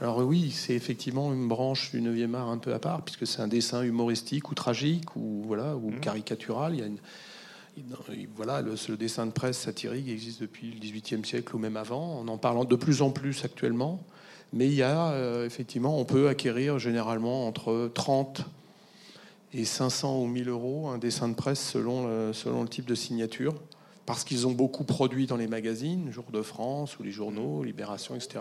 Alors 0.02 0.20
oui, 0.20 0.52
c'est 0.52 0.74
effectivement 0.74 1.34
une 1.34 1.48
branche 1.48 1.92
du 1.92 2.02
9e 2.02 2.34
art 2.34 2.48
un 2.50 2.58
peu 2.58 2.74
à 2.74 2.80
part, 2.80 3.02
puisque 3.04 3.28
c'est 3.28 3.42
un 3.42 3.48
dessin 3.50 3.84
humoristique 3.84 4.50
ou 4.50 4.56
tragique 4.56 5.16
ou 5.18 5.44
voilà 5.46 5.76
ou 5.76 5.92
Mhm. 5.92 6.00
caricatural. 6.00 6.74
Il 6.74 6.80
y 6.80 6.84
a 6.84 6.86
une, 6.86 6.98
voilà, 8.36 8.62
le, 8.62 8.76
ce 8.78 8.92
dessin 8.94 9.26
de 9.26 9.32
presse 9.32 9.58
satirique 9.60 10.08
existe 10.08 10.42
depuis 10.42 10.72
le 10.72 10.80
XVIIIe 10.80 11.26
siècle 11.26 11.56
ou 11.56 11.60
même 11.60 11.76
avant, 11.78 12.20
en 12.20 12.28
en 12.28 12.38
parlant 12.38 12.64
de 12.66 12.76
plus 12.76 13.02
en 13.02 13.10
plus 13.12 13.44
actuellement. 13.44 14.02
Mais 14.54 14.66
il 14.68 14.74
y 14.74 14.84
a 14.84 15.12
euh, 15.12 15.46
effectivement, 15.46 16.00
on 16.00 16.06
peut 16.06 16.28
acquérir 16.30 16.80
généralement 16.80 17.46
entre 17.48 17.92
30 17.94 18.42
et 19.54 19.66
500 19.66 20.22
ou 20.22 20.28
1000 20.28 20.48
euros 20.50 20.88
un 20.90 20.98
dessin 20.98 21.28
de 21.28 21.36
presse 21.36 21.60
selon 21.62 22.08
le, 22.08 22.34
selon 22.34 22.62
le 22.64 22.70
type 22.70 22.86
de 22.86 22.96
signature, 22.96 23.54
parce 24.10 24.24
qu'ils 24.24 24.48
ont 24.48 24.52
beaucoup 24.54 24.84
produit 24.86 25.28
dans 25.28 25.38
les 25.38 25.46
magazines, 25.46 26.12
Jour 26.12 26.26
de 26.34 26.42
France 26.42 26.98
ou 26.98 27.04
les 27.04 27.12
journaux, 27.12 27.64
Libération, 27.64 28.16
etc., 28.16 28.40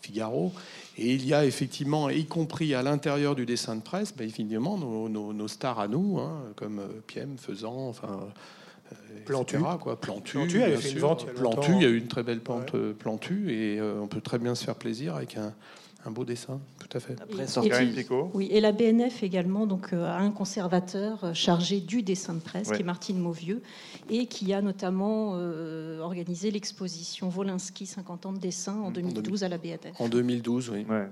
Figaro. 0.00 0.52
Et 0.96 1.12
il 1.12 1.26
y 1.26 1.34
a 1.34 1.44
effectivement, 1.44 2.08
y 2.08 2.24
compris 2.24 2.74
à 2.74 2.82
l'intérieur 2.82 3.34
du 3.34 3.44
dessin 3.44 3.76
de 3.76 3.82
presse, 3.82 4.14
ben, 4.16 4.24
évidemment 4.26 4.78
nos, 4.78 5.10
nos- 5.10 5.34
nos 5.34 5.48
stars 5.48 5.80
à 5.80 5.86
nous, 5.86 6.18
hein, 6.18 6.44
comme 6.56 6.78
euh, 6.78 6.86
Piem, 7.06 7.36
Faisan, 7.36 7.88
enfin. 7.90 8.20
euh, 8.90 8.94
Plantu. 9.26 9.56
etc., 9.56 9.70
quoi. 9.80 10.00
Plantu, 10.00 10.32
Plantu 10.38 10.62
avait 10.62 10.76
fait 10.78 10.92
une 10.92 10.98
vente 10.98 11.22
il 11.22 11.26
y 11.26 11.30
a 11.30 11.32
Plantu, 11.34 11.56
longtemps. 11.72 11.78
il 11.78 11.82
y 11.82 11.86
a 11.86 11.90
eu 11.90 11.98
une 11.98 12.08
très 12.08 12.22
belle 12.22 12.40
pente 12.40 12.74
euh, 12.74 12.94
Plantu 12.94 13.52
et 13.52 13.78
euh, 13.80 14.00
on 14.00 14.06
peut 14.06 14.22
très 14.22 14.38
bien 14.38 14.54
se 14.54 14.64
faire 14.64 14.76
plaisir 14.76 15.14
avec 15.14 15.36
un, 15.36 15.52
un 16.04 16.10
beau 16.10 16.24
dessin, 16.24 16.60
tout 16.78 16.96
à 16.96 17.00
fait. 17.00 17.16
Après, 17.20 17.44
Et- 17.84 17.92
Picot 17.94 18.30
Oui, 18.34 18.48
et 18.50 18.60
la 18.60 18.72
BNF 18.72 19.22
également 19.22 19.66
donc, 19.66 19.92
euh, 19.92 20.04
a 20.04 20.18
un 20.18 20.30
conservateur 20.30 21.22
euh, 21.24 21.34
chargé 21.34 21.80
du 21.80 22.02
dessin 22.02 22.34
de 22.34 22.40
presse, 22.40 22.68
Ouais. 22.68 22.76
qui 22.76 22.82
est 22.82 22.84
Martine 22.84 23.18
Mauvieux, 23.18 23.62
et 24.10 24.26
qui 24.26 24.52
a 24.52 24.60
notamment 24.62 25.34
euh, 25.36 26.00
organisé 26.00 26.50
l'exposition 26.50 27.28
Wolinski 27.30 27.86
50 27.86 28.26
ans 28.26 28.32
de 28.32 28.38
dessin 28.38 28.74
en 28.80 28.90
2012 28.90 29.44
à 29.44 29.48
la 29.48 29.58
BNF. 29.58 30.00
En 30.00 30.08
2012, 30.08 30.70
oui. 30.70 30.84
Ouais. 30.88 31.08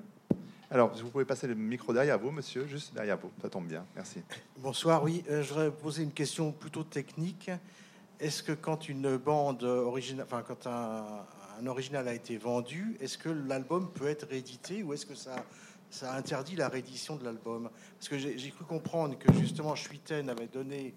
Alors, 0.72 0.92
vous 1.02 1.08
pouvez 1.10 1.24
passer 1.24 1.46
le 1.46 1.54
micro 1.54 1.92
derrière 1.92 2.18
vous, 2.18 2.30
monsieur, 2.30 2.66
juste 2.66 2.94
derrière 2.94 3.18
vous. 3.18 3.30
Ça 3.42 3.48
tombe 3.48 3.66
bien, 3.66 3.84
merci. 3.96 4.20
Bonsoir, 4.58 5.02
oui, 5.02 5.22
euh, 5.30 5.42
je 5.42 5.48
voudrais 5.48 5.70
poser 5.70 6.02
une 6.02 6.12
question 6.12 6.52
plutôt 6.52 6.84
technique. 6.84 7.50
Est-ce 8.20 8.42
que 8.42 8.52
quand 8.52 8.88
une 8.88 9.16
bande 9.16 9.62
originale, 9.62 10.26
enfin 10.30 10.42
quand 10.46 10.66
un, 10.68 11.04
un 11.60 11.66
original 11.66 12.08
a 12.08 12.14
été 12.14 12.36
vendu, 12.36 12.96
est-ce 13.00 13.18
que 13.18 13.28
l'album 13.28 13.90
peut 13.92 14.08
être 14.08 14.26
réédité 14.28 14.82
ou 14.82 14.92
est-ce 14.92 15.06
que 15.06 15.14
ça, 15.14 15.36
ça 15.90 16.14
interdit 16.14 16.56
la 16.56 16.68
réédition 16.68 17.16
de 17.16 17.24
l'album? 17.24 17.68
Parce 17.98 18.08
que 18.08 18.18
j'ai 18.18 18.50
cru 18.50 18.64
comprendre 18.64 19.18
que 19.18 19.32
justement 19.34 19.74
Schuiten 19.74 20.28
avait 20.30 20.46
donné 20.48 20.94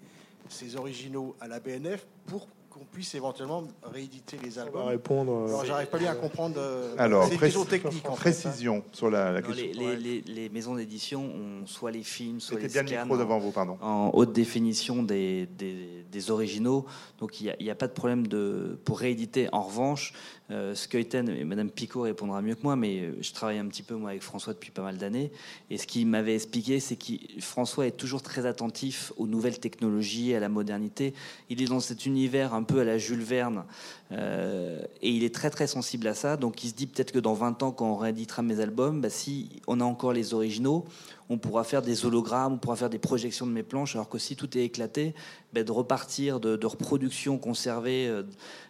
ses 0.48 0.76
originaux 0.76 1.34
à 1.40 1.48
la 1.48 1.60
BNF 1.60 2.06
pour 2.26 2.46
qu'on 2.70 2.84
puisse 2.86 3.14
éventuellement 3.14 3.62
rééditer 3.84 4.36
les 4.42 4.58
albums. 4.58 4.88
répondre. 4.88 5.32
euh, 5.32 5.46
Alors, 5.46 5.64
j'arrive 5.64 5.86
pas 5.86 5.98
bien 5.98 6.10
à 6.10 6.16
comprendre. 6.16 6.56
euh, 6.58 6.96
Alors, 6.98 7.30
une 7.30 7.38
question 7.38 7.64
technique 7.64 8.04
en 8.08 8.16
fait. 8.16 8.30
hein. 8.30 8.32
précision 8.32 8.82
sur 8.90 9.10
la, 9.10 9.30
la 9.30 9.40
Non, 9.42 9.46
question. 9.46 9.66
les, 9.80 9.94
les- 9.96 9.96
les- 9.96 10.20
les 10.22 10.48
maisons 10.48 10.74
d'édition 10.74 11.22
ont 11.24 11.66
soit 11.66 11.92
les 11.92 12.02
films, 12.02 12.40
soit 12.40 12.58
les 12.58 12.66
bien 12.66 12.82
le 12.82 12.90
micro 13.04 13.16
devant 13.16 13.38
vous, 13.38 13.52
pardon. 13.52 13.78
en 13.80 14.10
haute 14.12 14.32
définition 14.32 15.04
des, 15.04 15.46
des- 15.56 16.04
des 16.10 16.30
originaux. 16.32 16.84
Donc 17.20 17.40
il 17.40 17.54
n'y 17.60 17.70
a, 17.70 17.74
pas 17.76 17.86
de 17.86 17.92
problème 17.92 18.26
de, 18.26 18.76
pour 18.84 18.98
rééditer. 18.98 19.48
En 19.52 19.62
revanche, 19.62 20.12
euh, 20.50 20.74
et 20.92 21.44
Madame 21.44 21.70
Picot 21.70 22.02
répondra 22.02 22.42
mieux 22.42 22.54
que 22.54 22.62
moi, 22.62 22.76
mais 22.76 23.00
euh, 23.00 23.16
je 23.22 23.32
travaille 23.32 23.58
un 23.58 23.66
petit 23.66 23.82
peu 23.82 23.94
moi 23.94 24.10
avec 24.10 24.22
François 24.22 24.52
depuis 24.52 24.70
pas 24.70 24.82
mal 24.82 24.98
d'années. 24.98 25.32
Et 25.70 25.78
ce 25.78 25.86
qu'il 25.86 26.06
m'avait 26.06 26.34
expliqué, 26.34 26.80
c'est 26.80 26.96
que 26.96 27.12
François 27.40 27.86
est 27.86 27.96
toujours 27.96 28.20
très 28.20 28.44
attentif 28.44 29.12
aux 29.16 29.26
nouvelles 29.26 29.58
technologies, 29.58 30.34
à 30.34 30.40
la 30.40 30.50
modernité. 30.50 31.14
Il 31.48 31.62
est 31.62 31.68
dans 31.68 31.80
cet 31.80 32.04
univers 32.04 32.52
un 32.52 32.62
peu 32.62 32.80
à 32.80 32.84
la 32.84 32.98
Jules 32.98 33.22
Verne. 33.22 33.64
euh, 34.12 34.82
et 35.00 35.10
il 35.10 35.24
est 35.24 35.34
très 35.34 35.48
très 35.48 35.66
sensible 35.66 36.06
à 36.06 36.14
ça. 36.14 36.36
Donc 36.36 36.62
il 36.62 36.68
se 36.68 36.74
dit 36.74 36.86
peut-être 36.86 37.12
que 37.12 37.18
dans 37.18 37.34
20 37.34 37.62
ans, 37.62 37.72
quand 37.72 37.90
on 37.90 37.96
rééditera 37.96 38.42
mes 38.42 38.60
albums, 38.60 39.00
bah, 39.00 39.10
si 39.10 39.62
on 39.66 39.80
a 39.80 39.84
encore 39.84 40.12
les 40.12 40.34
originaux, 40.34 40.84
on 41.30 41.38
pourra 41.38 41.64
faire 41.64 41.80
des 41.80 42.04
hologrammes, 42.04 42.54
on 42.54 42.58
pourra 42.58 42.76
faire 42.76 42.90
des 42.90 42.98
projections 42.98 43.46
de 43.46 43.52
mes 43.52 43.62
planches, 43.62 43.94
alors 43.96 44.08
que 44.10 44.18
si 44.18 44.36
tout 44.36 44.58
est 44.58 44.64
éclaté, 44.64 45.14
ben, 45.52 45.64
de 45.64 45.72
repartir 45.72 46.38
de, 46.38 46.56
de 46.56 46.66
reproduction 46.66 47.38
conservée 47.38 48.06
euh, 48.08 48.22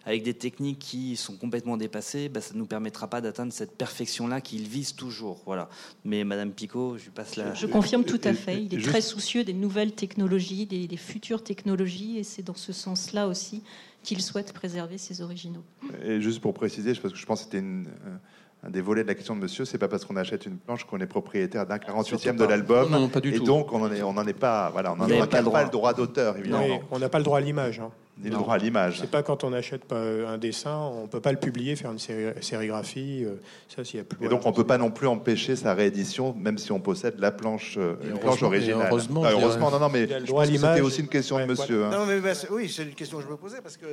avec 0.04 0.22
des 0.22 0.34
techniques 0.34 0.78
qui 0.78 1.16
sont 1.16 1.36
complètement 1.36 1.76
dépassées, 1.76 2.28
ben, 2.28 2.40
ça 2.40 2.54
ne 2.54 2.58
nous 2.60 2.66
permettra 2.66 3.08
pas 3.08 3.20
d'atteindre 3.20 3.52
cette 3.52 3.76
perfection-là 3.76 4.40
qu'il 4.40 4.68
vise 4.68 4.94
toujours. 4.94 5.42
Voilà. 5.46 5.68
Mais 6.04 6.22
Madame 6.22 6.52
Picot, 6.52 6.96
je 6.96 7.04
lui 7.04 7.10
passe 7.10 7.36
la... 7.36 7.54
Je 7.54 7.66
confirme 7.66 8.04
tout 8.04 8.20
à 8.24 8.30
Et- 8.30 8.34
fait. 8.34 8.62
Il 8.62 8.72
est 8.74 8.78
juste- 8.78 8.90
très 8.90 9.00
soucieux 9.00 9.42
des 9.42 9.54
nouvelles 9.54 9.92
technologies, 9.92 10.66
des, 10.66 10.86
des 10.86 10.96
futures 10.96 11.42
technologies, 11.42 12.18
et 12.18 12.22
c'est 12.22 12.42
dans 12.42 12.54
ce 12.54 12.72
sens-là 12.72 13.26
aussi 13.26 13.62
qu'il 14.04 14.20
souhaite 14.20 14.52
préserver 14.52 14.98
ses 14.98 15.22
originaux. 15.22 15.64
Et 16.04 16.20
juste 16.20 16.40
pour 16.40 16.52
préciser, 16.54 16.92
parce 16.94 17.12
que 17.14 17.18
je 17.18 17.26
pense 17.26 17.40
que 17.40 17.44
c'était 17.46 17.58
une, 17.60 17.86
euh, 18.06 18.16
un 18.66 18.70
des 18.70 18.80
volets 18.80 19.02
de 19.02 19.08
la 19.08 19.14
question 19.14 19.36
de 19.36 19.40
monsieur, 19.40 19.64
c'est 19.64 19.78
pas 19.78 19.88
parce 19.88 20.04
qu'on 20.04 20.16
achète 20.16 20.46
une 20.46 20.56
planche 20.56 20.84
qu'on 20.84 20.98
est 20.98 21.06
propriétaire 21.06 21.66
d'un 21.66 21.76
48e 21.76 22.36
de 22.36 22.44
l'album. 22.44 22.90
Non, 22.90 23.00
non, 23.00 23.08
pas 23.08 23.20
du 23.20 23.34
et 23.34 23.38
tout. 23.38 23.44
donc, 23.44 23.72
on 23.72 23.78
n'en 23.80 23.92
est, 23.92 24.02
on 24.02 24.12
n'en 24.14 24.26
est 24.26 24.32
pas, 24.32 24.70
voilà, 24.70 24.92
on 24.92 24.96
n'en 24.96 25.06
pas 25.06 25.12
le 25.20 25.26
pas, 25.26 25.42
droit. 25.42 25.62
le 25.64 25.70
droit 25.70 25.92
d'auteur, 25.92 26.38
évidemment, 26.38 26.64
mais 26.66 26.80
on 26.90 26.98
n'a 26.98 27.08
pas 27.08 27.18
le 27.18 27.24
droit 27.24 27.38
à 27.38 27.40
l'image. 27.42 27.80
hein. 27.80 27.90
Ni 28.22 28.30
le 28.30 28.36
droit 28.36 28.54
à 28.54 28.58
l'image. 28.58 28.98
C'est 29.00 29.10
pas 29.10 29.22
quand 29.22 29.42
on 29.44 29.52
achète 29.52 29.84
pas 29.84 29.98
un 30.00 30.38
dessin, 30.38 30.76
on 30.76 31.08
peut 31.08 31.20
pas 31.20 31.32
le 31.32 31.38
publier, 31.38 31.74
faire 31.76 31.90
une 31.90 31.98
séri- 31.98 32.32
sérigraphie. 32.42 33.24
euh, 33.24 33.34
Ça, 33.74 33.84
s'il 33.84 33.96
y 33.98 34.00
a 34.00 34.04
plus. 34.04 34.24
Et 34.24 34.28
donc, 34.28 34.46
on 34.46 34.52
peut 34.52 34.64
pas 34.64 34.78
non 34.78 34.90
plus 34.92 35.08
empêcher 35.08 35.56
sa 35.56 35.74
réédition, 35.74 36.32
même 36.38 36.56
si 36.58 36.70
on 36.70 36.78
possède 36.78 37.18
la 37.18 37.32
planche, 37.32 37.74
euh, 37.76 37.94
Et 38.02 38.04
une 38.06 38.10
heureusement- 38.12 38.20
planche 38.20 38.42
et 38.42 38.44
originale. 38.44 38.86
heureusement, 38.88 39.22
Ah, 39.24 39.30
heureusement, 39.32 39.70
non, 39.72 39.80
non, 39.80 39.88
mais 39.88 40.06
c'était 40.06 40.80
aussi 40.80 41.00
une 41.00 41.08
question 41.08 41.36
Ouais, 41.36 41.42
de 41.42 41.48
monsieur. 41.48 41.84
hein. 41.86 41.90
Non, 41.90 42.06
mais 42.06 42.20
bah, 42.20 42.30
oui, 42.50 42.72
c'est 42.72 42.84
une 42.84 42.94
question 42.94 43.18
que 43.18 43.24
je 43.24 43.28
me 43.28 43.36
posais 43.36 43.60
parce 43.60 43.76
que 43.76 43.86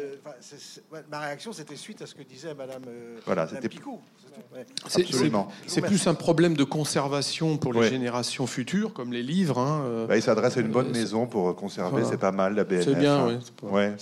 ma 1.10 1.20
réaction 1.20 1.52
c'était 1.52 1.76
suite 1.76 2.02
à 2.02 2.06
ce 2.06 2.14
que 2.14 2.22
disait 2.24 2.54
Madame, 2.54 2.84
euh, 2.88 3.18
Voilà, 3.26 3.48
c'était- 3.48 3.70
Picot. 3.70 4.00
c'est 4.88 5.82
ouais. 5.82 5.88
Plus 5.88 6.08
un 6.08 6.14
problème 6.14 6.56
de 6.56 6.64
conservation 6.64 7.58
pour 7.58 7.74
les 7.74 7.88
générations 7.90 8.46
futures, 8.48 8.94
comme 8.94 9.12
les 9.14 9.24
livres. 9.24 9.58
hein, 9.60 9.82
euh, 9.86 10.08
Bah, 10.08 10.16
il 10.18 10.22
s'adresse 10.22 10.58
à 10.58 10.62
une 10.62 10.68
bonne 10.70 10.90
Euh, 10.90 10.94
maison 10.94 11.26
pour 11.26 11.56
conserver, 11.56 11.90
Voilà. 11.92 12.06
c'est 12.08 12.18
pas 12.18 12.32
mal, 12.32 12.56
la 12.56 12.64
BNF. 12.64 12.86
C'est 12.86 12.96
bien, 12.96 13.28
hein. 13.28 13.40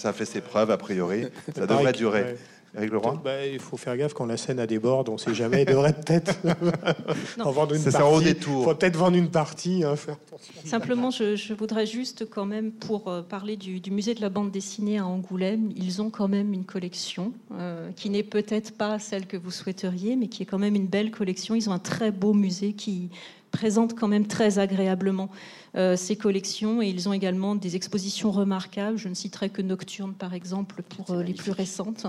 Ça 0.10 0.14
fait 0.14 0.26
ses 0.26 0.42
preuves, 0.42 0.72
a 0.72 0.78
priori. 0.78 1.26
Ça 1.56 1.68
devrait 1.68 1.94
durer. 1.94 2.22
ouais. 2.24 2.38
Eric 2.78 2.92
Leroy 2.92 3.20
Bah, 3.24 3.48
il 3.48 3.60
faut 3.60 3.78
faire 3.78 3.98
gaffe 3.98 4.14
quand 4.14 4.28
la 4.28 4.38
scène 4.38 4.60
a 4.60 4.68
des 4.68 4.78
bords, 4.78 5.04
on 5.10 5.14
ne 5.14 5.18
sait 5.18 5.34
jamais. 5.34 5.64
Il 5.64 5.66
devrait 5.66 5.94
peut-être 5.94 6.36
en 7.40 7.50
vendre 7.52 7.74
une 7.74 7.84
partie. 7.84 7.98
un 7.98 8.06
haut 8.06 8.22
détour. 8.22 8.62
Il 8.62 8.64
faut 8.66 8.76
peut-être 8.76 8.96
vendre 8.96 9.18
une 9.18 9.30
partie. 9.32 9.84
hein, 9.84 9.96
faire. 9.96 10.18
Simplement, 10.66 11.10
je, 11.10 11.36
je 11.36 11.54
voudrais 11.56 11.88
juste 11.88 12.30
quand 12.30 12.46
même, 12.46 12.72
pour 12.72 13.08
euh, 13.08 13.22
parler 13.24 13.56
du, 13.58 13.80
du 13.80 13.90
musée 13.90 14.14
de 14.14 14.22
la 14.22 14.30
bande 14.30 14.52
dessinée 14.52 15.00
à 15.00 15.06
Angoulême, 15.08 15.72
ils 15.76 16.00
ont 16.02 16.12
quand 16.12 16.28
même 16.28 16.54
une 16.54 16.64
collection 16.66 17.34
euh, 17.58 17.90
qui 17.96 18.12
n'est 18.12 18.22
peut-être 18.24 18.78
pas 18.78 19.00
celle 19.00 19.26
que 19.26 19.38
vous 19.38 19.52
souhaiteriez, 19.52 20.16
mais 20.16 20.28
qui 20.28 20.44
est 20.44 20.46
quand 20.46 20.60
même 20.60 20.76
une 20.76 20.88
belle 20.88 21.10
collection. 21.10 21.56
Ils 21.56 21.70
ont 21.72 21.74
un 21.74 21.80
très 21.80 22.12
beau 22.12 22.34
musée 22.34 22.74
qui 22.74 23.10
présente 23.52 23.98
quand 23.98 24.08
même 24.08 24.28
très 24.28 24.60
agréablement 24.60 25.30
euh, 25.76 25.96
ces 25.96 26.16
collections 26.16 26.82
et 26.82 26.88
ils 26.90 27.08
ont 27.08 27.14
également 27.14 27.56
des 27.56 27.76
expositions 27.76 28.32
remarquables. 28.32 28.98
Je 28.98 29.10
ne 29.10 29.14
citerai 29.14 29.50
que 29.50 29.62
Nocturne 29.62 30.14
par 30.14 30.34
exemple 30.34 30.82
pour 30.84 31.12
euh, 31.12 31.24
les 31.24 31.34
plus 31.34 31.52
récentes. 31.52 32.06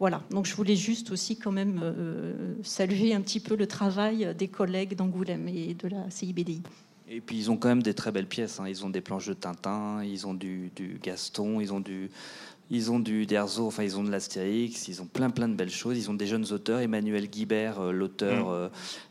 Voilà, 0.00 0.22
donc 0.30 0.46
je 0.46 0.54
voulais 0.54 0.76
juste 0.76 1.10
aussi 1.12 1.36
quand 1.36 1.52
même 1.52 1.80
euh, 1.82 2.54
saluer 2.62 3.14
un 3.14 3.20
petit 3.20 3.40
peu 3.40 3.54
le 3.54 3.66
travail 3.66 4.34
des 4.36 4.48
collègues 4.48 4.96
d'Angoulême 4.96 5.48
et 5.48 5.74
de 5.74 5.88
la 5.88 6.10
CIBDI. 6.10 6.62
Et 7.06 7.20
puis 7.20 7.36
ils 7.36 7.50
ont 7.50 7.56
quand 7.56 7.68
même 7.68 7.82
des 7.82 7.94
très 7.94 8.10
belles 8.10 8.26
pièces. 8.26 8.58
hein. 8.60 8.64
Ils 8.66 8.84
ont 8.84 8.90
des 8.90 9.02
planches 9.02 9.26
de 9.26 9.34
Tintin, 9.34 10.02
ils 10.02 10.26
ont 10.26 10.34
du, 10.34 10.70
du 10.74 10.98
Gaston, 11.02 11.60
ils 11.60 11.72
ont 11.72 11.80
du, 11.80 12.10
ils 12.70 12.90
ont 12.90 12.98
du 12.98 13.26
Derzo, 13.26 13.66
enfin 13.66 13.82
ils 13.82 13.98
ont 13.98 14.02
de 14.04 14.10
l'Astérix, 14.10 14.88
ils 14.88 15.02
ont 15.02 15.06
plein 15.06 15.30
plein 15.30 15.48
de 15.48 15.54
belles 15.54 15.70
choses. 15.70 15.96
Ils 15.98 16.10
ont 16.10 16.14
des 16.14 16.26
jeunes 16.26 16.50
auteurs. 16.52 16.80
Emmanuel 16.80 17.28
Guibert, 17.28 17.78
euh, 17.80 17.92
l'auteur 17.92 18.46
Mm. 18.46 18.48
euh, 18.52 18.68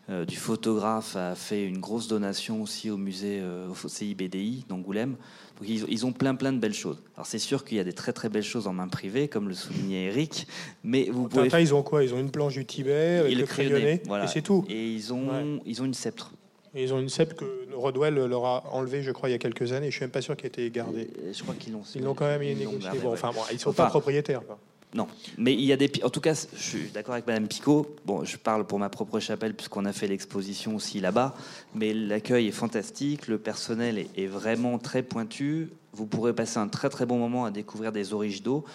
euh, 0.09 0.25
du 0.25 0.35
photographe, 0.35 1.15
a 1.15 1.35
fait 1.35 1.65
une 1.65 1.77
grosse 1.79 2.07
donation 2.07 2.61
aussi 2.61 2.89
au 2.89 2.97
musée 2.97 3.41
au 3.69 3.87
CIBDI 3.87 4.65
d'Angoulême. 4.67 5.15
Donc 5.59 5.69
ils, 5.69 5.85
ils 5.87 6.05
ont 6.05 6.11
plein 6.11 6.33
plein 6.35 6.51
de 6.51 6.57
belles 6.57 6.73
choses. 6.73 7.01
Alors 7.15 7.27
c'est 7.27 7.37
sûr 7.39 7.63
qu'il 7.63 7.77
y 7.77 7.79
a 7.79 7.83
des 7.83 7.93
très 7.93 8.11
très 8.11 8.27
belles 8.27 8.43
choses 8.43 8.65
en 8.67 8.73
main 8.73 8.87
privée, 8.87 9.27
comme 9.27 9.47
le 9.47 9.53
soulignait 9.53 10.05
Eric, 10.05 10.47
mais 10.83 11.09
vous 11.11 11.27
pouvez 11.29 11.43
Tintin, 11.43 11.59
ils 11.59 11.73
ont 11.75 11.83
quoi? 11.83 12.03
Ils 12.03 12.13
ont 12.13 12.19
une 12.19 12.31
planche 12.31 12.55
du 12.55 12.65
Tibet 12.65 13.17
avec 13.19 13.33
le 13.35 13.41
le 13.41 13.45
crayonné, 13.45 13.73
crayonné, 13.79 14.01
voilà. 14.07 14.25
et 14.25 14.27
c'est 14.27 14.41
tout. 14.41 14.65
Et 14.67 14.91
ils 14.91 15.13
ont 15.13 15.29
Ouais. 15.29 15.61
ils 15.65 15.81
ont 15.81 15.85
une 15.85 15.93
sceptre. 15.93 16.31
Et 16.75 16.83
ils 16.83 16.93
ont 16.93 16.99
une 16.99 17.09
cèpe 17.09 17.35
que 17.35 17.45
Rodwell 17.75 18.15
leur 18.15 18.45
a 18.45 18.63
enlevée, 18.73 19.03
je 19.03 19.11
crois, 19.11 19.29
il 19.29 19.33
y 19.33 19.35
a 19.35 19.39
quelques 19.39 19.71
années. 19.73 19.91
Je 19.91 19.95
suis 19.95 20.03
même 20.03 20.09
pas 20.11 20.21
sûr 20.21 20.35
qu'elle 20.35 20.47
ait 20.47 20.49
été 20.49 20.69
gardée. 20.71 21.09
Et 21.27 21.33
Je 21.33 21.43
crois 21.43 21.53
qu'ils 21.55 21.73
l'ont. 21.73 21.83
Ils 21.95 22.01
l'ont 22.03 22.15
quand 22.15 22.25
même 22.25 22.41
ils 22.41 22.53
l'ont 22.53 22.59
négocié. 22.71 22.79
gardé, 22.81 22.99
Bon, 22.99 23.07
ouais. 23.09 23.13
enfin, 23.13 23.31
bon, 23.33 23.41
ils 23.51 23.59
sont 23.59 23.69
Enfin, 23.69 23.83
pas 23.83 23.89
propriétaires. 23.89 24.43
quoi. 24.45 24.57
Non, 24.95 25.07
mais 25.39 25.53
il 25.53 25.61
y 25.61 25.73
a 25.73 25.75
des. 25.77 25.91
En 26.03 26.09
tout 26.11 26.21
cas, 26.21 26.33
je 26.55 26.61
suis 26.61 26.89
d'accord 26.93 27.13
avec 27.15 27.25
Madame 27.25 27.47
Picot. 27.47 27.95
Bon, 28.05 28.23
je 28.23 28.37
parle 28.37 28.65
pour 28.67 28.77
ma 28.77 28.89
propre 28.89 29.19
chapelle 29.19 29.55
puisqu'on 29.55 29.85
a 29.85 29.93
fait 29.93 30.07
l'exposition 30.07 30.75
aussi 30.75 30.99
là-bas. 30.99 31.35
Mais 31.73 31.93
l'accueil 31.95 32.47
est 32.47 32.51
fantastique, 32.51 33.27
le 33.27 33.39
personnel 33.39 33.97
est, 33.97 34.09
est 34.15 34.27
vraiment 34.27 34.77
très 34.77 35.01
pointu. 35.01 35.69
Vous 35.93 36.05
pourrez 36.05 36.33
passer 36.33 36.57
un 36.59 36.67
très 36.67 36.89
très 36.89 37.05
bon 37.07 37.17
moment 37.17 37.45
à 37.45 37.49
découvrir 37.51 37.91
des 37.91 38.13
originaux. 38.13 38.65
Euh, 38.67 38.69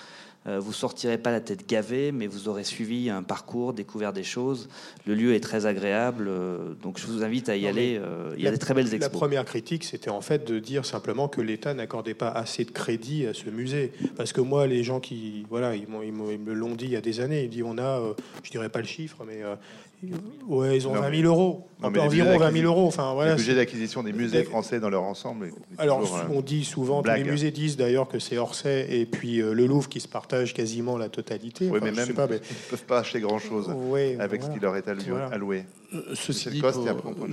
vous 0.59 0.73
sortirez 0.73 1.19
pas 1.19 1.31
la 1.31 1.41
tête 1.41 1.69
gavée, 1.69 2.11
mais 2.13 2.27
vous 2.27 2.49
aurez 2.49 2.65
suivi 2.65 3.11
un 3.11 3.23
parcours, 3.23 3.73
découvert 3.75 4.13
des 4.15 4.23
choses. 4.23 4.69
Le 5.07 5.15
lieu 5.15 5.35
est 5.35 5.41
très 5.41 5.67
agréable, 5.67 6.27
euh, 6.29 6.75
donc 6.83 6.99
je 6.99 7.07
vous 7.07 7.23
invite 7.23 7.49
à 7.51 7.57
y 7.57 7.65
Non, 7.65 7.69
aller. 7.69 7.99
euh, 8.01 8.33
il 8.37 8.43
y 8.43 8.47
a 8.47 8.51
La- 8.51 8.57
des 8.57 8.59
très 8.59 8.73
belles 8.75 8.87
La 8.89 8.95
expos. 8.97 9.13
première 9.13 9.45
critique, 9.45 9.85
c'était 9.85 10.11
en 10.11 10.21
fait 10.23 10.47
de 10.47 10.59
dire 10.59 10.87
simplement 10.87 11.29
que 11.29 11.41
l'État 11.41 11.75
n'accordait 11.75 12.15
pas 12.15 12.31
assez 12.31 12.65
de 12.65 12.71
crédit 12.71 13.27
à 13.27 13.35
ce 13.35 13.51
musée. 13.51 13.93
Parce 14.17 14.33
que 14.33 14.41
moi, 14.41 14.67
les 14.67 14.83
gens 14.83 15.01
qui, 15.01 15.45
voilà, 15.51 15.75
ils, 15.77 15.87
ils 16.05 16.13
me 16.13 16.53
l'ont 16.55 16.75
dit 16.75 16.87
il 16.87 16.93
y 16.93 16.97
a 16.97 17.01
des 17.01 17.21
années. 17.21 17.45
Ils 17.45 17.51
disent, 17.51 17.65
on 17.67 17.77
a, 17.79 18.01
euh, 18.01 18.15
je 18.43 18.51
dirais 18.51 18.69
pas 18.71 18.81
le 18.81 18.87
chiffre, 18.87 19.25
mais 19.27 19.43
euh, 19.43 19.57
ouais, 20.49 20.77
ils 20.77 20.87
ont 20.89 20.95
Non, 20.95 21.01
20 21.01 21.11
mais- 21.11 21.17
000 21.23 21.29
euros, 21.33 21.67
non, 21.83 21.91
mais 21.91 21.99
les 21.99 22.05
environ 22.07 22.31
budgets 22.33 22.39
20 22.45 22.53
000 22.53 22.67
euros. 22.73 22.87
Enfin 22.87 23.09
Le 23.11 23.15
voilà. 23.15 23.35
budget 23.35 23.51
c'est- 23.51 23.57
d'acquisition 23.57 24.03
des 24.03 24.13
musées 24.13 24.45
français 24.45 24.81
dans 24.81 24.91
leur 24.91 25.03
ensemble. 25.03 25.47
est- 25.47 25.49
est 25.49 25.81
Alors, 25.81 26.01
toujours, 26.01 26.17
euh, 26.19 26.23
on 26.35 26.41
dit 26.41 26.65
souvent, 26.65 27.03
tous 27.03 27.11
les 27.11 27.25
musées 27.25 27.51
disent 27.51 27.77
d'ailleurs 27.77 28.09
que 28.09 28.19
c'est 28.19 28.39
Orsay 28.39 28.87
et 28.91 29.07
puis 29.07 29.41
euh, 29.41 29.53
le 29.53 29.67
Louvre 29.67 29.89
qui 29.89 30.01
se 30.01 30.09
partagent 30.09 30.55
quasiment 30.55 30.97
la 30.97 31.09
totalité. 31.09 31.65
Oui, 31.67 31.79
Enfin, 31.79 31.81
mais 31.87 31.91
je 31.93 31.97
même 31.97 32.07
sais 32.07 32.13
pas, 32.15 32.27
mais- 32.27 32.37
ils 32.37 32.55
ne 32.67 32.71
peuvent 32.71 32.85
pas 32.85 32.99
acheter 33.01 33.21
grand-chose 33.21 33.69
Ouais, 33.89 34.17
avec 34.21 34.41
voilà. 34.41 34.55
ce 34.55 34.59
qui 34.59 34.63
leur 34.65 34.77
est 34.77 34.89
alloué. 34.89 35.05
Voilà. 35.09 35.27
alloué. 35.27 35.65
Euh, 35.95 36.03
Ceci 36.15 36.51
dit, 36.51 36.61
pour- 36.61 37.27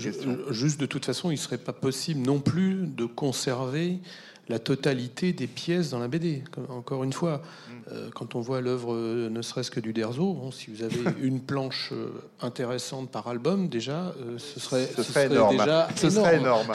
juste 0.53 0.79
de 0.79 0.85
toute 0.85 1.05
façon, 1.05 1.29
il 1.29 1.33
ne 1.35 1.39
serait 1.39 1.57
pas 1.57 1.73
possible 1.73 2.21
non 2.25 2.39
plus 2.39 2.87
de 2.87 3.05
conserver 3.05 3.99
la 4.47 4.59
totalité 4.59 5.33
des 5.33 5.47
pièces 5.47 5.89
dans 5.89 5.97
la 5.99 6.07
BD. 6.07 6.43
Encore 6.69 7.03
une 7.03 7.13
fois, 7.13 7.41
Mm. 7.67 7.71
euh, 7.91 8.09
quand 8.13 8.35
on 8.35 8.41
voit 8.41 8.61
l'œuvre, 8.61 8.93
euh, 8.93 9.29
ne 9.29 9.41
serait-ce 9.41 9.71
que 9.71 9.79
du 9.79 9.91
Derzo, 9.91 10.33
bon, 10.33 10.51
si 10.51 10.69
vous 10.71 10.83
avez 10.83 10.95
une 11.21 11.39
planche 11.41 11.89
euh, 11.93 12.09
intéressante 12.41 13.09
par 13.09 13.27
album, 13.27 13.69
déjà, 13.69 14.13
ce 14.37 14.59
serait, 14.59 14.87
Ce 14.95 15.01
serait 15.03 15.25
énorme. 15.27 15.57
déjà 15.57 15.87
Ce 15.95 16.09
serait 16.09 16.37
énorme. 16.37 16.71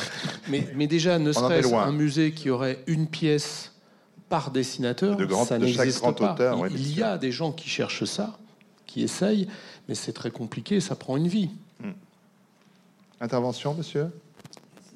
Mais, 0.48 0.66
mais 0.74 0.86
déjà, 0.88 1.18
ne 1.20 1.30
serait-ce 1.32 1.72
un 1.74 1.92
musée 1.92 2.32
qui 2.32 2.51
aurait 2.51 2.82
une 2.88 3.06
pièce 3.06 3.72
par 4.28 4.51
dessinateur, 4.51 5.16
De 5.16 5.24
grand- 5.24 5.44
ça 5.44 5.59
n'existe 5.59 6.01
grand 6.01 6.12
pas. 6.12 6.32
auteur, 6.34 6.56
il, 6.59 6.62
oui, 6.62 6.68
bien 6.70 6.78
il 6.80 6.98
y 6.98 7.02
a 7.02 7.18
des 7.18 7.32
gens 7.32 7.52
qui 7.52 7.68
cherchent 7.68 8.05
ça, 8.05 8.38
qui 8.86 9.02
essayent, 9.02 9.48
mais 9.88 9.94
c'est 9.94 10.12
très 10.12 10.30
compliqué, 10.32 10.80
ça 10.80 10.97
prend 10.97 11.16
une 11.16 11.28
vie. 11.28 11.51
Intervention, 13.20 13.74
monsieur? 13.74 14.06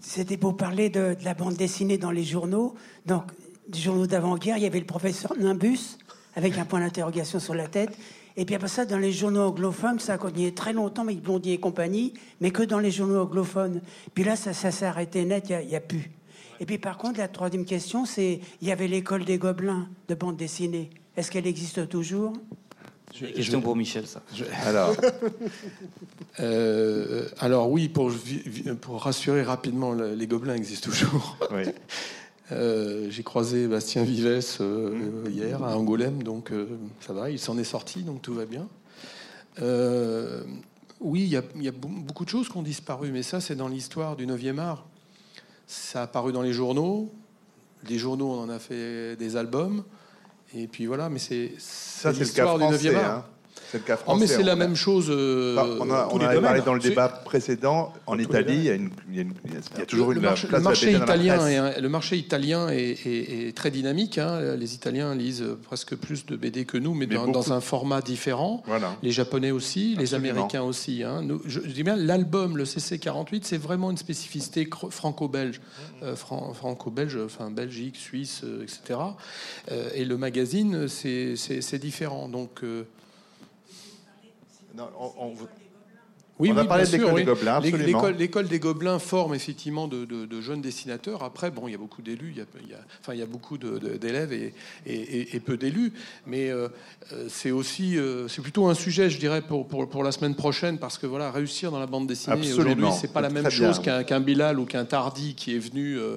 C'était 0.06 0.36
pour 0.36 0.56
parler 0.56 0.90
de, 0.90 1.16
la 1.24 1.34
bande 1.34 1.54
dessinée 1.54 1.96
dans 1.96 2.10
les 2.10 2.24
journaux. 2.24 2.74
Donc, 3.06 3.24
les 3.72 3.80
journaux 3.80 4.06
d'avant-guerre, 4.06 4.58
il 4.58 4.62
y 4.62 4.66
avait 4.66 4.78
le 4.78 4.86
professeur 4.86 5.36
Nimbus, 5.36 5.96
avec 6.36 6.58
un 6.58 6.64
point 6.66 6.80
d'interrogation 6.80 7.40
sur 7.40 7.54
la 7.54 7.66
tête. 7.66 7.96
Et 8.36 8.44
puis 8.44 8.54
après 8.54 8.68
ça, 8.68 8.84
dans 8.84 8.98
les 8.98 9.12
journaux 9.12 9.40
anglophones, 9.40 9.98
ça 9.98 10.14
a 10.14 10.18
continué 10.18 10.52
très 10.52 10.72
longtemps, 10.72 11.02
avec 11.02 11.22
Blondier 11.22 11.54
et 11.54 11.58
compagnie, 11.58 12.12
mais 12.40 12.50
que 12.50 12.62
dans 12.62 12.78
les 12.78 12.90
journaux 12.90 13.22
anglophones. 13.22 13.80
Puis 14.12 14.24
là, 14.24 14.36
ça 14.36 14.52
s'est 14.52 14.84
arrêté 14.84 15.24
net, 15.24 15.46
il 15.48 15.68
n'y 15.68 15.76
a, 15.76 15.80
plus. 15.80 16.10
Et 16.60 16.66
puis 16.66 16.78
par 16.78 16.98
contre, 16.98 17.18
la 17.18 17.28
troisième 17.28 17.64
question, 17.64 18.04
c'est, 18.04 18.40
il 18.60 18.68
y 18.68 18.72
avait 18.72 18.88
l'école 18.88 19.24
des 19.24 19.38
gobelins 19.38 19.88
de 20.08 20.14
bande 20.14 20.36
dessinée. 20.36 20.90
Est-ce 21.16 21.30
qu'elle 21.30 21.46
existe 21.46 21.88
toujours? 21.88 22.34
Question 23.18 23.60
pour 23.60 23.76
Michel, 23.76 24.06
ça. 24.06 24.22
Alors, 24.64 24.94
Euh, 26.40 27.28
alors 27.38 27.70
oui, 27.70 27.88
pour, 27.88 28.10
rassurer 29.00 29.42
rapidement, 29.42 29.92
le- 29.92 30.14
les 30.14 30.26
gobelins 30.26 30.54
existent 30.54 30.90
toujours. 30.90 31.36
oui. 31.52 31.62
Euh, 32.52 33.06
j'ai 33.08 33.22
croisé 33.22 33.66
Bastien 33.68 34.04
Vives 34.04 34.42
euh, 34.60 35.24
hier 35.30 35.64
à 35.64 35.78
Angoulême, 35.78 36.22
donc 36.22 36.52
euh, 36.52 36.66
ça 37.00 37.14
va, 37.14 37.30
il 37.30 37.38
s'en 37.38 37.56
est 37.56 37.64
sorti, 37.64 38.02
donc 38.02 38.20
tout 38.20 38.34
va 38.34 38.44
bien. 38.44 38.68
Euh, 39.62 40.42
oui, 41.00 41.22
il 41.22 41.28
y, 41.28 41.38
a- 41.38 41.42
y 41.58 41.70
beaucoup 41.70 42.26
de 42.26 42.28
choses 42.28 42.50
qui 42.50 42.56
ont 42.58 42.62
disparu, 42.62 43.12
mais 43.12 43.22
ça, 43.22 43.40
c'est 43.40 43.54
dans 43.56 43.66
l'histoire 43.68 44.14
du 44.14 44.26
9e 44.26 44.58
art. 44.58 44.84
Ça 45.66 46.00
a 46.00 46.02
apparu 46.02 46.32
dans 46.34 46.42
les 46.42 46.52
journaux. 46.52 47.10
Les 47.88 47.98
journaux, 47.98 48.30
on 48.30 48.40
en 48.42 48.50
a 48.50 48.58
fait 48.58 49.16
des 49.16 49.36
albums. 49.36 49.82
Et 50.56 50.66
puis 50.68 50.86
voilà, 50.86 51.08
mais 51.08 51.18
c'est 51.18 51.52
Ça, 51.58 52.12
c'est 52.12 52.20
le 52.20 52.26
cas 52.30 52.44
l'histoire 52.44 52.58
du 52.58 52.64
9e 52.64 52.68
français. 52.68 52.94
art. 52.96 53.16
hein. 53.18 53.24
C'est 53.74 53.78
le 53.80 53.84
cas 53.84 53.96
Oh, 53.98 54.02
français. 54.04 54.20
mais 54.20 54.26
c'est 54.28 54.42
la 54.44 54.52
a- 54.52 54.56
même 54.56 54.76
chose. 54.76 55.08
euh, 55.10 55.56
on 55.80 55.90
a, 55.90 56.08
on 56.12 56.18
domaines. 56.18 56.40
parlé 56.40 56.60
dans 56.60 56.74
le 56.74 56.80
débat 56.80 57.08
précédent. 57.08 57.92
En 58.06 58.16
Italie, 58.20 58.54
il 58.56 58.64
y, 58.64 58.68
a 58.70 58.76
domaines. 58.76 58.90
une- 59.08 59.12
il 59.12 59.16
y 59.16 59.18
a 59.18 59.22
une- 59.22 59.32
il 59.74 59.78
y 59.80 59.82
a 59.82 59.86
toujours 59.86 60.10
le, 60.10 60.16
une 60.18 60.22
marché, 60.22 60.46
place 60.46 60.60
le 60.60 60.64
marché 60.64 60.86
BD 60.86 60.92
dans 61.00 61.06
la 61.06 61.16
italien 61.16 61.46
est, 61.72 61.80
le 61.80 61.88
marché 61.88 62.16
italien 62.16 62.68
est, 62.68 63.04
est- 63.04 63.48
est 63.48 63.56
très 63.56 63.72
dynamique. 63.72 64.18
hein. 64.18 64.54
Les 64.56 64.74
Italiens 64.74 65.12
lisent 65.16 65.44
presque 65.64 65.96
plus 65.96 66.24
de 66.24 66.36
BD 66.36 66.64
que 66.66 66.78
nous, 66.78 66.94
mais, 66.94 67.06
Mais 67.08 67.16
dans, 67.16 67.26
dans 67.26 67.52
un 67.52 67.60
format 67.60 68.00
différent. 68.00 68.62
Voilà. 68.66 68.94
Les 69.02 69.10
Japonais 69.10 69.50
aussi, 69.50 69.96
les. 69.98 70.14
Américains 70.14 70.62
aussi. 70.62 71.02
hein. 71.02 71.22
Nous- 71.22 71.42
je, 71.44 71.58
je 71.64 71.70
dis 71.72 71.82
bien, 71.82 71.96
l'album, 71.96 72.56
le 72.56 72.64
CC48, 72.64 73.40
c'est 73.42 73.58
vraiment 73.58 73.90
une 73.90 73.96
spécificité 73.96 74.68
franco-belge, 74.90 75.60
Euh, 76.04 76.14
fran- 76.14 76.52
franco-belge, 76.54 77.18
enfin 77.24 77.50
Belgique, 77.50 77.96
Suisse, 77.96 78.42
euh, 78.44 78.62
etc. 78.62 79.00
Et 79.94 80.04
le 80.04 80.16
magazine, 80.16 80.86
c'est 80.86 81.78
différent. 81.80 82.28
Donc, 82.28 82.60
Non, 84.76 84.88
on, 84.98 85.12
on- 85.28 85.34
oui, 86.40 86.50
on 86.52 86.56
a 86.56 86.62
oui, 86.62 86.66
parlé 86.66 86.82
bien 86.82 86.98
de 86.98 87.04
l'école 87.04 87.14
des. 87.14 87.24
Gobelins, 87.24 87.54
absolument. 87.54 88.06
L'école, 88.18 88.48
des 88.48 88.58
Gobelins 88.58 88.98
forme 88.98 89.34
effectivement 89.36 89.86
de, 89.86 90.04
de- 90.04 90.26
de 90.26 90.40
jeunes 90.40 90.60
dessinateurs. 90.60 91.22
Après, 91.22 91.52
bon, 91.52 91.68
il 91.68 91.70
y 91.70 91.74
a 91.76 91.78
beaucoup 91.78 92.02
d'élus, 92.02 92.30
il 92.32 92.38
y 92.38 92.40
a, 92.40 92.44
il 92.60 92.70
y 92.70 92.74
a- 92.74 92.80
enfin, 93.00 93.14
il 93.14 93.20
y 93.20 93.22
a 93.22 93.26
beaucoup 93.26 93.56
d'élèves 93.56 94.32
et, 94.32 94.52
et- 94.84 94.92
et- 95.20 95.36
et 95.36 95.40
peu 95.40 95.56
d'élus. 95.56 95.92
Mais 96.26 96.50
euh, 96.50 96.66
euh, 97.12 97.26
c'est 97.28 97.52
aussi, 97.52 97.96
euh, 97.96 98.26
c'est 98.26 98.42
plutôt 98.42 98.66
un 98.66 98.74
sujet, 98.74 99.10
je 99.10 99.18
dirais, 99.20 99.42
pour, 99.42 99.68
pour, 99.68 99.88
pour 99.88 100.02
la 100.02 100.10
semaine 100.10 100.34
prochaine, 100.34 100.78
parce 100.78 100.98
que 100.98 101.06
voilà, 101.06 101.30
réussir 101.30 101.70
dans 101.70 101.78
la 101.78 101.86
bande 101.86 102.08
dessinée 102.08 102.34
aujourd'hui, 102.62 102.86
c'est 103.00 103.12
pas 103.12 103.20
la 103.20 103.30
même 103.30 103.48
chose 103.50 103.78
qu'un, 104.04 104.20
Bilal 104.20 104.58
ou 104.58 104.64
qu'un 104.64 104.84
Tardy 104.84 105.36
qui 105.36 105.54
est 105.54 105.60
venu. 105.60 105.96
euh, 105.98 106.16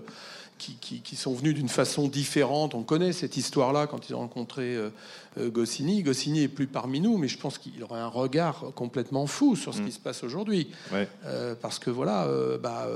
qui, 0.58 0.76
qui- 0.76 1.02
qui 1.02 1.16
sont 1.16 1.34
venus 1.34 1.54
d'une 1.54 1.70
façon 1.70 2.08
différente. 2.08 2.74
On 2.76 2.84
connaît 2.84 3.14
cette 3.14 3.38
histoire-là 3.38 3.88
quand 3.88 4.10
ils 4.10 4.16
ont 4.16 4.20
rencontré 4.20 4.76
euh, 4.76 4.90
euh, 5.38 5.50
Goscinny. 5.50 6.04
Goscinny 6.04 6.44
est 6.44 6.48
plus 6.48 6.68
parmi 6.68 7.00
nous, 7.00 7.18
mais 7.18 7.28
je 7.28 7.38
pense 7.38 7.58
qu'il 7.58 7.84
aurait 7.84 8.00
un 8.00 8.08
regard 8.08 8.66
complètement 8.76 9.28
fou 9.28 9.56
sur 9.56 9.74
ce 9.74 9.82
Mm. 9.82 9.86
qui 9.86 9.92
se 9.92 10.00
passe 10.00 10.24
aujourd'hui. 10.24 10.70
Ouais. 10.92 11.08
Euh, 11.26 11.56
parce 11.56 11.80
que 11.80 11.90
voilà, 11.90 12.26
euh, 12.26 12.58
bah, 12.58 12.88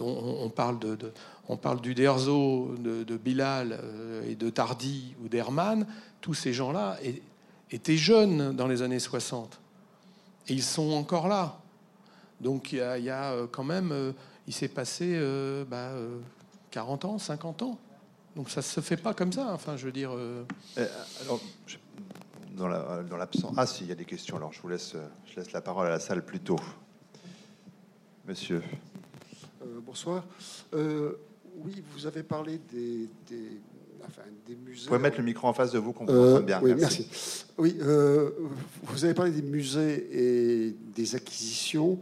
on, 0.00 0.36
on 0.44 0.48
parle 0.50 0.78
de, 0.78 0.94
de- 0.96 1.12
on 1.48 1.56
parle 1.56 1.80
du 1.80 1.94
Derzo, 1.94 2.74
de, 2.78 3.02
de 3.02 3.16
Bilal 3.16 3.80
et 4.28 4.36
de 4.36 4.50
Tardy 4.50 5.14
ou 5.24 5.28
d'Herman. 5.28 5.84
Tous 6.20 6.34
ces 6.34 6.52
gens-là 6.52 6.98
étaient 7.72 7.96
jeunes 7.96 8.54
dans 8.54 8.68
les 8.68 8.82
années 8.82 9.00
60 9.00 9.58
et 10.48 10.52
ils 10.52 10.62
sont 10.62 10.92
encore 10.92 11.26
là. 11.26 11.58
Donc 12.40 12.72
il 12.72 12.76
y 12.98 13.02
y 13.04 13.10
a, 13.10 13.34
quand 13.50 13.64
même, 13.64 14.12
il 14.46 14.52
s'est 14.54 14.68
passé 14.68 15.18
bah, 15.68 15.90
40 16.70 17.04
ans, 17.04 17.18
50 17.18 17.62
ans. 17.62 17.78
Donc 18.36 18.48
ça 18.50 18.62
se 18.62 18.80
fait 18.80 18.96
pas 18.96 19.12
comme 19.14 19.32
ça. 19.32 19.52
Enfin, 19.52 19.76
je 19.76 19.86
veux 19.86 19.92
dire. 19.92 20.12
euh, 20.14 20.44
Euh, 20.78 20.86
alors, 21.22 21.40
je- 21.66 21.76
dans 22.56 22.68
la- 22.68 23.02
dans 23.02 23.16
l'absence. 23.16 23.54
ah, 23.56 23.66
si, 23.66 23.84
il 23.84 23.88
y 23.88 23.92
a 23.92 23.96
des 23.96 24.04
questions. 24.04 24.36
Alors, 24.36 24.52
je 24.52 24.60
vous 24.62 24.68
laisse, 24.68 24.94
je 25.26 25.36
laisse 25.36 25.52
la 25.52 25.60
parole 25.60 25.86
à 25.86 25.90
la 25.90 26.00
salle 26.00 26.24
plus 26.24 26.40
tôt. 26.40 26.58
Monsieur. 28.26 28.62
Euh, 29.62 29.80
bonsoir. 29.84 30.24
Euh, 30.74 31.12
oui, 31.64 31.82
vous 31.92 32.06
avez 32.06 32.22
parlé 32.22 32.60
des, 32.70 33.08
des, 33.28 33.60
enfin, 34.06 34.22
des 34.46 34.54
musées. 34.56 34.82
Vous 34.82 34.88
pouvez 34.88 34.98
mettre 35.00 35.18
le 35.18 35.24
micro 35.24 35.48
en 35.48 35.52
face 35.52 35.72
de 35.72 35.78
vous 35.78 35.92
qu'on 35.92 36.06
Euh, 36.08 36.34
entende 36.34 36.46
bien. 36.46 36.60
oui, 36.62 36.74
merci. 36.76 37.08
Oui, 37.58 37.76
euh, 37.80 38.30
vous 38.84 39.04
avez 39.04 39.14
parlé 39.14 39.32
des 39.32 39.42
musées 39.42 40.08
et 40.68 40.76
des 40.94 41.14
acquisitions. 41.14 41.98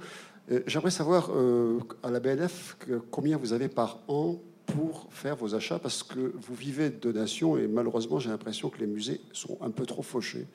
J'aimerais 0.66 0.90
savoir 0.90 1.30
euh, 1.30 1.78
à 2.02 2.10
la 2.10 2.20
BNF 2.20 2.76
combien 3.10 3.36
vous 3.36 3.52
avez 3.52 3.68
par 3.68 3.98
an 4.08 4.36
pour 4.74 5.08
faire 5.10 5.36
vos 5.36 5.54
achats 5.54 5.78
parce 5.78 6.02
que 6.02 6.32
vous 6.34 6.54
vivez 6.54 6.90
de 6.90 6.96
donations 6.96 7.56
et 7.56 7.66
malheureusement 7.66 8.18
j'ai 8.18 8.30
l'impression 8.30 8.68
que 8.68 8.78
les 8.78 8.86
musées 8.86 9.20
sont 9.32 9.58
un 9.60 9.70
peu 9.70 9.86
trop 9.86 10.02
fauchés. 10.02 10.46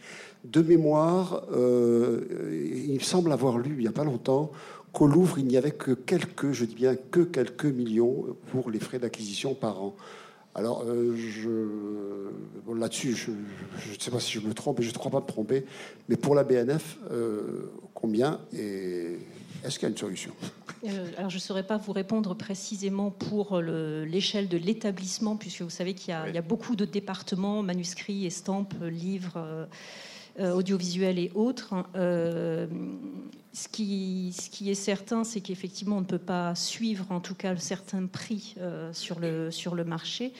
De 0.44 0.61
mémoire, 0.61 1.44
euh, 1.52 2.88
il 2.88 3.03
semble 3.03 3.31
avoir 3.31 3.57
lu 3.57 3.76
il 3.77 3.81
n'y 3.81 3.88
a 3.88 3.91
pas 3.91 4.03
longtemps 4.03 4.52
qu'au 4.91 5.07
Louvre 5.07 5.40
il 5.40 5.45
n'y 5.45 5.57
avait 5.57 5.72
que 5.72 5.91
quelques, 5.91 6.52
je 6.52 6.65
dis 6.65 6.76
bien 6.76 6.95
que 6.95 7.22
quelques 7.22 7.65
millions 7.65 8.35
pour 8.52 8.69
les 8.69 8.80
frais 8.80 8.99
d'acquisition 8.99 9.56
par 9.56 9.81
an. 9.81 9.95
Alors, 10.56 10.84
euh, 10.88 12.30
là-dessus, 12.76 13.14
je 13.14 13.31
je 13.80 13.95
ne 13.95 13.99
sais 13.99 14.11
pas 14.11 14.19
si 14.19 14.34
je 14.34 14.48
me 14.48 14.53
trompe, 14.53 14.80
et 14.80 14.84
je 14.84 14.90
ne 14.90 14.94
crois 14.94 15.10
pas 15.10 15.22
me 15.22 15.26
tromper, 15.26 15.65
mais 16.10 16.15
pour 16.15 16.35
la 16.35 16.44
BNF, 16.44 16.99
euh, 17.11 17.72
combien 17.95 18.40
et 18.56 19.18
est-ce 19.64 19.80
qu'il 19.80 19.84
y 19.84 19.85
a 19.85 19.90
une 19.90 19.98
solution? 19.98 20.31
Euh, 20.85 21.07
alors, 21.18 21.30
je 21.30 21.38
ne 21.38 21.41
saurais 21.41 21.64
pas 21.65 21.77
vous 21.77 21.93
répondre 21.93 22.34
précisément 22.35 23.10
pour 23.10 23.61
le- 23.61 24.03
l'échelle 24.05 24.47
de 24.49 24.57
l'établissement, 24.57 25.38
puisque 25.38 25.61
vous 25.61 25.69
savez 25.69 25.93
qu'il 25.93 26.10
y, 26.10 26.14
a- 26.14 26.23
Oui. 26.23 26.30
il 26.31 26.35
y 26.35 26.38
a 26.38 26.41
beaucoup 26.41 26.76
de 26.76 26.85
départements, 26.85 27.64
manuscrits, 27.64 28.26
estampes, 28.26 28.73
livres, 28.81 29.34
euh, 29.38 29.65
euh, 30.39 30.51
audiovisuels 30.53 31.19
et 31.19 31.31
autres. 31.35 31.73
Euh, 31.95 32.68
ce, 33.53 33.68
qui, 33.69 34.34
ce 34.38 34.49
qui 34.49 34.69
est 34.72 34.76
certain, 34.76 35.23
c'est 35.23 35.41
qu'effectivement, 35.41 35.97
on 35.97 36.01
ne 36.01 36.05
peut 36.05 36.18
pas 36.18 36.53
suivre, 36.55 37.05
en 37.11 37.19
tout 37.22 37.35
cas, 37.35 37.55
certains 37.55 38.05
prix 38.07 38.55
euh, 38.60 38.91
sur, 38.93 39.19
le, 39.19 39.51
sur 39.51 39.76
le 39.76 39.84
marché. 39.85 40.34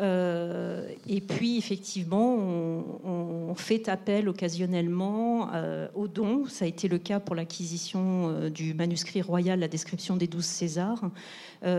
Euh, 0.00 0.88
et 1.06 1.20
puis, 1.20 1.58
effectivement, 1.58 2.36
on, 2.36 3.54
fait 3.56 3.88
appel 3.88 4.28
occasionnellement 4.28 5.50
euh, 5.54 5.86
aux 5.94 6.08
dons. 6.08 6.46
Ça 6.46 6.64
a 6.64 6.68
été 6.68 6.88
le 6.88 6.98
cas 6.98 7.20
pour 7.20 7.36
l'acquisition 7.36 8.28
euh, 8.28 8.50
du 8.50 8.74
manuscrit 8.74 9.22
royal, 9.22 9.60
la 9.60 9.68
description 9.68 10.16
des 10.16 10.26
douze 10.26 10.44
Césars. 10.44 11.10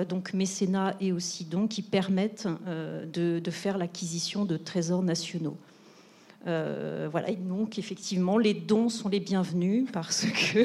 Donc, 0.09 0.33
mécénat 0.33 0.95
et 0.99 1.11
aussi 1.11 1.45
dons 1.45 1.67
qui 1.67 1.83
permettent 1.83 2.47
de 2.65 3.51
faire 3.51 3.77
l'acquisition 3.77 4.43
de 4.43 4.57
trésors 4.57 5.03
nationaux. 5.03 5.57
Euh, 6.47 7.07
voilà, 7.09 7.29
et 7.29 7.35
donc 7.35 7.79
effectivement, 7.79 8.37
les 8.37 8.53
dons 8.53 8.89
sont 8.89 9.09
les 9.09 9.19
bienvenus 9.19 9.85
parce 9.91 10.25
que 10.25 10.59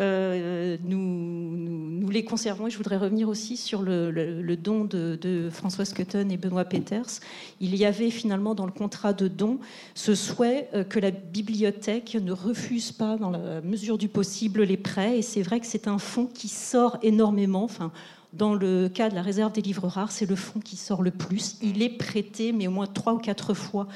euh, 0.00 0.76
nous, 0.84 2.08
les 2.10 2.24
conservons. 2.24 2.66
Et 2.66 2.70
je 2.70 2.76
voudrais 2.76 2.96
revenir 2.96 3.28
aussi 3.28 3.56
sur 3.56 3.82
le 3.82 4.54
don 4.56 4.84
de, 4.84 5.16
de 5.20 5.50
François 5.50 5.84
Scutten 5.84 6.30
et 6.32 6.36
Benoît 6.36 6.64
Peters. 6.64 7.20
Il 7.60 7.76
y 7.76 7.84
avait 7.84 8.10
finalement 8.10 8.54
dans 8.54 8.66
le 8.66 8.72
contrat 8.72 9.12
de 9.12 9.28
don 9.28 9.58
ce 9.94 10.14
souhait 10.14 10.68
euh, 10.74 10.84
que 10.84 10.98
la 10.98 11.10
bibliothèque 11.10 12.16
ne 12.20 12.32
refuse 12.32 12.92
pas, 12.92 13.16
dans 13.16 13.30
la 13.30 13.60
mesure 13.60 13.98
du 13.98 14.08
possible, 14.08 14.62
les 14.62 14.76
prêts. 14.76 15.18
Et 15.18 15.22
c'est 15.22 15.42
vrai 15.42 15.60
que 15.60 15.66
c'est 15.66 15.88
un 15.88 15.98
fonds 15.98 16.26
qui 16.26 16.48
sort 16.48 16.98
énormément. 17.02 17.64
Enfin, 17.64 17.92
dans 18.36 18.54
le 18.54 18.88
cas 18.88 19.08
de 19.08 19.14
la 19.14 19.22
réserve 19.22 19.52
des 19.52 19.62
livres 19.62 19.88
rares, 19.88 20.12
c'est 20.12 20.28
le 20.28 20.36
fonds 20.36 20.60
qui 20.60 20.76
sort 20.76 21.02
le 21.02 21.10
plus. 21.10 21.56
Il 21.62 21.82
est 21.82 21.88
prêté, 21.88 22.52
mais 22.52 22.66
au 22.66 22.70
moins 22.70 22.86
trois 22.86 23.14
ou 23.14 23.18
quatre 23.18 23.54
fois 23.54 23.86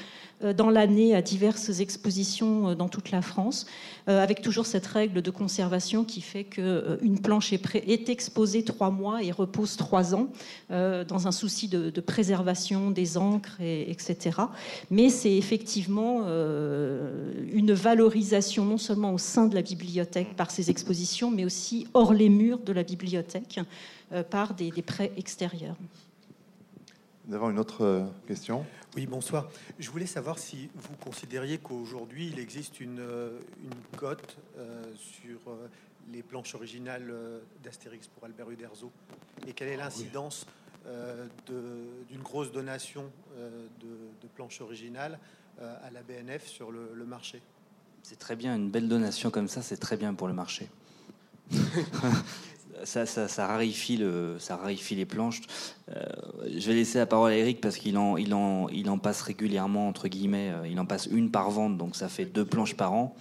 euh, 0.41 0.53
dans 0.53 0.69
l'année 0.69 1.13
à 1.15 1.21
diverses 1.21 1.81
expositions 1.81 2.69
euh, 2.69 2.75
dans 2.75 2.87
toute 2.87 3.11
la 3.11 3.21
France, 3.21 3.65
euh, 4.07 4.23
avec 4.23 4.41
toujours 4.41 4.65
cette 4.65 4.87
règle 4.87 5.21
de 5.21 5.31
conservation 5.31 6.05
qui 6.05 6.21
fait 6.21 6.45
qu'une 6.45 7.19
planche 7.21 7.51
est, 7.51 8.09
exposée 8.09 8.63
trois 8.63 8.89
mois 8.89 9.21
et 9.21 9.31
repose 9.31 9.75
trois 9.75 10.15
ans, 10.15 10.29
dans 10.69 11.27
un 11.27 11.31
souci 11.31 11.67
de, 11.67 12.01
préservation 12.01 12.91
des 12.91 13.17
encres, 13.17 13.59
et, 13.59 13.91
etc. 13.91 14.37
Mais 14.89 15.09
c'est 15.09 15.35
effectivement 15.35 16.21
une 17.51 17.73
valorisation 17.73 18.65
non 18.65 18.77
seulement 18.77 19.13
au 19.13 19.17
sein 19.17 19.47
de 19.47 19.55
la 19.55 19.61
bibliothèque 19.61 20.35
par 20.35 20.51
ces 20.51 20.69
expositions, 20.69 21.29
mais 21.29 21.45
aussi 21.45 21.87
hors 21.93 22.13
les 22.13 22.29
murs 22.29 22.59
de 22.59 22.73
la 22.73 22.83
bibliothèque 22.83 23.59
par 24.29 24.53
des, 24.53 24.71
des 24.71 24.81
prêts 24.81 25.11
extérieurs. 25.17 25.75
Nous 27.27 27.35
avons 27.35 27.51
une 27.51 27.59
autre 27.59 27.83
euh, 27.85 28.05
question. 28.27 28.65
Oui, 28.95 29.05
bonsoir. 29.05 29.49
Je 29.77 29.91
voulais 29.91 30.07
savoir 30.07 30.39
si 30.39 30.69
vous 30.73 30.95
considériez 30.95 31.59
qu'aujourd'hui, 31.59 32.29
il 32.33 32.39
existe 32.39 32.79
une, 32.79 32.99
euh, 32.99 33.39
une 33.63 33.97
cote 33.97 34.37
euh, 34.57 34.83
sur 34.97 35.37
euh, 35.47 35.67
les 36.11 36.23
planches 36.23 36.55
originales 36.55 37.07
euh, 37.11 37.39
d'Astérix 37.63 38.07
pour 38.07 38.23
Albert 38.25 38.49
Uderzo? 38.49 38.91
Et 39.47 39.53
quelle 39.53 39.67
est 39.67 39.77
l'incidence 39.77 40.47
euh, 40.87 41.27
de- 41.45 41.85
d'une 42.09 42.23
grosse 42.23 42.51
donation 42.51 43.11
euh, 43.37 43.67
de, 43.79 43.87
de 44.23 44.27
planches 44.33 44.61
originales 44.61 45.19
euh, 45.61 45.75
à 45.83 45.91
la 45.91 46.01
BNF 46.01 46.47
sur 46.47 46.71
le, 46.71 46.93
le 46.95 47.05
marché? 47.05 47.43
C'est 48.01 48.17
très 48.17 48.35
bien, 48.35 48.55
une 48.55 48.71
belle 48.71 48.87
donation 48.87 49.29
comme 49.29 49.47
ça, 49.49 49.61
c'est 49.61 49.77
très 49.77 49.97
bien 49.97 50.15
pour 50.15 50.27
le 50.27 50.33
marché. 50.33 50.67
ça, 52.83 53.05
ça, 53.05 53.27
ça 53.27 53.47
raréfie 53.47 53.97
le, 53.97 54.35
ça 54.39 54.55
raréfie 54.57 54.95
les 54.95 55.05
planches. 55.05 55.41
Euh, 55.89 56.01
je 56.55 56.67
vais 56.67 56.75
laisser 56.75 56.97
la 56.97 57.05
parole 57.05 57.31
à 57.31 57.35
Eric 57.37 57.61
parce 57.61 57.77
qu'il 57.77 57.97
en, 57.97 58.17
il 58.17 58.33
en, 58.33 58.67
il 58.69 58.89
en 58.89 58.97
passe 58.97 59.21
régulièrement 59.21 59.87
entre 59.87 60.07
guillemets. 60.07 60.51
euh, 60.51 60.67
Il 60.67 60.79
en 60.79 60.85
passe 60.85 61.07
une 61.11 61.31
par 61.31 61.49
vente, 61.51 61.77
donc 61.77 61.95
ça 61.95 62.09
fait 62.09 62.25
deux 62.25 62.45
planches 62.45 62.75
par 62.75 62.93
an. 62.93 63.15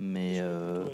Mais 0.00 0.38
euh, 0.40 0.84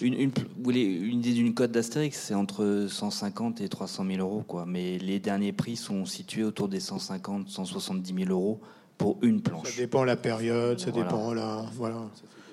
une, 0.00 0.14
une, 0.14 0.30
vous 0.30 0.62
voulez 0.62 0.82
une 0.82 1.18
idée 1.18 1.32
d'une 1.32 1.54
cote 1.54 1.72
d'Astérix, 1.72 2.16
c'est 2.18 2.34
entre 2.34 2.86
150 2.88 3.60
et 3.60 3.68
300 3.68 4.04
000 4.06 4.18
euros. 4.20 4.44
Quoi. 4.46 4.64
Mais 4.64 4.96
les 4.98 5.18
derniers 5.18 5.52
prix 5.52 5.74
sont 5.76 6.04
situés 6.06 6.44
autour 6.44 6.68
des 6.68 6.78
150, 6.78 7.48
170 7.48 8.14
000 8.14 8.30
euros 8.30 8.60
pour 8.96 9.18
une 9.22 9.42
planche. 9.42 9.72
Ça 9.74 9.80
dépend 9.82 10.04
la 10.04 10.16
période, 10.16 10.78
ça 10.78 10.92
dépend 10.92 11.34
la. 11.34 11.64
Voilà. 11.74 12.02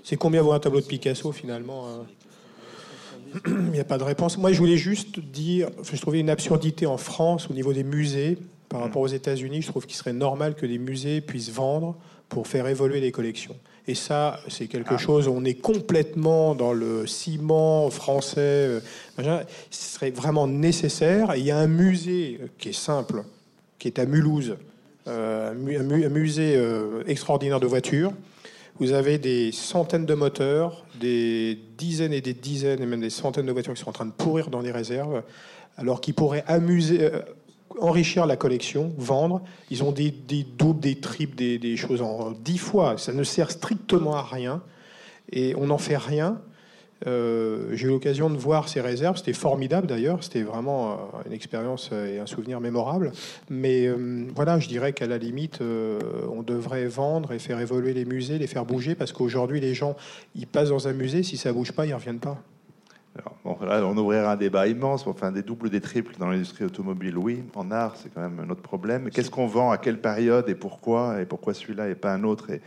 C'est 0.03 0.17
combien 0.17 0.41
vaut 0.41 0.53
un 0.53 0.59
tableau 0.59 0.81
de 0.81 0.85
Picasso 0.87 1.31
finalement 1.31 1.85
Il 3.47 3.71
n'y 3.71 3.79
a 3.79 3.83
pas 3.83 3.97
de 3.97 4.03
réponse. 4.03 4.37
Moi, 4.37 4.51
je 4.51 4.57
voulais 4.59 4.77
juste 4.77 5.19
dire, 5.19 5.69
je 5.91 5.99
trouvais 6.01 6.19
une 6.19 6.29
absurdité 6.29 6.85
en 6.85 6.97
France 6.97 7.47
au 7.49 7.53
niveau 7.53 7.73
des 7.73 7.83
musées 7.83 8.37
par 8.69 8.79
Mm. 8.79 8.83
rapport 8.83 9.01
aux 9.01 9.07
États-Unis. 9.07 9.61
Je 9.61 9.67
trouve 9.67 9.85
qu'il 9.85 9.95
serait 9.95 10.13
normal 10.13 10.55
que 10.55 10.65
les 10.65 10.77
musées 10.77 11.21
puissent 11.21 11.51
vendre 11.51 11.95
pour 12.29 12.47
faire 12.47 12.67
évoluer 12.67 12.99
les 13.01 13.11
collections. 13.11 13.55
Et 13.87 13.95
ça, 13.95 14.39
c'est 14.47 14.67
quelque 14.67 14.97
chose, 14.97 15.27
on 15.27 15.43
est 15.43 15.55
complètement 15.55 16.53
dans 16.55 16.71
le 16.71 17.07
ciment 17.07 17.89
français. 17.89 18.39
euh, 18.39 18.79
machin. 19.17 19.41
Ce 19.71 19.95
serait 19.95 20.11
vraiment 20.11 20.47
nécessaire. 20.47 21.33
Et 21.33 21.39
il 21.39 21.45
y 21.45 21.51
a 21.51 21.57
un 21.57 21.67
musée 21.67 22.39
qui 22.59 22.69
est 22.69 22.73
simple, 22.73 23.23
qui 23.79 23.87
est 23.87 23.97
à 23.99 24.05
Mulhouse, 24.05 24.55
euh, 25.07 25.51
un 25.51 26.09
musée 26.09 26.53
euh, 26.55 27.03
extraordinaire 27.07 27.59
de 27.59 27.65
voitures. 27.67 28.13
Vous 28.79 28.93
avez 28.93 29.17
des 29.17 29.51
centaines 29.51 30.05
de 30.05 30.13
moteurs, 30.13 30.85
des 31.01 31.59
dizaines 31.77 32.13
et 32.13 32.21
des 32.21 32.33
dizaines 32.33 32.81
et 32.81 32.85
même 32.85 33.01
des 33.01 33.09
centaines 33.09 33.45
de 33.45 33.51
voitures 33.51 33.73
qui 33.73 33.81
sont 33.81 33.89
en 33.89 33.93
train 33.93 34.05
de 34.05 34.11
pourrir 34.11 34.49
dans 34.49 34.61
les 34.61 34.71
réserves, 34.71 35.23
alors 35.77 35.99
qu'ils 35.99 36.13
pourraient 36.13 36.43
amuser, 36.47 37.03
euh, 37.03 37.21
enrichir 37.79 38.25
la 38.25 38.37
collection, 38.37 38.93
vendre. 38.97 39.41
Ils 39.69 39.83
ont 39.83 39.91
des, 39.91 40.11
doubles, 40.11 40.79
des 40.79 40.99
triples, 40.99 41.35
des 41.35 41.77
choses 41.77 42.01
en 42.01 42.31
dix 42.31 42.57
fois. 42.57 42.97
Ça 42.97 43.11
ne 43.11 43.23
sert 43.23 43.51
strictement 43.51 44.15
à 44.15 44.23
rien 44.23 44.61
et 45.31 45.55
on 45.55 45.67
n'en 45.67 45.77
fait 45.77 45.97
rien. 45.97 46.41
Euh, 47.07 47.69
J'ai 47.73 47.87
eu 47.87 47.89
l'occasion 47.89 48.29
de 48.29 48.37
voir 48.37 48.69
ces 48.69 48.79
réserves, 48.79 49.17
c'était 49.17 49.33
formidable 49.33 49.87
d'ailleurs, 49.87 50.23
c'était 50.23 50.43
vraiment 50.43 50.91
euh, 50.91 50.95
une 51.25 51.33
expérience 51.33 51.89
euh, 51.91 52.15
et 52.15 52.19
un 52.19 52.27
souvenir 52.27 52.59
mémorable. 52.59 53.11
Mais 53.49 53.87
euh, 53.87 54.27
voilà, 54.35 54.59
je 54.59 54.67
dirais 54.67 54.93
qu'à 54.93 55.07
la 55.07 55.17
limite, 55.17 55.61
euh, 55.61 55.99
on 56.31 56.43
devrait 56.43 56.85
vendre 56.85 57.31
et 57.31 57.39
faire 57.39 57.59
évoluer 57.59 57.93
les 57.93 58.05
musées, 58.05 58.37
les 58.37 58.47
faire 58.47 58.65
bouger, 58.65 58.93
parce 58.93 59.13
qu'aujourd'hui, 59.13 59.59
les 59.59 59.73
gens, 59.73 59.95
ils 60.35 60.45
passent 60.45 60.69
dans 60.69 60.87
un 60.87 60.93
musée, 60.93 61.23
si 61.23 61.37
ça 61.37 61.51
bouge 61.51 61.71
pas, 61.71 61.87
ils 61.87 61.93
reviennent 61.93 62.19
pas. 62.19 62.37
Alors, 63.17 63.35
bon, 63.43 63.65
là, 63.65 63.85
on 63.85 63.97
ouvrira 63.97 64.31
un 64.31 64.37
débat 64.37 64.67
immense 64.67 65.03
faire 65.17 65.31
des 65.33 65.41
doubles, 65.41 65.69
des 65.69 65.81
triples 65.81 66.15
dans 66.17 66.27
l'industrie 66.27 66.63
automobile. 66.63 67.17
Oui, 67.17 67.43
en 67.55 67.69
art, 67.69 67.97
c'est 67.97 68.13
quand 68.13 68.21
même 68.21 68.39
un 68.39 68.49
autre 68.49 68.61
problème. 68.61 69.09
Qu'est-ce 69.09 69.29
qu'on 69.29 69.47
vend, 69.47 69.69
à 69.71 69.77
quelle 69.77 69.99
période? 69.99 70.47
Et 70.47 70.55
pourquoi? 70.55 71.19
Et 71.19 71.25
pourquoi 71.25 71.53
celui-là 71.53 71.89
et 71.89 71.95
pas 71.95 72.13
un 72.13 72.23
autre? 72.23 72.51
Et 72.51 72.61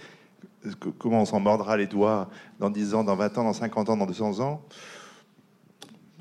comment 0.99 1.23
on 1.23 1.25
s'en 1.25 1.41
mordra 1.41 1.77
les 1.77 1.87
doigts 1.87 2.29
dans 2.61 2.71
10 2.71 2.95
ans, 2.95 3.05
dans 3.05 3.17
20 3.17 3.39
ans, 3.39 3.45
dans 3.45 3.53
50 3.53 3.91
ans, 3.91 3.97
dans 3.97 4.07
200 4.07 4.41
ans? 4.41 4.63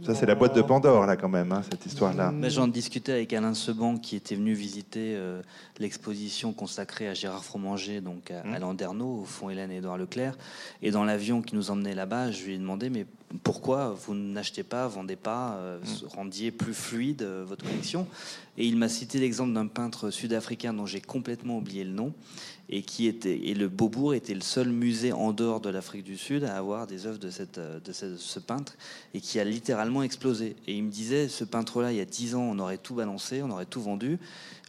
Ça, 0.04 0.16
c'est 0.16 0.26
la 0.26 0.36
boîte 0.36 0.56
de 0.56 0.62
Pandore, 0.62 1.06
là, 1.06 1.16
quand 1.16 1.30
même, 1.30 1.52
hein, 1.54 1.62
cette 1.70 1.86
histoire-là. 1.86 2.32
Mais 2.32 2.50
J'en 2.50 2.68
discutais 2.68 3.12
avec 3.14 3.32
Alain 3.32 3.54
Seban 3.54 3.98
qui 3.98 4.16
était 4.18 4.36
venu 4.36 4.54
visiter 4.54 5.14
euh, 5.16 5.42
l'exposition 5.80 6.52
consacrée 6.52 7.08
à 7.08 7.14
Gérard 7.14 7.46
Fromanger, 7.46 8.02
donc 8.02 8.32
à, 8.32 8.44
Mmh. 8.44 8.54
à 8.54 8.60
Landerneau, 8.60 9.20
au 9.22 9.24
fond 9.24 9.50
Hélène 9.50 9.72
Édouard 9.72 9.98
Leclerc. 9.98 10.36
Et 10.82 10.92
dans 10.92 11.06
l'avion 11.06 11.42
qui 11.42 11.56
nous 11.56 11.70
emmenait 11.72 11.94
là-bas, 11.96 12.32
je 12.32 12.44
lui 12.44 12.56
ai 12.56 12.58
demandé 12.58 12.90
mais 12.90 13.06
pourquoi 13.44 13.96
vous 14.06 14.14
n'achetez 14.14 14.64
pas, 14.64 14.88
vendez 14.88 15.16
pas, 15.16 15.54
euh, 15.58 15.80
Mmh. 15.80 16.08
rendiez 16.18 16.52
plus 16.52 16.74
fluide 16.74 17.22
euh, 17.22 17.46
votre 17.48 17.64
collection? 17.64 18.06
Et 18.58 18.66
il 18.66 18.76
m'a 18.78 18.90
cité 18.90 19.20
l'exemple 19.20 19.54
d'un 19.54 19.68
peintre 19.68 20.10
sud-africain 20.10 20.74
dont 20.74 20.86
j'ai 20.88 21.02
complètement 21.02 21.58
oublié 21.60 21.84
le 21.84 21.92
nom 21.92 22.14
et 22.70 22.82
qui 22.82 23.08
était 23.08 23.38
et 23.48 23.54
le 23.54 23.68
Beaubourg 23.68 24.14
était 24.14 24.34
le 24.34 24.42
seul 24.42 24.70
musée 24.70 25.12
en 25.12 25.32
dehors 25.34 25.60
de 25.60 25.70
l'Afrique 25.70 26.04
du 26.04 26.18
Sud 26.18 26.44
à 26.44 26.56
avoir 26.58 26.88
des 26.88 27.06
œuvres 27.06 27.20
de 27.20 27.30
cette 27.30 27.58
euh, 27.58 27.80
de 27.80 27.92
ce, 27.92 28.40
peintre 28.40 28.74
et 29.14 29.22
qui 29.22 29.40
a 29.40 29.44
littéralement 29.44 30.02
explosé. 30.04 30.56
Et 30.68 30.76
il 30.76 30.84
me 30.84 30.92
disait 30.92 31.28
ce 31.28 31.44
peintre-là 31.44 31.92
il 31.92 31.98
y 31.98 32.02
a 32.02 32.06
10 32.06 32.36
ans 32.36 32.42
on 32.42 32.60
aurait 32.60 32.78
tout 32.78 32.96
balancé, 32.96 33.42
on 33.44 33.50
aurait 33.52 33.66
tout 33.66 33.82
vendu. 33.82 34.18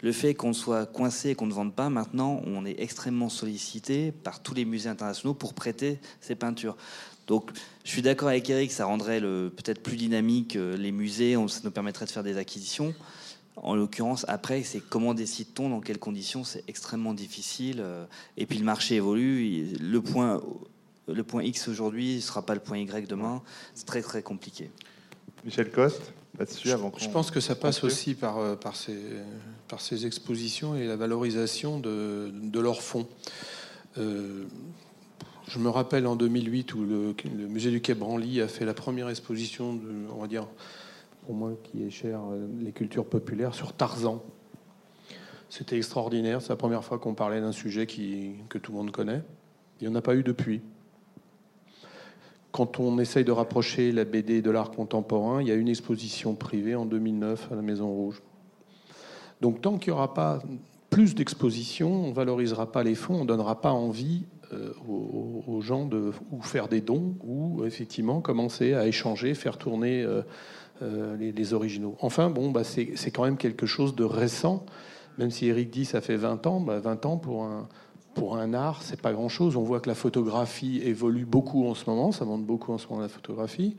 Le 0.03 0.13
fait 0.13 0.35
qu'on 0.35 0.53
soit 0.53 0.87
coincé 0.87 1.31
et 1.31 1.35
qu'on 1.35 1.47
ne 1.47 1.53
vende 1.55 1.75
pas 1.75 1.89
maintenant, 1.89 2.43
on 2.47 2.67
est 2.67 2.77
extrêmement 2.79 3.29
sollicité 3.31 4.13
par 4.13 4.43
tous 4.43 4.53
les 4.55 4.65
musées 4.65 4.91
internationaux 4.91 5.35
pour 5.35 5.55
prêter 5.55 5.99
ces 6.21 6.35
peintures. 6.35 6.77
Donc, 7.27 7.53
je 7.85 7.91
suis 7.91 8.03
d'accord 8.03 8.29
avec 8.29 8.51
Eric, 8.51 8.71
ça 8.71 8.85
rendrait 8.85 9.21
peut-être 9.21 9.83
plus 9.83 9.97
dynamique 9.97 10.57
euh, 10.57 10.77
les 10.77 10.93
musées, 10.93 11.39
on- 11.39 11.49
ça 11.49 11.61
nous 11.65 11.71
permettrait 11.71 12.05
de 12.05 12.11
faire 12.11 12.23
des 12.23 12.37
acquisitions. 12.37 12.93
En 13.57 13.77
l'occurrence, 13.77 14.25
après, 14.29 14.63
c'est 14.65 14.81
comment 14.81 15.15
décide-t-on, 15.15 15.71
dans 15.71 15.81
quelles 15.81 15.99
conditions, 15.99 16.43
c'est 16.45 16.65
extrêmement 16.69 17.15
difficile. 17.15 17.81
euh, 17.81 18.05
Et 18.37 18.47
puis 18.47 18.59
le 18.59 18.65
marché 18.65 18.97
évolue. 18.97 19.67
Le 19.81 20.01
point, 20.03 20.43
le 21.07 21.23
point 21.23 21.43
X 21.45 21.69
aujourd'hui 21.69 22.17
ne 22.17 22.21
sera 22.21 22.45
pas 22.45 22.55
le 22.55 22.61
point 22.61 22.79
Y 22.79 23.09
demain. 23.09 23.43
C'est 23.75 23.87
très 23.87 24.03
très 24.03 24.23
compliqué. 24.23 24.71
Michel 25.45 25.71
Coste, 25.71 26.13
là-dessus, 26.39 26.71
avant 26.73 26.93
Je 26.97 27.09
pense 27.09 27.31
que 27.31 27.39
ça 27.41 27.55
passe 27.55 27.85
aussi 27.85 28.15
par, 28.15 28.39
euh, 28.39 28.57
par, 28.57 28.75
ces, 28.75 28.99
par 29.69 29.81
ces 29.81 30.05
expositions 30.07 30.75
et 30.75 30.87
la 30.87 30.97
valorisation 30.97 31.79
de, 31.79 32.33
de 32.33 32.61
leurs 32.61 32.83
fonds. 32.83 33.07
Euh, 33.99 34.45
je 35.47 35.59
me 35.59 35.69
rappelle 35.69 36.07
en 36.07 36.17
2008 36.17 36.75
où 36.75 36.85
le, 36.85 37.15
le 37.25 37.47
musée 37.47 37.71
du 37.71 37.81
Quai 37.81 37.95
Branly 37.95 38.41
a 38.41 38.49
fait 38.49 38.65
la 38.65 38.75
première 38.75 39.11
exposition, 39.11 39.75
de, 39.75 39.83
on 40.13 40.21
va 40.23 40.27
dire, 40.27 40.49
pour 41.25 41.35
moi 41.35 41.53
qui 41.63 41.83
est 41.83 41.91
cher, 41.91 42.21
euh, 42.31 42.47
les 42.61 42.73
cultures 42.73 43.07
populaires, 43.07 43.55
sur 43.55 43.73
Tarzan. 43.73 44.23
C'était 45.49 45.77
extraordinaire, 45.77 46.43
c'est 46.43 46.51
la 46.51 46.57
première 46.57 46.85
fois 46.85 46.99
qu'on 46.99 47.15
parlait 47.15 47.41
d'un 47.41 47.53
sujet 47.53 47.87
qui, 47.87 48.35
que 48.49 48.59
tout 48.59 48.73
le 48.73 48.79
monde 48.79 48.91
connaît. 48.91 49.23
Il 49.81 49.89
n'y 49.89 49.95
en 49.95 49.97
a 49.97 50.03
pas 50.03 50.15
eu 50.15 50.23
depuis. 50.23 50.61
Quand 52.53 52.79
on 52.79 52.99
essaye 52.99 53.25
de 53.25 53.33
rapprocher 53.33 53.91
la 53.91 54.05
BD 54.05 54.43
de 54.43 54.51
l'art 54.51 54.71
contemporain, 54.71 55.43
il 55.43 55.49
y 55.49 55.51
a 55.51 55.55
une 55.55 55.69
exposition 55.69 56.35
privée 56.35 56.75
en 56.75 56.87
2009 56.87 57.51
à 57.53 57.57
la 57.57 57.63
Maison 57.63 57.89
Rouge. 57.89 58.23
Donc 59.41 59.61
tant 59.61 59.79
qu'il 59.79 59.93
n'y 59.93 59.97
aura 59.97 60.15
pas 60.15 60.43
plus 60.91 61.15
d'expositions, 61.15 62.05
on 62.05 62.09
ne 62.09 62.15
valorisera 62.15 62.71
pas 62.71 62.85
les 62.85 62.95
fonds, 62.95 63.17
on 63.17 63.23
ne 63.23 63.29
donnera 63.29 63.61
pas 63.61 63.73
envie 63.73 64.25
euh, 64.53 64.73
aux, 64.87 65.61
gens 65.61 65.87
de 65.87 66.13
ou 66.31 66.43
faire 66.43 66.69
des 66.69 66.81
dons 66.81 67.17
ou 67.25 67.65
effectivement 67.65 68.21
commencer 68.21 68.75
à 68.75 68.87
échanger, 68.87 69.35
faire 69.35 69.57
tourner 69.57 70.03
euh, 70.03 70.23
les, 70.81 71.33
les 71.33 71.55
originaux. 71.55 71.97
Enfin, 72.01 72.31
bon, 72.31 72.51
bah, 72.51 72.65
c'est 72.65 73.11
quand 73.11 73.25
même 73.25 73.37
quelque 73.37 73.67
chose 73.67 73.95
de 73.95 74.05
récent, 74.05 74.65
même 75.19 75.31
si 75.31 75.47
Eric 75.47 75.71
dit 75.71 75.85
ça 75.85 76.01
fait 76.01 76.17
20 76.17 76.47
ans, 76.47 76.61
bah, 76.61 76.79
20 76.79 77.07
ans 77.07 77.17
pour 77.17 77.45
un, 77.45 77.69
pour 78.15 78.37
un 78.37 78.55
art, 78.55 78.83
c'est 78.83 79.01
pas 79.01 79.13
grand-chose. 79.13 79.57
On 79.57 79.63
voit 79.63 79.81
que 79.81 79.89
la 79.89 79.95
photographie 79.95 80.81
évolue 80.85 81.25
beaucoup 81.25 81.67
en 81.67 81.75
ce 81.75 81.89
moment, 81.89 82.13
ça 82.13 82.25
monte 82.25 82.45
beaucoup 82.45 82.73
en 82.73 82.79
ce 82.79 82.89
moment 82.89 83.01
la 83.01 83.09
photographie. 83.09 83.77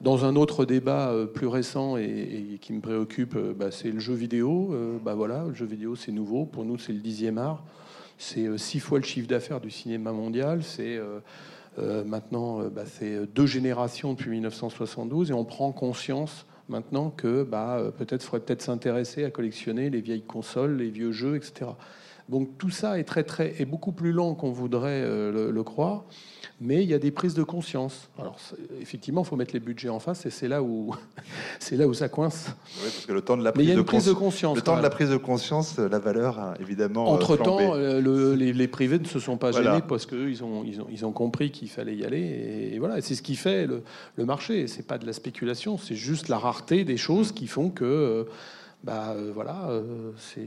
Dans 0.00 0.24
un 0.24 0.36
autre 0.36 0.64
débat 0.64 1.10
euh, 1.10 1.26
plus 1.26 1.46
récent 1.46 1.96
et, 1.96 2.58
qui 2.60 2.72
me 2.72 2.80
préoccupe, 2.80 3.36
euh, 3.36 3.54
bah, 3.56 3.70
c'est 3.70 3.90
le 3.90 4.00
jeu 4.00 4.14
vidéo. 4.14 4.70
Euh, 4.72 4.98
bah 5.02 5.14
voilà, 5.14 5.44
le 5.46 5.54
jeu 5.54 5.66
vidéo 5.66 5.94
c'est 5.94 6.12
nouveau. 6.12 6.44
Pour 6.46 6.64
nous, 6.64 6.78
c'est 6.78 6.92
le 6.92 6.98
dixième 6.98 7.38
art. 7.38 7.62
C'est 8.18 8.46
euh, 8.46 8.58
six 8.58 8.80
fois 8.80 8.98
le 8.98 9.04
chiffre 9.04 9.28
d'affaires 9.28 9.60
du 9.60 9.70
cinéma 9.70 10.12
mondial. 10.12 10.62
C'est 10.62 10.96
euh, 10.96 11.02
euh, 11.02 11.20
maintenant, 11.78 12.60
euh, 12.60 12.68
bah, 12.68 12.84
c'est 12.86 13.26
deux 13.26 13.46
générations 13.46 14.12
depuis 14.12 14.30
1972 14.30 15.30
et 15.30 15.34
on 15.34 15.44
prend 15.44 15.72
conscience 15.72 16.46
maintenant 16.68 17.10
que 17.10 17.42
bah, 17.42 17.78
euh, 17.78 17.90
peut-être 17.90 18.22
faudrait 18.22 18.40
peut-être 18.40 18.62
s'intéresser 18.62 19.24
à 19.24 19.30
collectionner 19.30 19.90
les 19.90 20.00
vieilles 20.00 20.22
consoles, 20.22 20.76
les 20.76 20.90
vieux 20.90 21.12
jeux, 21.12 21.36
etc. 21.36 21.72
Donc 22.30 22.56
tout 22.56 22.70
ça 22.70 22.98
est 22.98 23.04
très 23.04 23.22
très 23.22 23.54
est 23.60 23.66
beaucoup 23.66 23.92
plus 23.92 24.12
lent 24.12 24.34
qu'on 24.34 24.50
voudrait 24.50 25.02
euh, 25.02 25.30
le, 25.30 25.50
le 25.50 25.62
croire, 25.62 26.04
mais 26.58 26.82
il 26.82 26.88
y 26.88 26.94
a 26.94 26.98
des 26.98 27.10
prises 27.10 27.34
de 27.34 27.42
conscience. 27.42 28.08
Alors 28.18 28.38
effectivement, 28.80 29.22
il 29.22 29.26
faut 29.26 29.36
mettre 29.36 29.52
les 29.52 29.60
budgets 29.60 29.90
en 29.90 29.98
face 29.98 30.24
et 30.24 30.30
c'est 30.30 30.48
là 30.48 30.62
où 30.62 30.94
c'est 31.58 31.76
là 31.76 31.86
où 31.86 31.92
ça 31.92 32.08
coince. 32.08 32.46
Oui, 32.78 32.84
parce 32.84 33.04
que 33.04 33.12
le 33.12 33.20
temps 33.20 33.36
de 33.36 33.44
la 33.44 33.52
Mais 33.54 33.64
il 33.64 33.66
prise, 33.66 33.68
y 33.68 33.72
a 33.72 33.76
de, 33.76 33.82
prise 33.82 34.04
de 34.06 34.12
conscience, 34.14 34.56
le 34.56 34.62
temps 34.62 34.76
de 34.78 34.82
la 34.82 34.88
prise 34.88 35.10
de 35.10 35.18
conscience, 35.18 35.76
la 35.78 35.98
valeur 35.98 36.38
a 36.38 36.54
évidemment. 36.60 37.06
euh, 37.10 37.14
Entre 37.14 37.36
temps, 37.36 37.58
flambé. 37.58 38.36
les, 38.38 38.52
les 38.54 38.68
privés 38.68 38.98
ne 38.98 39.04
se 39.04 39.18
sont 39.18 39.36
pas 39.36 39.50
Voilà. 39.50 39.72
gênés 39.74 39.84
parce 39.86 40.06
qu'ils 40.06 40.30
ils 40.30 40.42
ont, 40.42 40.64
ils 40.64 40.80
ont, 40.80 40.86
ils 40.90 41.04
ont 41.04 41.12
compris 41.12 41.50
qu'il 41.50 41.68
fallait 41.68 41.94
y 41.94 42.06
aller. 42.06 42.70
Et, 42.72 42.78
voilà, 42.78 43.02
c'est 43.02 43.14
ce 43.16 43.22
qui 43.22 43.36
fait 43.36 43.66
le, 43.66 43.82
le 44.16 44.24
marché. 44.24 44.66
C'est 44.66 44.86
pas 44.86 44.96
de 44.96 45.04
la 45.04 45.12
spéculation, 45.12 45.76
c'est 45.76 45.94
juste 45.94 46.28
la 46.28 46.38
rareté 46.38 46.84
des 46.84 46.96
choses 46.96 47.32
qui 47.32 47.46
font 47.48 47.68
que, 47.68 47.84
euh, 47.84 48.24
bah, 48.84 49.12
euh, 49.16 49.32
voilà, 49.34 49.70
euh, 49.70 50.12
c'est. 50.18 50.46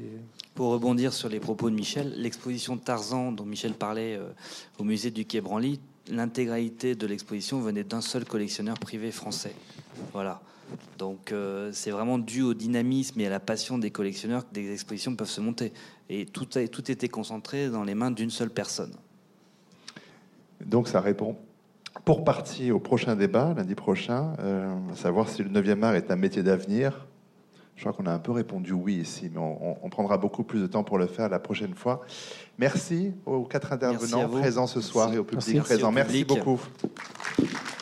Pour 0.54 0.72
rebondir 0.72 1.12
sur 1.12 1.28
les 1.28 1.40
propos 1.40 1.70
de 1.70 1.76
Michel, 1.76 2.14
l'exposition 2.18 2.76
de 2.76 2.82
Tarzan 2.82 3.32
dont 3.32 3.46
Michel 3.46 3.74
parlait 3.74 4.16
euh, 4.16 4.30
au 4.78 4.84
musée 4.84 5.12
du 5.12 5.26
Quai 5.26 5.42
Branly, 5.42 5.80
l'intégralité 6.10 6.96
de 6.96 7.08
l'exposition 7.08 7.60
venait 7.60 7.84
d'un 7.84 8.02
seul 8.02 8.26
collectionneur 8.26 8.78
privé 8.80 9.12
français. 9.12 9.54
Voilà. 10.14 10.42
Donc 10.98 11.32
euh, 11.32 11.72
c'est 11.74 11.92
vraiment 11.92 12.18
dû 12.18 12.42
au 12.44 12.54
dynamisme 12.54 13.20
et 13.20 13.28
à 13.28 13.30
la 13.30 13.40
passion 13.40 13.78
des 13.78 13.92
collectionneurs 13.92 14.48
que 14.48 14.54
des 14.54 14.72
expositions 14.72 15.16
peuvent 15.16 15.30
se 15.30 15.42
monter. 15.42 15.74
Et 16.10 16.26
tout, 16.26 16.48
a, 16.56 16.68
tout 16.68 16.92
était 16.92 17.10
concentré 17.10 17.70
dans 17.70 17.84
les 17.84 17.96
mains 17.96 18.12
d'une 18.12 18.30
seule 18.30 18.50
personne. 18.50 18.94
Donc 20.64 20.88
ça 20.88 21.02
répond 21.02 21.36
pour 22.06 22.24
partie 22.24 22.72
au 22.72 22.80
prochain 22.80 23.16
débat, 23.16 23.54
lundi 23.56 23.76
prochain, 23.76 24.34
euh, 24.40 24.76
à 24.92 24.96
savoir 24.96 25.30
si 25.30 25.44
le 25.44 25.50
9e 25.50 25.84
art 25.84 25.96
est 25.96 26.12
un 26.12 26.16
métier 26.16 26.44
d'avenir. 26.44 27.08
Je 27.78 27.84
crois 27.84 27.94
qu'on 27.94 28.08
a 28.08 28.12
un 28.12 28.20
peu 28.20 28.32
répondu 28.32 28.74
oui 28.74 28.96
ici, 28.96 29.30
mais 29.32 29.40
on, 29.40 29.90
prendra 29.90 30.18
beaucoup 30.18 30.44
plus 30.44 30.60
de 30.60 30.66
temps 30.68 30.84
pour 30.84 30.98
le 30.98 31.06
faire 31.06 31.30
la 31.30 31.38
prochaine 31.38 31.76
fois. 31.76 32.02
Merci 32.58 33.14
aux 33.28 33.44
quatre 33.44 33.72
intervenants 33.72 34.28
présents 34.30 34.66
ce 34.66 34.82
soir 34.82 35.06
Merci. 35.06 35.16
et 35.16 35.20
au 35.20 35.24
public 35.24 35.48
Merci. 35.54 35.60
présent. 35.60 35.92
Merci 35.92 36.24
au 36.24 36.26
Merci 36.26 36.26
public. 36.26 36.46
beaucoup. 36.46 37.77